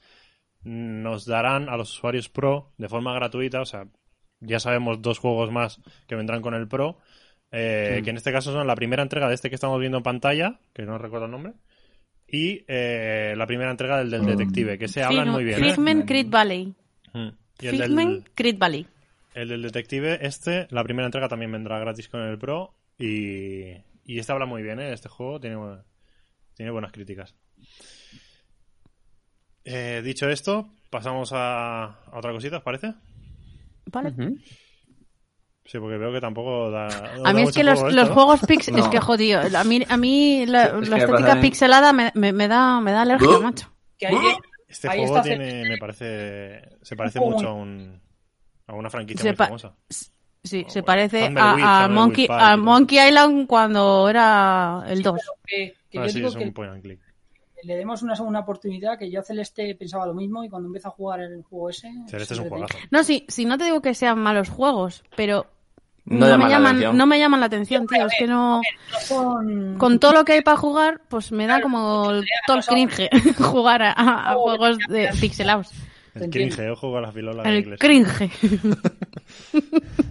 nos 0.64 1.26
darán 1.26 1.68
a 1.70 1.78
los 1.78 1.92
usuarios 1.94 2.30
Pro 2.30 2.74
de 2.78 2.90
forma 2.90 3.14
gratuita, 3.14 3.62
o 3.62 3.66
sea, 3.66 3.88
ya 4.40 4.60
sabemos 4.60 5.02
dos 5.02 5.20
juegos 5.20 5.52
más 5.52 5.80
que 6.08 6.16
vendrán 6.16 6.42
con 6.42 6.54
el 6.54 6.68
Pro, 6.68 6.98
eh, 7.52 7.98
Mm. 8.00 8.04
que 8.04 8.10
en 8.10 8.18
este 8.18 8.32
caso 8.32 8.52
son 8.52 8.68
la 8.68 8.76
primera 8.76 9.04
entrega 9.04 9.28
de 9.30 9.36
este 9.36 9.50
que 9.50 9.56
estamos 9.56 9.80
viendo 9.80 9.98
en 9.98 10.04
pantalla, 10.04 10.60
que 10.74 10.84
no 10.84 10.98
recuerdo 10.98 11.26
el 11.26 11.32
nombre, 11.32 11.54
y 12.28 12.66
eh, 12.68 13.34
la 13.38 13.48
primera 13.48 13.72
entrega 13.72 13.98
del 14.00 14.10
del 14.12 14.26
detective, 14.26 14.78
que 14.78 14.88
se 14.88 14.96
Sí, 14.96 15.00
hablan 15.02 15.28
no, 15.28 15.34
muy 15.34 15.44
bien. 15.46 15.64
¿eh? 15.64 15.72
Figment 15.72 16.06
Crit 16.06 16.30
Valley. 16.30 16.74
Mm. 17.14 17.28
Y 17.60 17.68
el 17.68 17.78
del, 17.80 17.96
Valley. 18.58 18.86
el 19.34 19.48
del 19.50 19.62
detective, 19.62 20.20
este, 20.22 20.68
la 20.72 20.84
primera 20.84 21.06
entrega 21.08 21.28
también 21.28 21.52
vendrá 21.52 21.80
gratis 21.80 22.08
con 22.10 22.22
el 22.22 22.38
Pro, 22.38 22.74
y, 23.00 23.72
y 24.06 24.20
este 24.20 24.32
habla 24.32 24.46
muy 24.46 24.62
bien, 24.62 24.80
¿eh? 24.80 24.92
Este 24.94 25.10
juego 25.10 25.40
tiene, 25.40 25.58
tiene 26.54 26.72
buenas 26.72 26.92
críticas. 26.92 27.34
Eh, 29.64 30.02
dicho 30.04 30.30
esto, 30.30 30.70
pasamos 30.90 31.32
a, 31.34 31.86
a 31.86 32.18
otra 32.18 32.32
cosita, 32.32 32.58
¿os 32.58 32.64
parece? 32.64 32.94
Vale. 33.92 34.10
Ujú. 34.10 34.38
Sí, 35.66 35.80
porque 35.80 35.98
veo 35.98 36.14
que 36.14 36.22
tampoco 36.22 36.72
da. 36.72 36.88
no 37.18 37.26
A 37.26 37.28
da 37.30 37.34
mí 37.34 37.42
es 37.42 37.48
mucho 37.48 37.60
que 37.60 37.64
los, 37.66 37.80
juego 37.80 37.96
los 37.96 38.04
esto, 38.04 38.10
¿no? 38.10 38.14
juegos 38.14 38.40
pix 38.48 38.68
es 38.70 38.74
No. 38.76 38.90
que 38.90 39.00
jodido. 39.02 39.42
A 39.58 39.64
mí, 39.66 39.84
a 39.88 39.98
mí 39.98 40.46
la, 40.46 40.70
Sí, 40.70 40.76
es 40.84 40.90
la 40.90 40.98
estética 40.98 41.42
pixelada 41.42 41.92
me, 41.94 42.12
me, 42.16 42.32
me 42.32 42.48
da, 42.48 42.80
me 42.80 42.92
da 42.94 43.02
alergia, 43.02 43.28
¿Uh? 43.38 43.42
macho. 43.42 43.74
Que 43.98 44.08
Este 44.70 44.88
Ahí 44.90 45.00
juego 45.00 45.18
está 45.18 45.28
tiene, 45.28 45.68
me 45.68 45.78
parece, 45.78 46.62
se 46.82 46.96
parece 46.96 47.20
juego 47.20 47.34
mucho 47.36 47.48
a, 47.50 47.54
un, 47.54 48.02
a 48.68 48.74
una 48.76 48.90
franquicia 48.90 49.22
Se 49.24 49.30
muy 49.30 49.36
pa- 49.36 49.46
famosa. 49.46 49.76
Sí, 50.44 50.64
Oh, 50.66 50.70
se 50.70 50.80
bueno. 50.82 50.86
parece 50.86 51.34
a, 51.36 51.84
a, 51.84 51.88
Monkey, 51.90 52.28
Park 52.28 52.42
a. 52.42 52.56
Monkey 52.58 53.06
Island 53.10 53.48
cuando 53.48 54.08
era 54.08 54.84
el 54.88 55.02
2. 55.02 55.20
que, 55.46 55.76
que 55.90 56.00
Ah, 56.00 56.04
yo 56.04 56.10
sí, 56.10 56.16
digo 56.16 56.30
es 56.30 56.36
que 56.38 56.44
un 56.46 56.54
point 56.54 56.72
and 56.72 56.82
click. 56.84 57.02
Le 57.64 57.76
demos 57.76 58.01
una 58.03 58.16
segunda 58.16 58.39
oportunidad, 58.41 58.97
que 58.99 59.10
yo 59.10 59.20
a 59.20 59.24
Celeste 59.24 59.76
pensaba 59.76 60.05
lo 60.05 60.14
mismo 60.14 60.43
y 60.43 60.49
cuando 60.49 60.68
empieza 60.68 60.89
a 60.89 60.91
jugar 60.91 61.22
el 61.22 61.41
juego 61.43 61.70
ese... 61.70 61.89
Celeste 62.08 62.34
es 62.36 62.39
un 62.39 62.49
juegazo. 62.49 62.78
No, 62.91 63.03
sí, 63.03 63.26
sí, 63.28 63.45
no 63.45 63.58
te 63.58 63.66
digo 63.66 63.82
que 63.82 63.93
sean 63.95 64.20
malos 64.20 64.49
juegos, 64.49 65.03
pero 65.16 65.47
No 66.05 66.26
me 66.38 66.43
la 66.45 66.49
llaman, 66.49 66.97
no 66.97 67.05
me 67.05 67.20
llaman 67.20 67.39
la 67.41 67.47
atención, 67.47 67.86
tío. 67.88 68.05
Es 68.05 68.14
que 68.18 68.28
no. 68.28 68.58
No 68.62 68.99
son- 69.01 69.78
Con 69.78 69.99
todo 69.99 70.14
lo 70.14 70.24
que 70.26 70.34
hay 70.34 70.41
para 70.41 70.55
jugar, 70.58 71.01
pues 71.10 71.32
me 71.32 71.47
da 71.47 71.60
como 71.62 72.12
el- 72.12 72.26
todo 72.45 72.58
el 72.58 72.66
cringe 72.66 73.10
jugar 73.38 73.82
a, 73.82 73.91
a- 73.91 74.32
a 74.32 74.36
juegos 74.36 74.78
de 74.89 75.10
pixelados. 75.20 75.72
El 76.16 76.30
cringe, 76.30 76.66
yo 76.66 76.76
juego 76.76 76.97
a 76.97 77.01
la 77.01 77.12
filola 77.12 77.43
en 77.43 77.49
El 77.49 77.58
inglés. 77.60 77.80
cringe. 77.80 78.32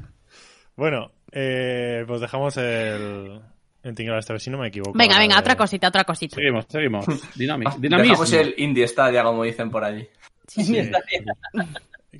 Bueno, 0.76 1.10
eh, 1.32 2.04
pues 2.06 2.20
dejamos 2.20 2.56
el, 2.58 3.40
el 3.88 3.94
tinglado 3.94 4.18
este, 4.18 4.32
a 4.32 4.34
ver 4.34 4.40
si 4.40 4.50
no 4.50 4.58
me 4.58 4.68
equivoco. 4.68 4.92
Venga, 4.96 5.18
venga, 5.18 5.34
de- 5.36 5.40
otra 5.40 5.56
cosita, 5.56 5.88
otra 5.88 6.04
cosita. 6.04 6.36
Seguimos, 6.36 6.66
seguimos. 6.68 7.06
Dynamic, 7.36 7.68
Dejamos 7.76 7.80
dinamismo. 8.30 8.38
el 8.40 8.54
Indie 8.58 8.88
Stadia, 8.88 9.22
como 9.22 9.42
dicen 9.44 9.70
por 9.70 9.84
allí. 9.84 10.06
Sí. 10.48 10.90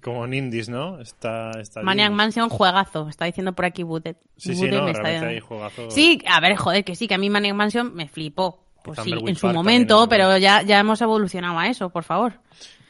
Como 0.03 0.27
en 0.27 0.35
indies, 0.35 0.69
¿no? 0.69 1.01
Está, 1.01 1.53
está 1.59 1.81
Maniac 1.83 2.09
bien. 2.09 2.17
Mansion, 2.17 2.49
juegazo. 2.51 3.09
Está 3.09 3.25
diciendo 3.25 3.55
por 3.55 3.65
aquí 3.65 3.83
Budet. 3.83 4.19
Sí, 4.37 4.55
sí, 4.55 4.67
Budet 4.67 4.75
no, 4.81 4.87
diciendo. 4.87 5.47
juegazo. 5.47 5.91
Sí, 5.91 6.23
a 6.29 6.39
ver, 6.41 6.55
joder, 6.57 6.85
que 6.85 6.95
sí, 6.95 7.09
que 7.09 7.15
a 7.15 7.19
mí 7.19 7.31
Maniac 7.31 7.55
Mansion 7.55 7.95
me 7.95 8.07
flipó. 8.07 8.63
Pues 8.85 8.99
sí, 9.03 9.11
en 9.13 9.35
su 9.35 9.43
Park 9.47 9.55
momento, 9.55 10.07
pero 10.09 10.37
ya, 10.37 10.63
ya 10.63 10.79
hemos 10.79 11.01
evolucionado 11.01 11.59
a 11.59 11.67
eso, 11.67 11.89
por 11.91 12.05
favor. 12.05 12.35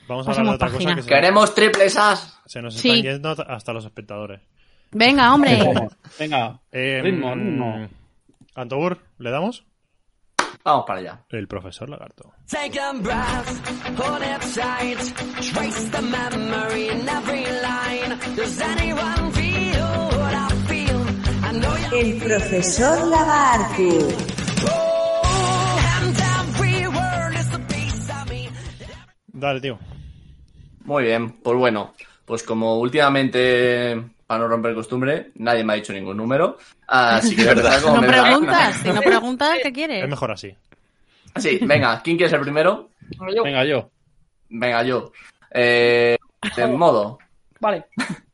Vamos 0.08 0.26
a 0.26 0.30
hablar 0.32 0.46
de 0.46 0.52
otra 0.54 0.70
cosa 0.70 0.94
que 0.94 1.02
se, 1.02 1.08
Queremos 1.08 1.54
triples 1.54 1.96
as. 1.96 2.38
se 2.44 2.60
nos 2.60 2.74
Sí. 2.74 2.88
están 2.90 3.02
yendo 3.02 3.30
hasta 3.48 3.72
los 3.72 3.84
espectadores. 3.84 4.40
Venga, 4.90 5.32
hombre. 5.32 5.58
Venga, 6.18 6.60
Eh, 6.72 7.00
ritmo, 7.02 7.34
ritmo. 7.34 7.88
Antobur, 8.56 8.98
¿le 9.18 9.30
damos? 9.30 9.64
Vamos 10.64 10.84
para 10.86 10.98
allá. 10.98 11.24
El 11.28 11.46
profesor 11.46 11.88
Lagarto. 11.88 12.32
Take 12.50 12.78
a 12.80 12.92
breath, 12.94 13.98
hold 13.98 14.22
it 14.22 14.40
tight. 14.54 14.98
Trace 15.52 15.90
the 15.90 16.02
memory 16.02 16.88
in 16.88 17.08
every 17.08 17.44
line. 17.62 18.18
Does 18.34 18.60
anyone 18.60 19.30
feel 19.32 20.08
what 20.18 20.34
I 20.34 20.48
feel? 20.66 21.00
I 21.44 21.52
know 21.52 21.76
you. 21.76 21.96
El 21.98 22.18
profesor 22.18 23.06
Lagarto. 23.08 23.82
Oh. 24.68 24.96
Dale, 29.38 29.60
tío. 29.60 29.78
Muy 30.84 31.04
bien, 31.04 31.32
pues 31.42 31.58
bueno, 31.58 31.92
pues 32.24 32.42
como 32.42 32.78
últimamente, 32.78 34.15
para 34.26 34.40
no 34.40 34.48
romper 34.48 34.74
costumbre, 34.74 35.30
nadie 35.36 35.64
me 35.64 35.72
ha 35.72 35.76
dicho 35.76 35.92
ningún 35.92 36.16
número. 36.16 36.58
Así 36.86 37.36
que 37.36 37.44
verdad. 37.46 37.80
No 37.82 38.00
me 38.00 38.08
preguntas, 38.08 38.76
si 38.76 38.88
no 38.88 39.00
preguntas, 39.00 39.58
¿qué 39.62 39.72
quieres? 39.72 40.02
Es 40.02 40.10
mejor 40.10 40.32
así. 40.32 40.54
Sí, 41.36 41.58
venga, 41.62 42.00
¿quién 42.02 42.16
quiere 42.16 42.30
ser 42.30 42.40
primero? 42.40 42.90
Venga, 43.44 43.64
yo. 43.64 43.90
Venga, 44.48 44.82
yo. 44.82 45.12
Eh, 45.50 46.16
de 46.56 46.66
modo. 46.66 47.18
Vale. 47.60 47.86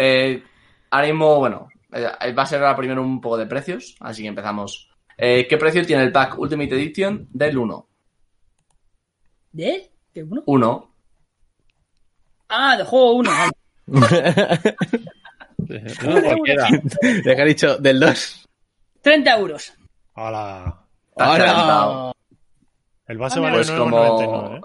Eh, 0.00 0.44
ahora 0.90 1.06
mismo, 1.08 1.38
bueno, 1.40 1.68
eh, 1.90 2.32
va 2.32 2.42
a 2.44 2.46
ser 2.46 2.62
ahora 2.62 2.76
primero 2.76 3.02
un 3.02 3.20
poco 3.20 3.36
de 3.36 3.46
precios, 3.46 3.96
así 3.98 4.22
que 4.22 4.28
empezamos. 4.28 4.88
Eh, 5.16 5.48
¿Qué 5.48 5.56
precio 5.56 5.84
tiene 5.84 6.04
el 6.04 6.12
pack 6.12 6.38
Ultimate 6.38 6.72
Edition 6.76 7.26
del 7.32 7.58
1? 7.58 7.88
¿De? 9.50 9.90
¿De 10.14 10.22
1? 10.22 10.42
1. 10.46 10.94
Ah, 12.48 12.76
de 12.76 12.84
juego 12.84 13.14
1. 13.14 13.30
No, 15.58 16.22
cualquiera. 16.22 16.68
Deja 17.24 17.44
dicho 17.44 17.76
del 17.78 18.00
2. 18.00 18.46
30 19.02 19.38
euros. 19.38 19.72
¡Hala! 20.14 20.82
Ahora, 21.16 22.12
El 23.06 23.18
base 23.18 23.40
vale 23.40 23.56
pues 23.56 23.70
9,99, 23.70 23.76
como, 23.78 24.56
¿eh? 24.56 24.60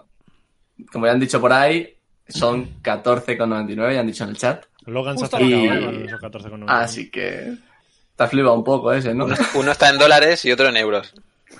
como 0.92 1.06
ya 1.06 1.12
han 1.14 1.20
dicho 1.20 1.42
por 1.42 1.52
ahí, 1.54 1.98
son 2.28 2.82
14,99, 2.84 3.94
ya 3.94 4.00
han 4.02 4.08
dicho 4.08 4.24
en 4.24 4.30
el 4.32 4.38
chat. 4.38 4.66
Logan 4.86 5.18
se 5.18 5.24
ha 5.26 5.28
acercado, 5.28 5.50
y- 5.50 5.66
¿eh? 5.66 6.08
14,99. 6.20 6.66
Así 6.68 7.10
que 7.10 7.54
te 8.16 8.24
has 8.24 8.30
flipado 8.30 8.54
un 8.56 8.64
poco 8.64 8.92
ese, 8.94 9.14
¿no? 9.14 9.26
Uno, 9.26 9.36
uno 9.56 9.72
está 9.72 9.90
en 9.90 9.98
dólares 9.98 10.44
y 10.46 10.52
otro 10.52 10.68
en 10.68 10.78
euros. 10.78 11.14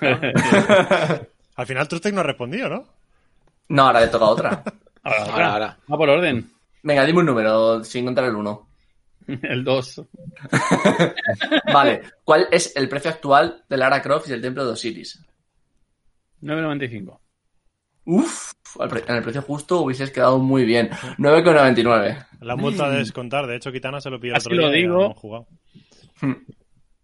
Al 1.56 1.66
final 1.66 1.88
Trustec 1.88 2.12
no 2.14 2.20
ha 2.20 2.24
respondido, 2.24 2.68
¿no? 2.68 2.84
No, 3.68 3.86
ahora 3.86 4.00
le 4.00 4.08
toca 4.08 4.24
otra. 4.26 4.62
Ahora, 5.02 5.18
Ahora, 5.22 5.32
ahora. 5.32 5.52
ahora. 5.52 5.78
Va 5.92 5.96
por 5.96 6.08
orden. 6.10 6.50
Venga, 6.82 7.04
dime 7.04 7.20
un 7.20 7.26
número 7.26 7.82
sin 7.84 8.04
contar 8.04 8.24
el 8.24 8.34
1. 8.34 8.68
El 9.42 9.64
2. 9.64 10.02
Vale, 11.72 12.02
¿cuál 12.24 12.48
es 12.50 12.76
el 12.76 12.88
precio 12.88 13.10
actual 13.10 13.64
de 13.68 13.76
Lara 13.76 14.02
Croft 14.02 14.28
y 14.28 14.32
el 14.32 14.42
Templo 14.42 14.64
de 14.66 14.72
Osiris? 14.72 15.24
9.95. 16.42 17.18
Uf, 18.06 18.52
en 18.80 19.16
el 19.16 19.22
precio 19.22 19.40
justo 19.42 19.80
hubieses 19.80 20.10
quedado 20.10 20.38
muy 20.38 20.64
bien. 20.64 20.90
9,99. 21.18 22.26
La 22.40 22.56
multa 22.56 22.90
de 22.90 22.98
descontar. 22.98 23.46
De 23.46 23.56
hecho, 23.56 23.72
Kitana 23.72 24.00
se 24.00 24.10
lo 24.10 24.20
pidió 24.20 24.36
Así 24.36 24.48
otro 24.48 24.58
día 24.58 24.66
lo 24.66 24.72
digo. 24.72 25.14
jugado. 25.14 25.46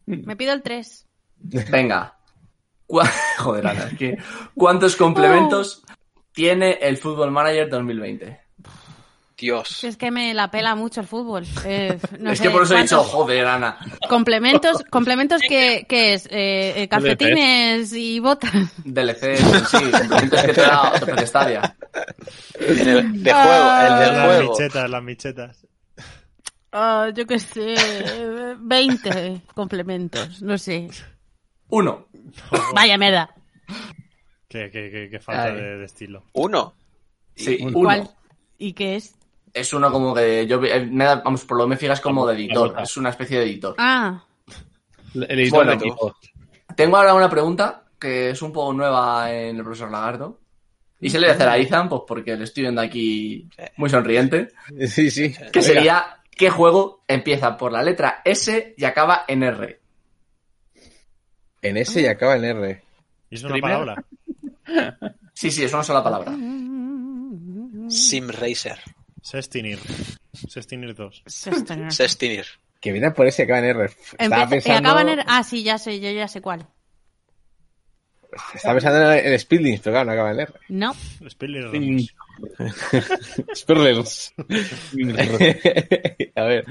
Me 0.04 0.36
pido 0.36 0.52
el 0.52 0.62
3. 0.62 1.08
Venga. 1.70 2.18
Joder, 3.38 3.66
Ana, 3.66 3.84
es 3.84 3.96
que... 3.96 4.18
¿Cuántos 4.54 4.96
complementos 4.96 5.84
tiene 6.32 6.72
el 6.82 6.96
Football 6.96 7.30
Manager 7.30 7.70
2020? 7.70 8.40
Dios. 9.40 9.82
Es 9.84 9.96
que 9.96 10.10
me 10.10 10.34
la 10.34 10.50
pela 10.50 10.74
mucho 10.74 11.00
el 11.00 11.06
fútbol. 11.06 11.46
Eh, 11.64 11.98
no 12.18 12.30
es 12.32 12.38
sé, 12.38 12.44
que 12.44 12.50
por 12.50 12.62
eso 12.62 12.76
he 12.76 12.82
dicho, 12.82 12.96
¿cuántos 12.96 13.12
joder, 13.14 13.46
Ana. 13.46 13.78
Complementos, 14.08 14.82
complementos 14.90 15.40
que, 15.48 15.86
que 15.88 16.14
es 16.14 16.26
eh, 16.26 16.82
eh, 16.82 16.88
calcetines 16.88 17.92
y 17.92 18.20
botas. 18.20 18.52
DLC, 18.84 19.36
sí, 19.36 19.76
complementos 19.90 20.42
que 20.42 20.52
te 20.52 20.60
da 20.60 20.92
el- 22.58 23.22
de 23.22 23.30
Ah. 23.32 23.44
juego, 23.44 23.94
el 23.94 24.06
del 24.06 24.16
Las 24.18 24.26
juego. 24.36 24.50
michetas, 24.52 24.90
las 24.90 25.02
michetas. 25.02 25.66
Ah, 26.72 27.08
yo 27.14 27.26
qué 27.26 27.38
sé, 27.40 27.74
20 28.58 29.42
complementos, 29.54 30.40
no 30.42 30.56
sé. 30.56 30.88
Uno. 31.68 32.06
Vaya 32.74 32.96
mierda. 32.96 33.34
Qué, 34.48 34.70
qué- 34.70 34.90
qué- 34.90 35.08
qué 35.10 35.20
falta 35.20 35.52
de, 35.52 35.78
de 35.78 35.84
estilo. 35.84 36.24
Uno. 36.32 36.74
Sí, 37.36 37.58
uno. 37.62 37.72
¿Cuál? 37.72 38.10
¿Y 38.58 38.72
qué 38.74 38.96
es? 38.96 39.14
Es 39.52 39.72
uno 39.72 39.90
como 39.90 40.14
que 40.14 40.46
yo 40.46 40.62
eh, 40.64 40.86
me 40.86 41.04
da- 41.04 41.16
vamos, 41.16 41.44
por 41.44 41.56
lo 41.58 41.64
que 41.64 41.70
me 41.70 41.76
fijas 41.76 42.00
como 42.00 42.26
de 42.26 42.34
editor. 42.34 42.74
Es 42.80 42.96
una 42.96 43.10
especie 43.10 43.38
de 43.38 43.44
editor. 43.46 43.74
Ah, 43.78 44.22
El 45.14 45.40
editor 45.40 45.64
Bueno, 45.64 45.70
de 45.72 45.76
equipo. 45.88 46.16
Tengo 46.76 46.96
ahora 46.96 47.14
una 47.14 47.28
pregunta 47.28 47.84
que 47.98 48.30
es 48.30 48.40
un 48.42 48.52
poco 48.52 48.72
nueva 48.72 49.32
en 49.32 49.56
el 49.56 49.62
profesor 49.64 49.90
Lagardo. 49.90 50.38
Y 51.00 51.08
se 51.10 51.18
le 51.18 51.26
voy 51.26 51.32
a 51.32 51.34
hacer 51.34 51.48
a 51.48 51.56
Ethan, 51.56 51.88
pues 51.88 52.02
porque 52.06 52.36
le 52.36 52.44
estoy 52.44 52.62
viendo 52.64 52.80
aquí 52.80 53.48
muy 53.76 53.88
sonriente. 53.90 54.52
Sí, 54.86 55.10
sí. 55.10 55.34
Que 55.52 55.62
sería, 55.62 56.18
¿qué 56.30 56.50
juego 56.50 57.02
empieza 57.08 57.56
por 57.56 57.72
la 57.72 57.82
letra 57.82 58.20
S 58.24 58.74
y 58.76 58.84
acaba 58.84 59.24
en 59.26 59.42
R? 59.42 59.80
En 61.62 61.76
S 61.78 62.00
y 62.00 62.06
acaba 62.06 62.36
en 62.36 62.44
R. 62.44 62.82
¿Y 63.30 63.34
es 63.34 63.42
una 63.44 63.58
palabra? 63.60 64.04
Sí, 65.34 65.50
sí, 65.50 65.64
es 65.64 65.72
una 65.72 65.82
sola 65.82 66.04
palabra. 66.04 66.32
Sim 67.90 68.28
Racer. 68.28 68.78
Sestinir. 69.22 69.78
Sestinir 70.48 70.94
2. 70.94 71.22
Sexton. 71.26 71.90
Sestinir. 71.90 72.46
Que 72.80 72.92
viene 72.92 73.10
por 73.10 73.26
S 73.26 73.42
y 73.42 73.44
acaba 73.44 73.58
en 73.58 73.64
R. 73.66 73.90
Estaba 74.18 74.44
y 74.44 74.48
pensando, 74.48 74.88
acaban 74.88 75.08
en... 75.10 75.20
Ah, 75.26 75.42
sí, 75.42 75.62
ya 75.62 75.76
sé, 75.78 76.00
yo 76.00 76.10
ya 76.10 76.28
sé 76.28 76.40
cuál. 76.40 76.66
estaba 78.54 78.74
pensando 78.74 79.12
en, 79.12 79.26
en 79.32 79.38
Speedlings, 79.38 79.80
pero 79.80 79.94
claro, 79.94 80.06
no 80.06 80.12
acaba 80.12 80.30
en 80.30 80.40
R. 80.40 80.52
No. 80.68 80.96
2. 81.20 81.30
Speedlings. 81.30 82.14
A 86.36 86.42
ver. 86.44 86.64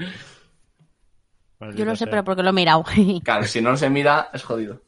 yo 1.76 1.84
lo 1.84 1.94
sé, 1.94 2.06
pero 2.08 2.24
porque 2.24 2.42
lo 2.42 2.50
he 2.50 2.54
mirado. 2.54 2.84
Claro, 3.24 3.44
si 3.44 3.60
no 3.60 3.76
se 3.76 3.88
mira, 3.88 4.30
es 4.32 4.42
jodido. 4.42 4.82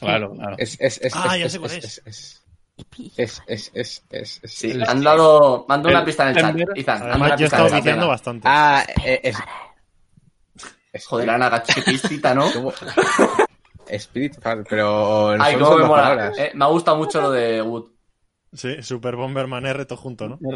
Claro, 0.00 0.34
claro. 0.34 0.56
Es, 0.58 0.76
es, 0.80 1.00
es, 1.00 1.12
Ah, 1.14 1.34
es, 1.36 1.40
ya 1.40 1.46
es, 1.46 1.52
sé 1.52 1.58
cuál 1.60 1.72
es, 1.72 2.43
es. 3.16 3.42
es, 3.46 3.70
es, 3.74 4.04
es, 4.10 4.40
Sí, 4.44 4.72
han 4.86 5.02
dado, 5.02 5.66
han 5.68 5.82
dado 5.82 5.90
una 5.90 5.98
El- 6.00 6.04
pista 6.04 6.22
en 6.24 6.36
el 6.36 6.42
chat. 6.42 6.56
el- 6.56 6.62
Ethan, 6.76 6.94
han 6.96 7.00
dado 7.00 7.10
Además, 7.12 7.26
una 7.28 7.28
yo 7.28 7.34
he 7.34 7.38
pista 7.38 7.56
estado 7.56 7.62
en 7.62 7.66
el 7.66 7.70
chat, 7.70 7.84
viciando 7.84 8.00
venga. 8.02 8.12
bastante. 8.12 8.48
Ah, 8.50 8.84
eh, 9.04 9.20
es, 9.22 9.36
es- 10.92 11.06
Joder, 11.06 11.30
Ana, 11.30 11.62
qué 11.62 11.82
pistita, 11.82 12.34
¿no? 12.34 12.44
Spirit, 13.88 14.36
pero 14.68 15.36
no 15.36 15.44
Ay, 15.44 15.56
cómo 15.56 15.76
me 15.78 15.84
mola. 15.84 16.32
Eh, 16.38 16.52
me 16.54 16.64
ha 16.64 16.68
gustado 16.68 16.96
mucho 16.96 17.20
lo 17.20 17.30
de 17.30 17.60
Wood. 17.62 17.90
Sí, 18.52 18.82
Super 18.82 19.16
Bomberman 19.16 19.66
R 19.66 19.84
todo 19.84 19.98
junto, 19.98 20.28
¿no? 20.28 20.38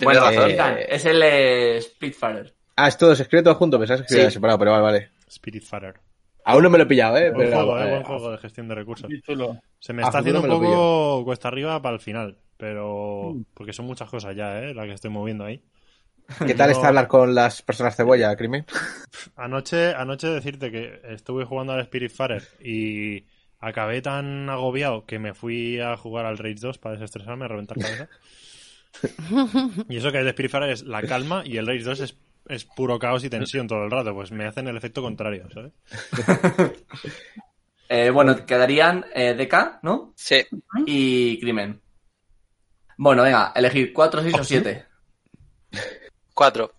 Bueno, 0.00 0.20
razón. 0.20 0.50
Ethan, 0.50 0.76
es 0.88 1.04
el 1.06 1.20
eh, 1.24 1.80
Spitfire. 1.82 2.54
Ah, 2.76 2.86
es 2.88 2.96
todo, 2.96 3.16
se 3.16 3.22
escribe 3.24 3.42
todo 3.42 3.56
junto, 3.56 3.78
pensaba 3.78 4.02
que 4.02 4.08
se 4.08 4.24
Sí. 4.26 4.30
separado, 4.30 4.58
pero 4.60 4.70
vale, 4.70 4.82
vale. 4.82 5.10
Spiritfarer. 5.28 5.98
Aún 6.44 6.62
no 6.62 6.70
me 6.70 6.78
lo 6.78 6.84
he 6.84 6.86
pillado, 6.86 7.16
¿eh? 7.16 7.30
Buen 7.30 7.48
Pero, 7.48 7.56
juego, 7.56 7.78
eh, 7.78 7.86
eh, 7.86 7.90
buen 7.90 8.02
juego 8.02 8.30
de 8.32 8.38
gestión 8.38 8.68
de 8.68 8.74
recursos. 8.74 9.10
Chulo. 9.24 9.60
Se 9.78 9.92
me 9.92 10.02
está 10.02 10.18
haciendo 10.18 10.40
un 10.40 10.48
poco 10.48 11.24
cuesta 11.24 11.48
arriba 11.48 11.80
para 11.80 11.94
el 11.94 12.00
final, 12.00 12.38
pero 12.56 13.36
porque 13.54 13.72
son 13.72 13.86
muchas 13.86 14.08
cosas 14.10 14.34
ya, 14.34 14.60
¿eh? 14.62 14.74
La 14.74 14.84
que 14.84 14.92
estoy 14.92 15.10
moviendo 15.10 15.44
ahí. 15.44 15.62
¿Qué 16.46 16.54
tal 16.54 16.70
Yo- 16.70 16.76
está 16.76 16.88
hablar 16.88 17.08
con 17.08 17.34
las 17.34 17.62
personas 17.62 17.96
cebolla, 17.96 18.34
Crimen? 18.36 18.64
Anoche, 19.36 19.94
anoche 19.94 20.28
decirte 20.28 20.70
que 20.70 21.00
estuve 21.10 21.44
jugando 21.44 21.72
al 21.72 21.84
Spiritfarer 21.84 22.42
y 22.60 23.24
acabé 23.58 24.02
tan 24.02 24.48
agobiado 24.50 25.04
que 25.06 25.18
me 25.18 25.34
fui 25.34 25.78
a 25.80 25.96
jugar 25.96 26.26
al 26.26 26.38
Rage 26.38 26.56
2 26.60 26.78
para 26.78 26.94
desestresarme, 26.96 27.44
a 27.44 27.48
reventar 27.48 27.78
cabeza. 27.78 28.08
y 29.88 29.96
eso 29.96 30.10
que 30.12 30.18
el 30.18 30.28
Spiritfarer 30.30 30.70
es 30.70 30.82
la 30.82 31.02
calma 31.02 31.42
y 31.44 31.56
el 31.58 31.66
Rage 31.66 31.82
2 31.84 32.00
es, 32.00 32.16
es 32.48 32.64
puro 32.64 32.98
caos 32.98 33.24
y 33.24 33.30
tensión 33.30 33.66
todo 33.68 33.84
el 33.84 33.90
rato, 33.90 34.14
pues 34.14 34.32
me 34.32 34.46
hacen 34.46 34.68
el 34.68 34.76
efecto 34.76 35.02
contrario, 35.02 35.48
¿sabes? 35.52 35.72
Eh, 37.94 38.08
bueno, 38.08 38.46
quedarían 38.46 39.04
eh, 39.14 39.34
DK, 39.34 39.80
¿no? 39.82 40.14
Sí. 40.16 40.42
Y 40.86 41.38
Crimen. 41.40 41.78
Bueno, 42.96 43.22
venga, 43.22 43.52
elegir 43.54 43.92
4, 43.92 44.22
6 44.22 44.34
o 44.38 44.44
7. 44.44 44.86
Cuatro. 46.32 46.72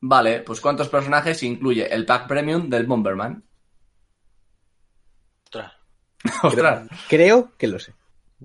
Vale, 0.00 0.40
pues 0.40 0.62
¿cuántos 0.62 0.88
personajes 0.88 1.42
incluye 1.42 1.92
el 1.92 2.06
pack 2.06 2.26
premium 2.28 2.70
del 2.70 2.86
Bomberman? 2.86 3.44
Ostras. 5.44 5.72
Ostras. 6.42 6.88
Creo 7.10 7.52
que 7.58 7.66
lo 7.66 7.78
sé. 7.78 7.92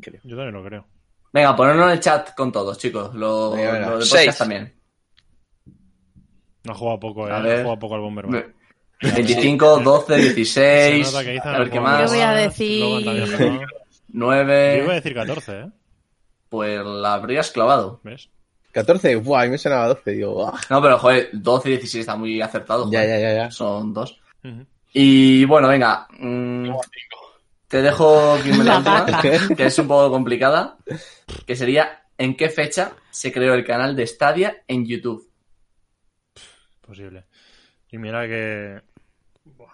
Creo. 0.02 0.20
Yo 0.26 0.36
también 0.36 0.56
lo 0.56 0.64
creo. 0.66 0.86
Venga, 1.32 1.56
ponerlo 1.56 1.86
en 1.86 1.92
el 1.92 2.00
chat 2.02 2.36
con 2.36 2.52
todos, 2.52 2.78
chicos. 2.78 3.16
Lo, 3.16 3.52
Venga, 3.52 3.72
venga. 3.72 3.90
lo 3.92 4.00
de 4.00 4.06
Seis. 4.06 4.26
podcast 4.26 4.40
también. 4.40 4.74
No 6.64 6.72
ha 6.74 6.76
jugado 6.76 7.00
poco, 7.00 7.28
¿eh? 7.28 7.32
A 7.32 7.40
No 7.40 7.44
ver. 7.44 7.54
ha 7.60 7.62
jugado 7.64 7.80
poco 7.80 7.96
al 7.96 8.02
Bomberman. 8.02 8.54
25, 9.02 9.80
12, 9.80 10.16
Se 10.16 10.22
16. 10.22 11.12
nota 11.12 11.24
que 11.26 11.40
A 11.44 11.60
ver 11.60 11.70
qué 11.70 11.80
más. 11.80 12.02
Yo 12.04 12.08
voy 12.08 12.22
a 12.24 12.32
decir- 12.32 12.80
Logan 12.80 13.04
también 13.04 13.24
ha 13.24 13.38
jugado. 13.38 13.52
Yo 13.52 13.56
iba 13.58 13.64
a 13.66 13.68
9. 14.08 14.94
decir 14.96 15.14
14, 15.14 15.52
¿eh? 15.60 15.66
Pues 16.50 16.86
la 16.86 17.14
habrías 17.16 17.52
clavado. 17.52 18.00
¿Ves? 18.04 18.30
14, 18.72 19.16
buah, 19.18 19.42
a 19.42 19.46
mí 19.46 19.52
me 19.52 19.58
sonaba 19.58 19.88
12, 19.90 20.12
digo. 20.12 20.52
No, 20.70 20.82
pero 20.82 20.98
joder, 21.00 21.30
12 21.34 21.70
y 21.70 21.72
16 21.74 22.00
está 22.02 22.16
muy 22.16 22.42
acertado. 22.42 22.90
Ya, 22.92 23.00
joder. 23.02 23.20
ya, 23.22 23.30
ya, 23.30 23.36
ya. 23.46 23.52
Son 23.52 23.94
dos. 23.94 24.20
Ujú. 24.44 24.66
Y 24.94 25.46
bueno, 25.46 25.68
venga. 25.68 26.08
mm, 26.20 26.70
te 27.68 27.82
dejo 27.82 28.38
que 28.44 28.54
me 28.54 28.64
la 28.64 28.78
última, 28.78 29.22
que 29.56 29.66
es 29.66 29.80
un 29.80 29.88
poco 29.88 30.10
complicada. 30.12 30.78
Que 31.46 31.56
sería: 31.56 32.04
¿en 32.18 32.36
qué 32.38 32.50
fecha 32.50 32.94
se 33.10 33.32
creó 33.34 33.54
el 33.56 33.66
canal 33.66 33.96
de 33.96 34.08
Stadia 34.08 34.64
en 34.68 34.86
YouTube? 34.86 35.28
Posible. 36.86 37.26
Y 37.90 37.98
mira 37.98 38.28
que. 38.28 38.82
Buah. 39.46 39.72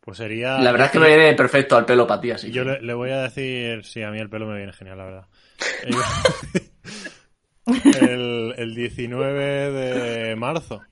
Pues 0.00 0.18
sería. 0.18 0.58
La 0.58 0.70
verdad 0.72 0.86
es 0.86 0.92
que 0.92 0.98
me 0.98 1.08
viene 1.08 1.34
perfecto 1.34 1.76
al 1.76 1.84
pelo 1.86 2.06
para 2.06 2.20
ti, 2.20 2.30
así. 2.30 2.50
Yo 2.50 2.64
que- 2.64 2.70
le, 2.72 2.82
le 2.82 2.94
voy 2.94 3.10
a 3.10 3.22
decir. 3.22 3.84
Sí, 3.84 4.02
a 4.02 4.10
mí 4.10 4.18
el 4.18 4.28
pelo 4.30 4.46
me 4.46 4.56
viene 4.56 4.72
genial, 4.72 4.98
la 4.98 5.04
verdad. 5.04 5.26
el, 8.00 8.54
el 8.56 8.74
19 8.74 9.72
de 9.72 10.36
marzo. 10.36 10.82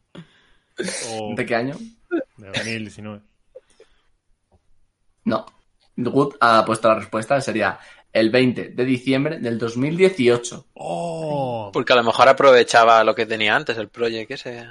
O 1.10 1.34
¿De 1.36 1.46
qué 1.46 1.54
año? 1.54 1.76
de 2.36 2.46
2019. 2.48 3.20
No. 5.24 5.46
Wood 5.96 6.34
ha 6.40 6.64
puesto 6.64 6.88
la 6.88 6.96
respuesta, 6.96 7.40
sería 7.40 7.78
el 8.12 8.30
20 8.30 8.70
de 8.70 8.84
diciembre 8.84 9.38
del 9.38 9.58
2018. 9.58 10.66
¡Oh! 10.74 11.70
Porque 11.72 11.92
a 11.92 11.96
lo 11.96 12.02
mejor 12.02 12.28
aprovechaba 12.28 13.04
lo 13.04 13.14
que 13.14 13.26
tenía 13.26 13.54
antes, 13.54 13.78
el 13.78 13.88
proyecto 13.88 14.34
ese. 14.34 14.66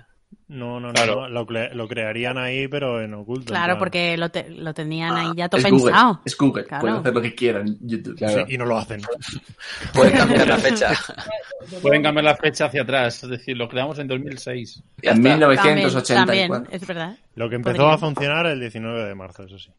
No, 0.54 0.80
no, 0.80 0.89
no. 0.89 0.93
Claro. 0.93 1.22
no, 1.22 1.30
Lo, 1.30 1.47
cre- 1.47 1.72
lo 1.74 1.88
crearían 1.88 2.38
ahí, 2.38 2.68
pero 2.68 3.01
en 3.01 3.14
oculto. 3.16 3.45
Claro, 3.51 3.80
porque 3.80 4.16
lo, 4.18 4.30
te- 4.30 4.51
lo 4.51 4.72
tenían 4.74 5.16
ahí 5.16 5.32
ya 5.36 5.49
todo 5.49 5.58
es 5.58 5.64
pensado. 5.66 6.08
Google, 6.14 6.22
es 6.26 6.38
Google, 6.38 6.66
Claro. 6.66 6.82
pueden 6.82 6.97
hacer 6.97 7.14
lo 7.16 7.22
que 7.24 7.34
quieran 7.34 7.78
YouTube. 7.82 8.16
Claro. 8.18 8.45
Sí, 8.47 8.54
y 8.54 8.58
no 8.60 8.66
lo 8.66 8.78
hacen. 8.78 9.01
Puede 9.93 10.12
cambiar 10.12 10.47
la 10.47 10.58
fecha. 10.60 10.91
Pueden 11.82 12.04
cambiar 12.04 12.26
la 12.26 12.36
fecha 12.36 12.66
hacia 12.66 12.84
atrás, 12.84 13.24
es 13.24 13.30
decir, 13.30 13.58
lo 13.58 13.68
creamos 13.68 13.97
en 13.97 14.08
2006. 14.08 14.84
Ya 15.01 15.12
en 15.12 15.18
está. 15.26 15.39
También, 15.39 15.39
1984. 15.39 16.26
también, 16.51 16.68
es 16.72 16.88
verdad. 16.88 17.18
Lo 17.36 17.49
que 17.49 17.56
empezó 17.56 17.78
Podría. 17.78 17.93
a 17.95 17.97
funcionar 17.97 18.45
el 18.45 18.60
19 18.60 19.06
de 19.06 19.16
marzo, 19.16 19.43
eso 19.45 19.58
sí. 19.58 19.72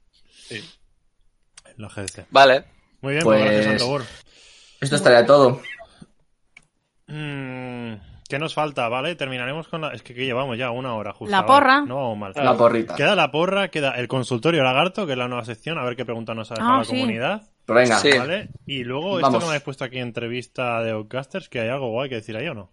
Sí. 0.48 0.60
La 1.76 1.88
GDC. 1.88 2.26
Vale. 2.30 2.64
Muy 3.00 3.12
bien, 3.12 3.24
pues, 3.24 3.40
Pues- 3.40 3.52
gracias, 3.52 3.72
Antobor. 3.82 4.02
Esto 4.80 4.96
estaría 4.96 5.24
todo. 5.24 5.60
Mm, 7.06 7.94
¿Qué 8.28 8.38
nos 8.38 8.54
falta? 8.54 8.88
¿Vale? 8.88 9.14
Terminaremos 9.16 9.68
con 9.68 9.82
la. 9.82 9.88
Es 9.90 10.02
que, 10.02 10.14
que 10.14 10.24
llevamos 10.24 10.56
ya 10.56 10.70
una 10.70 10.94
hora 10.94 11.12
justo. 11.12 11.30
La 11.30 11.42
¿vale? 11.42 11.48
porra. 11.52 11.80
No 11.82 11.96
vamos 11.96 12.18
mal. 12.18 12.32
La 12.36 12.56
porrita. 12.56 12.94
Queda 12.94 13.14
la 13.14 13.30
porra, 13.30 13.68
queda 13.68 13.90
el 13.92 14.08
consultorio 14.08 14.62
lagarto, 14.62 15.04
que 15.06 15.12
es 15.12 15.18
la 15.18 15.28
nueva 15.28 15.44
sección, 15.44 15.78
a 15.78 15.84
ver 15.84 15.94
qué 15.96 16.04
pregunta 16.04 16.34
nos 16.34 16.50
ha 16.50 16.54
dejado 16.54 16.72
Ah, 16.74 16.78
la 16.78 16.84
sí. 16.84 16.90
comunidad. 16.92 17.42
Pero 17.66 17.78
venga, 17.78 17.98
Sí. 17.98 18.10
¿Vale? 18.18 18.48
Y 18.66 18.84
luego 18.84 19.18
esto 19.18 19.32
que 19.32 19.38
me 19.38 19.44
habéis 19.46 19.62
puesto 19.62 19.84
aquí 19.84 19.98
entrevista 19.98 20.82
de 20.82 20.92
Outcasters, 20.92 21.48
que 21.48 21.60
hay 21.60 21.68
algo 21.68 21.90
guay 21.90 22.08
que 22.08 22.16
decir 22.16 22.36
ahí 22.36 22.46
o 22.48 22.54
no. 22.54 22.70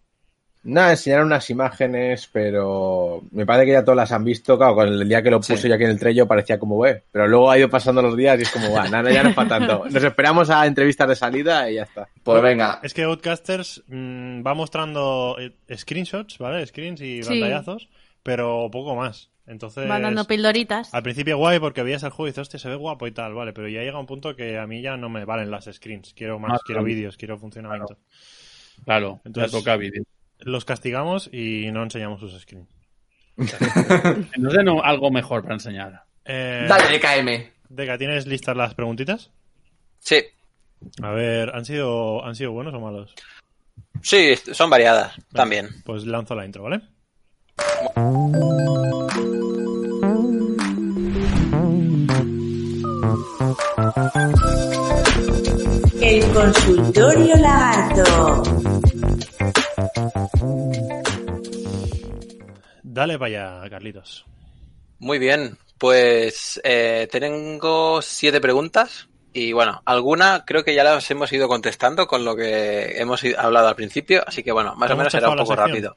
Nada, 0.64 0.92
enseñaron 0.92 1.26
unas 1.26 1.50
imágenes, 1.50 2.30
pero 2.32 3.24
me 3.32 3.48
parece 3.48 3.66
que 3.66 3.72
ya 3.72 3.84
todas 3.84 3.96
las 3.98 4.12
han 4.12 4.24
visto. 4.24 4.58
Claro, 4.58 4.76
con 4.76 4.88
el 4.90 5.10
día 5.10 5.24
que 5.24 5.32
lo 5.32 5.38
puse 5.40 5.58
Sí. 5.58 5.68
yo 5.68 5.74
aquí 5.74 5.86
en 5.86 5.90
el 5.90 6.00
trello 6.00 6.28
parecía 6.28 6.60
como, 6.60 6.78
ve. 6.78 7.02
Pero 7.12 7.28
luego 7.28 7.50
ha 7.50 7.58
ido 7.58 7.68
pasando 7.70 8.02
los 8.04 8.16
días 8.16 8.38
y 8.40 8.44
es 8.44 8.52
como, 8.52 8.72
va, 8.72 8.88
nada, 8.88 9.12
ya 9.12 9.24
no 9.24 9.30
es 9.30 9.36
para 9.36 9.50
tanto. 9.50 9.86
Nos 9.90 10.04
esperamos 10.04 10.50
a 10.52 10.66
entrevistas 10.68 11.08
de 11.10 11.16
salida 11.16 11.70
y 11.72 11.76
ya 11.76 11.84
está. 11.84 12.08
pues 12.24 12.42
venga. 12.44 12.80
Es 12.84 12.94
que 12.94 13.04
Outcasters 13.04 13.84
mm, 13.88 14.46
va 14.46 14.54
mostrando 14.54 15.36
eh, 15.40 15.52
screenshots, 15.76 16.38
¿vale? 16.38 16.64
Screens 16.68 17.02
y 17.02 17.24
Sí. 17.24 17.30
pantallazos, 17.30 17.90
pero 18.22 18.70
poco 18.72 18.96
más. 18.96 19.30
Entonces, 19.48 19.90
Van 19.90 20.04
dando 20.04 20.26
pildoritas. 20.26 20.94
al 20.94 21.02
principio 21.02 21.38
guay 21.38 21.60
porque 21.60 21.82
veías 21.82 22.04
el 22.04 22.12
juego 22.12 22.28
y 22.28 22.30
dices, 22.30 22.44
hostia, 22.44 22.60
se 22.60 22.70
ve 22.70 22.76
guapo 22.76 23.08
y 23.08 23.12
tal, 23.12 23.34
vale, 23.34 23.52
pero 23.52 23.68
ya 23.68 23.82
llega 23.82 24.00
un 24.00 24.06
punto 24.06 24.36
que 24.36 24.60
a 24.60 24.68
mí 24.68 24.82
ya 24.84 24.96
no 24.96 25.10
me 25.10 25.26
valen 25.26 25.50
las 25.50 25.66
screens. 25.66 26.14
Quiero 26.14 26.38
más, 26.38 26.52
Ah, 26.54 26.60
quiero 26.64 26.82
claro. 26.82 26.86
vídeos, 26.96 27.18
quiero 27.18 27.38
funcionamiento. 27.40 27.98
Claro, 28.86 29.20
Entonces- 29.26 29.52
ya 29.52 29.58
toca 29.58 29.76
vídeo. 29.76 30.04
Los 30.42 30.66
castigamos 30.66 31.30
y 31.32 31.72
no 31.72 31.84
enseñamos 31.84 32.20
sus 32.20 32.40
screens. 32.42 32.68
Nos 34.38 34.54
den 34.54 34.68
algo 34.84 35.12
mejor 35.12 35.42
para 35.44 35.56
enseñar. 35.56 36.04
Eh, 36.26 36.66
Dale, 36.68 37.00
KM. 37.00 37.52
Deca, 37.70 37.98
¿tienes 37.98 38.28
listas 38.28 38.56
las 38.56 38.74
preguntitas? 38.76 39.32
Sí, 40.00 40.22
A 41.02 41.12
ver, 41.12 41.56
¿han 41.56 41.64
sido, 41.66 42.26
¿han 42.26 42.36
sido 42.36 42.52
buenos 42.52 42.74
o 42.74 42.80
malos? 42.80 43.14
sí, 44.02 44.36
son 44.36 44.70
variadas 44.70 45.14
también. 45.32 45.70
Pues 45.86 46.06
lanzo 46.06 46.34
la 46.36 46.46
intro, 46.46 46.64
¿vale? 46.64 46.82
El 56.02 56.24
consultorio 56.34 57.36
lagarto. 57.38 58.44
Dale 62.84 63.18
para 63.18 63.60
allá, 63.62 63.70
Carlitos. 63.70 64.26
Muy 65.00 65.18
bien, 65.20 65.58
pues 65.78 66.60
eh, 66.64 67.08
tengo 67.12 68.02
siete 68.02 68.40
preguntas 68.42 69.08
y 69.34 69.54
bueno, 69.54 69.82
alguna 69.86 70.44
creo 70.46 70.64
que 70.64 70.76
ya 70.76 70.84
las 70.84 71.10
hemos 71.10 71.32
ido 71.32 71.48
contestando 71.48 72.06
con 72.08 72.26
lo 72.26 72.36
que 72.36 73.00
hemos 73.00 73.24
hablado 73.38 73.68
al 73.70 73.76
principio, 73.76 74.24
así 74.28 74.44
que 74.44 74.52
bueno, 74.52 74.76
más 74.76 74.88
¿Te 74.88 74.94
o 74.94 74.98
menos 74.98 75.12
será 75.12 75.30
un 75.30 75.38
poco 75.38 75.56
rápido. 75.56 75.96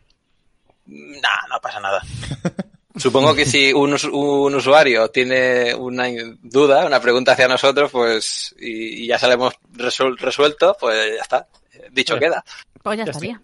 Nah, 0.87 1.49
no 1.51 1.61
pasa 1.61 1.81
nada. 1.81 2.01
Supongo 2.97 3.35
que 3.35 3.45
si 3.45 3.73
un, 3.73 3.95
us- 3.95 4.05
un 4.05 4.55
usuario 4.55 5.09
tiene 5.11 5.75
una 5.75 6.05
duda, 6.43 6.87
una 6.87 7.01
pregunta 7.01 7.33
hacia 7.33 7.49
nosotros, 7.49 7.91
pues 7.91 8.55
y, 8.59 9.03
y 9.03 9.07
ya 9.09 9.19
se 9.19 9.27
la 9.27 9.35
hemos 9.35 9.55
resuel- 9.73 10.17
resuelto, 10.17 10.77
pues 10.79 11.17
ya 11.17 11.23
está. 11.23 11.49
Dicho 11.91 12.15
Sí. 12.15 12.21
queda. 12.21 12.45
Pues 12.85 12.99
ya 12.99 13.05
estaría. 13.05 13.41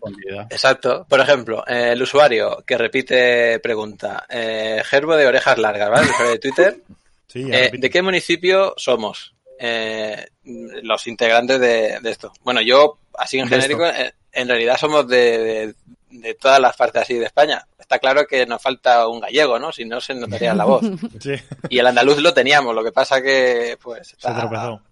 Exacto. 0.50 1.06
Por 1.08 1.18
ejemplo, 1.20 1.64
eh, 1.66 1.90
el 1.92 2.02
usuario 2.02 2.62
que 2.66 2.76
repite 2.76 3.58
pregunta, 3.58 4.26
eh, 4.28 4.82
Gerbo 4.84 5.16
de 5.16 5.26
orejas 5.26 5.56
largas, 5.58 5.88
¿vale? 5.90 6.04
El 6.04 6.10
usuario 6.10 6.32
de 6.32 6.38
Twitter. 6.38 6.76
Sí, 7.26 7.48
Eh. 7.48 7.70
¿De 7.72 7.90
qué 7.90 8.02
municipio 8.02 8.74
somos? 8.76 9.34
Eh, 9.58 10.26
los 10.44 11.06
integrantes 11.06 11.60
de, 11.60 12.00
de 12.00 12.10
esto. 12.10 12.32
Bueno, 12.42 12.60
yo, 12.60 12.98
así 13.16 13.38
en 13.38 13.46
genérico, 13.48 13.86
eh, 13.86 14.12
en 14.32 14.48
realidad 14.48 14.76
somos 14.76 15.06
de, 15.06 15.38
de- 15.38 15.74
de 16.10 16.34
todas 16.34 16.58
las 16.58 16.74
partes 16.76 17.02
así 17.02 17.14
de 17.14 17.26
España. 17.26 17.64
Está 17.78 18.00
claro 18.00 18.26
que 18.26 18.44
nos 18.46 18.60
falta 18.60 19.06
un 19.06 19.20
gallego, 19.20 19.60
¿no? 19.60 19.70
Si 19.70 19.84
no 19.84 20.00
se 20.00 20.12
notaría 20.12 20.52
la 20.54 20.64
voz. 20.64 20.82
Sí, 21.20 21.34
Y 21.68 21.78
el 21.78 21.86
andaluz 21.86 22.18
lo 22.18 22.34
teníamos, 22.34 22.74
lo 22.74 22.82
que 22.82 22.90
pasa 22.90 23.22
que, 23.22 23.78
pues, 23.80 24.08
se 24.08 24.16
está- 24.16 24.36
tropezó. 24.40 24.82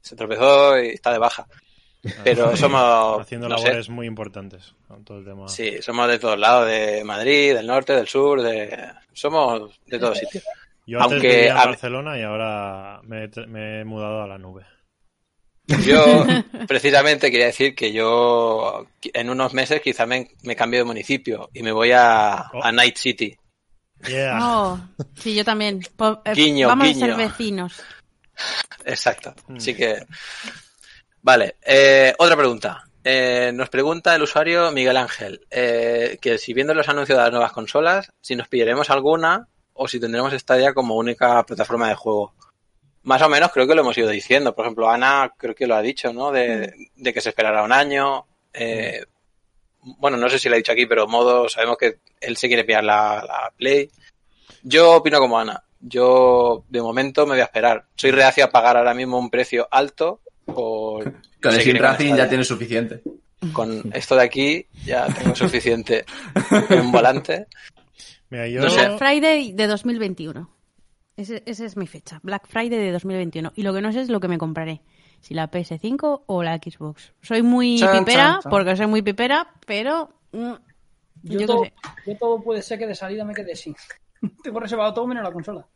se 0.00 0.14
tropezó 0.14 0.78
y 0.78 0.90
está 0.90 1.10
de 1.12 1.18
baja. 1.18 1.44
Pero 2.24 2.56
somos, 2.56 3.20
Haciendo 3.20 3.48
no 3.48 3.58
sé, 3.58 3.64
labores 3.64 3.88
muy 3.90 4.06
importantes 4.06 4.74
con 4.88 5.04
todo 5.04 5.18
el 5.18 5.24
tema. 5.24 5.48
Sí, 5.48 5.82
somos 5.82 6.08
de 6.08 6.18
todos 6.18 6.38
lados, 6.38 6.66
de 6.66 7.04
Madrid, 7.04 7.54
del 7.54 7.66
norte, 7.66 7.92
del 7.94 8.08
sur, 8.08 8.40
de 8.42 8.90
somos 9.12 9.78
de 9.86 9.98
todos 9.98 10.18
sitios. 10.18 10.44
Yo 10.86 10.98
antes 10.98 11.12
aunque 11.12 11.28
vivía 11.28 11.50
en 11.52 11.56
a- 11.58 11.64
Barcelona 11.66 12.18
y 12.18 12.22
ahora 12.22 13.00
me, 13.04 13.24
he- 13.24 13.46
me 13.46 13.80
he 13.80 13.84
mudado 13.84 14.22
a 14.22 14.26
la 14.26 14.38
nube. 14.38 14.64
Yo 15.86 16.02
precisamente 16.66 17.30
quería 17.30 17.46
decir 17.46 17.74
que 17.74 17.92
yo 17.92 18.86
en 19.02 19.30
unos 19.30 19.52
meses 19.54 19.80
quizá 19.82 20.06
me, 20.06 20.30
me 20.42 20.56
cambio 20.56 20.80
de 20.80 20.84
municipio 20.84 21.48
y 21.52 21.62
me 21.62 21.70
voy 21.70 21.92
a, 21.92 22.50
Oh. 22.52 22.64
a 22.64 22.72
Night 22.72 22.96
City. 22.96 23.36
Yeah. 24.08 24.38
Oh, 24.42 24.80
sí, 25.16 25.34
yo 25.34 25.44
también. 25.44 25.80
Eh, 26.24 26.32
Guiño, 26.34 26.68
Vamos 26.68 26.88
guiño. 26.88 27.04
a 27.04 27.08
ser 27.08 27.16
vecinos. 27.16 27.82
Exacto. 28.86 29.34
Mm. 29.48 29.56
Así 29.56 29.74
que. 29.74 30.02
Vale. 31.22 31.56
eh, 31.62 32.14
otra 32.18 32.36
pregunta. 32.36 32.84
Eh, 33.02 33.50
nos 33.54 33.70
pregunta 33.70 34.14
el 34.14 34.22
usuario 34.22 34.70
Miguel 34.72 34.98
Ángel 34.98 35.40
eh, 35.50 36.18
que 36.20 36.36
si 36.36 36.52
viendo 36.52 36.74
los 36.74 36.88
anuncios 36.88 37.16
de 37.16 37.24
las 37.24 37.32
nuevas 37.32 37.52
consolas, 37.52 38.12
si 38.20 38.36
nos 38.36 38.48
pillaremos 38.48 38.90
alguna 38.90 39.48
o 39.72 39.88
si 39.88 39.98
tendremos 39.98 40.34
Stadia 40.34 40.74
como 40.74 40.96
única 40.96 41.42
plataforma 41.46 41.88
de 41.88 41.94
juego. 41.94 42.34
Más 43.02 43.22
o 43.22 43.28
menos 43.30 43.50
creo 43.52 43.66
que 43.66 43.74
lo 43.74 43.80
hemos 43.80 43.96
ido 43.96 44.10
diciendo. 44.10 44.54
Por 44.54 44.66
ejemplo, 44.66 44.90
Ana 44.90 45.32
creo 45.36 45.54
que 45.54 45.66
lo 45.66 45.74
ha 45.74 45.80
dicho, 45.80 46.12
¿no? 46.12 46.30
De, 46.30 46.74
de 46.94 47.14
que 47.14 47.22
se 47.22 47.30
esperará 47.30 47.62
un 47.62 47.72
año. 47.72 48.26
Eh, 48.52 49.06
bueno, 49.82 50.18
no 50.18 50.28
sé 50.28 50.38
si 50.38 50.50
lo 50.50 50.54
ha 50.54 50.58
dicho 50.58 50.72
aquí, 50.72 50.84
pero 50.84 51.08
modo, 51.08 51.48
sabemos 51.48 51.78
que 51.78 52.00
él 52.20 52.36
se 52.36 52.48
quiere 52.48 52.64
pillar 52.64 52.84
la, 52.84 53.24
la 53.26 53.52
Play. 53.56 53.90
Yo 54.62 54.96
opino 54.96 55.18
como 55.18 55.38
Ana. 55.38 55.64
Yo, 55.80 56.64
de 56.68 56.82
momento, 56.82 57.24
me 57.24 57.32
voy 57.32 57.40
a 57.40 57.44
esperar. 57.44 57.86
Soy 57.94 58.10
reacio 58.10 58.44
a 58.44 58.50
pagar 58.50 58.76
ahora 58.76 58.92
mismo 58.92 59.18
un 59.18 59.30
precio 59.30 59.66
alto 59.70 60.20
por... 60.54 61.04
Con 61.42 61.54
el 61.54 61.78
Racing 61.78 62.14
ya 62.14 62.28
tienes 62.28 62.46
suficiente. 62.48 63.02
Con 63.52 63.90
esto 63.94 64.16
de 64.16 64.22
aquí 64.22 64.66
ya 64.84 65.06
tengo 65.06 65.34
suficiente 65.34 66.04
en 66.68 66.80
un 66.80 66.92
volante. 66.92 67.46
Mira, 68.28 68.46
yo... 68.48 68.60
No 68.62 68.70
sé. 68.70 68.86
Black 68.86 68.98
Friday 68.98 69.52
de 69.52 69.66
2021. 69.66 70.50
Ese, 71.16 71.42
esa 71.46 71.64
es 71.64 71.76
mi 71.76 71.86
fecha. 71.86 72.20
Black 72.22 72.46
Friday 72.46 72.78
de 72.78 72.92
2021. 72.92 73.52
Y 73.56 73.62
lo 73.62 73.74
que 73.74 73.80
no 73.80 73.92
sé 73.92 74.00
es 74.00 74.08
lo 74.08 74.20
que 74.20 74.28
me 74.28 74.38
compraré. 74.38 74.82
Si 75.20 75.34
la 75.34 75.50
PS5 75.50 76.22
o 76.26 76.42
la 76.42 76.56
Xbox. 76.56 77.12
Soy 77.22 77.42
muy 77.42 77.78
Chan, 77.78 77.98
pipera, 78.04 78.22
chan, 78.24 78.40
chan. 78.42 78.50
porque 78.50 78.76
soy 78.76 78.86
muy 78.86 79.02
pipera, 79.02 79.54
pero... 79.66 80.10
mm, 80.32 80.52
Yo, 81.22 81.40
Yo 81.40 81.46
todo, 81.46 81.62
qué 81.62 81.72
yo 82.06 82.16
todo 82.16 82.42
puede 82.42 82.62
ser 82.62 82.78
que 82.78 82.86
de 82.86 82.94
salida 82.94 83.24
me 83.24 83.34
quede 83.34 83.54
sin. 83.54 83.74
Tengo 84.42 84.60
reservado 84.60 84.94
todo 84.94 85.06
menos 85.06 85.22
la 85.24 85.32
consola. 85.32 85.66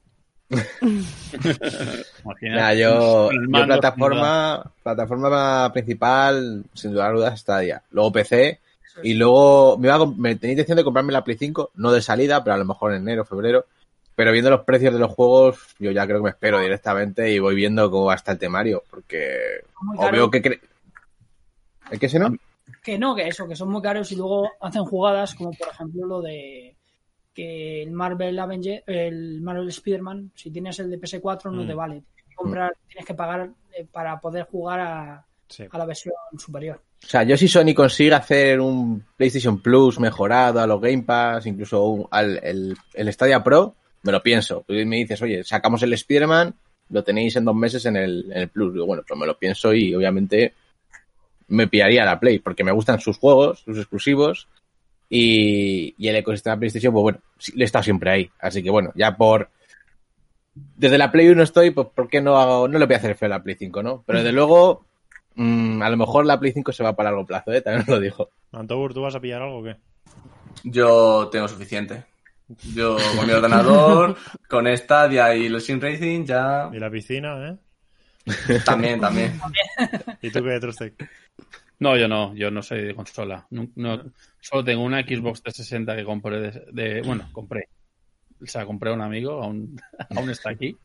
Imagina. 2.25 2.57
Nah, 2.57 2.73
yo, 2.75 3.31
yo 3.33 3.39
plataforma, 3.67 4.71
plataforma 4.83 5.73
principal, 5.73 6.65
sin 6.75 6.93
duda 6.93 7.11
dudas, 7.11 7.41
Stadia. 7.41 7.83
Luego 7.91 8.13
PC. 8.13 8.61
Y 9.03 9.15
luego 9.15 9.77
me, 9.79 9.89
iba 9.89 9.97
a 9.97 10.07
me 10.07 10.37
tenía 10.37 10.53
intención 10.53 10.77
de 10.77 10.85
comprarme 10.85 11.13
la 11.13 11.25
Play 11.25 11.37
5, 11.37 11.73
no 11.75 11.91
de 11.91 12.01
salida, 12.01 12.45
pero 12.45 12.55
a 12.55 12.59
lo 12.59 12.65
mejor 12.65 12.93
en 12.93 13.03
enero, 13.03 13.25
febrero. 13.25 13.67
Pero 14.15 14.31
viendo 14.31 14.51
los 14.51 14.61
precios 14.61 14.93
de 14.93 15.01
los 15.01 15.11
juegos, 15.11 15.59
yo 15.81 15.91
ya 15.91 16.07
creo 16.07 16.19
que 16.19 16.25
me 16.25 16.31
espero 16.31 16.61
directamente 16.61 17.33
y 17.33 17.41
voy 17.41 17.57
viendo 17.57 17.91
cómo 17.91 18.05
va 18.05 18.13
a 18.13 18.17
estar 18.17 18.35
el 18.35 18.39
temario. 18.39 18.85
Porque 18.89 19.63
o 19.99 20.11
veo 20.13 20.31
que... 20.31 20.41
cre- 20.43 20.61
¿El 21.91 21.99
qué 21.99 22.09
se 22.09 22.21
no? 22.21 22.37
Que 22.83 22.97
no, 22.97 23.15
que 23.17 23.27
eso, 23.27 23.49
que 23.49 23.57
son 23.57 23.71
muy 23.71 23.83
caros 23.83 24.11
y 24.13 24.17
luego 24.17 24.49
hacen 24.61 24.85
jugadas 24.85 25.35
como 25.35 25.51
por 25.53 25.69
ejemplo 25.69 26.07
lo 26.07 26.23
de 26.23 26.77
que 27.35 27.83
el 27.83 27.91
Marvel 27.91 28.39
Avenger, 28.39 28.85
el 28.87 29.41
Marvel 29.43 29.69
Spider-Man, 29.69 30.31
si 30.35 30.51
tienes 30.51 30.79
el 30.79 30.91
de 30.91 30.99
PS4 31.01 31.51
no 31.51 31.65
Mm. 31.65 31.67
te 31.67 31.75
vale. 31.75 31.95
Tienes 32.15 32.29
que, 32.31 32.35
comprar, 32.37 32.73
tienes 32.89 33.07
que 33.07 33.15
pagar 33.15 33.51
eh, 33.77 33.87
para 33.91 34.21
poder 34.21 34.45
jugar 34.45 34.81
a, 34.81 35.27
Sí. 35.49 35.65
a 35.71 35.79
la 35.79 35.85
versión 35.85 36.15
superior. 36.39 36.81
O 37.03 37.07
sea, 37.07 37.23
yo 37.25 37.37
si 37.37 37.49
Sony 37.49 37.75
consigue 37.75 38.15
hacer 38.15 38.61
un 38.61 39.05
PlayStation 39.17 39.61
Plus 39.61 40.01
mejorado 40.01 40.61
a 40.61 40.67
los 40.67 40.81
Game 40.81 41.03
Pass, 41.03 41.47
incluso 41.47 41.85
un- 41.85 42.07
al, 42.11 42.41
el, 42.43 42.77
el 42.95 43.13
Stadia 43.13 43.43
Pro, 43.45 43.75
me 44.05 44.13
lo 44.13 44.23
pienso. 44.23 44.65
Y 44.69 44.85
me 44.85 44.97
dices, 44.97 45.21
oye, 45.23 45.45
sacamos 45.45 45.83
el 45.83 45.93
Spider-Man, 45.93 46.55
lo 46.91 47.03
tenéis 47.05 47.37
en 47.37 47.45
dos 47.45 47.55
meses 47.55 47.85
en 47.87 47.97
el, 47.97 48.31
en 48.33 48.39
el 48.43 48.49
Plus. 48.49 48.73
Digo, 48.73 48.87
bueno, 48.87 49.03
pues 49.07 49.19
me 49.21 49.27
lo 49.27 49.37
pienso 49.39 49.75
y 49.75 49.95
obviamente 49.95 50.55
me 51.49 51.67
pillaría 51.69 52.05
la 52.05 52.19
Play, 52.21 52.39
porque 52.39 52.65
me 52.65 52.73
gustan 52.73 53.01
sus 53.01 53.19
juegos, 53.19 53.61
sus 53.61 53.77
exclusivos, 53.79 54.49
y, 55.17 55.95
y 55.97 56.09
el 56.09 56.17
ecosistema 56.17 56.59
PlayStation, 56.59 56.93
pues 56.93 57.03
bueno, 57.05 57.19
sí, 57.39 57.53
le 57.55 57.65
está 57.65 57.85
siempre 57.85 58.11
ahí. 58.11 58.31
Así 58.41 58.65
que 58.65 58.71
bueno, 58.71 58.91
ya 58.97 59.17
por... 59.17 59.49
Desde 60.55 60.99
la 60.99 61.13
Play 61.13 61.29
1 61.29 61.41
estoy, 61.41 61.71
pues 61.71 61.87
¿por 61.95 62.09
qué 62.09 62.21
no 62.21 62.37
hago, 62.37 62.67
no 62.67 62.81
le 62.81 62.87
voy 62.87 62.95
a 62.95 62.99
hacer 62.99 63.15
feo 63.15 63.27
a 63.27 63.31
la 63.31 63.43
Play 63.43 63.55
5, 63.57 63.83
no? 63.83 64.03
Pero 64.05 64.19
desde 64.19 64.33
luego, 64.33 64.87
mm, 65.37 65.83
a 65.83 65.89
lo 65.89 65.97
mejor 65.97 66.27
la 66.27 66.41
Play 66.41 66.53
5 66.53 66.73
se 66.73 66.83
va 66.83 66.97
para 66.97 67.11
largo 67.11 67.27
plazo, 67.27 67.53
¿eh? 67.53 67.61
También 67.61 67.85
lo 67.87 68.01
dijo. 68.01 68.31
Antobur, 68.51 68.93
¿tú 68.93 69.03
vas 69.03 69.15
a 69.15 69.21
pillar 69.21 69.43
algo 69.43 69.59
o 69.59 69.63
qué? 69.63 69.77
Yo 70.65 71.29
tengo 71.31 71.47
suficiente. 71.47 72.03
Yo 72.75 72.97
con 73.17 73.27
mi 73.27 73.33
ordenador, 73.33 74.17
con 74.49 74.67
Stadia 74.77 75.33
y 75.37 75.49
los 75.49 75.65
Sim 75.65 75.81
Racing 75.81 76.25
ya... 76.25 76.71
Y 76.73 76.79
la 76.79 76.91
piscina, 76.91 77.51
¿eh? 77.51 77.57
También, 78.65 79.01
también. 79.01 79.41
¿Y 80.23 80.31
tú 80.31 80.43
qué, 80.43 80.59
Trustec? 80.59 80.95
No, 81.81 81.97
yo 81.97 82.09
no, 82.09 82.35
yo 82.35 82.51
no 82.51 82.63
soy 82.63 82.83
de 82.83 82.95
consola. 82.95 83.47
No, 83.51 83.69
no- 83.77 84.03
solo 84.41 84.65
tengo 84.65 84.83
una 84.85 85.03
Xbox 85.03 85.43
360 85.43 85.97
que 85.97 86.05
compré 86.05 86.41
de, 86.41 86.65
de- 86.73 87.03
bueno, 87.03 87.29
compré. 87.33 87.69
O 88.43 88.47
sea, 88.47 88.65
compré 88.67 88.91
a 88.91 88.95
un 88.95 89.01
amigo, 89.03 89.43
aún, 89.43 89.81
aún 90.17 90.31
está 90.31 90.51
aquí. 90.51 90.77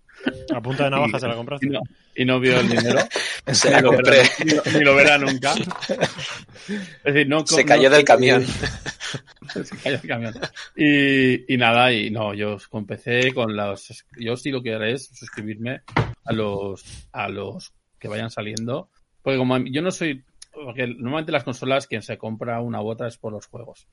A 0.54 0.62
punta 0.62 0.86
de 0.86 0.90
navaja 0.90 1.20
se 1.20 1.28
la 1.28 1.34
Y 1.34 1.38
compraste. 1.38 1.68
no, 1.68 1.80
y 2.16 2.26
no 2.26 2.40
vio 2.40 2.60
el 2.60 2.68
dinero. 2.70 3.00
Se 3.54 3.72
la 3.72 3.78
Ni 3.78 3.84
lo 3.84 3.94
compré. 3.94 4.22
verá- 4.22 4.44
Ni 4.46 4.52
lo, 4.52 4.78
ni 4.80 4.86
lo 4.86 4.96
verá 4.96 5.18
nunca. 5.18 5.54
Es 7.04 7.14
decir, 7.14 7.28
no, 7.28 7.46
Se 7.48 7.64
no- 7.64 7.68
cayó 7.68 7.90
del 7.90 8.04
camión. 8.04 8.44
se 8.44 9.78
cayó 9.82 9.98
del 9.98 10.08
camión. 10.08 10.34
Y, 10.76 11.52
y 11.54 11.58
nada, 11.58 11.92
y 11.92 12.12
no, 12.12 12.34
yo 12.34 12.58
con 12.70 12.86
PC, 12.86 13.34
con 13.34 13.56
los. 13.56 14.04
Yo 14.20 14.36
sí 14.38 14.52
lo 14.52 14.62
que 14.62 14.74
haré 14.76 14.94
es 14.94 15.08
suscribirme 15.08 15.82
a 16.26 16.34
los, 16.34 16.84
a 17.12 17.30
los 17.30 17.74
que 17.98 18.08
vayan 18.08 18.30
saliendo. 18.30 18.90
Porque 19.24 19.38
como 19.38 19.58
yo 19.58 19.82
no 19.82 19.92
soy. 19.92 20.24
Porque 20.52 20.88
normalmente 20.88 21.32
las 21.32 21.44
consolas, 21.44 21.88
quien 21.88 22.02
se 22.02 22.18
compra 22.18 22.62
una 22.62 22.82
u 22.82 22.88
otra 22.90 23.08
es 23.08 23.18
por 23.18 23.32
los 23.34 23.46
juegos. 23.48 23.88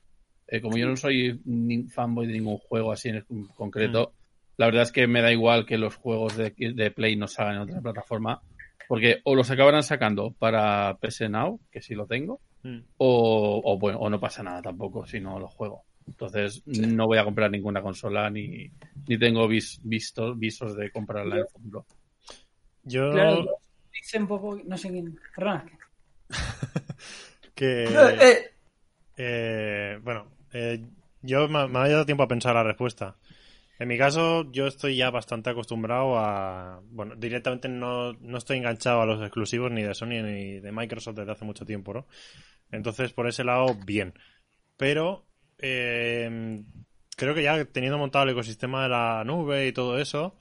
Eh, 0.47 0.61
como 0.61 0.77
yo 0.77 0.87
no 0.87 0.95
soy 0.95 1.41
ni 1.45 1.83
fanboy 1.83 2.25
de 2.27 2.33
ningún 2.33 2.57
juego 2.57 2.91
así 2.91 3.09
en 3.09 3.23
concreto, 3.55 4.13
la 4.57 4.65
verdad 4.67 4.83
es 4.83 4.91
que 4.91 5.05
me 5.07 5.21
da 5.21 5.31
igual 5.31 5.65
que 5.65 5.77
los 5.77 5.95
juegos 5.95 6.35
de, 6.37 6.53
de 6.57 6.91
Play 6.91 7.15
no 7.15 7.27
salgan 7.27 7.55
en 7.55 7.61
otra 7.61 7.81
plataforma, 7.81 8.41
porque 8.87 9.19
o 9.25 9.35
los 9.35 9.51
acabarán 9.51 9.83
sacando 9.83 10.31
para 10.31 10.97
PS 11.01 11.29
Now, 11.29 11.59
que 11.71 11.81
sí 11.81 11.95
lo 11.95 12.07
tengo, 12.07 12.39
Mm. 12.63 12.79
o, 12.97 13.61
o, 13.63 13.77
bueno, 13.77 13.99
o 13.99 14.09
no 14.09 14.19
pasa 14.19 14.41
nada 14.41 14.63
tampoco 14.63 15.05
si 15.05 15.19
no 15.19 15.39
lo 15.39 15.47
juego. 15.47 15.83
Entonces 16.07 16.63
no 16.65 17.05
voy 17.05 17.19
a 17.19 17.23
comprar 17.23 17.51
ninguna 17.51 17.81
consola 17.83 18.29
ni, 18.31 18.69
ni 19.07 19.17
tengo 19.19 19.47
vis, 19.47 19.79
visos 19.83 20.75
de 20.75 20.89
comprarla 20.91 21.35
en 21.35 21.41
el 21.41 21.47
futuro. 21.47 21.85
Yo 22.83 23.11
Claro, 23.11 23.45
dice 23.93 24.17
un 24.17 24.27
poco, 24.27 24.59
no 24.65 24.77
sé 24.77 24.89
quién. 24.89 25.19
Perdona. 25.35 25.65
que... 27.55 27.85
Eh, 27.85 28.51
Eh, 29.19 29.99
bueno, 30.03 30.27
eh, 30.53 30.79
yo 31.21 31.47
me, 31.49 31.67
me 31.67 31.79
ha 31.79 31.89
dado 31.89 32.05
tiempo 32.05 32.23
a 32.23 32.27
pensar 32.27 32.55
la 32.55 32.63
respuesta. 32.63 33.17
En 33.79 33.87
mi 33.89 33.97
caso, 33.97 34.51
yo 34.51 34.67
estoy 34.67 34.97
ya 34.97 35.11
bastante 35.11 35.51
acostumbrado 35.51 36.17
a... 36.19 36.81
Bueno, 36.91 37.15
directamente 37.17 37.69
no, 37.69 38.13
no 38.13 38.37
estoy 38.39 38.57
enganchado 38.57 39.01
a 39.01 39.05
los 39.07 39.21
exclusivos 39.21 39.71
ni 39.71 39.83
de 39.83 39.95
Sony 39.95 40.23
ni 40.23 40.59
de 40.61 40.71
Microsoft 40.71 41.17
desde 41.17 41.31
hace 41.33 41.45
mucho 41.45 41.65
tiempo, 41.65 41.93
¿no? 41.93 42.07
Entonces, 42.71 43.13
por 43.13 43.27
ese 43.27 43.43
lado, 43.45 43.75
bien. 43.85 44.13
Pero 44.77 45.27
eh, 45.59 46.63
creo 47.17 47.35
que 47.35 47.43
ya 47.43 47.65
teniendo 47.65 47.97
montado 47.99 48.25
el 48.25 48.31
ecosistema 48.31 48.83
de 48.83 48.89
la 48.89 49.23
nube 49.25 49.67
y 49.67 49.73
todo 49.73 49.99
eso, 49.99 50.37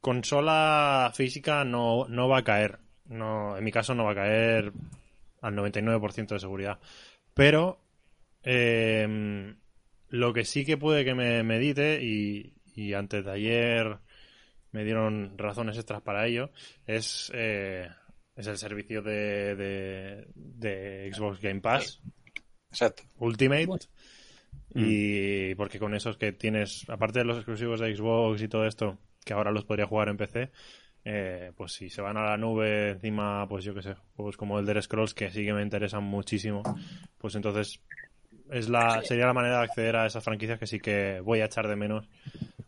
consola 0.00 1.12
física 1.14 1.64
no, 1.64 2.06
no 2.08 2.28
va 2.28 2.38
a 2.38 2.44
caer. 2.44 2.81
No, 3.06 3.56
en 3.56 3.64
mi 3.64 3.72
caso 3.72 3.94
no 3.94 4.04
va 4.04 4.12
a 4.12 4.16
caer 4.16 4.72
al 5.40 5.54
99% 5.54 6.28
de 6.28 6.38
seguridad. 6.38 6.78
Pero 7.34 7.80
eh, 8.42 9.54
lo 10.08 10.32
que 10.32 10.44
sí 10.44 10.64
que 10.64 10.76
puede 10.76 11.04
que 11.04 11.14
me 11.14 11.42
medite, 11.42 12.02
y, 12.02 12.54
y 12.74 12.94
antes 12.94 13.24
de 13.24 13.30
ayer 13.30 13.98
me 14.70 14.84
dieron 14.84 15.36
razones 15.36 15.76
extras 15.76 16.02
para 16.02 16.26
ello, 16.26 16.50
es, 16.86 17.30
eh, 17.34 17.88
es 18.36 18.46
el 18.46 18.58
servicio 18.58 19.02
de, 19.02 19.54
de, 19.56 20.26
de 20.34 21.10
Xbox 21.12 21.40
Game 21.40 21.60
Pass 21.60 22.00
Exacto. 22.72 23.02
Ultimate. 23.18 23.66
Bueno. 23.66 23.84
Y 24.74 25.54
porque 25.54 25.78
con 25.78 25.94
esos 25.94 26.16
que 26.16 26.32
tienes, 26.32 26.88
aparte 26.88 27.20
de 27.20 27.26
los 27.26 27.36
exclusivos 27.36 27.80
de 27.80 27.94
Xbox 27.94 28.40
y 28.40 28.48
todo 28.48 28.66
esto, 28.66 28.98
que 29.24 29.34
ahora 29.34 29.52
los 29.52 29.64
podría 29.64 29.86
jugar 29.86 30.08
en 30.08 30.16
PC, 30.16 30.50
eh, 31.04 31.50
pues 31.56 31.72
si 31.72 31.90
se 31.90 32.00
van 32.02 32.16
a 32.16 32.24
la 32.24 32.36
nube 32.36 32.90
encima, 32.90 33.46
pues 33.48 33.64
yo 33.64 33.74
qué 33.74 33.82
sé, 33.82 33.94
juegos 34.16 34.36
como 34.36 34.58
el 34.58 34.66
de 34.66 34.80
Scrolls 34.80 35.14
que 35.14 35.30
sí 35.30 35.44
que 35.44 35.52
me 35.52 35.62
interesan 35.62 36.04
muchísimo, 36.04 36.62
pues 37.18 37.34
entonces 37.34 37.80
es 38.50 38.68
la, 38.68 39.02
sería 39.02 39.26
la 39.26 39.32
manera 39.32 39.58
de 39.58 39.64
acceder 39.64 39.96
a 39.96 40.06
esas 40.06 40.22
franquicias 40.22 40.58
que 40.58 40.66
sí 40.66 40.78
que 40.78 41.20
voy 41.24 41.40
a 41.40 41.46
echar 41.46 41.66
de 41.68 41.76
menos 41.76 42.06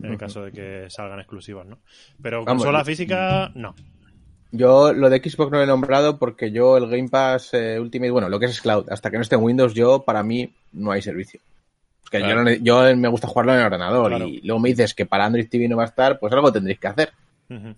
en 0.02 0.12
el 0.12 0.18
caso 0.18 0.42
de 0.42 0.52
que 0.52 0.86
salgan 0.90 1.18
exclusivas, 1.20 1.66
¿no? 1.66 1.78
Pero 2.20 2.44
Vamos, 2.44 2.62
consola 2.62 2.84
física, 2.84 3.50
no. 3.54 3.74
Yo 4.50 4.92
lo 4.92 5.10
de 5.10 5.18
Xbox 5.18 5.50
no 5.50 5.58
lo 5.58 5.64
he 5.64 5.66
nombrado 5.66 6.18
porque 6.18 6.52
yo 6.52 6.76
el 6.76 6.88
Game 6.88 7.08
Pass 7.08 7.54
eh, 7.54 7.78
Ultimate, 7.80 8.10
bueno, 8.10 8.28
lo 8.28 8.38
que 8.38 8.46
es 8.46 8.60
Cloud, 8.60 8.86
hasta 8.88 9.10
que 9.10 9.16
no 9.16 9.22
esté 9.22 9.34
en 9.34 9.42
Windows, 9.42 9.74
yo 9.74 10.04
para 10.04 10.22
mí 10.22 10.52
no 10.72 10.92
hay 10.92 11.02
servicio. 11.02 11.40
Porque 12.02 12.18
Claro. 12.18 12.50
yo, 12.50 12.82
no 12.84 12.90
yo 12.90 12.96
me 12.96 13.08
gusta 13.08 13.26
jugarlo 13.26 13.52
en 13.54 13.60
el 13.60 13.66
ordenador 13.66 14.08
Claro. 14.10 14.26
y 14.28 14.40
luego 14.42 14.60
me 14.60 14.68
dices 14.68 14.94
que 14.94 15.06
para 15.06 15.24
Android 15.24 15.48
TV 15.48 15.66
no 15.68 15.76
va 15.76 15.84
a 15.84 15.86
estar, 15.86 16.18
pues 16.18 16.32
algo 16.32 16.52
tendréis 16.52 16.78
que 16.78 16.86
hacer. 16.86 17.10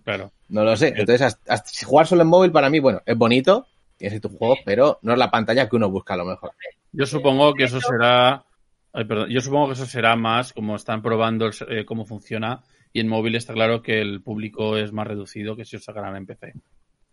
Claro. 0.04 0.32
No 0.48 0.64
lo 0.64 0.76
sé. 0.76 0.88
Entonces, 0.88 1.22
hasta- 1.22 1.52
hasta- 1.54 1.86
jugar 1.86 2.06
solo 2.06 2.22
en 2.22 2.28
móvil 2.28 2.52
para 2.52 2.70
mí, 2.70 2.78
bueno, 2.80 3.02
es 3.04 3.16
bonito, 3.16 3.66
tienes 3.96 4.14
ahí 4.14 4.20
tu 4.20 4.28
juego, 4.28 4.56
pero 4.64 4.98
no 5.02 5.12
es 5.12 5.18
la 5.18 5.30
pantalla 5.30 5.68
que 5.68 5.76
uno 5.76 5.90
busca 5.90 6.14
a 6.14 6.18
lo 6.18 6.24
mejor. 6.24 6.52
Yo 6.92 7.04
supongo 7.06 7.52
que 7.54 7.64
eso 7.64 7.80
será. 7.80 8.44
ay, 8.92 9.04
perdón. 9.04 9.28
Yo 9.28 9.40
supongo 9.40 9.66
que 9.68 9.72
eso 9.74 9.86
será 9.86 10.16
más 10.16 10.52
como 10.52 10.76
están 10.76 11.02
probando 11.02 11.46
el 11.46 11.52
eh, 11.68 11.84
cómo 11.84 12.04
funciona. 12.06 12.62
Y 12.92 13.00
en 13.00 13.08
móvil 13.08 13.34
está 13.34 13.52
claro 13.52 13.82
que 13.82 14.00
el 14.00 14.22
público 14.22 14.76
es 14.78 14.92
más 14.92 15.06
reducido 15.06 15.54
que 15.56 15.66
si 15.66 15.76
os 15.76 15.84
sacaran 15.84 16.16
en 16.16 16.24
PC. 16.26 16.54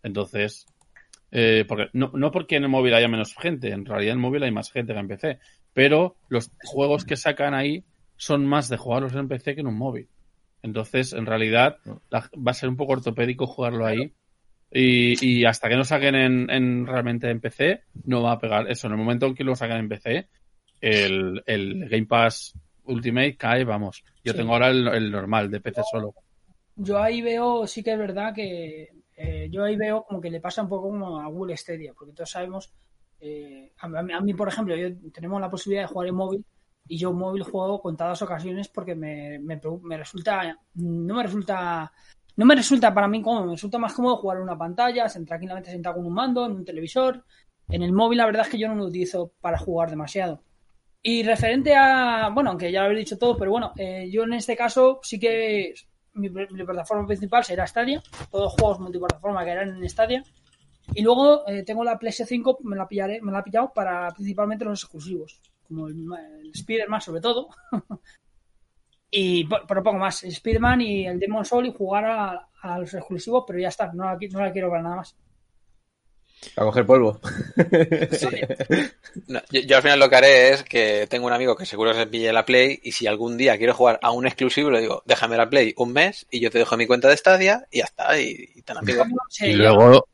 Entonces, 0.02 0.66
eh, 1.30 1.64
porque, 1.68 1.88
no, 1.92 2.10
no 2.14 2.30
porque 2.30 2.56
en 2.56 2.62
el 2.64 2.68
móvil 2.70 2.94
haya 2.94 3.08
menos 3.08 3.34
gente, 3.34 3.70
en 3.70 3.84
realidad 3.84 4.12
en 4.12 4.18
el 4.18 4.22
móvil 4.22 4.42
hay 4.44 4.50
más 4.50 4.70
gente 4.70 4.92
que 4.94 4.98
en 4.98 5.08
PC. 5.08 5.38
Pero 5.72 6.16
los 6.28 6.50
juegos 6.64 7.04
que 7.04 7.16
sacan 7.16 7.52
ahí 7.54 7.84
son 8.16 8.46
más 8.46 8.68
de 8.68 8.76
jugarlos 8.76 9.12
en 9.14 9.28
PC 9.28 9.54
que 9.54 9.60
en 9.60 9.66
un 9.66 9.76
móvil. 9.76 10.08
Entonces, 10.64 11.12
en 11.12 11.26
realidad, 11.26 11.76
la- 12.08 12.30
va 12.34 12.50
a 12.52 12.54
ser 12.54 12.70
un 12.70 12.76
poco 12.76 12.94
ortopédico 12.94 13.46
jugarlo 13.46 13.84
ahí. 13.84 14.14
Y, 14.72 15.14
y 15.24 15.44
hasta 15.44 15.68
que 15.68 15.76
no 15.76 15.84
saquen 15.84 16.14
en, 16.14 16.50
en- 16.50 16.86
realmente 16.86 17.28
en 17.30 17.38
PC, 17.40 17.82
no 18.06 18.22
va 18.22 18.32
a 18.32 18.38
pegar 18.38 18.68
eso. 18.70 18.86
En 18.86 18.94
el 18.94 18.98
momento 18.98 19.26
en 19.26 19.34
que 19.34 19.44
lo 19.44 19.54
saquen 19.54 19.76
en 19.76 19.88
PC, 19.90 20.28
el, 20.80 21.42
el 21.46 21.88
Game 21.88 22.06
Pass 22.06 22.54
Ultimate 22.84 23.36
cae, 23.36 23.64
vamos. 23.64 24.02
Yo 24.24 24.32
Sí. 24.32 24.38
tengo 24.38 24.54
ahora 24.54 24.70
el, 24.70 24.88
el 24.88 25.10
normal 25.10 25.50
de 25.50 25.60
PC 25.60 25.82
solo. 25.90 26.14
Yo 26.76 26.98
ahí 27.00 27.20
veo, 27.20 27.66
sí 27.66 27.82
que 27.84 27.92
es 27.92 27.98
verdad 27.98 28.34
que 28.34 28.88
eh, 29.16 29.48
yo 29.50 29.64
ahí 29.64 29.76
veo 29.76 30.02
como 30.04 30.20
que 30.20 30.30
le 30.30 30.40
pasa 30.40 30.62
un 30.62 30.68
poco 30.70 30.88
como 30.88 31.20
a 31.20 31.26
Google 31.26 31.56
Stadia, 31.58 31.92
porque 31.94 32.14
todos 32.14 32.30
sabemos, 32.30 32.72
eh, 33.20 33.70
a, 33.78 33.86
mí, 33.88 34.12
a 34.12 34.20
mí, 34.20 34.34
por 34.34 34.48
ejemplo, 34.48 34.74
yo 34.74 34.88
tenemos 35.12 35.40
la 35.40 35.50
posibilidad 35.50 35.82
de 35.84 35.92
jugar 35.92 36.08
en 36.08 36.14
móvil 36.16 36.44
y 36.86 36.98
yo 36.98 37.12
móvil 37.12 37.42
juego 37.42 37.80
contadas 37.80 38.20
ocasiones 38.22 38.68
porque 38.68 38.94
me, 38.94 39.38
me, 39.38 39.60
me 39.82 39.96
resulta, 39.96 40.58
no 40.74 41.14
me 41.14 41.22
resulta, 41.22 41.92
no 42.36 42.44
me 42.44 42.54
resulta 42.54 42.92
para 42.92 43.08
mí 43.08 43.22
cómodo, 43.22 43.46
me 43.46 43.52
resulta 43.52 43.78
más 43.78 43.94
cómodo 43.94 44.16
jugar 44.16 44.38
en 44.38 44.44
una 44.44 44.58
pantalla, 44.58 45.06
tranquilamente 45.26 45.70
sentado 45.70 45.96
con 45.96 46.06
un 46.06 46.14
mando, 46.14 46.46
en 46.46 46.52
un 46.52 46.64
televisor. 46.64 47.24
En 47.68 47.82
el 47.82 47.92
móvil 47.92 48.18
la 48.18 48.26
verdad 48.26 48.42
es 48.42 48.50
que 48.50 48.58
yo 48.58 48.68
no 48.68 48.74
lo 48.74 48.84
utilizo 48.86 49.32
para 49.40 49.58
jugar 49.58 49.90
demasiado. 49.90 50.42
Y 51.02 51.22
referente 51.22 51.74
a, 51.74 52.30
bueno, 52.32 52.50
aunque 52.50 52.72
ya 52.72 52.80
lo 52.80 52.86
habéis 52.86 53.00
dicho 53.00 53.18
todo, 53.18 53.36
pero 53.36 53.50
bueno, 53.50 53.72
eh, 53.76 54.08
yo 54.10 54.24
en 54.24 54.34
este 54.34 54.56
caso 54.56 55.00
sí 55.02 55.18
que 55.18 55.74
mi, 56.14 56.30
plataforma 56.30 57.06
principal 57.06 57.44
será 57.44 57.66
Stadia, 57.66 58.02
todos 58.30 58.44
los 58.44 58.52
juegos 58.54 58.80
multiplataforma 58.80 59.44
que 59.44 59.50
eran 59.50 59.76
en 59.76 59.88
Stadia. 59.88 60.22
Y 60.94 61.02
luego 61.02 61.46
eh, 61.48 61.62
tengo 61.62 61.84
la 61.84 61.98
PS 61.98 62.24
5, 62.26 62.58
me 62.62 62.76
la 62.76 62.88
pillaré, 62.88 63.20
me 63.22 63.32
la 63.32 63.40
he 63.40 63.42
pillado 63.42 63.72
para 63.74 64.10
principalmente 64.12 64.64
los 64.64 64.82
exclusivos, 64.82 65.40
como 65.66 65.88
el, 65.88 66.06
el 66.40 66.50
Spider-Man 66.50 67.00
sobre 67.00 67.20
todo. 67.20 67.48
y 69.10 69.44
poco 69.44 69.92
más, 69.94 70.24
Spider-Man 70.24 70.80
y 70.80 71.06
el 71.06 71.18
Demon 71.18 71.44
Soul 71.44 71.66
y 71.66 71.72
jugar 71.72 72.04
a, 72.04 72.48
a 72.62 72.78
los 72.78 72.92
exclusivos, 72.94 73.44
pero 73.46 73.58
ya 73.58 73.68
está, 73.68 73.92
no 73.92 74.04
la, 74.04 74.18
no 74.30 74.40
la 74.40 74.52
quiero 74.52 74.70
para 74.70 74.82
nada 74.82 74.96
más. 74.96 75.16
Para 76.54 76.66
coger 76.66 76.86
polvo. 76.86 77.20
Sí. 78.12 78.28
No, 79.28 79.40
yo, 79.48 79.60
yo 79.60 79.76
al 79.76 79.82
final 79.82 80.00
lo 80.00 80.10
que 80.10 80.16
haré 80.16 80.48
es 80.50 80.64
que 80.64 81.06
tengo 81.08 81.28
un 81.28 81.32
amigo 81.32 81.54
que 81.54 81.64
seguro 81.64 81.92
que 81.92 81.98
se 81.98 82.06
pille 82.08 82.32
la 82.32 82.44
Play 82.44 82.80
y 82.82 82.90
si 82.90 83.06
algún 83.06 83.36
día 83.36 83.56
quiero 83.56 83.72
jugar 83.72 84.00
a 84.02 84.10
un 84.10 84.26
exclusivo 84.26 84.72
le 84.72 84.80
digo, 84.80 85.04
déjame 85.06 85.36
la 85.36 85.48
Play 85.48 85.72
un 85.76 85.92
mes 85.92 86.26
y 86.32 86.40
yo 86.40 86.50
te 86.50 86.58
dejo 86.58 86.76
mi 86.76 86.88
cuenta 86.88 87.08
de 87.08 87.16
Stadia 87.16 87.64
y 87.70 87.78
ya 87.78 87.84
está, 87.84 88.18
y, 88.18 88.50
y 88.56 88.62
tan 88.62 88.78
amigo. 88.78 89.04
Y 89.40 89.52
luego, 89.52 90.08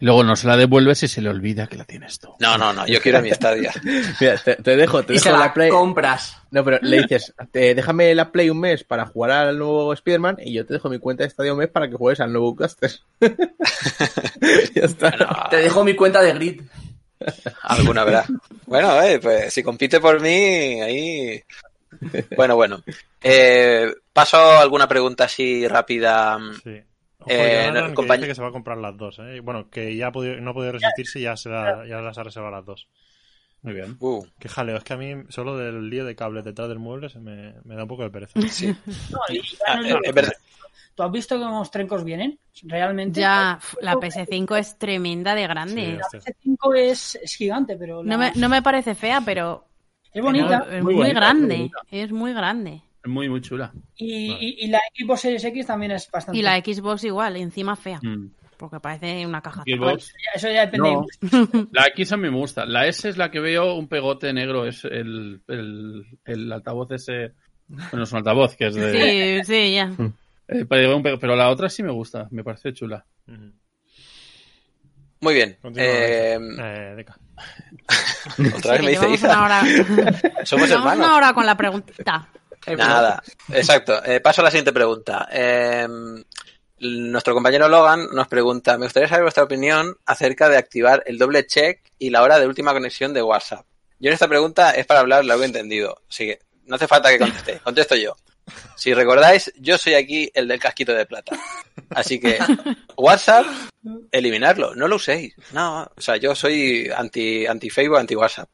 luego 0.00 0.24
no 0.24 0.36
se 0.36 0.46
la 0.46 0.56
devuelves 0.56 1.02
y 1.02 1.08
se 1.08 1.20
le 1.22 1.30
olvida 1.30 1.66
que 1.66 1.76
la 1.76 1.84
tienes 1.84 2.18
tú. 2.18 2.34
No, 2.40 2.56
no, 2.58 2.72
no, 2.72 2.86
yo 2.86 3.00
quiero 3.00 3.20
mi 3.22 3.30
Stadia. 3.30 3.72
Mira, 4.20 4.36
te, 4.38 4.56
te 4.56 4.76
dejo, 4.76 5.02
te 5.04 5.14
Y 5.14 5.18
se 5.18 5.28
dejo 5.28 5.38
la 5.40 5.46
la 5.46 5.54
Play. 5.54 5.70
compras. 5.70 6.36
No, 6.50 6.64
pero 6.64 6.78
le 6.82 7.02
dices, 7.02 7.34
te- 7.50 7.74
déjame 7.74 8.14
la 8.14 8.30
Play 8.32 8.50
un 8.50 8.60
mes 8.60 8.84
para 8.84 9.06
jugar 9.06 9.30
al 9.32 9.58
nuevo 9.58 9.92
Spider-Man 9.92 10.36
y 10.44 10.52
yo 10.54 10.64
te 10.66 10.74
dejo 10.74 10.88
mi 10.88 10.98
cuenta 10.98 11.22
de 11.24 11.28
estadio 11.28 11.52
un 11.52 11.58
mes 11.58 11.68
para 11.68 11.88
que 11.88 11.96
juegues 11.96 12.20
al 12.20 12.32
nuevo 12.32 12.54
Caster. 12.56 12.92
ya 13.20 14.82
está. 14.82 15.10
Bueno, 15.10 15.28
Te 15.50 15.56
dejo 15.58 15.84
mi 15.84 15.94
cuenta 15.94 16.22
de 16.22 16.32
grid. 16.34 16.60
alguna 17.62 18.04
verdad. 18.04 18.26
Bueno, 18.66 19.00
eh, 19.02 19.18
pues 19.20 19.52
si 19.52 19.62
compite 19.62 20.00
por 20.00 20.20
mí, 20.20 20.80
ahí. 20.82 21.42
Bueno, 22.36 22.56
bueno. 22.56 22.82
Eh, 23.22 23.92
paso 24.12 24.36
a 24.36 24.60
alguna 24.60 24.86
pregunta 24.86 25.24
así 25.24 25.66
rápida. 25.66 26.38
Sí. 26.62 26.82
Ojo, 27.26 27.34
Eh, 27.34 27.70
que 27.72 27.94
compañ- 27.94 28.16
dice 28.16 28.28
que 28.28 28.34
se 28.34 28.42
va 28.42 28.48
a 28.48 28.52
comprar 28.52 28.78
las 28.78 28.96
dos, 28.96 29.18
¿eh? 29.18 29.40
Bueno, 29.40 29.68
que 29.70 29.96
ya 29.96 30.08
ha 30.08 30.12
podido- 30.12 30.40
no 30.40 30.50
ha 30.50 30.54
podido 30.54 30.72
resistirse 30.72 31.18
y 31.18 31.22
ya, 31.22 31.36
se 31.36 31.48
la- 31.48 31.86
ya 31.86 32.00
las 32.00 32.16
ha 32.18 32.22
reservado 32.22 32.52
las 32.54 32.64
dos. 32.64 32.88
Muy 33.62 33.74
bien. 33.74 33.96
Uh, 33.98 34.24
Qué 34.38 34.48
jaleo, 34.48 34.76
es 34.76 34.84
que 34.84 34.92
a 34.92 34.96
mí 34.96 35.12
solo 35.28 35.56
del 35.56 35.90
lío 35.90 36.04
de 36.04 36.14
cables 36.14 36.44
detrás 36.44 36.68
del 36.68 36.78
mueble 36.78 37.08
se 37.08 37.18
me, 37.18 37.54
me 37.64 37.74
da 37.74 37.82
un 37.82 37.88
poco 37.88 38.04
de 38.04 38.10
pereza. 38.10 38.32
sí. 38.48 38.66
No, 39.10 39.18
y 39.28 39.42
ya 39.42 39.58
Ah, 39.66 39.76
no 39.80 39.86
es 39.86 39.94
eh, 40.04 40.12
verdad. 40.12 40.32
¿Tú 40.94 41.02
has 41.02 41.10
visto 41.12 41.36
que 41.36 41.42
unos 41.44 41.70
trencos 41.70 42.04
vienen? 42.04 42.38
Realmente. 42.62 43.20
Ya, 43.20 43.58
f- 43.60 43.76
la 43.82 43.94
PS5 43.96 44.56
es 44.56 44.78
tremenda 44.78 45.34
de 45.34 45.42
grande. 45.42 45.74
Sí, 45.84 45.92
La 45.92 46.00
hostia. 46.06 46.20
PS5 46.20 46.74
es, 46.76 47.18
es 47.22 47.34
gigante, 47.34 47.76
pero 47.76 48.02
la- 48.02 48.10
No 48.12 48.18
me, 48.18 48.32
no 48.36 48.48
me 48.48 48.62
parece 48.62 48.94
fea, 48.94 49.20
pero 49.24 49.66
es 50.12 50.22
bonita. 50.22 50.66
es 50.70 50.82
muy 50.82 50.94
muy, 50.94 50.94
bonita, 51.02 51.20
grande. 51.20 51.56
bonita. 51.56 51.78
es 51.90 52.12
muy 52.12 52.32
grande. 52.32 52.82
Muy, 53.06 53.28
muy 53.28 53.40
chula. 53.40 53.72
Y, 53.96 54.32
y- 54.32 54.56
y 54.60 54.66
la 54.68 54.80
Xbox 54.98 55.20
Series 55.20 55.44
X 55.44 55.66
también 55.66 55.92
es 55.92 56.10
bastante. 56.10 56.38
Y 56.38 56.42
la 56.42 56.56
Xbox 56.58 57.04
igual, 57.04 57.36
encima 57.36 57.76
fea. 57.76 57.98
Mm. 58.02 58.30
Porque 58.56 58.80
parece 58.80 59.26
una 59.26 59.42
caja. 59.42 59.62
Xbox. 59.66 60.14
Eso 60.34 60.48
ya 60.50 60.66
depende. 60.66 60.90
No. 60.90 61.06
La 61.72 61.88
X 61.88 62.12
a 62.12 62.16
mí 62.16 62.22
me 62.30 62.36
gusta. 62.38 62.64
La 62.64 62.86
S 62.86 63.06
es 63.06 63.18
la 63.18 63.30
que 63.30 63.38
veo 63.38 63.74
un 63.74 63.86
pegote 63.86 64.32
negro. 64.32 64.64
Es 64.66 64.82
el, 64.86 65.42
el, 65.46 66.06
el 66.24 66.50
altavoz 66.52 66.90
ese. 66.92 67.32
Bueno, 67.68 68.04
es 68.04 68.12
un 68.12 68.18
altavoz 68.18 68.56
que 68.56 68.68
es 68.68 68.74
de. 68.74 69.42
Sí, 69.44 69.52
sí, 69.52 69.74
ya. 69.74 69.92
eh, 70.48 70.64
pero, 70.66 71.36
la 71.36 71.50
otra 71.50 71.68
sí 71.68 71.82
me 71.82 71.92
gusta. 71.92 72.28
Me 72.30 72.42
parece 72.42 72.72
chula. 72.72 73.04
Muy 75.20 75.34
bien. 75.34 75.58
Continúa, 75.60 75.88
Eh, 75.90 76.38
Eh, 76.58 76.94
Deca. 76.96 77.18
otra 78.56 78.72
vez 78.72 78.80
Sí, 78.80 78.84
me 78.86 78.90
dice 78.90 79.06
llevamos 79.06 79.22
una 79.22 79.30
Iza. 79.30 79.44
hora, 79.44 80.44
Somos 80.46 80.70
hermanos. 80.70 81.06
una 81.06 81.16
hora 81.16 81.32
con 81.34 81.44
la 81.46 81.56
preguntita. 81.56 82.28
Nada, 82.76 83.22
exacto. 83.52 84.04
Eh, 84.04 84.20
paso 84.20 84.40
a 84.40 84.44
la 84.44 84.50
siguiente 84.50 84.72
pregunta. 84.72 85.28
Eh, 85.30 85.86
nuestro 86.78 87.32
compañero 87.32 87.68
Logan 87.68 88.08
nos 88.12 88.28
pregunta, 88.28 88.76
me 88.76 88.86
gustaría 88.86 89.08
saber 89.08 89.22
vuestra 89.22 89.44
opinión 89.44 89.96
acerca 90.04 90.48
de 90.48 90.58
activar 90.58 91.02
el 91.06 91.18
doble 91.18 91.46
check 91.46 91.80
y 91.98 92.10
la 92.10 92.22
hora 92.22 92.38
de 92.38 92.46
última 92.46 92.72
conexión 92.72 93.14
de 93.14 93.22
WhatsApp. 93.22 93.64
Yo 93.98 94.08
en 94.08 94.14
esta 94.14 94.28
pregunta 94.28 94.72
es 94.72 94.84
para 94.84 95.00
hablar 95.00 95.24
largo 95.24 95.42
y 95.42 95.46
entendido, 95.46 96.02
así 96.08 96.26
que 96.26 96.40
no 96.66 96.76
hace 96.76 96.86
falta 96.86 97.10
que 97.10 97.18
contestéis, 97.18 97.60
contesto 97.62 97.96
yo. 97.96 98.14
Si 98.76 98.94
recordáis, 98.94 99.52
yo 99.58 99.78
soy 99.78 99.94
aquí 99.94 100.30
el 100.34 100.46
del 100.46 100.60
casquito 100.60 100.92
de 100.92 101.06
plata. 101.06 101.36
Así 101.90 102.20
que 102.20 102.38
WhatsApp, 102.96 103.46
eliminarlo, 104.12 104.74
no 104.74 104.86
lo 104.86 104.96
uséis. 104.96 105.34
No, 105.52 105.90
o 105.96 106.00
sea, 106.00 106.16
yo 106.16 106.34
soy 106.34 106.88
anti, 106.94 107.46
anti 107.46 107.70
Facebook, 107.70 107.98
anti 107.98 108.14
WhatsApp. 108.14 108.48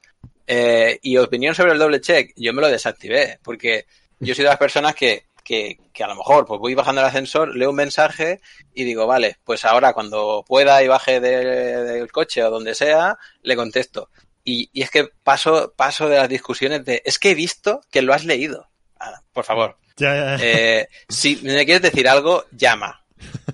Eh, 0.47 0.98
y 1.02 1.16
opinión 1.18 1.55
sobre 1.55 1.72
el 1.72 1.78
doble 1.78 2.01
check, 2.01 2.32
yo 2.36 2.52
me 2.52 2.62
lo 2.62 2.68
desactivé, 2.68 3.39
porque 3.43 3.86
yo 4.27 4.35
soy 4.35 4.44
de 4.44 4.51
las 4.51 4.59
personas 4.59 4.94
que, 4.94 5.27
que, 5.44 5.78
que 5.93 6.05
a 6.05 6.09
lo 6.09 6.15
mejor 6.15 6.47
pues 6.47 6.59
voy 6.61 6.74
bajando 6.74 7.01
el 7.01 7.07
ascensor, 7.09 7.55
leo 7.57 7.70
un 7.70 7.77
mensaje 7.77 8.40
y 8.74 8.85
digo, 8.85 9.07
vale, 9.07 9.39
pues 9.44 9.65
ahora 9.65 9.93
cuando 9.93 10.44
pueda 10.47 10.82
y 10.82 10.89
baje 10.89 11.20
de- 11.20 11.85
del 11.85 12.11
coche 12.12 12.43
o 12.44 12.51
donde 12.51 12.74
sea, 12.74 13.19
le 13.43 13.57
contesto. 13.57 14.09
Y, 14.44 14.70
y 14.73 14.82
es 14.82 14.90
que 14.90 15.09
paso, 15.23 15.73
paso 15.77 16.09
de 16.09 16.16
las 16.16 16.28
discusiones 16.28 16.85
de, 16.85 17.03
es 17.05 17.19
que 17.19 17.31
he 17.31 17.35
visto 17.35 17.81
que 17.90 18.03
lo 18.03 18.12
has 18.15 18.24
leído. 18.24 18.69
Ah, 18.99 19.20
por 19.32 19.44
favor, 19.44 19.77
Ya, 19.97 20.15
ya, 20.15 20.36
ya. 20.36 20.44
eh, 20.44 20.89
si 21.09 21.36
me 21.43 21.65
quieres 21.65 21.82
decir 21.82 22.09
algo, 22.09 22.44
llama. 22.53 23.05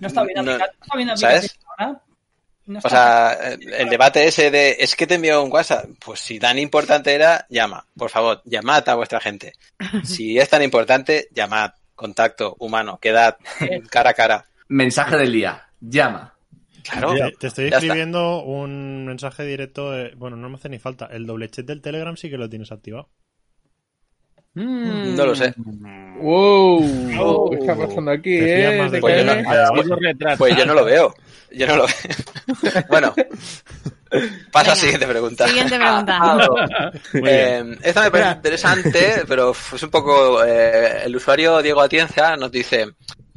No 0.00 0.08
está 0.08 0.22
bien 0.24 0.44
No, 0.44 0.52
aplicado. 0.52 0.72
No 0.78 0.84
está 0.84 0.96
bien 0.96 1.16
¿sabes? 1.18 1.44
aplicado 1.46 1.74
ahora. 1.78 2.02
No 2.68 2.80
O 2.84 2.88
sea, 2.88 3.32
el 3.54 3.72
el 3.72 3.88
debate 3.88 4.26
ese 4.26 4.50
de, 4.50 4.76
es 4.78 4.94
que 4.94 5.06
te 5.06 5.14
envió 5.16 5.42
un 5.42 5.50
WhatsApp. 5.52 5.86
Pues 6.04 6.20
si 6.20 6.38
tan 6.38 6.58
importante 6.58 7.12
era, 7.14 7.46
llama. 7.48 7.84
Por 7.96 8.10
favor, 8.10 8.42
llamad 8.44 8.88
a 8.88 8.94
vuestra 8.94 9.20
gente. 9.20 9.54
Si 10.04 10.38
es 10.38 10.48
tan 10.48 10.62
importante, 10.62 11.28
llamad. 11.32 11.70
Contacto 11.94 12.54
humano, 12.60 12.98
quedad 13.02 13.38
cara 13.90 14.10
a 14.10 14.14
cara. 14.14 14.46
Mensaje 14.68 15.16
del 15.16 15.32
día. 15.32 15.66
Llama. 15.80 16.34
Claro. 16.84 17.12
Te, 17.14 17.32
te 17.38 17.46
estoy 17.48 17.64
está. 17.66 17.78
escribiendo 17.78 18.42
un 18.44 19.04
mensaje 19.06 19.44
directo. 19.44 19.90
de- 19.90 20.14
bueno, 20.14 20.36
no 20.36 20.48
me 20.48 20.54
hace 20.56 20.68
ni 20.68 20.78
falta. 20.78 21.06
El 21.10 21.26
doble 21.26 21.48
chat 21.50 21.66
del 21.66 21.82
Telegram 21.82 22.16
sí 22.16 22.30
que 22.30 22.36
lo 22.38 22.48
tienes 22.48 22.70
activado. 22.70 23.08
Mm. 24.54 25.14
No 25.16 25.26
lo 25.26 25.34
sé. 25.34 25.54
¡Wow! 26.20 27.50
¿Qué 27.50 27.56
está 27.58 27.76
pasando 27.76 28.10
aquí, 28.10 28.36
eh? 28.38 28.76
más 28.78 28.90
de 28.90 28.96
¿De 28.96 29.00
Pues 29.00 29.18
yo 29.18 29.24
no- 29.24 29.96
retrata. 29.96 30.36
Pues 30.36 30.56
yo 30.56 30.66
no 30.66 30.74
lo 30.74 30.84
veo. 30.84 31.14
Yo 31.52 31.66
no 31.66 31.76
lo 31.76 31.86
veo. 31.86 32.84
bueno. 32.88 33.14
Pasa 34.50 34.72
a 34.72 34.74
la 34.74 34.80
siguiente 34.80 35.06
pregunta. 35.06 35.46
Siguiente 35.46 35.76
pregunta. 35.78 36.18
Muy 37.12 37.22
bien. 37.22 37.72
Eh, 37.74 37.78
esta 37.82 38.02
me 38.02 38.10
parece 38.10 38.30
interesante, 38.32 39.22
pero 39.28 39.50
es 39.52 39.82
un 39.82 39.90
poco. 39.90 40.42
eh, 40.44 41.02
el 41.04 41.14
usuario 41.16 41.60
Diego 41.62 41.80
Atienza 41.82 42.36
nos 42.36 42.50
dice: 42.50 42.86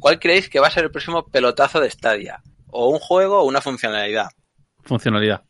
¿Cuál 0.00 0.18
creéis 0.18 0.48
que 0.48 0.60
va 0.60 0.68
a 0.68 0.70
ser 0.70 0.84
el 0.84 0.90
próximo 0.90 1.26
pelotazo 1.26 1.78
de 1.80 1.90
Stadia? 1.90 2.42
¿O 2.68 2.88
un 2.88 2.98
juego 2.98 3.40
o 3.40 3.44
una 3.44 3.60
funcionalidad? 3.60 4.28
Funcionalidad. 4.84 5.42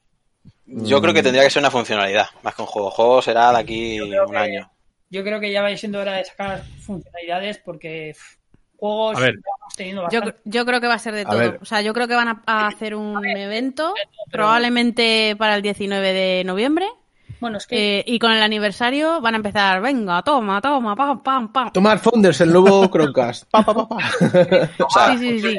Yo 0.67 1.01
creo 1.01 1.15
que 1.15 1.23
tendría 1.23 1.45
que 1.45 1.51
ser 1.51 1.61
una 1.63 1.71
funcionalidad, 1.71 2.27
más 2.43 2.55
que 2.55 2.63
un 2.63 2.67
juego. 2.69 2.91
Juego 2.91 3.23
será 3.23 3.53
de 3.53 3.59
aquí 3.59 4.01
un 4.01 4.11
que- 4.11 4.37
año. 4.37 4.69
Yo 5.09 5.23
creo 5.23 5.39
que 5.39 5.53
ya 5.53 5.61
va 5.63 5.77
siendo 5.77 6.01
hora 6.01 6.15
de 6.15 6.25
sacar 6.25 6.65
funcionalidades 6.81 7.59
porque 7.59 8.13
pff, 8.15 8.37
juegos 8.91 9.17
A 9.17 9.21
ver. 9.21 9.35
Yo, 10.45 10.65
creo 10.67 10.81
que 10.81 10.87
va 10.87 10.95
a 10.95 10.99
ser 10.99 11.15
de 11.15 11.23
A 11.23 11.25
todo. 11.25 11.39
ver. 11.39 11.59
O 11.63 11.65
sea, 11.65 11.81
yo 11.81 11.95
creo 11.95 12.07
que 12.07 12.15
van 12.15 12.29
a, 12.29 12.43
a 12.47 12.67
hacer 12.67 12.95
un 12.95 13.25
evento, 13.27 13.95
pero- 14.31 14.43
probablemente 14.45 15.35
para 15.39 15.57
el 15.57 15.63
19 15.63 16.13
de 16.13 16.45
noviembre. 16.45 16.87
Bueno, 17.41 17.57
es 17.59 17.67
que 17.67 17.99
eh, 17.99 18.05
y 18.07 18.21
con 18.21 18.31
el 18.31 18.41
aniversario 18.41 19.21
van 19.21 19.35
a 19.35 19.37
empezar, 19.39 19.81
venga, 19.81 20.23
toma, 20.23 20.61
toma, 20.61 20.95
pam, 20.95 21.23
pam, 21.25 21.53
pam. 21.53 21.73
Tomar 21.73 21.99
Founders, 21.99 22.41
el 22.43 22.53
nuevo 22.53 22.87
Chromecast. 22.89 23.45
Pa, 23.51 23.65
pa, 23.65 23.75
pa, 23.75 23.89
pa. 23.89 23.97
O 23.97 24.91
sea, 24.91 25.17
Sí, 25.17 25.19
sí, 25.19 25.41
sí. 25.41 25.57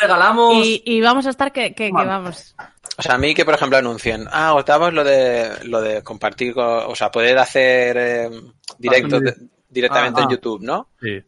Regalamos. 0.00 0.54
Y, 0.66 0.82
y 0.86 1.00
vamos 1.02 1.26
a 1.26 1.30
estar 1.30 1.52
que, 1.52 1.74
que, 1.74 1.86
que 1.88 1.92
vamos. 1.92 2.54
o 2.96 3.02
sea, 3.02 3.16
a 3.16 3.18
mí 3.18 3.34
que, 3.34 3.44
por 3.44 3.52
ejemplo, 3.54 3.76
anuncien, 3.76 4.26
ah, 4.32 4.54
os 4.54 4.64
damos 4.64 4.94
lo 4.94 5.04
de, 5.04 5.50
lo 5.64 5.82
de 5.82 6.02
compartir, 6.02 6.54
con- 6.54 6.64
o 6.86 6.94
sea, 6.94 7.10
poder 7.10 7.36
hacer 7.38 7.96
eh, 7.98 8.30
directos 8.78 9.20
de- 9.20 9.34
directamente 9.68 10.20
Ah, 10.20 10.24
en 10.24 10.28
ah. 10.28 10.32
YouTube, 10.32 10.62
¿no? 10.62 10.88
Sí. 11.02 11.20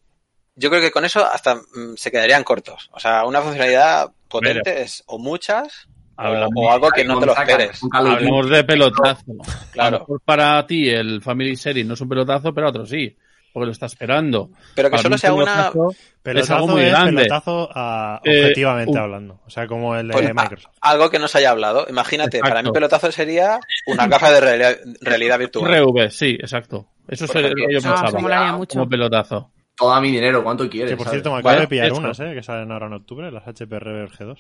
Yo 0.55 0.69
creo 0.70 0.83
que 0.83 0.91
con 0.91 1.05
eso 1.05 1.24
hasta 1.24 1.55
mm, 1.57 1.97
se 1.97 2.11
quedarían 2.11 2.45
cortos. 2.45 2.91
O 2.93 3.01
sea, 3.01 3.24
una 3.24 3.41
funcionalidad 3.41 4.11
potente 4.29 4.83
es 4.83 5.03
o 5.07 5.19
muchas 5.19 5.89
o, 6.16 6.23
Hablamos- 6.23 6.53
o 6.57 6.70
algo 6.70 6.91
que 6.91 7.05
no 7.05 7.19
te 7.19 7.27
lo 7.27 7.33
esperes. 7.37 7.81
Hablamos 7.93 8.49
de 8.51 8.65
pelotazo. 8.65 9.23
A 9.31 9.33
lo 9.33 9.43
Claro. 9.73 9.99
mejor 10.01 10.20
para 10.24 10.66
ti 10.66 10.89
el 10.91 11.23
Family 11.23 11.57
Series 11.57 11.87
no 11.87 11.95
es 11.95 12.01
un 12.01 12.09
pelotazo, 12.09 12.53
pero 12.53 12.69
otro 12.69 12.85
sí. 12.87 13.16
Porque 13.53 13.66
lo 13.66 13.73
está 13.73 13.85
esperando. 13.85 14.49
Pero 14.74 14.89
que 14.89 14.93
Para 14.93 15.03
solo 15.03 15.19
sea 15.19 15.35
un 15.35 15.43
una... 15.43 15.70
pelotazo 15.73 15.91
es 16.24 16.51
algo 16.51 16.69
muy 16.69 16.83
es 16.85 16.91
grande. 16.91 17.23
pelotazo 17.23 17.69
a- 17.74 18.20
Eh, 18.24 18.41
objetivamente 18.45 18.93
un- 18.93 18.99
hablando. 18.99 19.41
O 19.47 19.51
sea, 19.51 19.66
como 19.66 19.95
el 19.97 20.09
de 20.09 20.12
pues, 20.15 20.31
a- 20.31 20.33
Microsoft. 20.35 20.73
algo 20.81 21.11
que 21.11 21.19
no 21.19 21.29
se 21.29 21.39
haya 21.39 21.51
hablado. 21.51 21.85
Imagínate, 21.89 22.41
para 22.41 22.62
mí 22.62 22.70
pelotazo 22.73 23.12
sería 23.12 23.59
una 23.87 24.07
gafa 24.07 24.31
de 24.31 24.41
realidad, 24.41 24.77
realidad 25.03 25.39
virtual. 25.39 25.70
RV, 25.70 26.11
sí, 26.11 26.39
exacto. 26.41 26.87
Eso 27.09 27.24
es 27.27 27.35
lo 27.35 27.43
que 27.55 27.62
yo 27.73 27.79
Ah, 27.85 28.09
pensaba. 28.11 28.66
Como 28.69 28.89
pelotazo. 28.89 29.51
Toda 29.83 30.01
mi 30.01 30.11
dinero, 30.13 30.43
¿cuánto 30.45 30.69
quieres? 30.71 30.91
Que 30.93 30.97
por 30.97 31.07
¿sabes? 31.07 31.17
cierto, 31.23 31.33
me 31.33 31.41
acabo 31.41 31.61
de 31.61 31.67
pillar 31.69 31.87
hecho. 31.87 31.97
unas, 31.97 32.21
¿eh? 32.21 32.33
Que 32.35 32.43
salen 32.43 32.71
ahora 32.71 32.87
en 32.87 32.93
octubre, 32.95 33.31
las 33.33 33.47
HP 33.49 33.79
Rever 33.79 34.11
G2. 34.11 34.39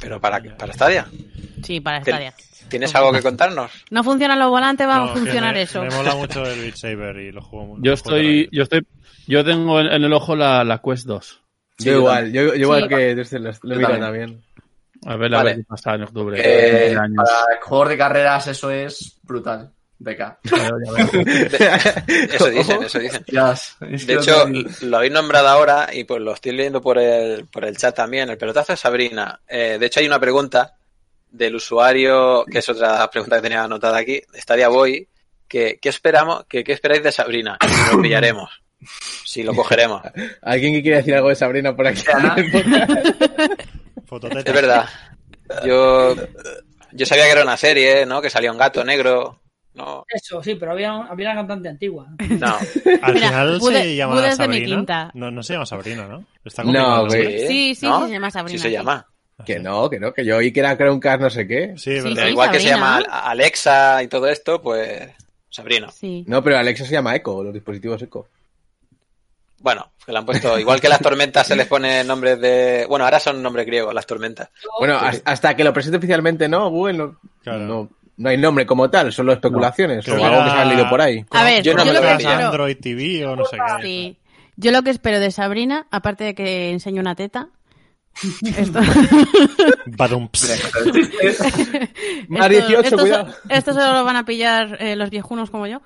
Pero 0.00 0.20
para, 0.20 0.42
para 0.56 0.72
Stadia. 0.72 1.06
Sí, 1.62 1.80
para 1.80 2.00
Stadia. 2.00 2.32
¿Tienes 2.68 2.94
algo 2.94 3.12
que 3.12 3.20
contarnos? 3.22 3.70
No 3.90 4.02
funcionan 4.02 4.38
los 4.38 4.48
volantes, 4.48 4.88
va 4.88 4.96
No, 4.96 5.04
a 5.04 5.08
funcionar 5.08 5.54
me, 5.54 5.62
eso. 5.62 5.82
Me 5.82 5.90
mola 5.90 6.14
mucho 6.14 6.44
el 6.46 6.60
Beat 6.60 6.76
Saber 6.76 7.16
y 7.18 7.30
lo 7.32 7.42
juego 7.42 7.66
mucho. 7.66 7.82
Yo 7.82 7.92
estoy, 7.92 8.48
yo 8.50 8.62
estoy, 8.62 8.86
yo 9.26 9.44
tengo 9.44 9.78
en, 9.80 9.86
en 9.88 10.02
el 10.04 10.12
ojo 10.14 10.34
la, 10.34 10.64
la 10.64 10.78
Quest 10.80 11.06
2. 11.06 11.40
Yo 11.80 11.92
igual, 11.92 12.32
yo, 12.32 12.42
yo 12.48 12.54
igual 12.54 12.82
Sí. 12.84 12.88
que 12.88 13.14
desde 13.14 13.38
lo, 13.38 13.50
lo 13.50 13.80
también. 13.80 14.00
también. 14.00 14.44
A 15.06 15.16
ver, 15.16 15.34
a 15.34 15.36
Vale. 15.38 15.50
ver 15.50 15.58
qué 15.58 15.64
pasa 15.68 15.94
en 15.94 16.02
octubre. 16.04 16.40
Eh, 16.40 16.72
20 16.94 16.98
años. 16.98 17.16
Para 17.16 17.60
juegos 17.62 17.88
de 17.90 17.98
carreras 17.98 18.46
eso 18.46 18.70
es 18.70 19.18
brutal. 19.22 19.70
Beca. 20.04 20.38
Ya 20.44 20.56
veo, 20.56 20.78
ya 20.84 20.92
veo. 20.92 21.24
Eso 22.32 22.50
dicen, 22.50 22.82
eso 22.82 22.98
dicen. 22.98 23.24
De 24.06 24.14
hecho, 24.14 24.46
lo 24.82 24.96
habéis 24.98 25.12
nombrado 25.12 25.48
ahora 25.48 25.88
y 25.92 26.04
pues 26.04 26.20
lo 26.20 26.34
estoy 26.34 26.52
leyendo 26.52 26.82
por 26.82 26.98
el, 26.98 27.46
por 27.46 27.64
el 27.64 27.76
chat 27.76 27.96
también. 27.96 28.28
El 28.28 28.38
pelotazo 28.38 28.74
de 28.74 28.76
Sabrina. 28.76 29.40
Eh, 29.48 29.78
de 29.80 29.86
hecho, 29.86 30.00
hay 30.00 30.06
una 30.06 30.20
pregunta 30.20 30.74
del 31.30 31.56
usuario, 31.56 32.44
que 32.44 32.58
es 32.58 32.68
otra 32.68 33.10
pregunta 33.10 33.36
que 33.36 33.42
tenía 33.42 33.64
anotada 33.64 33.98
aquí, 33.98 34.22
Stadia 34.34 34.68
Boy, 34.68 35.08
que 35.48 35.78
¿qué 35.80 35.88
esperamos? 35.88 36.44
Que, 36.48 36.62
¿Qué 36.62 36.72
esperáis 36.72 37.02
de 37.02 37.10
Sabrina? 37.10 37.58
Si 37.60 37.96
lo 37.96 38.02
pillaremos. 38.02 38.50
Si 39.24 39.42
lo 39.42 39.54
cogeremos. 39.54 40.02
¿Alguien 40.42 40.74
que 40.74 40.82
quiere 40.82 40.98
decir 40.98 41.14
algo 41.14 41.30
de 41.30 41.34
Sabrina 41.34 41.74
por 41.74 41.86
aquí? 41.86 42.02
Es 44.14 44.52
verdad. 44.52 44.88
Yo, 45.64 46.14
yo 46.92 47.06
sabía 47.06 47.24
que 47.24 47.32
era 47.32 47.42
una 47.42 47.56
serie, 47.56 48.06
¿no? 48.06 48.22
Que 48.22 48.30
salía 48.30 48.52
un 48.52 48.58
gato 48.58 48.84
negro. 48.84 49.40
No, 49.74 50.04
eso, 50.08 50.42
sí, 50.42 50.54
pero 50.54 50.72
había, 50.72 50.92
había 50.92 51.30
una 51.32 51.40
cantante 51.40 51.68
antigua. 51.68 52.06
no. 52.28 52.46
Al 53.02 53.14
Mira, 53.14 53.28
final 53.28 53.58
Bude- 53.60 53.82
se 53.82 53.96
llama 53.96 54.14
Bude 54.14 54.28
es 54.28 54.38
de 54.38 54.48
mi 54.48 54.54
Sabrina. 54.54 54.76
quinta. 54.76 55.10
No, 55.14 55.30
no 55.30 55.42
se 55.42 55.52
llama 55.54 55.66
Sabrina, 55.66 56.06
¿no? 56.06 56.24
Está 56.44 56.62
No. 56.64 57.10
Sí, 57.10 57.74
sí, 57.74 57.86
¿no? 57.86 58.00
sí, 58.02 58.06
se 58.06 58.12
llama 58.12 58.30
Sabrina, 58.30 58.58
Sí 58.58 58.62
se 58.62 58.70
llama. 58.70 59.06
Que 59.44 59.58
no, 59.58 59.90
que 59.90 59.98
no, 59.98 60.12
que 60.12 60.24
yo 60.24 60.36
oí 60.36 60.52
que 60.52 60.60
era 60.60 60.76
Chromecast 60.76 61.20
no 61.20 61.28
sé 61.30 61.48
qué. 61.48 61.74
Sí, 61.76 62.00
Sí, 62.00 62.08
igual 62.28 62.52
que 62.52 62.60
se 62.60 62.68
llama 62.68 62.98
Alexa 62.98 64.00
y 64.04 64.06
todo 64.06 64.28
esto, 64.28 64.62
pues 64.62 65.10
Sabrina. 65.50 65.90
Sí. 65.90 66.24
No, 66.28 66.42
pero 66.42 66.56
Alexa 66.56 66.84
se 66.84 66.92
llama 66.92 67.16
Echo, 67.16 67.42
los 67.42 67.52
dispositivos 67.52 68.00
Echo. 68.00 68.28
Bueno, 69.60 69.90
que 70.04 70.12
le 70.12 70.18
han 70.18 70.26
puesto, 70.26 70.58
igual 70.58 70.80
que 70.80 70.88
las 70.88 71.00
tormentas 71.00 71.46
se 71.46 71.56
les 71.56 71.66
pone 71.66 72.04
nombres 72.04 72.38
de. 72.40 72.86
Bueno, 72.88 73.06
ahora 73.06 73.18
son 73.18 73.42
nombres 73.42 73.64
griegos, 73.66 73.94
las 73.94 74.06
tormentas. 74.06 74.50
Bueno, 74.78 74.96
has- 74.98 75.22
hasta 75.24 75.56
que 75.56 75.64
lo 75.64 75.72
presente 75.72 75.96
oficialmente, 75.98 76.48
¿no? 76.48 76.68
Google 76.70 76.98
no, 76.98 77.16
Claro. 77.42 77.58
no, 77.60 77.90
no 78.16 78.28
hay 78.28 78.36
nombre 78.38 78.66
como 78.66 78.90
tal, 78.90 79.12
solo 79.12 79.32
especulaciones 79.32 80.06
o 80.08 80.12
algo 80.14 80.44
que 80.44 80.50
se 80.50 80.56
han 80.56 80.68
leído 80.68 80.88
por 80.88 81.00
ahí. 81.00 81.24
A 81.30 81.44
ver, 81.44 81.62
Yo 81.62 81.72
yo, 81.72 81.78
no 81.78 81.84
me 81.84 81.92
lo 81.92 82.00
lo 82.00 82.06
que 82.06 82.12
espero... 82.22 82.46
Android 82.46 82.76
TV 82.80 83.26
o 83.26 83.36
no 83.36 83.44
sé 83.44 83.56
qué. 83.56 83.82
Sí. 83.82 84.18
Yo 84.56 84.70
lo 84.70 84.82
que 84.82 84.90
espero 84.90 85.18
de 85.20 85.30
Sabrina, 85.30 85.86
aparte 85.90 86.24
de 86.24 86.34
que 86.34 86.70
enseñe 86.70 87.00
una 87.00 87.14
teta... 87.14 87.48
Esto... 88.56 88.78
Badumps. 89.86 90.48
Mar 92.28 92.52
Esto- 92.52 92.68
18, 92.68 92.80
esto, 92.84 92.96
cuidado. 92.98 93.34
esto 93.48 93.72
solo 93.72 93.92
lo 93.92 94.04
van 94.04 94.16
a 94.16 94.24
pillar 94.24 94.76
eh, 94.80 94.94
los 94.96 95.10
viejunos 95.10 95.50
como 95.50 95.66
yo. 95.66 95.80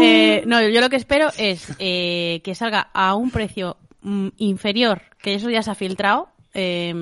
Eh, 0.00 0.44
no, 0.46 0.60
yo 0.62 0.80
lo 0.80 0.88
que 0.88 0.96
espero 0.96 1.30
es 1.36 1.72
eh, 1.80 2.40
que 2.44 2.54
salga 2.54 2.88
a 2.94 3.14
un 3.14 3.30
precio 3.32 3.76
mm, 4.02 4.28
inferior, 4.36 5.02
que 5.20 5.34
eso 5.34 5.50
ya 5.50 5.62
se 5.62 5.72
ha 5.72 5.74
filtrado, 5.74 6.28
eh, 6.54 6.94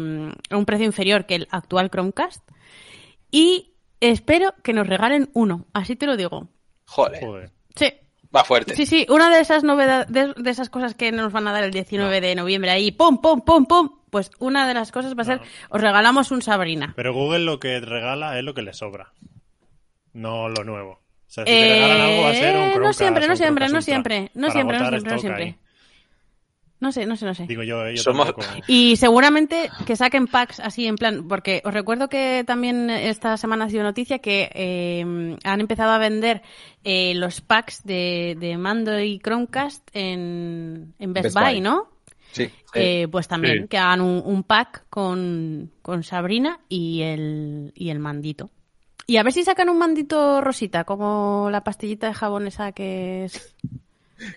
a 0.49 0.57
un 0.57 0.65
precio 0.65 0.87
inferior 0.87 1.27
que 1.27 1.35
el 1.37 1.49
actual 1.51 1.91
Chromecast. 1.91 2.43
Y 3.31 3.73
espero 4.01 4.55
que 4.63 4.73
nos 4.73 4.87
regalen 4.87 5.31
uno, 5.35 5.67
así 5.73 5.97
te 5.97 6.07
lo 6.07 6.17
digo. 6.17 6.49
Joder. 6.87 7.21
Joder. 7.25 7.51
Sí, 7.77 7.93
Va 8.35 8.45
fuerte. 8.45 8.77
Sí, 8.77 8.87
sí, 8.87 9.07
una 9.09 9.29
de 9.29 9.41
esas 9.41 9.65
novedades, 9.65 10.07
de, 10.09 10.33
de 10.37 10.51
esas 10.51 10.71
cosas 10.71 10.95
que 10.95 11.11
nos 11.11 11.33
van 11.33 11.49
a 11.49 11.53
dar 11.53 11.65
el 11.65 11.73
19 11.73 12.21
de 12.21 12.37
noviembre 12.37 12.71
ahí, 12.71 12.93
pum, 12.93 13.21
pum, 13.21 13.41
pum, 13.41 13.67
pum, 13.67 13.91
pues 14.09 14.31
una 14.39 14.69
de 14.69 14.75
las 14.75 14.93
cosas 14.93 15.17
va 15.17 15.23
a 15.23 15.25
ser, 15.25 15.41
os 15.69 15.81
regalamos 15.81 16.31
un 16.31 16.41
Sabrina. 16.41 16.93
Pero 16.95 17.13
Google 17.13 17.41
lo 17.41 17.59
que 17.59 17.81
regala 17.81 18.39
es 18.39 18.45
lo 18.45 18.55
que 18.55 18.63
le 18.63 18.73
sobra. 18.73 19.13
No 20.13 20.49
lo 20.49 20.63
nuevo. 20.63 20.93
O 20.93 21.01
sea, 21.27 21.45
si 21.45 21.51
Eh, 21.53 21.61
te 21.61 21.75
regalan 21.75 22.01
algo 22.01 22.23
va 22.23 22.31
a 22.31 22.35
ser 22.35 22.57
un 22.57 22.63
no 22.63 22.73
Chromecast, 22.73 22.99
siempre, 22.99 23.27
no 23.29 23.37
siempre, 23.37 23.69
no 23.69 23.83
siempre, 23.83 24.31
no 24.35 24.51
siempre, 24.51 24.79
no 24.79 24.89
siempre, 24.91 25.11
no 25.13 25.19
siempre. 25.19 25.59
No 26.81 26.93
sé, 26.93 27.05
no 27.05 27.15
sé, 27.15 27.27
no 27.27 27.35
sé. 27.35 27.47
Digo 27.47 27.63
yo, 27.63 27.85
eh, 27.87 27.95
yo 27.97 28.03
Somos- 28.03 28.27
tampoco- 28.27 28.47
Y 28.67 28.97
seguramente 28.97 29.69
que 29.87 29.97
saquen 29.97 30.27
packs 30.27 30.61
así 30.61 30.87
en 30.87 30.97
plan, 30.97 31.29
porque 31.29 31.61
os 31.65 31.75
recuerdo 31.75 32.09
que 32.09 32.43
también 32.47 32.89
esta 32.89 33.37
semana 33.37 33.67
ha 33.67 33.71
sido 33.71 33.83
noticia 33.83 34.21
que 34.21 34.51
eh, 34.55 35.37
han 35.45 35.61
empezado 35.61 35.91
a 35.93 35.99
vender 35.99 36.41
eh, 36.83 37.13
los 37.17 37.43
packs 37.43 37.85
de, 37.85 38.35
de 38.41 38.57
Mando 38.57 38.99
y 38.99 39.19
Chromecast 39.19 39.89
en, 39.93 40.95
en 40.99 41.13
Best, 41.13 41.25
Best 41.25 41.37
Buy, 41.37 41.45
Buy. 41.53 41.61
¿no? 41.61 41.89
Sí. 42.33 42.49
Eh, 42.75 43.09
pues 43.11 43.29
también 43.29 43.63
Sí. 43.63 43.69
que 43.69 43.77
hagan 43.79 44.01
un, 44.01 44.23
un 44.25 44.43
pack 44.45 44.85
con, 44.89 45.73
con 45.83 46.03
Sabrina 46.05 46.61
y 46.69 47.03
el, 47.03 47.73
y 47.75 47.91
el 47.91 47.99
mandito. 47.99 48.51
Y 49.07 49.17
a 49.17 49.25
ver 49.25 49.33
si 49.33 49.43
sacan 49.43 49.69
un 49.69 49.77
mandito 49.79 50.41
rosita, 50.41 50.85
como 50.85 51.49
la 51.51 51.65
pastillita 51.65 52.07
de 52.07 52.15
jabón 52.15 52.47
esa 52.47 52.71
que 52.71 53.25
es 53.25 53.57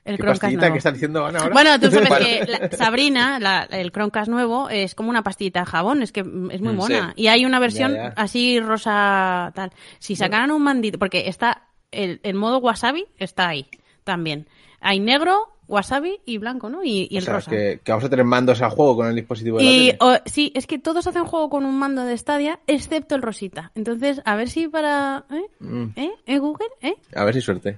el 0.05 0.15
¿Qué 0.17 0.23
Chromecast 0.23 0.53
nuevo. 0.53 0.71
que 0.73 0.77
está 0.77 0.91
diciendo 0.91 1.25
Ana 1.25 1.39
ahora? 1.39 1.53
Bueno, 1.53 1.79
tú 1.79 1.91
sabes 1.91 2.09
Bueno. 2.09 2.25
que 2.25 2.45
la- 2.45 2.71
Sabrina, 2.77 3.39
la- 3.39 3.63
el 3.63 3.91
Chromecast 3.91 4.29
nuevo, 4.29 4.69
es 4.69 4.95
como 4.95 5.09
una 5.09 5.23
pastillita 5.23 5.61
de 5.61 5.65
jabón, 5.65 6.01
es 6.03 6.11
que 6.11 6.21
es 6.21 6.25
muy 6.61 6.73
Mm, 6.73 6.75
mona. 6.75 7.13
sí. 7.15 7.23
Y 7.23 7.27
hay 7.27 7.45
una 7.45 7.59
versión 7.59 7.93
Ya, 7.93 8.03
ya. 8.09 8.13
así 8.15 8.59
rosa 8.59 9.51
tal. 9.55 9.71
Si 9.99 10.15
sacaran 10.15 10.51
un 10.51 10.61
mandito, 10.63 10.97
porque 10.99 11.27
está 11.27 11.63
el, 11.91 12.19
el 12.23 12.33
modo 12.35 12.57
wasabi 12.59 13.05
está 13.17 13.47
ahí 13.47 13.67
también. 14.03 14.47
Hay 14.81 14.99
negro, 14.99 15.52
wasabi 15.67 16.19
y 16.25 16.37
blanco, 16.37 16.69
¿no? 16.69 16.83
Y, 16.83 17.07
y 17.09 17.15
O 17.15 17.19
el 17.19 17.23
sea, 17.25 17.33
rosa. 17.35 17.51
que, 17.51 17.79
que 17.83 17.91
vamos 17.91 18.05
a 18.05 18.09
tener 18.09 18.25
mandos 18.25 18.61
al 18.61 18.69
juego 18.71 18.95
con 18.97 19.07
el 19.07 19.15
dispositivo 19.15 19.57
de 19.57 19.63
la 19.63 19.71
Y 19.71 19.75
tele. 19.87 19.97
o- 20.01 20.17
sí, 20.25 20.51
es 20.55 20.67
que 20.67 20.79
todos 20.79 21.07
hacen 21.07 21.25
juego 21.25 21.49
con 21.49 21.65
un 21.65 21.77
mando 21.77 22.03
de 22.03 22.17
Stadia, 22.17 22.59
excepto 22.67 23.15
el 23.15 23.21
Rosita. 23.21 23.71
Entonces, 23.75 24.21
a 24.25 24.35
ver 24.35 24.49
si 24.49 24.67
para... 24.67 25.25
¿Eh? 25.31 25.43
Mm, 25.59 25.85
¿Eh? 25.95 26.11
¿Eh, 26.25 26.39
Google? 26.39 26.67
¿Eh? 26.81 26.95
A 27.15 27.23
ver 27.25 27.33
si 27.33 27.41
suerte. 27.41 27.77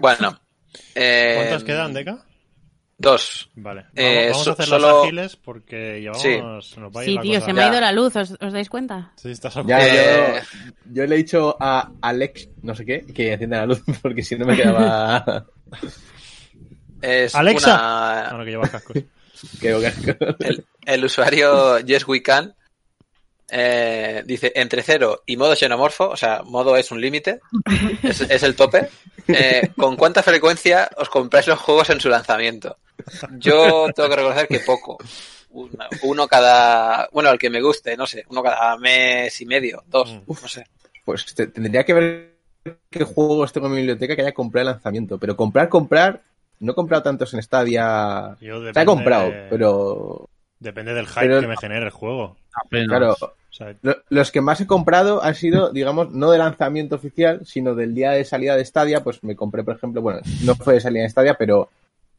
Bueno. 0.00 0.38
eh, 0.94 1.34
¿Cuántos 1.36 1.64
quedan, 1.64 1.92
Deca? 1.94 2.24
Dos. 3.00 3.48
Vale. 3.54 3.82
Vamos, 3.82 3.92
Eh, 3.96 4.28
vamos 4.32 4.44
so- 4.44 4.50
a 4.50 4.52
hacer 4.54 4.66
solo- 4.66 4.88
los 4.88 5.02
ágiles 5.04 5.36
porque 5.36 6.00
llevamos... 6.00 6.20
Sí. 6.22 6.74
se 6.74 6.80
nos 6.80 6.92
va 6.96 7.00
a 7.00 7.04
ir 7.04 7.10
Sí, 7.10 7.14
la 7.14 7.22
tío, 7.22 7.34
cosa. 7.34 7.46
se 7.46 7.52
me 7.52 7.62
ha 7.62 7.68
ido 7.68 7.80
la 7.80 7.92
luz, 7.92 8.16
¿os, 8.16 8.34
os 8.40 8.52
dais 8.52 8.68
cuenta? 8.68 9.12
Sí, 9.16 9.30
estás 9.30 9.54
Ya, 9.66 9.78
Eh, 9.86 10.42
yo, 10.86 10.92
yo 10.94 11.06
le 11.06 11.14
he 11.14 11.18
dicho 11.18 11.56
a 11.60 11.92
Alex, 12.02 12.48
no 12.62 12.74
sé 12.74 12.84
qué, 12.84 13.06
que 13.14 13.32
encienda 13.32 13.58
la 13.58 13.66
luz, 13.66 13.82
porque 14.02 14.22
si 14.24 14.36
no 14.36 14.46
me 14.46 14.56
quedaba... 14.56 15.46
Es 17.00 17.34
Alexa. 17.36 17.74
una- 17.74 18.28
Ahora 18.30 18.44
que 18.44 18.50
llevas 18.50 18.70
cascos. 18.72 18.96
El, 20.40 20.66
el 20.84 21.04
usuario 21.04 21.78
Yes 21.78 22.08
We 22.08 22.22
Can 22.22 22.56
eh, 23.50 24.22
dice 24.26 24.52
entre 24.56 24.82
cero 24.82 25.22
y 25.24 25.36
modo 25.36 25.54
xenomorfo, 25.54 26.08
o 26.10 26.16
sea, 26.16 26.42
modo 26.44 26.76
es 26.76 26.90
un 26.90 27.00
límite, 27.00 27.40
es, 28.02 28.20
es 28.22 28.42
el 28.42 28.56
tope. 28.56 28.88
Eh, 29.28 29.70
¿Con 29.76 29.96
cuánta 29.96 30.22
frecuencia 30.22 30.90
os 30.96 31.08
compráis 31.08 31.46
los 31.46 31.58
juegos 31.60 31.88
en 31.90 32.00
su 32.00 32.08
lanzamiento? 32.08 32.76
Yo 33.38 33.86
tengo 33.94 34.08
que 34.08 34.16
reconocer 34.16 34.48
que 34.48 34.60
poco. 34.60 34.98
Una- 35.50 35.88
uno 36.02 36.28
cada, 36.28 37.08
bueno, 37.12 37.30
el 37.30 37.38
que 37.38 37.48
me 37.50 37.62
guste, 37.62 37.96
no 37.96 38.06
sé, 38.06 38.24
uno 38.28 38.42
cada 38.42 38.76
mes 38.76 39.40
y 39.40 39.46
medio, 39.46 39.82
dos, 39.86 40.12
Mm. 40.12 40.32
no 40.42 40.48
sé. 40.48 40.66
Pues 41.04 41.34
te- 41.34 41.46
tendría 41.46 41.84
que 41.84 41.94
ver 41.94 42.34
qué 42.90 43.04
juegos 43.04 43.52
tengo 43.52 43.66
en 43.68 43.72
mi 43.72 43.78
biblioteca 43.78 44.14
que 44.14 44.22
haya 44.22 44.32
comprado 44.34 44.68
el 44.68 44.74
lanzamiento. 44.74 45.18
Pero 45.18 45.36
comprar, 45.36 45.68
comprar, 45.70 46.20
no 46.60 46.72
he 46.72 46.74
comprado 46.74 47.02
tantos 47.02 47.32
en 47.32 47.42
Stadia. 47.42 48.36
Yo 48.40 48.60
depende- 48.60 48.84
comprado, 48.86 49.32
pero 49.50 50.28
Depende 50.60 50.92
del 50.92 51.06
hype 51.06 51.20
Pero- 51.20 51.40
que 51.40 51.46
me 51.46 51.56
genere 51.56 51.84
el 51.86 51.90
juego. 51.92 52.36
Apenas. 52.52 52.88
claro, 52.88 53.16
O 53.20 53.52
sea, 53.52 53.74
lo- 53.82 53.96
los 54.10 54.30
que 54.32 54.40
más 54.40 54.60
he 54.60 54.66
comprado 54.66 55.22
han 55.22 55.34
sido, 55.36 55.70
digamos, 55.70 56.10
no 56.10 56.30
de 56.32 56.38
lanzamiento 56.38 56.96
oficial, 56.96 57.40
sino 57.46 57.74
del 57.76 57.94
día 57.94 58.10
de 58.10 58.24
salida 58.24 58.56
de 58.56 58.64
Stadia. 58.64 59.02
Pues 59.02 59.22
me 59.24 59.34
compré, 59.36 59.62
por 59.64 59.76
ejemplo, 59.76 60.02
bueno, 60.02 60.20
no 60.44 60.54
fue 60.56 60.74
de 60.74 60.80
salida 60.80 61.04
en 61.04 61.10
Stadia, 61.10 61.34
pero. 61.34 61.70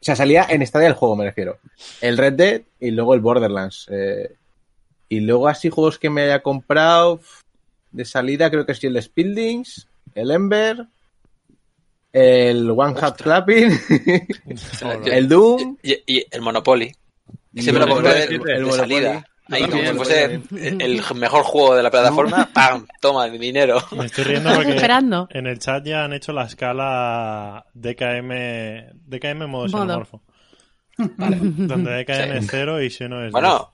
O 0.02 0.06
sea, 0.06 0.16
salía 0.16 0.46
en 0.50 0.66
Stadia 0.66 0.88
el 0.88 0.94
juego, 0.94 1.16
me 1.16 1.26
refiero. 1.26 1.60
El 2.02 2.18
Red 2.18 2.34
Dead 2.34 2.62
y 2.80 2.92
luego 2.92 3.14
el 3.14 3.20
Borderlands. 3.20 3.88
eh, 3.92 4.36
y 5.10 5.22
luego 5.22 5.48
así 5.48 5.70
juegos 5.70 5.98
que 5.98 6.10
me 6.12 6.22
haya 6.22 6.42
comprado 6.42 7.20
de 7.92 8.06
salida, 8.06 8.52
creo 8.52 8.66
que 8.66 8.74
es 8.74 8.84
el 8.84 9.04
Buildings, 9.16 9.88
el 10.14 10.30
Ember, 10.30 10.86
el 12.14 12.70
One 12.70 12.96
Hat 13.00 13.20
Clapping, 13.20 13.72
el 15.06 15.28
Doom. 15.28 15.78
Y, 15.82 15.98
y 16.06 16.26
el 16.30 16.42
Monopoly. 16.42 16.96
Ese 17.56 17.74
me 17.74 17.80
lo 17.80 17.88
compré 17.88 18.28
de, 18.28 18.36
el 18.36 18.40
Monopoly. 18.40 18.72
salida. 18.78 19.26
Ahí 19.52 19.64
como 19.68 19.84
si 19.84 19.94
fuese 19.94 20.42
el 20.52 21.02
mejor 21.16 21.44
juego 21.44 21.76
de 21.76 21.84
la 21.84 21.92
plataforma, 21.92 22.50
¡pam! 22.54 22.86
Toma, 23.02 23.26
el 23.26 23.40
dinero. 23.40 23.82
me 23.92 24.06
estoy 24.06 24.24
riendo 24.24 24.54
porque 24.56 24.76
esperando. 24.76 25.28
en 25.32 25.48
el 25.48 25.60
chat 25.60 25.86
ya 25.86 26.04
han 26.04 26.14
hecho 26.14 26.34
la 26.34 26.46
escala 26.46 27.66
DKM, 27.74 29.00
DKM 29.08 29.48
modo 29.48 29.68
Modo. 29.68 29.68
xenomorfo. 29.70 30.22
Donde 30.98 32.04
DKM 32.04 32.38
es 32.38 32.48
0 32.50 32.82
y 32.84 32.90
Xeno 32.90 33.26
es 33.26 33.32
Bueno, 33.32 33.74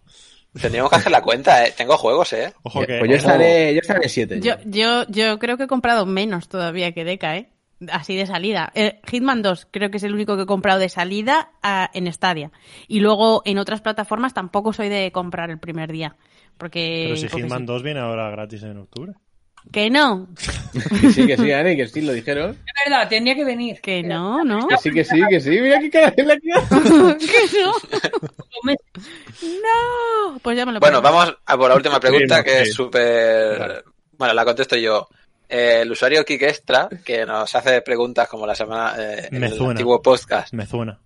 tendríamos 0.61 0.91
que 0.91 0.97
hacer 0.97 1.11
la 1.11 1.22
cuenta, 1.22 1.65
¿eh? 1.65 1.73
Tengo 1.76 1.97
juegos, 1.97 2.31
¿eh? 2.34 2.38
10. 2.38 2.53
Ojo 2.64 2.85
que... 2.85 2.99
Pues 2.99 3.10
yo 3.11 3.18
estaré, 3.18 3.73
yo 3.73 3.80
estaré 3.81 4.03
en 4.03 4.10
7. 4.10 4.39
Yo, 4.41 4.53
yo, 4.65 5.06
yo 5.07 5.39
creo 5.39 5.57
que 5.57 5.64
he 5.64 5.68
comprado 5.68 6.06
menos 6.06 6.47
todavía 6.47 6.91
que 6.93 7.03
Deca, 7.03 7.35
¿eh? 7.38 7.49
Así 7.91 8.15
de 8.15 8.26
salida. 8.26 8.72
Eh, 8.73 9.02
Hitman 9.10 9.41
2 9.41 9.68
creo 9.69 9.91
que 9.91 9.97
es 9.97 10.03
el 10.03 10.14
único 10.14 10.38
que 10.38 10.43
he 10.43 10.47
comprado 10.47 10.80
de 10.80 10.89
salida 10.89 11.52
a- 11.61 11.89
en 11.93 12.11
Stadia. 12.11 12.52
Y 12.88 13.02
luego 13.02 13.41
en 13.45 13.57
otras 13.57 13.81
plataformas 13.81 14.34
tampoco 14.34 14.72
soy 14.73 14.88
de 14.89 15.11
comprar 15.11 15.49
el 15.52 15.60
primer 15.60 15.91
día. 15.91 16.15
Porque... 16.57 17.03
Pero 17.07 17.18
si 17.18 17.27
porque 17.27 17.43
Hitman 17.43 17.60
sí. 17.60 17.65
2 17.65 17.84
viene 17.84 17.99
ahora 17.99 18.30
gratis 18.31 18.64
en 18.64 18.77
octubre. 18.77 19.11
Que 19.72 19.89
no, 19.89 20.27
Que 20.35 21.10
sí, 21.11 21.26
que 21.26 21.35
sí, 21.38 21.52
Ani, 21.52 21.76
que 21.76 21.88
sí, 21.88 21.99
lo 22.02 22.14
dijeron. 22.14 22.52
Es 22.52 22.73
verdad, 22.89 23.10
tenía 23.10 23.34
que 23.35 23.43
venir. 23.43 23.81
que 23.81 24.03
no, 24.03 24.43
no. 24.43 24.68
Que 24.68 24.77
sí, 24.77 24.91
que 24.91 25.03
sí, 25.03 25.19
que 25.27 25.41
sí. 25.41 25.49
Mira 25.60 25.80
qué 25.80 25.89
cara 25.89 26.11
tiene 26.11 26.35
la 26.35 26.39
tía. 26.39 26.56
que 27.18 27.57
no. 27.64 27.72
No. 29.41 30.39
Pues 30.41 30.57
ya 30.57 30.65
me 30.65 30.72
lo 30.73 30.80
Bueno, 30.80 31.02
pongo. 31.02 31.15
vamos 31.15 31.38
a 31.45 31.57
por 31.57 31.69
la 31.69 31.76
última 31.76 31.99
pregunta, 31.99 32.43
que 32.43 32.61
es 32.61 32.73
súper... 32.73 33.84
Bueno, 34.18 34.34
la 34.34 34.45
contesto 34.45 34.76
yo. 34.77 35.07
Eh, 35.48 35.80
el 35.82 35.92
usuario 35.92 36.24
Kik 36.26 36.42
Extra, 36.42 36.90
que 37.04 37.26
nos 37.26 37.54
hace 37.56 37.82
preguntas 37.82 38.28
como 38.28 38.46
la 38.48 38.56
semana... 38.56 38.96
eh, 38.98 39.30
en 39.32 39.40
Me 39.40 39.48
el 39.48 39.54
suena. 39.54 39.72
antiguo 39.72 40.02
podcast. 40.02 40.54
Me 40.54 40.66
suena. 40.66 41.00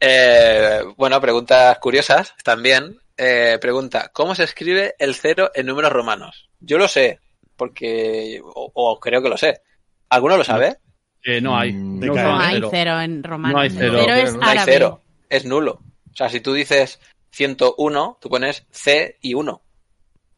Eh, 0.00 0.80
bueno, 0.96 1.20
preguntas 1.20 1.78
curiosas 1.78 2.34
también. 2.44 2.98
Eh, 3.16 3.58
pregunta, 3.60 4.10
¿cómo 4.12 4.34
se 4.34 4.44
escribe 4.44 4.94
el 4.98 5.14
cero 5.14 5.50
en 5.54 5.66
números 5.66 5.92
romanos? 5.92 6.50
Yo 6.60 6.78
lo 6.78 6.88
sé, 6.88 7.20
porque... 7.56 8.40
O, 8.44 8.70
o 8.74 8.98
creo 9.00 9.22
que 9.22 9.28
lo 9.28 9.36
sé. 9.36 9.60
¿Alguno 10.08 10.36
lo 10.36 10.44
sabe? 10.44 10.78
Eh, 11.24 11.40
no 11.40 11.56
hay. 11.56 11.72
Mm, 11.72 12.00
No 12.00 12.40
hay 12.40 12.60
cero. 12.70 13.00
en 13.00 13.22
romano. 13.22 13.54
No 13.54 13.60
hay 13.60 13.70
cero. 13.70 13.98
Cero 14.00 14.14
es 14.14 14.32
No 14.34 14.40
No 14.40 14.46
hay 14.46 14.52
árabe. 14.58 14.72
cero, 14.72 15.02
es 15.28 15.44
nulo. 15.44 15.72
O 16.12 16.16
sea, 16.16 16.28
si 16.28 16.40
tú 16.40 16.52
dices 16.52 16.98
101, 17.30 18.18
tú 18.20 18.28
pones 18.28 18.66
C 18.70 19.18
y 19.22 19.34
1. 19.34 19.62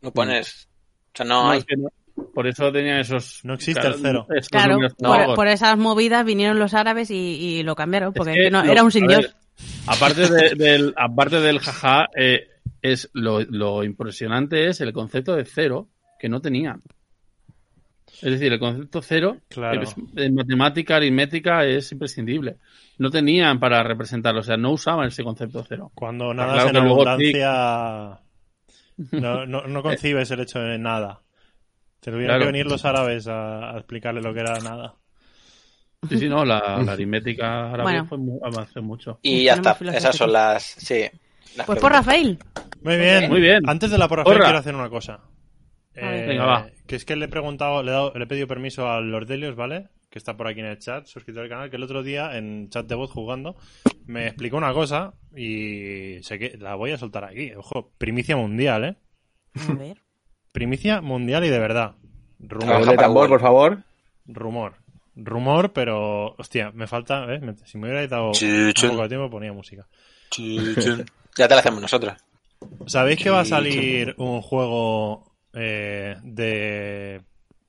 No 0.03 0.11
pones... 0.13 0.69
O 1.15 1.17
sea, 1.17 1.25
no 1.27 1.45
No, 1.45 1.51
hay... 1.53 1.59
es 1.61 1.65
que 1.65 1.77
no. 1.77 1.89
Por 2.33 2.47
eso 2.47 2.71
tenían 2.73 2.99
esos. 3.01 3.41
No 3.45 3.55
existe 3.55 3.87
el 3.87 3.95
cero. 4.01 4.27
Claro, 4.51 4.79
por, 5.35 5.49
esas 5.49 5.77
movidas 5.77 6.25
vinieron 6.25 6.59
los 6.59 6.73
árabes 6.75 7.11
y, 7.11 7.17
y 7.17 7.63
lo 7.63 7.75
cambiaron, 7.75 8.13
porque 8.13 8.33
Es 8.33 8.39
que 8.45 8.51
no- 8.51 8.63
era 8.63 8.83
un 8.83 8.89
a 8.89 8.93
señor. 8.93 9.23
ver, 9.23 9.35
aparte, 9.87 10.29
de- 10.29 10.55
del, 10.57 10.95
aparte 10.97 11.41
del 11.41 11.59
jaja, 11.59 12.07
eh, 12.17 12.49
es 12.83 13.11
lo, 13.15 13.41
lo 13.41 13.83
impresionante 13.83 14.67
es 14.69 14.81
el 14.81 14.93
concepto 14.93 15.35
de 15.35 15.45
cero 15.45 15.89
que 16.21 16.29
no 16.29 16.41
tenían. 16.41 16.83
Es 18.23 18.31
decir, 18.31 18.53
el 18.53 18.61
concepto 18.61 19.03
cero 19.03 19.39
Claro. 19.49 19.83
es- 19.83 19.95
en 20.17 20.35
matemática, 20.37 20.97
aritmética 20.97 21.65
es 21.65 21.91
imprescindible. 21.91 22.59
No 22.99 23.11
tenían 23.11 23.59
para 23.59 23.83
representarlo, 23.83 24.41
o 24.41 24.45
sea, 24.45 24.57
no 24.57 24.71
usaban 24.71 25.09
ese 25.09 25.25
concepto 25.25 25.65
cero. 25.69 25.91
Cuando 25.97 26.33
nadas 26.33 26.63
claro 26.65 26.79
en 26.79 26.85
luego 26.85 27.09
abundancia, 27.09 28.21
no, 29.11 29.47
no, 29.47 29.67
no 29.67 29.83
concibes 29.83 30.31
el 30.31 30.41
hecho 30.41 30.61
de 30.61 30.79
nada. 30.79 31.21
Te 32.05 32.11
tuvieron 32.11 32.37
Claro. 32.37 32.41
que 32.41 32.53
venir 32.53 32.67
los 32.67 32.85
árabes 32.85 33.27
a, 33.29 33.71
a 33.71 33.79
explicarle 33.79 34.21
lo 34.21 34.35
que 34.35 34.41
era 34.41 34.59
nada. 34.61 34.95
Sí, 36.07 36.19
sí, 36.19 36.29
no, 36.29 36.45
la, 36.45 36.83
la 36.85 36.93
aritmética 36.93 37.69
árabe 37.71 37.83
Bueno. 37.83 38.07
fue 38.07 38.19
mu- 38.19 38.39
avanzó 38.45 38.83
mucho. 38.83 39.19
Y 39.23 39.45
ya 39.45 39.55
está. 39.55 39.75
Esas 39.91 40.15
son 40.15 40.33
las... 40.35 40.63
Sí. 40.63 41.05
las 41.57 41.67
Pues 41.67 41.79
por. 41.81 41.91
Rafael. 41.93 42.39
Muy 42.83 42.99
bien. 42.99 43.31
Muy 43.31 43.41
bien. 43.41 43.63
Antes 43.67 43.91
de 43.91 43.97
la 43.97 44.07
porra 44.07 44.23
Porra. 44.23 44.45
quiero 44.45 44.59
hacer 44.59 44.75
una 44.75 44.91
cosa. 44.91 45.21
ver. 45.95 46.29
Venga, 46.29 46.45
va. 46.45 46.67
Que 46.87 46.97
es 46.97 47.07
que 47.07 47.17
le 47.17 47.25
he 47.25 47.29
preguntado, 47.29 47.83
le 47.83 47.91
he, 47.91 47.95
dado- 47.95 48.13
le 48.15 48.25
he 48.25 48.27
pedido 48.27 48.47
permiso 48.47 48.87
a 48.91 49.01
Lordelios, 49.01 49.57
¿vale? 49.57 49.89
Que 50.11 50.19
está 50.19 50.37
por 50.37 50.47
aquí 50.47 50.61
en 50.61 50.67
el 50.67 50.79
chat, 50.79 51.07
suscriptor 51.07 51.45
del 51.45 51.51
canal, 51.51 51.71
que 51.71 51.77
el 51.77 51.83
otro 51.83 52.03
día 52.03 52.37
en 52.37 52.69
chat 52.69 52.87
de 52.87 52.95
voz 52.95 53.11
jugando 53.11 53.57
me 54.05 54.27
explicó 54.27 54.59
una 54.59 54.75
cosa 54.75 55.15
y 55.35 56.23
sé 56.23 56.39
que 56.39 56.59
la 56.59 56.75
voy 56.75 56.91
a 56.93 56.99
soltar 56.99 57.25
aquí. 57.25 57.53
Ojo, 57.55 57.93
primicia 57.97 58.37
mundial, 58.37 58.85
¿eh? 58.85 58.97
A 59.71 59.73
ver. 59.73 59.97
Primicia 60.55 61.01
mundial 61.01 61.45
y 61.45 61.49
de 61.49 61.59
verdad. 61.59 61.97
Rumor. 62.39 62.95
Tambor, 62.95 63.29
por 63.29 63.41
favor. 63.41 63.83
Rumor. 64.25 64.75
rumor, 65.17 65.73
pero 65.73 66.37
hostia, 66.39 66.71
me 66.71 66.87
falta, 66.87 67.27
¿eh? 67.35 67.41
Si 67.65 67.77
me 67.77 67.89
hubiera 67.89 68.07
dado 68.07 68.31
un 68.31 68.73
poco 68.89 69.03
de 69.03 69.09
tiempo 69.09 69.31
ponía 69.31 69.53
música. 69.53 69.85
Ya 71.37 71.49
te 71.49 71.55
la 71.55 71.61
hacemos 71.63 71.81
nosotros. 71.81 72.15
¿Sabéis 72.87 73.21
que 73.21 73.29
va 73.29 73.41
a 73.41 73.45
salir 73.45 74.15
un 74.19 74.41
juego 74.41 75.33
eh, 75.53 76.15
de, 76.23 77.23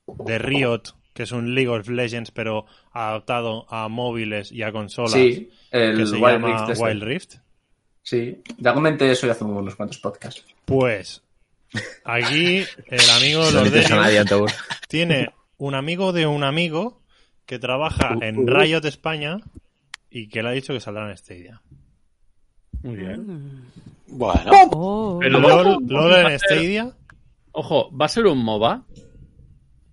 de 0.06 0.38
Riot, 0.38 0.82
que 1.12 1.24
es 1.24 1.32
un 1.32 1.52
League 1.52 1.68
of 1.68 1.88
Legends, 1.88 2.30
pero 2.30 2.66
adaptado 2.92 3.66
a 3.68 3.88
móviles 3.88 4.52
y 4.52 4.62
a 4.62 4.70
consolas, 4.70 5.10
Sí, 5.10 5.50
el 5.72 5.96
que 5.96 6.06
se 6.06 6.14
Wild 6.14 6.24
llama 6.24 6.46
Rift 6.46 6.70
este. 6.70 6.84
Wild 6.84 7.02
Rift? 7.02 7.34
Sí, 8.04 8.40
ya 8.56 8.72
comenté 8.72 9.10
eso 9.10 9.26
y 9.26 9.30
hace 9.30 9.42
unos 9.42 9.74
cuantos 9.74 9.98
podcasts. 9.98 10.44
Pues 10.64 11.25
aquí 12.04 12.64
el 12.86 13.10
amigo 13.16 13.44
No 13.52 13.64
Lordeño 13.64 14.00
Antobur. 14.20 14.50
tiene 14.88 15.30
un 15.58 15.74
amigo 15.74 16.12
de 16.12 16.26
un 16.26 16.44
amigo 16.44 17.00
que 17.46 17.58
trabaja 17.58 18.16
en 18.20 18.46
Riot 18.46 18.84
España 18.84 19.38
y 20.10 20.28
que 20.28 20.42
le 20.42 20.48
ha 20.48 20.52
dicho 20.52 20.72
que 20.72 20.80
saldrá 20.80 21.10
en 21.10 21.16
Stadia. 21.16 21.60
Muy 22.82 22.96
bien. 22.96 23.62
Bueno, 24.08 24.50
Oh. 24.72 25.18
Pero 25.20 25.40
LOL, 25.40 25.78
LOL 25.86 26.12
en 26.32 26.38
Stadia. 26.38 26.92
Ojo, 27.52 27.90
¿va 27.96 28.06
a 28.06 28.08
ser 28.08 28.26
un 28.26 28.38
MOBA? 28.38 28.84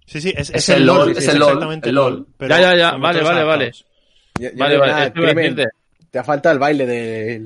Sí, 0.05 0.19
sí, 0.21 0.33
es, 0.35 0.49
Es 0.49 0.67
el 0.69 0.85
LOL, 0.85 1.11
es 1.11 1.27
el 1.27 1.39
LOL, 1.39 1.49
exactamente 1.49 1.89
el 1.89 1.95
LOL. 1.95 2.27
pero 2.37 2.55
Ya, 2.55 2.61
ya, 2.61 2.75
ya, 2.75 2.91
vale, 2.97 3.23
vale, 3.23 3.43
vale. 3.43 3.71
Ya- 4.39 4.51
ya 4.51 4.57
Vale, 4.57 4.75
no 4.75 4.79
vale, 4.81 5.11
crimen. 5.13 5.55
Te 6.11 6.19
ha 6.19 6.23
faltado 6.23 6.53
el 6.53 6.59
baile 6.59 6.85
de... 6.85 7.39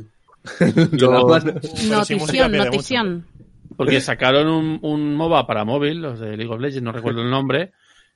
de 0.59 0.97
Yo- 0.97 1.11
música 1.11 1.51
Notición, 1.87 2.51
notición. 2.51 3.27
Porque 3.77 4.01
sacaron 4.01 4.47
un, 4.47 4.79
un 4.81 5.15
MOBA 5.15 5.45
para 5.47 5.63
móvil, 5.63 6.01
los 6.01 6.19
de 6.19 6.35
League 6.35 6.51
of 6.51 6.59
Legends, 6.59 6.83
no 6.83 6.91
recuerdo 6.91 7.21
el 7.21 7.29
nombre. 7.29 7.71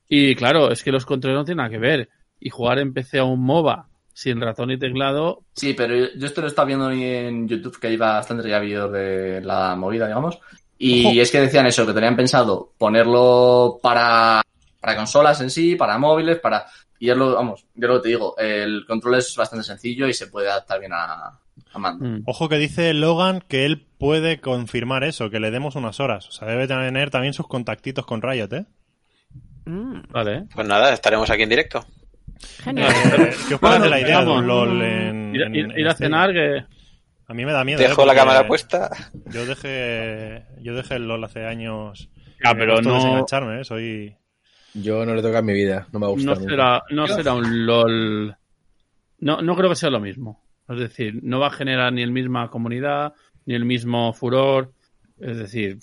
Y 0.07 0.35
claro, 0.35 0.71
es 0.71 0.83
que 0.83 0.91
los 0.91 1.05
controles 1.05 1.37
no 1.37 1.45
tienen 1.45 1.57
nada 1.57 1.69
que 1.69 1.77
ver. 1.77 2.09
Y 2.39 2.49
jugar 2.49 2.79
en 2.79 2.93
PC 2.93 3.19
a 3.19 3.23
un 3.23 3.39
MOBA 3.41 3.87
sin 4.13 4.41
ratón 4.41 4.71
y 4.71 4.77
teclado, 4.77 5.43
Sí, 5.53 5.73
pero 5.73 5.95
yo 5.95 6.07
yo 6.15 6.27
esto 6.27 6.41
lo 6.41 6.47
estaba 6.47 6.67
viendo 6.67 6.91
en 6.91 7.47
YouTube, 7.47 7.79
que 7.79 7.87
hay 7.87 7.97
bastante 7.97 8.47
ya 8.49 8.59
vídeos 8.59 8.91
de 8.91 9.41
la 9.41 9.75
movida, 9.75 10.07
digamos. 10.07 10.39
Y 10.77 11.05
Ojo. 11.05 11.21
es 11.21 11.31
que 11.31 11.41
decían 11.41 11.65
eso, 11.67 11.85
que 11.85 11.93
tenían 11.93 12.15
pensado 12.15 12.73
ponerlo 12.77 13.79
para, 13.81 14.41
para 14.79 14.95
consolas 14.95 15.39
en 15.41 15.49
sí, 15.49 15.75
para 15.75 15.97
móviles, 15.97 16.39
para... 16.39 16.65
Y 16.99 17.09
es 17.09 17.17
lo, 17.17 17.33
vamos, 17.33 17.65
yo 17.73 17.87
lo 17.87 17.95
que 17.95 18.01
te 18.01 18.09
digo, 18.09 18.35
el 18.37 18.85
control 18.85 19.15
es 19.15 19.35
bastante 19.35 19.63
sencillo 19.63 20.07
y 20.07 20.13
se 20.13 20.27
puede 20.27 20.49
adaptar 20.49 20.79
bien 20.79 20.93
a, 20.93 21.39
mm, 21.75 22.23
Ojo 22.25 22.49
que 22.49 22.57
dice 22.57 22.93
Logan 22.93 23.41
que 23.47 23.65
él 23.65 23.85
puede 23.97 24.39
confirmar 24.39 25.03
eso, 25.03 25.29
que 25.29 25.39
le 25.39 25.51
demos 25.51 25.75
unas 25.75 25.99
horas. 25.99 26.27
O 26.27 26.31
sea, 26.31 26.47
debe 26.47 26.67
tener 26.67 27.09
también 27.09 27.33
sus 27.33 27.47
contactitos 27.47 28.05
con 28.05 28.21
Riot, 28.21 28.49
¿eh? 28.53 28.65
Mm, 29.65 30.01
vale. 30.11 30.45
pues 30.53 30.67
nada, 30.67 30.91
estaremos 30.93 31.29
aquí 31.29 31.43
en 31.43 31.49
directo. 31.49 31.85
genial. 32.63 32.91
Eh, 33.19 33.31
¿Qué 33.47 33.53
os 33.55 33.59
parece 33.59 33.89
la 33.89 33.99
idea 33.99 34.23
de 34.25 34.31
un 34.31 34.47
LOL 34.47 34.81
en, 34.81 35.35
Ir, 35.35 35.41
en- 35.43 35.53
ir- 35.53 35.71
en 35.73 35.79
ir 35.79 35.87
a 35.87 35.93
cenar, 35.93 36.33
que 36.33 36.65
A 37.27 37.33
mí 37.33 37.45
me 37.45 37.51
da 37.53 37.63
miedo. 37.63 37.79
¿eh? 37.81 37.87
Dejo 37.87 38.05
la 38.05 38.15
cámara 38.15 38.47
puesta. 38.47 38.89
Yo 39.31 39.45
dejé, 39.45 40.43
yo 40.61 40.73
dejé 40.75 40.95
el 40.95 41.07
LOL 41.07 41.23
hace 41.23 41.45
años. 41.45 42.09
Ah, 42.43 42.53
pero 42.55 42.81
no- 42.81 42.95
desengancharme, 42.95 43.61
¿eh? 43.61 43.63
Soy... 43.63 44.15
Yo 44.73 45.05
no 45.05 45.13
le 45.13 45.21
toca 45.21 45.39
en 45.39 45.45
mi 45.45 45.53
vida, 45.53 45.87
no 45.91 45.99
me 45.99 46.07
gusta. 46.07 46.29
no 46.31 46.35
será, 46.35 46.83
no 46.91 47.05
será 47.07 47.33
un 47.33 47.65
LOL. 47.65 48.35
No, 49.19 49.41
no 49.41 49.55
creo 49.55 49.69
que 49.69 49.75
sea 49.75 49.89
lo 49.89 49.99
mismo. 49.99 50.41
Es 50.73 50.79
decir, 50.79 51.19
no 51.23 51.39
va 51.39 51.47
a 51.47 51.51
generar 51.51 51.91
ni 51.93 52.01
el 52.01 52.11
misma 52.11 52.49
comunidad, 52.49 53.13
ni 53.45 53.55
el 53.55 53.65
mismo 53.65 54.13
furor. 54.13 54.71
Es 55.19 55.37
decir, 55.37 55.79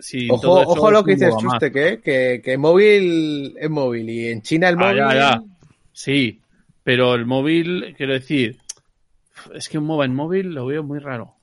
si 0.00 0.28
Ojo, 0.30 0.40
todo 0.40 0.62
eso 0.62 0.70
ojo 0.70 0.90
lo 0.90 0.98
es 1.00 1.04
que 1.04 1.12
dices. 1.14 1.34
Chuste, 1.38 1.72
que, 1.72 2.00
que, 2.00 2.40
que 2.44 2.58
móvil 2.58 3.56
es 3.58 3.70
móvil 3.70 4.08
y 4.10 4.28
en 4.28 4.42
China 4.42 4.68
el 4.68 4.76
Ah, 4.78 4.78
móvil... 4.78 4.96
ya, 4.96 5.14
ya. 5.14 5.42
Sí, 5.92 6.40
pero 6.82 7.14
el 7.14 7.26
móvil, 7.26 7.94
quiero 7.96 8.14
decir, 8.14 8.58
es 9.54 9.68
que 9.68 9.78
un 9.78 9.84
MOBA 9.84 10.04
en 10.06 10.14
móvil 10.14 10.54
lo 10.54 10.66
veo 10.66 10.82
muy 10.82 10.98
raro. 10.98 11.34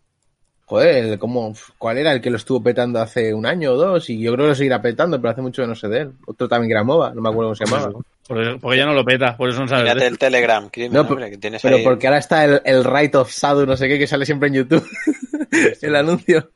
Joder, 0.65 1.17
¿cómo, 1.17 1.53
¿cuál 1.77 1.97
era 1.97 2.11
el 2.13 2.21
que 2.21 2.29
lo 2.29 2.37
estuvo 2.37 2.61
petando 2.61 2.99
hace 3.01 3.33
un 3.33 3.45
año 3.45 3.71
o 3.71 3.75
dos? 3.75 4.09
Y 4.09 4.19
yo 4.19 4.33
creo 4.33 4.45
que 4.45 4.49
lo 4.49 4.55
seguirá 4.55 4.81
petando, 4.81 5.19
pero 5.19 5.31
hace 5.31 5.41
mucho 5.41 5.63
que 5.63 5.67
no 5.67 5.75
sé 5.75 5.87
de 5.87 6.01
él. 6.01 6.11
Otro 6.27 6.47
también 6.47 6.69
que 6.69 6.73
era 6.73 6.83
MOBA, 6.83 7.13
no 7.13 7.21
me 7.21 7.29
acuerdo 7.29 7.49
cómo 7.49 7.55
se 7.55 7.65
llamaba. 7.65 7.91
Porque, 8.29 8.57
porque 8.61 8.77
ya 8.77 8.85
no 8.85 8.93
lo 8.93 9.03
peta, 9.03 9.35
por 9.35 9.49
eso 9.49 9.59
no 9.59 9.67
sabes. 9.67 9.83
Mírate 9.85 10.05
el 10.07 10.17
Telegram, 10.19 10.69
crimen, 10.69 10.93
No, 10.93 11.01
hombre, 11.01 11.29
que 11.31 11.37
tienes 11.37 11.61
Pero 11.63 11.77
ahí. 11.77 11.83
porque 11.83 12.05
ahora 12.07 12.19
está 12.19 12.45
el, 12.45 12.61
el 12.63 12.83
Right 12.85 13.13
of 13.15 13.31
Sadu, 13.31 13.65
no 13.65 13.75
sé 13.75 13.87
qué, 13.89 13.97
que 13.99 14.05
sale 14.07 14.25
siempre 14.25 14.47
en 14.49 14.53
YouTube. 14.53 14.87
el 15.81 15.95
anuncio. 15.95 16.51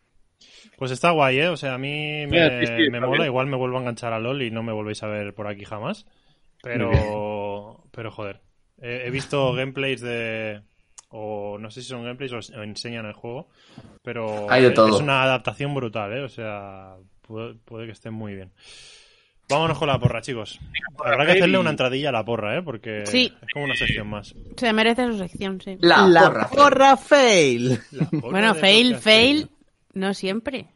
Pues 0.77 0.91
está 0.91 1.09
guay, 1.11 1.39
¿eh? 1.39 1.47
O 1.49 1.57
sea, 1.57 1.73
a 1.73 1.77
mí 1.79 1.89
me, 1.89 2.27
Mira, 2.27 2.59
sí, 2.59 2.67
sí, 2.67 2.89
me 2.91 2.99
mola. 2.99 3.11
bien. 3.23 3.25
Igual 3.25 3.47
me 3.47 3.57
vuelvo 3.57 3.77
a 3.77 3.79
enganchar 3.81 4.13
a 4.13 4.19
LOL 4.19 4.41
y 4.43 4.51
no 4.51 4.61
me 4.63 4.71
volvéis 4.71 5.01
a 5.03 5.07
ver 5.07 5.33
por 5.33 5.47
aquí 5.47 5.65
jamás. 5.65 6.05
Pero, 6.61 7.83
pero 7.91 8.11
joder. 8.11 8.41
He, 8.81 9.07
he 9.07 9.09
visto 9.11 9.53
gameplays 9.53 10.01
de... 10.01 10.61
O 11.09 11.57
no 11.59 11.69
sé 11.69 11.81
si 11.81 11.89
son 11.89 12.03
gameplays 12.03 12.33
o, 12.33 12.61
enseñan 12.63 13.05
el 13.05 13.13
juego. 13.13 13.49
Pero 14.01 14.49
Hay 14.51 14.61
de 14.63 14.69
es- 14.69 14.73
todo. 14.73 14.87
es 14.95 15.01
una 15.01 15.23
adaptación 15.23 15.73
brutal, 15.75 16.11
¿eh? 16.13 16.21
O 16.21 16.29
sea, 16.29 16.95
puede, 17.21 17.55
puede 17.65 17.85
que 17.85 17.91
esté 17.91 18.09
muy 18.09 18.33
bien. 18.35 18.51
Vámonos 19.49 19.77
con 19.77 19.87
la 19.87 19.99
porra, 19.99 20.21
chicos. 20.21 20.59
Habrá 21.03 21.25
que 21.25 21.33
hacerle 21.33 21.57
una 21.59 21.69
entradilla 21.69 22.09
a 22.09 22.11
la 22.13 22.23
porra, 22.23 22.57
¿eh? 22.57 22.61
Porque 22.63 23.05
Sí. 23.05 23.31
es 23.41 23.53
como 23.53 23.65
una 23.65 23.75
sección 23.75 24.07
más. 24.07 24.33
Se 24.57 24.73
merece 24.73 25.05
su 25.07 25.17
sección, 25.17 25.59
sí. 25.61 25.77
La, 25.81 26.47
porra. 26.49 26.97
fail. 26.97 27.79
La 27.91 28.05
porra 28.09 28.29
Bueno, 28.31 28.55
fail, 28.55 28.95
fail, 28.97 29.49
no 29.93 30.13
siempre. 30.13 30.67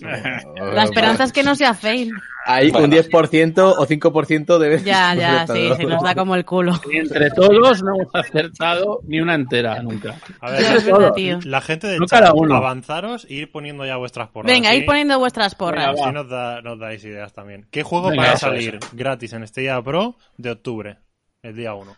La 0.00 0.84
esperanza 0.84 1.24
es 1.24 1.32
que 1.32 1.42
no 1.42 1.54
sea 1.54 1.74
fail. 1.74 2.10
Hay 2.46 2.68
un 2.68 2.90
10% 2.90 3.74
o 3.78 3.86
5% 3.86 4.58
de 4.58 4.68
veces. 4.68 4.84
Ya, 4.84 5.14
ya, 5.16 5.46
sí, 5.46 5.70
se 5.76 5.84
nos 5.84 6.02
da 6.02 6.14
como 6.14 6.34
el 6.34 6.44
culo. 6.44 6.78
Y 6.92 6.98
entre 6.98 7.30
todos 7.30 7.82
no 7.82 7.94
hemos 7.94 8.14
acertado 8.14 9.00
ni 9.06 9.20
una 9.20 9.34
entera 9.34 9.82
nunca. 9.82 10.16
A 10.40 10.50
ver, 10.50 10.62
Ya, 10.62 10.74
es 10.74 10.84
verdad, 10.84 11.12
tío. 11.14 11.38
la 11.44 11.60
gente 11.60 11.86
del 11.86 12.00
No 12.00 12.06
chat, 12.06 12.30
uno. 12.34 12.54
avanzaros 12.56 13.24
e 13.30 13.34
ir 13.34 13.52
poniendo 13.52 13.86
ya 13.86 13.96
vuestras 13.96 14.28
porras. 14.28 14.52
Venga, 14.52 14.74
ir 14.74 14.84
poniendo 14.84 15.18
vuestras 15.18 15.54
porras. 15.54 15.88
Venga. 15.94 16.04
Así 16.04 16.12
nos, 16.14 16.28
da- 16.28 16.60
nos 16.60 16.78
dais 16.78 17.02
ideas 17.04 17.32
también. 17.32 17.66
¿Qué 17.70 17.82
juego 17.82 18.10
Venga, 18.10 18.22
va 18.24 18.30
a 18.30 18.34
eso, 18.34 18.46
salir 18.46 18.78
gratis 18.92 19.32
en 19.32 19.46
Stadia 19.46 19.80
Pro 19.82 20.16
de 20.36 20.50
octubre? 20.50 20.98
El 21.42 21.56
día 21.56 21.74
1. 21.74 21.96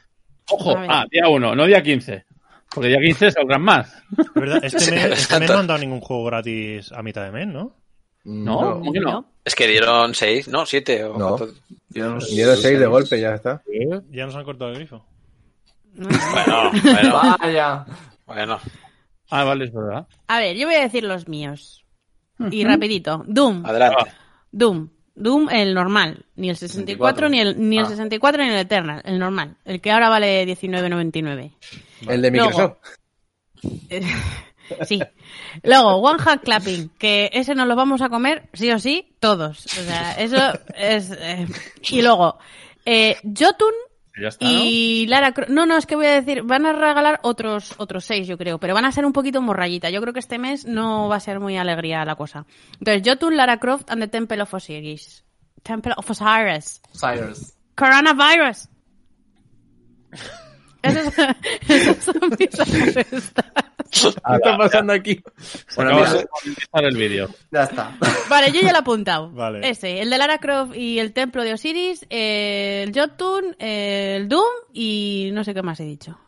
Ojo, 0.50 0.76
ah, 0.88 1.04
día 1.10 1.28
1, 1.28 1.54
no 1.56 1.66
día 1.66 1.82
15. 1.82 2.24
Porque 2.76 2.88
día 2.88 3.00
15 3.00 3.30
saldrán 3.32 3.62
más. 3.62 3.92
¿Verdad? 4.34 4.60
Este 4.62 4.78
Sí, 4.84 4.90
mes, 4.92 5.04
este 5.18 5.40
mes 5.40 5.50
no 5.50 5.58
han 5.58 5.66
dado 5.66 5.80
ningún 5.80 6.00
juego 6.00 6.24
gratis 6.26 6.92
a 6.92 7.02
mitad 7.02 7.24
de 7.24 7.32
mes, 7.32 7.48
¿no? 7.48 7.74
¿No? 8.24 8.78
¿Cómo 8.78 8.92
que 8.92 9.00
no? 9.00 9.24
Es 9.44 9.54
que 9.54 9.66
dieron 9.66 10.14
seis, 10.14 10.46
¿no? 10.48 10.64
Siete. 10.66 11.02
O 11.04 11.18
No. 11.18 11.36
no. 11.38 11.46
Dieron 11.88 12.20
6 12.56 12.78
de 12.78 12.86
golpe, 12.86 13.20
ya 13.20 13.34
está. 13.34 13.62
Ya 14.10 14.26
nos 14.26 14.36
han 14.36 14.44
cortado 14.44 14.70
el 14.70 14.76
grifo. 14.76 15.04
Bueno, 15.96 16.70
bueno, 16.82 17.20
Vaya. 17.40 17.86
bueno. 18.26 18.58
Ah, 19.30 19.44
vale, 19.44 19.64
es 19.64 19.72
verdad. 19.72 20.06
A 20.28 20.38
ver, 20.40 20.56
yo 20.56 20.66
voy 20.66 20.74
a 20.76 20.82
decir 20.82 21.02
los 21.04 21.26
míos. 21.26 21.84
Y 22.50 22.64
rapidito. 22.64 23.24
Doom. 23.26 23.64
Adelante. 23.64 24.12
Doom. 24.52 24.90
Doom, 25.14 25.48
el 25.50 25.72
normal. 25.72 26.26
Ni 26.36 26.50
el 26.50 26.56
64, 26.56 27.28
64. 27.28 27.28
ni 27.30 27.40
el, 27.40 27.68
ni 27.70 27.78
el 27.78 27.86
Ah. 27.86 27.88
64, 27.88 28.42
ni 28.44 28.50
el 28.50 28.56
Eternal. 28.58 29.00
El 29.06 29.18
normal. 29.18 29.56
El 29.64 29.80
que 29.80 29.90
ahora 29.90 30.10
vale 30.10 30.44
19.99. 30.46 31.52
El 32.06 32.22
de 32.22 32.30
Luego. 32.30 32.50
Microsoft. 32.50 32.78
Sí. 34.84 35.00
Luego, 35.62 35.98
One 35.98 36.20
Hand 36.26 36.40
Clapping, 36.42 36.88
que 36.98 37.30
ese 37.32 37.54
nos 37.54 37.68
lo 37.68 37.76
vamos 37.76 38.02
a 38.02 38.08
comer 38.08 38.48
sí 38.52 38.68
o 38.72 38.80
sí 38.80 39.14
todos. 39.20 39.64
O 39.64 39.68
sea, 39.68 40.14
eso 40.14 40.36
es... 40.76 41.12
eh, 41.12 41.46
Y 41.88 42.02
luego, 42.02 42.36
eh, 42.84 43.16
Jotun 43.22 43.70
Ya 44.20 44.26
está, 44.26 44.44
¿no? 44.44 44.50
y 44.52 45.06
Lara 45.06 45.30
Croft... 45.30 45.50
No, 45.50 45.66
no, 45.66 45.76
es 45.76 45.86
que 45.86 45.94
voy 45.94 46.06
a 46.06 46.20
decir, 46.20 46.42
van 46.42 46.66
a 46.66 46.72
regalar 46.72 47.20
otros 47.22 47.74
otros 47.76 48.04
seis, 48.04 48.26
yo 48.26 48.36
creo, 48.36 48.58
pero 48.58 48.74
van 48.74 48.84
a 48.86 48.90
ser 48.90 49.06
un 49.06 49.12
poquito 49.12 49.40
morrayita. 49.40 49.88
Yo 49.90 50.00
creo 50.00 50.12
que 50.12 50.18
este 50.18 50.36
mes 50.38 50.64
no 50.66 51.08
va 51.08 51.14
a 51.16 51.20
ser 51.20 51.38
muy 51.38 51.56
alegría 51.56 52.04
la 52.04 52.16
cosa. 52.16 52.44
Entonces, 52.80 53.02
Jotun, 53.06 53.36
Lara 53.36 53.60
Croft 53.60 53.88
and 53.88 54.02
the 54.02 54.08
Temple 54.08 54.42
of 54.42 54.52
Osiris. 54.52 55.24
Temple 55.62 55.92
of 55.96 56.10
Osiris. 56.10 56.82
Cyrus. 56.92 57.54
Coronavirus. 57.76 58.68
Esas, 60.86 61.36
esas 61.68 62.04
son 62.04 62.30
mis 62.38 62.60
apuestas. 62.60 63.44
¿Qué 63.90 64.08
está 64.08 64.56
pasando 64.58 64.92
aquí? 64.92 65.22
Bueno, 65.76 65.92
Bueno, 65.92 65.96
mira, 65.96 66.10
mira. 66.12 66.28
empezar 66.44 66.84
el 66.84 66.96
vídeo. 66.96 67.28
Ya 67.50 67.62
está. 67.64 67.96
Vale, 68.28 68.52
yo 68.52 68.60
ya 68.60 68.70
lo 68.72 68.76
he 68.76 68.80
apuntado. 68.80 69.30
Vale. 69.30 69.68
Ese, 69.68 70.00
el 70.00 70.10
de 70.10 70.18
Lara 70.18 70.38
Croft 70.38 70.74
y 70.76 70.98
el 70.98 71.12
Templo 71.12 71.44
de 71.44 71.54
Osiris, 71.54 72.04
eh, 72.10 72.84
el 72.86 72.92
Jotun, 72.98 73.56
eh, 73.58 74.16
el 74.16 74.28
Doom 74.28 74.44
y 74.72 75.30
no 75.32 75.44
sé 75.44 75.54
qué 75.54 75.62
más 75.62 75.78
he 75.80 75.84
dicho. 75.84 76.18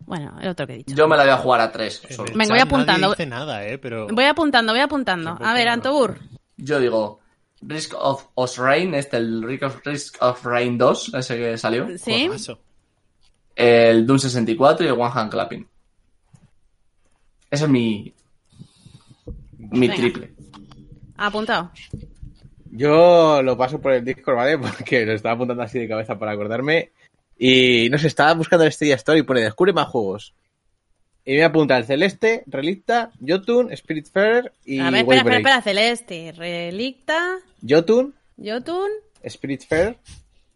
Bueno, 0.00 0.38
el 0.40 0.48
otro 0.48 0.66
que 0.66 0.74
he 0.74 0.76
dicho. 0.78 0.94
Yo 0.94 1.08
me 1.08 1.16
la 1.16 1.24
voy 1.24 1.32
a 1.32 1.36
jugar 1.38 1.60
a 1.60 1.72
tres. 1.72 2.00
Solo. 2.10 2.32
Venga, 2.34 2.54
voy 2.54 2.60
apuntando. 2.60 3.08
Nadie 3.08 3.16
dice 3.16 3.26
nada, 3.26 3.66
¿eh? 3.66 3.78
Pero... 3.78 4.06
Voy 4.08 4.24
apuntando, 4.24 4.72
voy 4.72 4.80
apuntando. 4.80 5.36
A 5.40 5.52
ver. 5.52 5.68
Antobur. 5.68 6.18
Yo 6.56 6.78
digo 6.80 7.20
Risk 7.60 7.94
of 7.98 8.28
Osrain, 8.34 8.94
este, 8.94 9.16
el 9.16 9.42
Risk 9.42 9.62
of, 9.64 9.80
Risk 9.84 10.22
of 10.22 10.44
Rain 10.44 10.78
2, 10.78 11.14
ese 11.14 11.36
que 11.36 11.58
salió. 11.58 11.86
¿Sí? 11.98 12.26
Juegazo. 12.26 12.60
El 13.56 14.06
Doom 14.06 14.18
64 14.18 14.84
y 14.84 14.88
el 14.88 14.94
One 14.94 15.10
Hand 15.12 15.30
Clapping. 15.32 15.66
Ese 17.50 17.64
es 17.64 17.70
mi. 17.70 18.12
Mi 19.58 19.88
Venga. 19.88 19.94
triple. 19.96 20.30
Apuntado. 21.16 21.72
Yo 22.70 23.42
lo 23.42 23.56
paso 23.56 23.80
por 23.80 23.92
el 23.92 24.04
Discord, 24.04 24.36
¿vale? 24.36 24.58
Porque 24.58 25.06
lo 25.06 25.12
estaba 25.14 25.34
apuntando 25.34 25.62
así 25.62 25.78
de 25.78 25.88
cabeza 25.88 26.18
para 26.18 26.32
acordarme. 26.32 26.92
Y 27.38 27.88
no 27.90 27.98
sé, 27.98 28.06
estaba 28.06 28.34
buscando 28.34 28.64
el 28.64 28.72
Stadia 28.72 28.94
Store 28.96 29.18
y 29.18 29.22
pone 29.22 29.40
descubre 29.40 29.72
más 29.72 29.88
juegos. 29.88 30.34
Y 31.24 31.34
me 31.34 31.44
apunta 31.44 31.76
el 31.76 31.84
Celeste, 31.84 32.44
Relicta, 32.46 33.10
Jotun, 33.26 33.74
Spiritfarer 33.76 34.52
y 34.64 34.78
A 34.78 34.90
ver, 34.90 35.00
espera, 35.00 35.18
espera, 35.20 35.36
espera. 35.38 35.62
Celeste, 35.62 36.32
Relicta, 36.36 37.38
Jotun, 37.68 38.14
Jotun. 38.42 38.88
Spiritfarer 39.28 39.98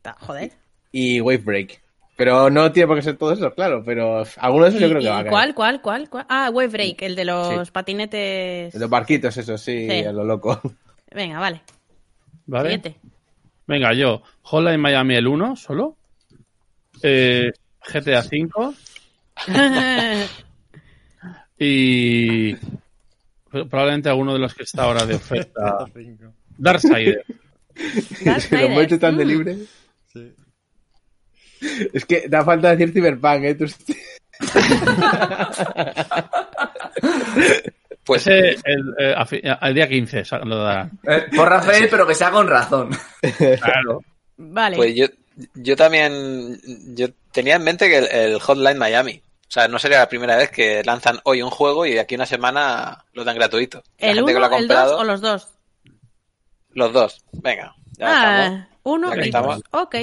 Ta- 0.03 0.17
Joder. 0.21 0.53
y 0.93 1.21
Wavebreak. 1.21 1.83
Pero 2.21 2.51
no 2.51 2.71
tiene 2.71 2.87
por 2.87 2.97
qué 2.97 3.03
ser 3.03 3.17
todo 3.17 3.33
eso, 3.33 3.51
claro. 3.55 3.83
Pero 3.83 4.25
alguno 4.37 4.65
de 4.65 4.69
esos 4.71 4.81
yo 4.83 4.87
¿Y- 4.89 4.91
creo 4.91 5.03
que 5.03 5.09
va 5.09 5.15
a 5.21 5.23
caer. 5.23 5.31
¿Cuál, 5.31 5.55
cuál, 5.55 5.81
cuál, 5.81 6.11
cuál? 6.11 6.27
Ah, 6.29 6.51
Wave 6.53 6.69
Break, 6.69 7.01
el 7.03 7.17
de 7.17 7.25
los 7.25 7.67
Sí. 7.67 7.73
patinetes. 7.73 8.75
Los 8.75 8.91
barquitos, 8.91 9.35
eso 9.39 9.57
sí, 9.57 9.89
Sí. 9.89 10.05
a 10.05 10.13
lo 10.13 10.23
loco. 10.25 10.61
Venga, 11.15 11.39
vale. 11.41 11.63
¿Vale? 12.45 12.65
Siguiente. 12.73 12.97
Venga, 13.67 13.95
yo. 13.95 14.23
Hotline 14.43 14.79
Miami 14.81 15.15
el 15.15 15.27
1 15.29 15.57
solo. 15.57 15.97
Eh, 17.03 17.51
GTA 17.91 18.23
5. 18.23 18.75
Y 21.59 22.55
probablemente 23.51 24.09
alguno 24.09 24.33
de 24.33 24.39
los 24.39 24.55
que 24.55 24.63
está 24.63 24.85
ahora 24.85 25.05
de 25.05 25.15
oferta. 25.17 25.85
Darksider. 26.59 27.25
Se 27.75 28.69
lo 28.69 28.81
hecho 28.81 28.99
tan 28.99 29.17
de 29.17 29.25
libre. 29.25 29.57
Sí. 30.13 30.33
Es 31.93 32.05
que 32.05 32.29
da 32.29 32.45
falta 32.45 32.71
decir 32.75 32.93
Cyberpunk, 32.93 33.45
¿eh? 33.45 33.55
Tú- 33.55 33.67
Pues 38.05 38.27
el, 38.27 38.57
eh, 38.99 39.15
al 39.61 39.75
día 39.75 39.89
15 39.89 40.25
sa- 40.25 40.39
lo 40.41 40.63
darán. 40.65 40.91
Eh, 41.07 41.27
por 41.37 41.49
Rafael, 41.49 41.87
pero 41.91 42.07
que 42.07 42.15
sea 42.15 42.31
con 42.31 42.49
razón. 42.49 42.91
Claro. 43.61 44.03
Vale. 44.37 44.77
Pues 44.77 44.95
yo, 44.97 45.07
yo 45.55 45.77
también 45.77 46.59
yo 46.97 47.09
tenía 47.31 47.57
en 47.57 47.63
mente 47.63 47.89
que 47.89 47.99
el, 47.99 48.07
el 48.11 48.41
Hotline 48.41 48.79
Miami. 48.79 49.23
O 49.47 49.53
sea, 49.53 49.69
no 49.69 49.79
sería 49.79 49.99
la 49.99 50.09
primera 50.09 50.37
vez 50.37 50.51
que 50.51 50.83
lanzan 50.85 51.21
hoy 51.25 51.43
un 51.43 51.51
juego 51.51 51.85
y 51.87 51.93
de 51.93 52.01
aquí 52.01 52.15
a 52.15 52.19
una 52.19 52.27
semana 52.27 53.05
lo 53.13 53.25
dan 53.25 53.37
gratuito. 53.37 53.83
La 53.99 54.09
¿El 54.09 54.15
gente 54.17 54.33
que 54.33 54.39
lo 54.41 54.47
uno, 54.47 54.57
ha 54.57 54.59
el 54.59 54.69
dos 54.69 54.77
comprado, 54.77 54.99
o 54.99 55.05
los 55.05 55.21
dos? 55.21 55.49
los 56.71 56.93
dos. 56.93 57.25
Venga, 57.33 57.75
ya 57.99 58.07
estamos. 58.15 58.61
Ah, 58.61 58.69
uno 58.85 59.15
Ya 59.15 59.23
y 59.23 59.25
estamos. 59.27 59.57
dos. 59.57 59.65
Ok. 59.83 59.97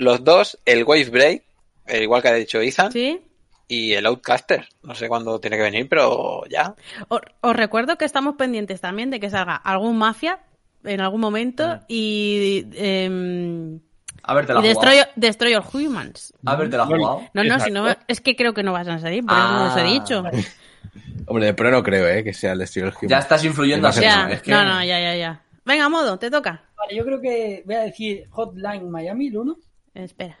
Los 0.00 0.24
dos, 0.24 0.58
el 0.64 0.84
Wave 0.84 1.10
Break, 1.10 1.42
eh, 1.86 2.02
igual 2.02 2.22
que 2.22 2.28
ha 2.28 2.34
dicho 2.34 2.58
Ethan, 2.60 2.90
Sí. 2.90 3.20
y 3.68 3.92
el 3.92 4.06
Outcaster. 4.06 4.66
No 4.82 4.94
sé 4.94 5.08
cuándo 5.08 5.38
tiene 5.40 5.56
que 5.58 5.62
venir, 5.62 5.88
pero 5.88 6.42
ya. 6.48 6.74
Os, 7.08 7.20
os 7.42 7.54
recuerdo 7.54 7.98
que 7.98 8.06
estamos 8.06 8.36
pendientes 8.36 8.80
también 8.80 9.10
de 9.10 9.20
que 9.20 9.28
salga 9.28 9.56
algún 9.56 9.98
Mafia 9.98 10.40
en 10.84 11.02
algún 11.02 11.20
momento 11.20 11.64
Ah. 11.64 11.84
y, 11.88 12.64
em, 12.74 13.78
A 14.22 14.32
ver, 14.34 14.46
te 14.46 14.54
la 14.54 14.60
y. 14.60 14.68
Destroy, 14.68 14.96
Destroy 15.16 15.54
All 15.54 15.64
Humans. 15.72 16.32
A 16.46 16.56
ver, 16.56 16.70
te 16.70 16.76
la 16.78 16.86
jugado. 16.86 17.22
No, 17.34 17.44
no, 17.44 17.60
si 17.60 17.70
no, 17.70 17.86
es 18.08 18.20
que 18.22 18.36
creo 18.36 18.54
que 18.54 18.62
no 18.62 18.72
vas 18.72 18.88
a 18.88 18.98
salir, 18.98 19.22
por 19.24 19.36
eso 19.36 19.46
Ah. 19.46 19.72
os 19.74 19.80
he 19.80 19.84
dicho. 19.84 20.22
Hombre, 21.26 21.44
de 21.46 21.54
pro 21.54 21.70
no 21.70 21.82
creo, 21.82 22.08
¿eh? 22.08 22.24
Que 22.24 22.32
sea 22.32 22.52
el 22.52 22.58
Destroy 22.60 22.84
All 22.86 22.92
Ya 22.92 22.98
Humans. 23.06 23.22
estás 23.24 23.44
influyendo 23.44 23.86
a. 23.88 23.90
Ya, 23.92 24.28
es 24.30 24.40
que... 24.42 24.50
no, 24.50 24.64
no, 24.64 24.82
ya, 24.82 24.98
ya, 24.98 25.14
ya. 25.14 25.42
Venga, 25.66 25.88
modo, 25.90 26.18
te 26.18 26.30
toca. 26.30 26.62
Vale, 26.76 26.96
yo 26.96 27.04
creo 27.04 27.20
que 27.20 27.62
voy 27.66 27.74
a 27.74 27.80
decir 27.80 28.26
Hotline 28.30 28.90
Miami, 28.90 29.26
el 29.28 29.36
1. 29.36 29.56
Espera. 29.94 30.38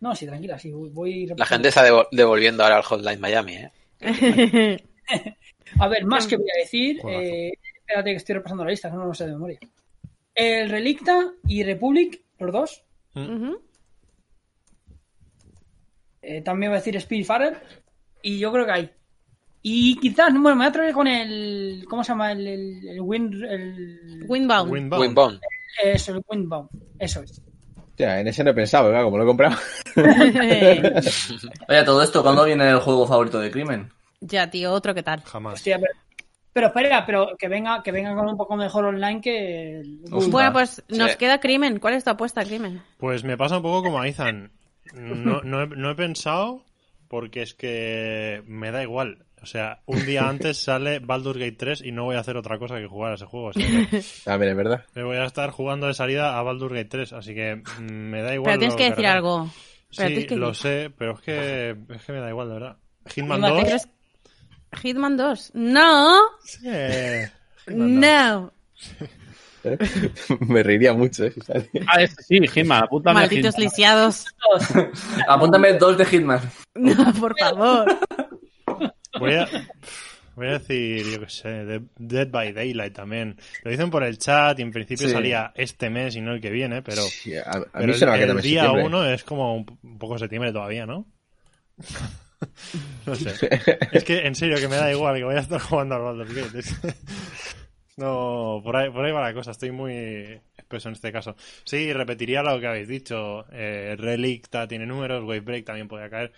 No, 0.00 0.14
sí, 0.14 0.26
tranquila, 0.26 0.58
sí, 0.58 0.70
voy 0.72 1.26
La 1.36 1.46
gente 1.46 1.68
está 1.68 1.82
devo- 1.84 2.06
devolviendo 2.12 2.62
ahora 2.62 2.76
al 2.76 2.82
Hotline 2.82 3.20
Miami, 3.20 3.54
¿eh? 3.56 3.72
A 5.80 5.88
ver, 5.88 6.04
más 6.04 6.26
que 6.26 6.36
voy 6.36 6.46
a 6.54 6.60
decir. 6.60 7.00
Eh, 7.08 7.52
espérate 7.78 8.10
que 8.10 8.16
estoy 8.16 8.34
repasando 8.36 8.64
la 8.64 8.70
lista, 8.70 8.90
que 8.90 8.96
no 8.96 9.06
lo 9.06 9.14
sé 9.14 9.24
de 9.26 9.32
memoria. 9.32 9.58
El 10.34 10.68
Relicta 10.68 11.32
y 11.46 11.62
Republic, 11.62 12.22
los 12.38 12.52
dos. 12.52 12.84
Ujú. 13.14 13.58
Eh, 16.22 16.42
también 16.42 16.70
voy 16.70 16.76
a 16.76 16.80
decir 16.80 17.00
Spiritfarer. 17.00 17.56
Y 18.22 18.38
yo 18.38 18.52
creo 18.52 18.66
que 18.66 18.72
hay. 18.72 18.90
Y 19.62 19.98
quizás, 19.98 20.30
bueno, 20.32 20.50
me 20.50 20.54
voy 20.56 20.64
a 20.66 20.68
atrever 20.68 20.92
con 20.92 21.06
el. 21.06 21.84
¿Cómo 21.88 22.04
se 22.04 22.12
llama? 22.12 22.32
El, 22.32 22.46
el, 22.46 22.88
el 22.88 23.00
Wind. 23.00 23.34
El, 23.44 24.24
Windbound. 24.28 24.70
Windbound. 24.72 25.02
Windbound. 25.02 25.40
eso, 25.82 26.12
el 26.16 26.22
Windbound. 26.28 26.68
Eso 26.98 27.22
es. 27.22 27.40
Ya, 27.98 28.20
en 28.20 28.28
ese 28.28 28.44
no 28.44 28.50
he 28.50 28.54
pensado, 28.54 28.90
claro, 28.90 29.06
como 29.06 29.18
lo 29.18 29.24
he 29.24 29.26
comprado. 29.26 29.56
Oye, 31.68 31.84
todo 31.84 32.02
esto, 32.02 32.22
¿cuándo 32.22 32.44
viene 32.44 32.68
el 32.70 32.80
juego 32.80 33.06
favorito 33.06 33.40
de 33.40 33.50
crimen? 33.50 33.90
ya, 34.20 34.48
tío, 34.50 34.72
otro 34.72 34.94
que 34.94 35.02
tal. 35.02 35.22
Jamás. 35.24 35.54
Hostia, 35.54 35.78
pero, 35.78 35.92
pero 36.52 36.66
espera, 36.68 37.06
pero 37.06 37.36
que 37.38 37.48
venga, 37.48 37.82
que 37.82 37.92
venga 37.92 38.14
con 38.14 38.26
un 38.28 38.36
poco 38.36 38.56
mejor 38.56 38.86
online 38.86 39.20
que. 39.20 39.82
Bueno, 40.08 40.52
pues 40.52 40.82
nos 40.88 41.12
Sí. 41.12 41.18
queda 41.18 41.38
crimen. 41.40 41.78
¿Cuál 41.78 41.94
es 41.94 42.04
tu 42.04 42.10
apuesta, 42.10 42.44
crimen? 42.44 42.82
Pues 42.98 43.24
me 43.24 43.36
pasa 43.36 43.56
un 43.58 43.62
poco 43.62 43.82
como 43.84 44.00
a 44.00 44.08
Ethan. 44.08 44.50
No, 44.94 45.42
no, 45.42 45.62
he, 45.62 45.66
no 45.66 45.90
he 45.90 45.94
pensado 45.94 46.62
porque 47.08 47.42
es 47.42 47.54
que 47.54 48.42
me 48.46 48.70
da 48.70 48.82
igual. 48.82 49.25
O 49.42 49.46
sea, 49.46 49.80
un 49.86 50.04
día 50.06 50.22
antes 50.28 50.56
sale 50.58 50.98
Baldur's 50.98 51.38
Gate 51.38 51.56
3 51.56 51.82
y 51.82 51.92
no 51.92 52.04
voy 52.04 52.16
a 52.16 52.20
hacer 52.20 52.36
otra 52.36 52.58
cosa 52.58 52.76
que 52.78 52.86
jugar 52.86 53.12
a 53.12 53.14
ese 53.16 53.26
juego. 53.26 53.48
O 53.48 53.52
sea, 53.52 53.64
que 53.90 54.02
Ah, 54.26 54.38
mira, 54.38 54.50
es 54.52 54.56
verdad. 54.56 54.84
me 54.94 55.02
voy 55.04 55.16
a 55.16 55.24
estar 55.24 55.50
jugando 55.50 55.86
de 55.86 55.94
salida 55.94 56.38
a 56.38 56.42
Baldur's 56.42 56.74
Gate 56.74 56.88
3, 56.88 57.12
así 57.12 57.34
que 57.34 57.56
mm, 57.56 57.82
me 57.84 58.22
da 58.22 58.34
igual. 58.34 58.46
Pero 58.52 58.58
tienes 58.58 58.76
que 58.76 58.90
decir 58.90 59.06
algo. 59.06 59.50
Pero 59.96 60.20
Sí, 60.20 60.26
que 60.26 60.36
lo 60.36 60.52
sé, 60.52 60.90
pero 60.98 61.12
es 61.14 61.20
que, 61.20 61.76
es 61.94 62.02
que 62.04 62.12
me 62.12 62.18
da 62.20 62.28
igual, 62.28 62.48
de 62.48 62.54
verdad. 62.54 62.76
Hitman 63.14 63.36
Hitman 63.38 63.50
2. 63.54 63.62
Pero 63.64 63.76
es- 63.76 63.88
Hitman 64.82 65.16
2. 65.16 65.50
No, 65.54 66.16
Sí, 66.44 66.68
Hitman 67.66 68.00
2. 68.00 68.00
no. 68.00 68.52
me 70.48 70.62
reiría 70.62 70.92
mucho, 70.92 71.24
¿eh? 71.24 71.30
Si 71.32 71.40
sale. 71.40 71.70
Ah, 71.88 72.00
este 72.02 72.22
sí, 72.22 72.40
Hitman, 72.46 72.84
apúntame. 72.84 73.20
Malditos 73.20 73.54
Hitman. 73.54 73.64
lisiados. 73.64 74.24
Apúntame 75.28 75.72
dos 75.74 75.96
de 75.98 76.04
Hitman. 76.04 76.40
No, 76.74 77.12
por 77.14 77.34
favor. 77.38 77.98
Voy 79.18 79.34
a, 79.34 79.48
voy 80.34 80.46
a 80.48 80.58
decir, 80.58 81.04
yo 81.12 81.20
qué 81.20 81.28
sé, 81.30 81.48
de- 81.48 81.82
Dead 81.98 82.28
by 82.30 82.52
Daylight 82.52 82.94
también. 82.94 83.36
Lo 83.64 83.70
dicen 83.70 83.90
por 83.90 84.04
el 84.04 84.18
chat 84.18 84.58
y 84.58 84.62
en 84.62 84.70
principio 84.72 85.06
Sí. 85.08 85.12
salía 85.12 85.52
este 85.54 85.90
mes 85.90 86.16
y 86.16 86.20
no 86.20 86.32
el 86.34 86.40
que 86.40 86.50
viene, 86.50 86.82
pero, 86.82 87.02
Sí, 87.02 87.34
a, 87.36 87.40
a 87.42 87.52
pero 87.72 87.86
mí 87.86 87.92
el, 87.92 87.98
se 87.98 88.06
me 88.06 88.18
día 88.18 88.62
septiembre. 88.62 88.84
uno 88.84 89.04
es 89.08 89.24
como 89.24 89.56
un, 89.56 89.78
un 89.82 89.98
poco 89.98 90.18
septiembre 90.18 90.52
todavía, 90.52 90.86
¿no? 90.86 91.06
no 93.06 93.14
sé. 93.14 93.34
Es 93.92 94.04
que 94.04 94.26
en 94.26 94.34
serio 94.34 94.56
que 94.58 94.68
me 94.68 94.76
da 94.76 94.90
igual 94.92 95.16
que 95.16 95.24
voy 95.24 95.36
a 95.36 95.40
estar 95.40 95.60
jugando 95.60 95.94
al 95.96 96.02
Baldur's 96.02 96.34
Gate. 96.34 96.94
No, 97.96 98.60
por 98.62 98.76
ahí, 98.76 98.90
por 98.90 99.04
ahí 99.06 99.12
va 99.12 99.22
la 99.22 99.32
cosa, 99.32 99.52
estoy 99.52 99.70
muy 99.70 99.94
espeso 100.58 100.88
en 100.88 100.94
este 100.94 101.12
caso. 101.12 101.34
Sí, 101.64 101.92
repetiría 101.94 102.42
lo 102.42 102.60
que 102.60 102.66
habéis 102.66 102.88
dicho. 102.88 103.46
Eh, 103.50 103.96
Relicta 103.98 104.68
tiene 104.68 104.84
números, 104.84 105.22
Wave 105.24 105.40
Break 105.40 105.64
también 105.64 105.88
podría 105.88 106.10
caer. 106.10 106.32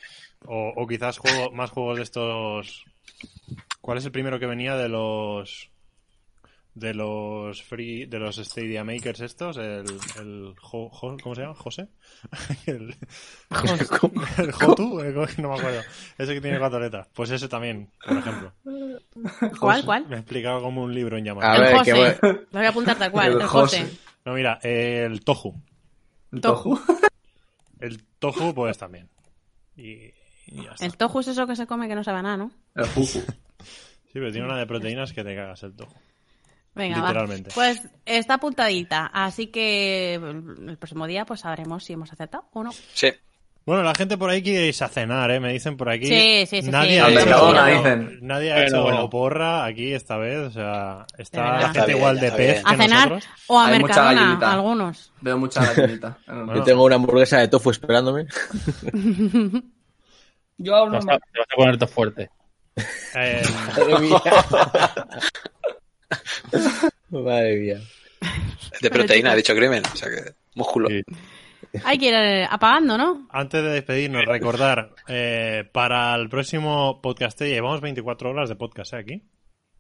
O, 0.47 0.73
o 0.77 0.87
quizás 0.87 1.19
juego, 1.19 1.51
más 1.51 1.71
juegos 1.71 1.97
de 1.97 2.03
estos. 2.05 2.85
¿Cuál 3.81 3.99
es 3.99 4.05
el 4.07 4.13
primero 4.13 4.39
que 4.39 4.47
venía 4.47 4.77
de 4.77 4.89
los. 4.89 5.71
De 6.75 6.95
los 6.95 7.63
free. 7.63 8.07
de 8.07 8.19
los 8.19 8.37
Stadia 8.37 8.85
Makers 8.85 9.21
estos? 9.21 9.57
El. 9.57 9.85
el 10.21 10.55
Jo- 10.61 10.89
Jo- 10.91 11.17
¿Cómo 11.23 11.35
se 11.35 11.43
llama? 11.43 11.55
¿José? 11.55 11.89
el, 12.67 12.95
el 14.39 14.53
Jotu, 14.53 15.01
eh, 15.01 15.13
no 15.39 15.49
me 15.51 15.59
acuerdo. 15.59 15.81
Ese 16.17 16.35
que 16.35 16.41
tiene 16.41 16.59
cuatro 16.59 16.79
letras. 16.81 17.09
Pues 17.15 17.31
ese 17.31 17.49
también, 17.49 17.91
por 18.07 18.17
ejemplo. 18.19 18.53
¿Cuál, 19.61 19.85
cuál? 19.85 20.07
Me 20.09 20.17
he 20.17 20.19
explicado 20.21 20.61
como 20.63 20.83
un 20.83 20.95
libro 20.95 21.17
en 21.17 21.25
A 21.25 21.27
llamas. 21.27 21.57
El 21.57 21.63
ver, 21.63 21.77
José. 21.79 21.85
que 21.93 21.99
voy- 22.27 22.33
Lo 22.53 22.59
voy 22.59 22.67
a 22.67 22.69
apuntar 22.71 22.99
tal 22.99 23.11
cual. 23.11 23.33
El 23.33 23.41
El 23.41 23.47
José. 23.47 23.81
José. 23.83 23.99
No, 24.25 24.35
mira, 24.35 24.59
el 24.63 25.25
Tohu. 25.25 25.55
Tofu. 26.43 26.79
El 27.81 28.03
Tohu, 28.19 28.55
pues 28.55 28.77
también. 28.77 29.09
Y, 29.77 30.13
y 30.47 30.65
ya 30.65 30.73
está. 30.73 30.85
El 30.85 30.97
tofu 30.97 31.21
es 31.21 31.29
eso 31.29 31.47
que 31.47 31.55
se 31.57 31.67
come 31.67 31.89
que 31.89 31.95
no 31.95 32.03
sabe 32.05 32.23
nada, 32.23 32.37
¿no? 32.37 32.51
El 32.75 32.87
Juju. 32.89 33.21
Sí, 33.21 34.15
pero 34.15 34.33
tiene 34.33 34.47
una 34.47 34.59
de 34.59 34.67
proteínas 34.67 35.13
que 35.13 35.23
te 35.25 35.35
cagas 35.37 35.63
el 35.63 35.75
Tohu. 35.75 35.89
Venga, 36.79 37.03
va. 37.03 37.27
Pues 37.55 37.83
está 38.07 38.35
apuntadita, 38.35 39.07
así 39.13 39.49
que 39.49 40.15
el 40.15 40.77
próximo 40.79 41.07
día 41.07 41.27
pues 41.27 41.41
sabremos 41.41 41.85
si 41.85 41.93
hemos 41.93 42.11
acertado 42.13 42.45
o 42.55 42.65
no. 42.65 42.71
Sí. 42.95 43.13
Bueno, 43.67 43.83
la 43.83 43.95
gente 43.95 44.17
por 44.17 44.31
ahí 44.31 44.43
quiere 44.43 44.69
irse 44.69 44.83
a 44.83 44.89
cenar, 44.89 45.31
¿eh? 45.31 45.41
Me 45.41 45.53
dicen 45.53 45.77
por 45.77 45.91
aquí. 45.91 46.07
Sí, 46.07 46.47
sí, 46.49 46.63
sí, 46.63 46.71
Nadie 46.71 46.93
sí. 46.93 46.99
ha 47.01 47.05
A 47.05 47.11
hecho, 47.11 47.19
Mercadona, 47.21 47.67
dicen. 47.67 48.19
Nadie 48.23 48.51
ha 48.53 48.65
hecho 48.65 48.83
bueno. 48.83 49.11
porra 49.11 49.67
aquí 49.67 49.93
esta 49.93 50.17
vez. 50.17 50.39
O 50.39 50.51
sea, 50.51 51.05
está 51.19 51.43
la 51.51 51.57
Está 51.59 51.69
gente 51.73 51.87
bien, 51.87 51.99
igual 51.99 52.19
de 52.21 52.33
pez 52.33 52.63
A 52.65 52.77
cenar 52.77 53.11
nosotros. 53.11 53.29
o 53.49 53.59
a 53.61 53.67
Hay 53.67 53.79
mucha 53.81 53.87
Mercadona, 53.89 54.21
gallinita. 54.23 54.53
algunos. 54.53 55.13
Veo 55.21 55.37
mucha 55.39 55.73
gallinita. 55.75 56.17
Yo 56.55 56.63
tengo 56.63 56.85
una 56.85 56.95
hamburguesa 56.95 57.39
de 57.41 57.49
tofu 57.49 57.71
esperándome. 57.71 58.25
Yo 60.57 60.75
aún 60.75 60.91
Te 60.93 60.97
no 60.97 60.97
vas, 60.97 61.05
me- 61.05 61.13
a, 61.13 61.19
te 61.19 61.39
vas 61.39 61.49
a 61.53 61.57
poner 61.57 61.77
todo 61.77 61.89
fuerte. 61.91 62.31
Eh, 63.17 63.43
Madre 67.11 67.57
mía. 67.57 67.81
De 68.81 68.91
proteína, 68.91 69.33
ha 69.33 69.37
dicho 69.37 69.55
crimen. 69.55 69.83
O 69.93 69.97
sea 69.97 70.09
que, 70.09 70.33
músculo. 70.55 70.89
Sí. 70.89 71.03
Hay 71.85 71.99
que 71.99 72.09
ir 72.09 72.15
eh, 72.15 72.47
apagando, 72.49 72.97
¿no? 72.97 73.29
antes 73.31 73.63
de 73.63 73.71
despedirnos, 73.71 74.25
recordar, 74.25 74.95
eh, 75.07 75.69
para 75.73 76.15
el 76.15 76.29
próximo 76.29 77.01
podcast, 77.03 77.39
ya 77.41 77.47
llevamos 77.47 77.81
24 77.81 78.31
horas 78.31 78.49
de 78.49 78.57
podcast 78.57 78.95
¿eh? 78.95 78.97
aquí. 78.97 79.13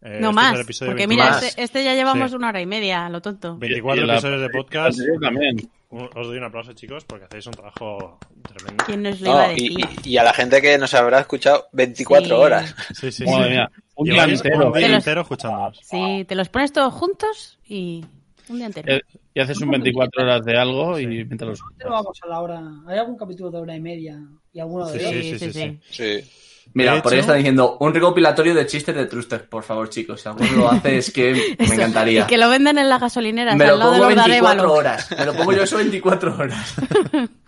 Eh, 0.02 0.18
no 0.20 0.28
este 0.28 0.28
es 0.28 0.34
más, 0.34 0.52
porque 0.78 1.06
24. 1.06 1.08
mira, 1.08 1.38
este, 1.48 1.62
este 1.62 1.84
ya 1.84 1.94
llevamos 1.94 2.30
Sí. 2.30 2.36
una 2.36 2.48
hora 2.50 2.60
y 2.60 2.66
media, 2.66 3.08
lo 3.08 3.20
tonto. 3.22 3.56
24 3.56 4.02
Y 4.02 4.06
la- 4.06 4.12
episodios 4.14 4.40
de 4.42 4.48
podcast. 4.50 4.98
Yo 4.98 5.18
también. 5.20 5.56
Os 5.90 6.26
doy 6.26 6.36
un 6.36 6.44
aplauso, 6.44 6.72
chicos, 6.74 7.04
porque 7.06 7.24
hacéis 7.24 7.46
un 7.46 7.52
trabajo 7.54 8.18
tremendo. 8.42 8.84
¿Quién 8.84 9.02
nos 9.02 9.20
lo 9.22 9.30
iba 9.30 9.44
a 9.44 9.46
No, 9.48 9.52
y, 9.56 9.68
decir? 9.78 9.88
y- 10.04 10.08
y 10.10 10.18
a 10.18 10.22
la 10.22 10.34
gente 10.34 10.60
que 10.60 10.76
nos 10.76 10.92
habrá 10.92 11.20
escuchado 11.20 11.66
24 11.72 12.26
Sí. 12.26 12.32
horas. 12.32 12.74
Sí, 12.94 13.10
sí, 13.10 13.24
Madre 13.24 13.44
sí. 13.44 13.50
mía, 13.50 13.70
un 13.94 14.04
día 14.04 14.24
entero. 14.24 14.76
entero 14.76 15.20
escuchándonos. 15.22 15.80
Sí, 15.82 16.26
te 16.28 16.34
los 16.34 16.50
pones 16.50 16.72
todos 16.72 16.92
juntos 16.92 17.58
y 17.64 18.04
un 18.50 18.56
día 18.58 18.66
entero. 18.66 18.92
Eh, 18.92 19.00
Y 19.34 19.40
haces 19.40 19.60
un 19.60 19.70
24 19.70 20.22
horas 20.22 20.44
de 20.44 20.56
algo 20.56 20.98
y 20.98 21.06
mientras 21.06 21.48
los 21.50 21.60
Pero 21.76 21.90
vamos 21.90 22.18
a 22.22 22.26
la 22.28 22.40
hora. 22.40 22.62
¿Hay 22.86 22.98
algún 22.98 23.16
capítulo 23.16 23.50
de 23.50 23.58
hora 23.58 23.76
y 23.76 23.80
media 23.80 24.18
y 24.52 24.60
alguno 24.60 24.88
de 24.88 24.98
Sí, 24.98 25.38
sí, 25.38 25.38
sí, 25.38 25.52
sí. 25.52 25.80
Sí. 25.90 26.30
Mira, 26.74 27.00
por 27.02 27.14
ahí 27.14 27.20
está 27.20 27.32
diciendo 27.34 27.78
un 27.80 27.94
recopilatorio 27.94 28.54
de 28.54 28.66
chistes 28.66 28.94
de 28.94 29.06
Truster, 29.06 29.48
por 29.48 29.62
favor, 29.62 29.88
chicos. 29.88 30.20
Si 30.20 30.28
alguno 30.28 30.52
lo 30.52 30.70
hace, 30.70 30.98
es 30.98 31.10
que 31.10 31.32
me 31.58 31.64
Eso, 31.64 31.72
encantaría. 31.74 32.24
Y 32.24 32.26
que 32.26 32.36
lo 32.36 32.50
venden 32.50 32.76
en 32.76 32.90
las 32.90 33.00
gasolineras, 33.00 33.56
Me 33.56 33.66
lo 33.68 33.78
pongo 33.78 33.90
los 33.92 34.00
de 34.00 34.06
24 34.14 34.34
Arévalo. 34.50 34.72
horas. 34.74 35.10
Me 35.18 35.24
lo 35.24 35.32
pongo 35.34 35.52
yo 35.54 35.62
eso 35.62 35.76
24 35.78 36.36
horas. 36.36 36.74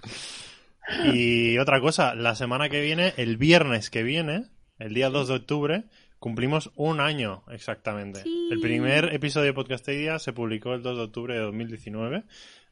Y 1.13 1.57
otra 1.59 1.81
cosa, 1.81 2.15
la 2.15 2.35
semana 2.35 2.69
que 2.69 2.81
viene, 2.81 3.15
el 3.17 3.37
viernes 3.37 3.91
que 3.91 4.03
viene, 4.03 4.47
el 4.79 4.95
día 4.95 5.09
2 5.11 5.29
de 5.29 5.35
octubre, 5.35 5.85
cumplimos 6.21 6.71
un 6.77 7.01
año 7.01 7.43
exactamente. 7.51 8.23
Sí. 8.23 8.49
El 8.53 8.61
primer 8.61 9.13
episodio 9.13 9.47
de 9.47 9.55
Podcastedia 9.55 10.21
se 10.21 10.33
publicó 10.33 10.75
el 10.75 10.83
2 10.83 10.97
de 10.97 11.03
octubre 11.03 11.35
de 11.35 11.41
2019. 11.41 12.23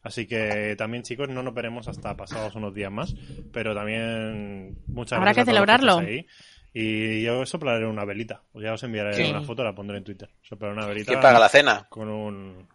Así 0.02 0.26
que 0.26 0.76
también, 0.78 1.02
chicos, 1.02 1.28
no 1.28 1.42
nos 1.42 1.52
veremos 1.54 1.88
hasta 1.88 2.16
pasados 2.16 2.54
unos 2.54 2.72
días 2.72 2.92
más. 2.92 3.16
Pero 3.52 3.74
también 3.74 4.78
muchas 4.86 5.16
Habrá 5.16 5.32
gracias 5.32 5.46
que 5.46 5.50
a 5.58 5.64
todos 5.64 5.82
los 5.82 5.96
celebrarlo. 5.96 6.24
Y 6.72 7.22
yo 7.22 7.44
soplaré 7.46 7.86
una 7.86 8.04
velita. 8.04 8.42
Pues 8.52 8.64
ya 8.64 8.74
os 8.74 8.82
enviaré 8.84 9.14
Sí. 9.14 9.30
una 9.30 9.42
foto, 9.42 9.64
la 9.64 9.74
pondré 9.74 9.96
en 9.98 10.04
Twitter. 10.04 10.28
Soplaré 10.42 10.74
una 10.74 10.86
velita. 10.86 11.10
¿Quién 11.12 11.20
paga 11.20 11.40
la 11.40 11.48
cena? 11.48 11.86
Con 11.88 12.08
un... 12.08 12.68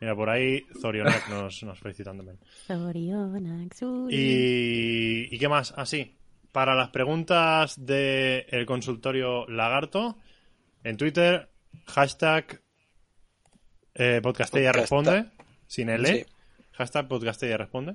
Mira, 0.00 0.14
por 0.14 0.30
ahí 0.30 0.64
Zorionak 0.80 1.28
nos, 1.28 1.64
nos 1.64 1.78
felicitan 1.80 2.16
también. 2.18 2.38
Zorionak. 2.68 3.74
¿Y, 4.10 5.34
¿y 5.34 5.38
qué 5.38 5.48
más? 5.48 5.74
Así, 5.76 6.17
para 6.58 6.74
las 6.74 6.88
preguntas 6.88 7.86
del 7.86 8.66
consultorio 8.66 9.46
Lagarto, 9.46 10.18
en 10.82 10.96
Twitter, 10.96 11.48
hashtag 11.86 12.60
eh, 13.94 14.18
Podcastella 14.20 14.72
responde, 14.72 15.26
sin 15.68 15.88
L, 15.88 16.08
Sí. 16.08 16.26
hashtag 16.72 17.06
Podcastella 17.06 17.58
responde. 17.58 17.94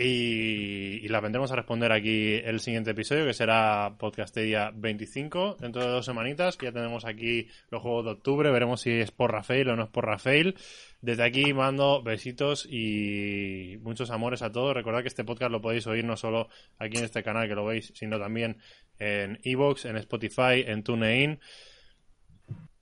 Y, 0.00 1.04
y 1.04 1.08
las 1.08 1.20
vendremos 1.20 1.50
a 1.50 1.56
responder 1.56 1.90
aquí 1.90 2.34
el 2.34 2.60
siguiente 2.60 2.92
episodio, 2.92 3.26
que 3.26 3.34
será 3.34 3.96
Podcastedia 3.98 4.70
25, 4.72 5.56
dentro 5.58 5.82
de 5.82 5.88
dos 5.88 6.06
semanitas, 6.06 6.56
que 6.56 6.66
ya 6.66 6.72
tenemos 6.72 7.04
aquí 7.04 7.48
los 7.70 7.82
juegos 7.82 8.04
de 8.04 8.10
octubre, 8.12 8.52
veremos 8.52 8.80
si 8.80 8.92
es 8.92 9.10
por 9.10 9.32
Rafael 9.32 9.68
o 9.70 9.76
no 9.76 9.82
es 9.82 9.90
por 9.90 10.06
Rafael. 10.06 10.54
Desde 11.00 11.24
aquí 11.24 11.52
mando 11.52 12.00
besitos 12.02 12.64
y 12.70 13.76
muchos 13.82 14.10
amores 14.10 14.42
a 14.42 14.52
todos. 14.52 14.72
Recordad 14.72 15.02
que 15.02 15.08
este 15.08 15.24
podcast 15.24 15.50
lo 15.50 15.60
podéis 15.60 15.86
oír 15.88 16.04
no 16.04 16.16
solo 16.16 16.48
aquí 16.78 16.98
en 16.98 17.04
este 17.04 17.24
canal 17.24 17.48
que 17.48 17.56
lo 17.56 17.64
veis, 17.64 17.92
sino 17.96 18.20
también 18.20 18.58
en 19.00 19.40
Evox, 19.42 19.84
en 19.84 19.96
Spotify, 19.96 20.64
en 20.66 20.84
TuneIn, 20.84 21.40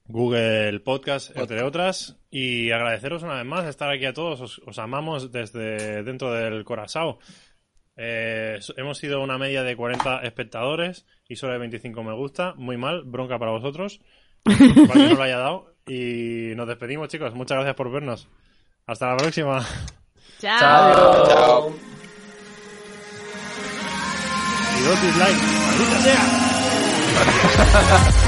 Google 0.08 0.80
Podcast, 0.80 1.36
entre 1.36 1.62
otras. 1.62 2.16
Y 2.30 2.70
agradeceros 2.70 3.22
una 3.22 3.34
vez 3.34 3.44
más 3.44 3.66
estar 3.66 3.90
aquí 3.90 4.06
a 4.06 4.12
todos. 4.12 4.40
Os, 4.40 4.60
os 4.66 4.78
amamos 4.78 5.32
desde 5.32 6.02
dentro 6.02 6.32
del 6.32 6.64
corazón. 6.64 7.16
Eh, 7.96 8.58
hemos 8.76 8.98
sido 8.98 9.22
una 9.22 9.38
media 9.38 9.62
de 9.62 9.74
40 9.74 10.20
espectadores 10.20 11.06
y 11.28 11.36
solo 11.36 11.54
de 11.54 11.60
25 11.60 12.02
me 12.02 12.14
gusta. 12.14 12.54
Muy 12.56 12.76
mal, 12.76 13.02
bronca 13.04 13.38
para 13.38 13.52
vosotros. 13.52 14.00
Para 14.44 15.00
que 15.00 15.08
no 15.08 15.14
lo 15.14 15.22
haya 15.22 15.38
dado. 15.38 15.74
Y 15.86 16.52
nos 16.54 16.68
despedimos, 16.68 17.08
chicos. 17.08 17.34
Muchas 17.34 17.56
gracias 17.56 17.74
por 17.74 17.90
vernos. 17.90 18.28
Hasta 18.86 19.10
la 19.10 19.16
próxima. 19.16 19.66
Chao. 20.38 21.26
Chao. 21.26 21.74
Y 24.78 24.82
dos 24.84 25.02
dislikes. 25.02 25.42
¡Maldita 25.66 25.98
sea! 26.02 26.22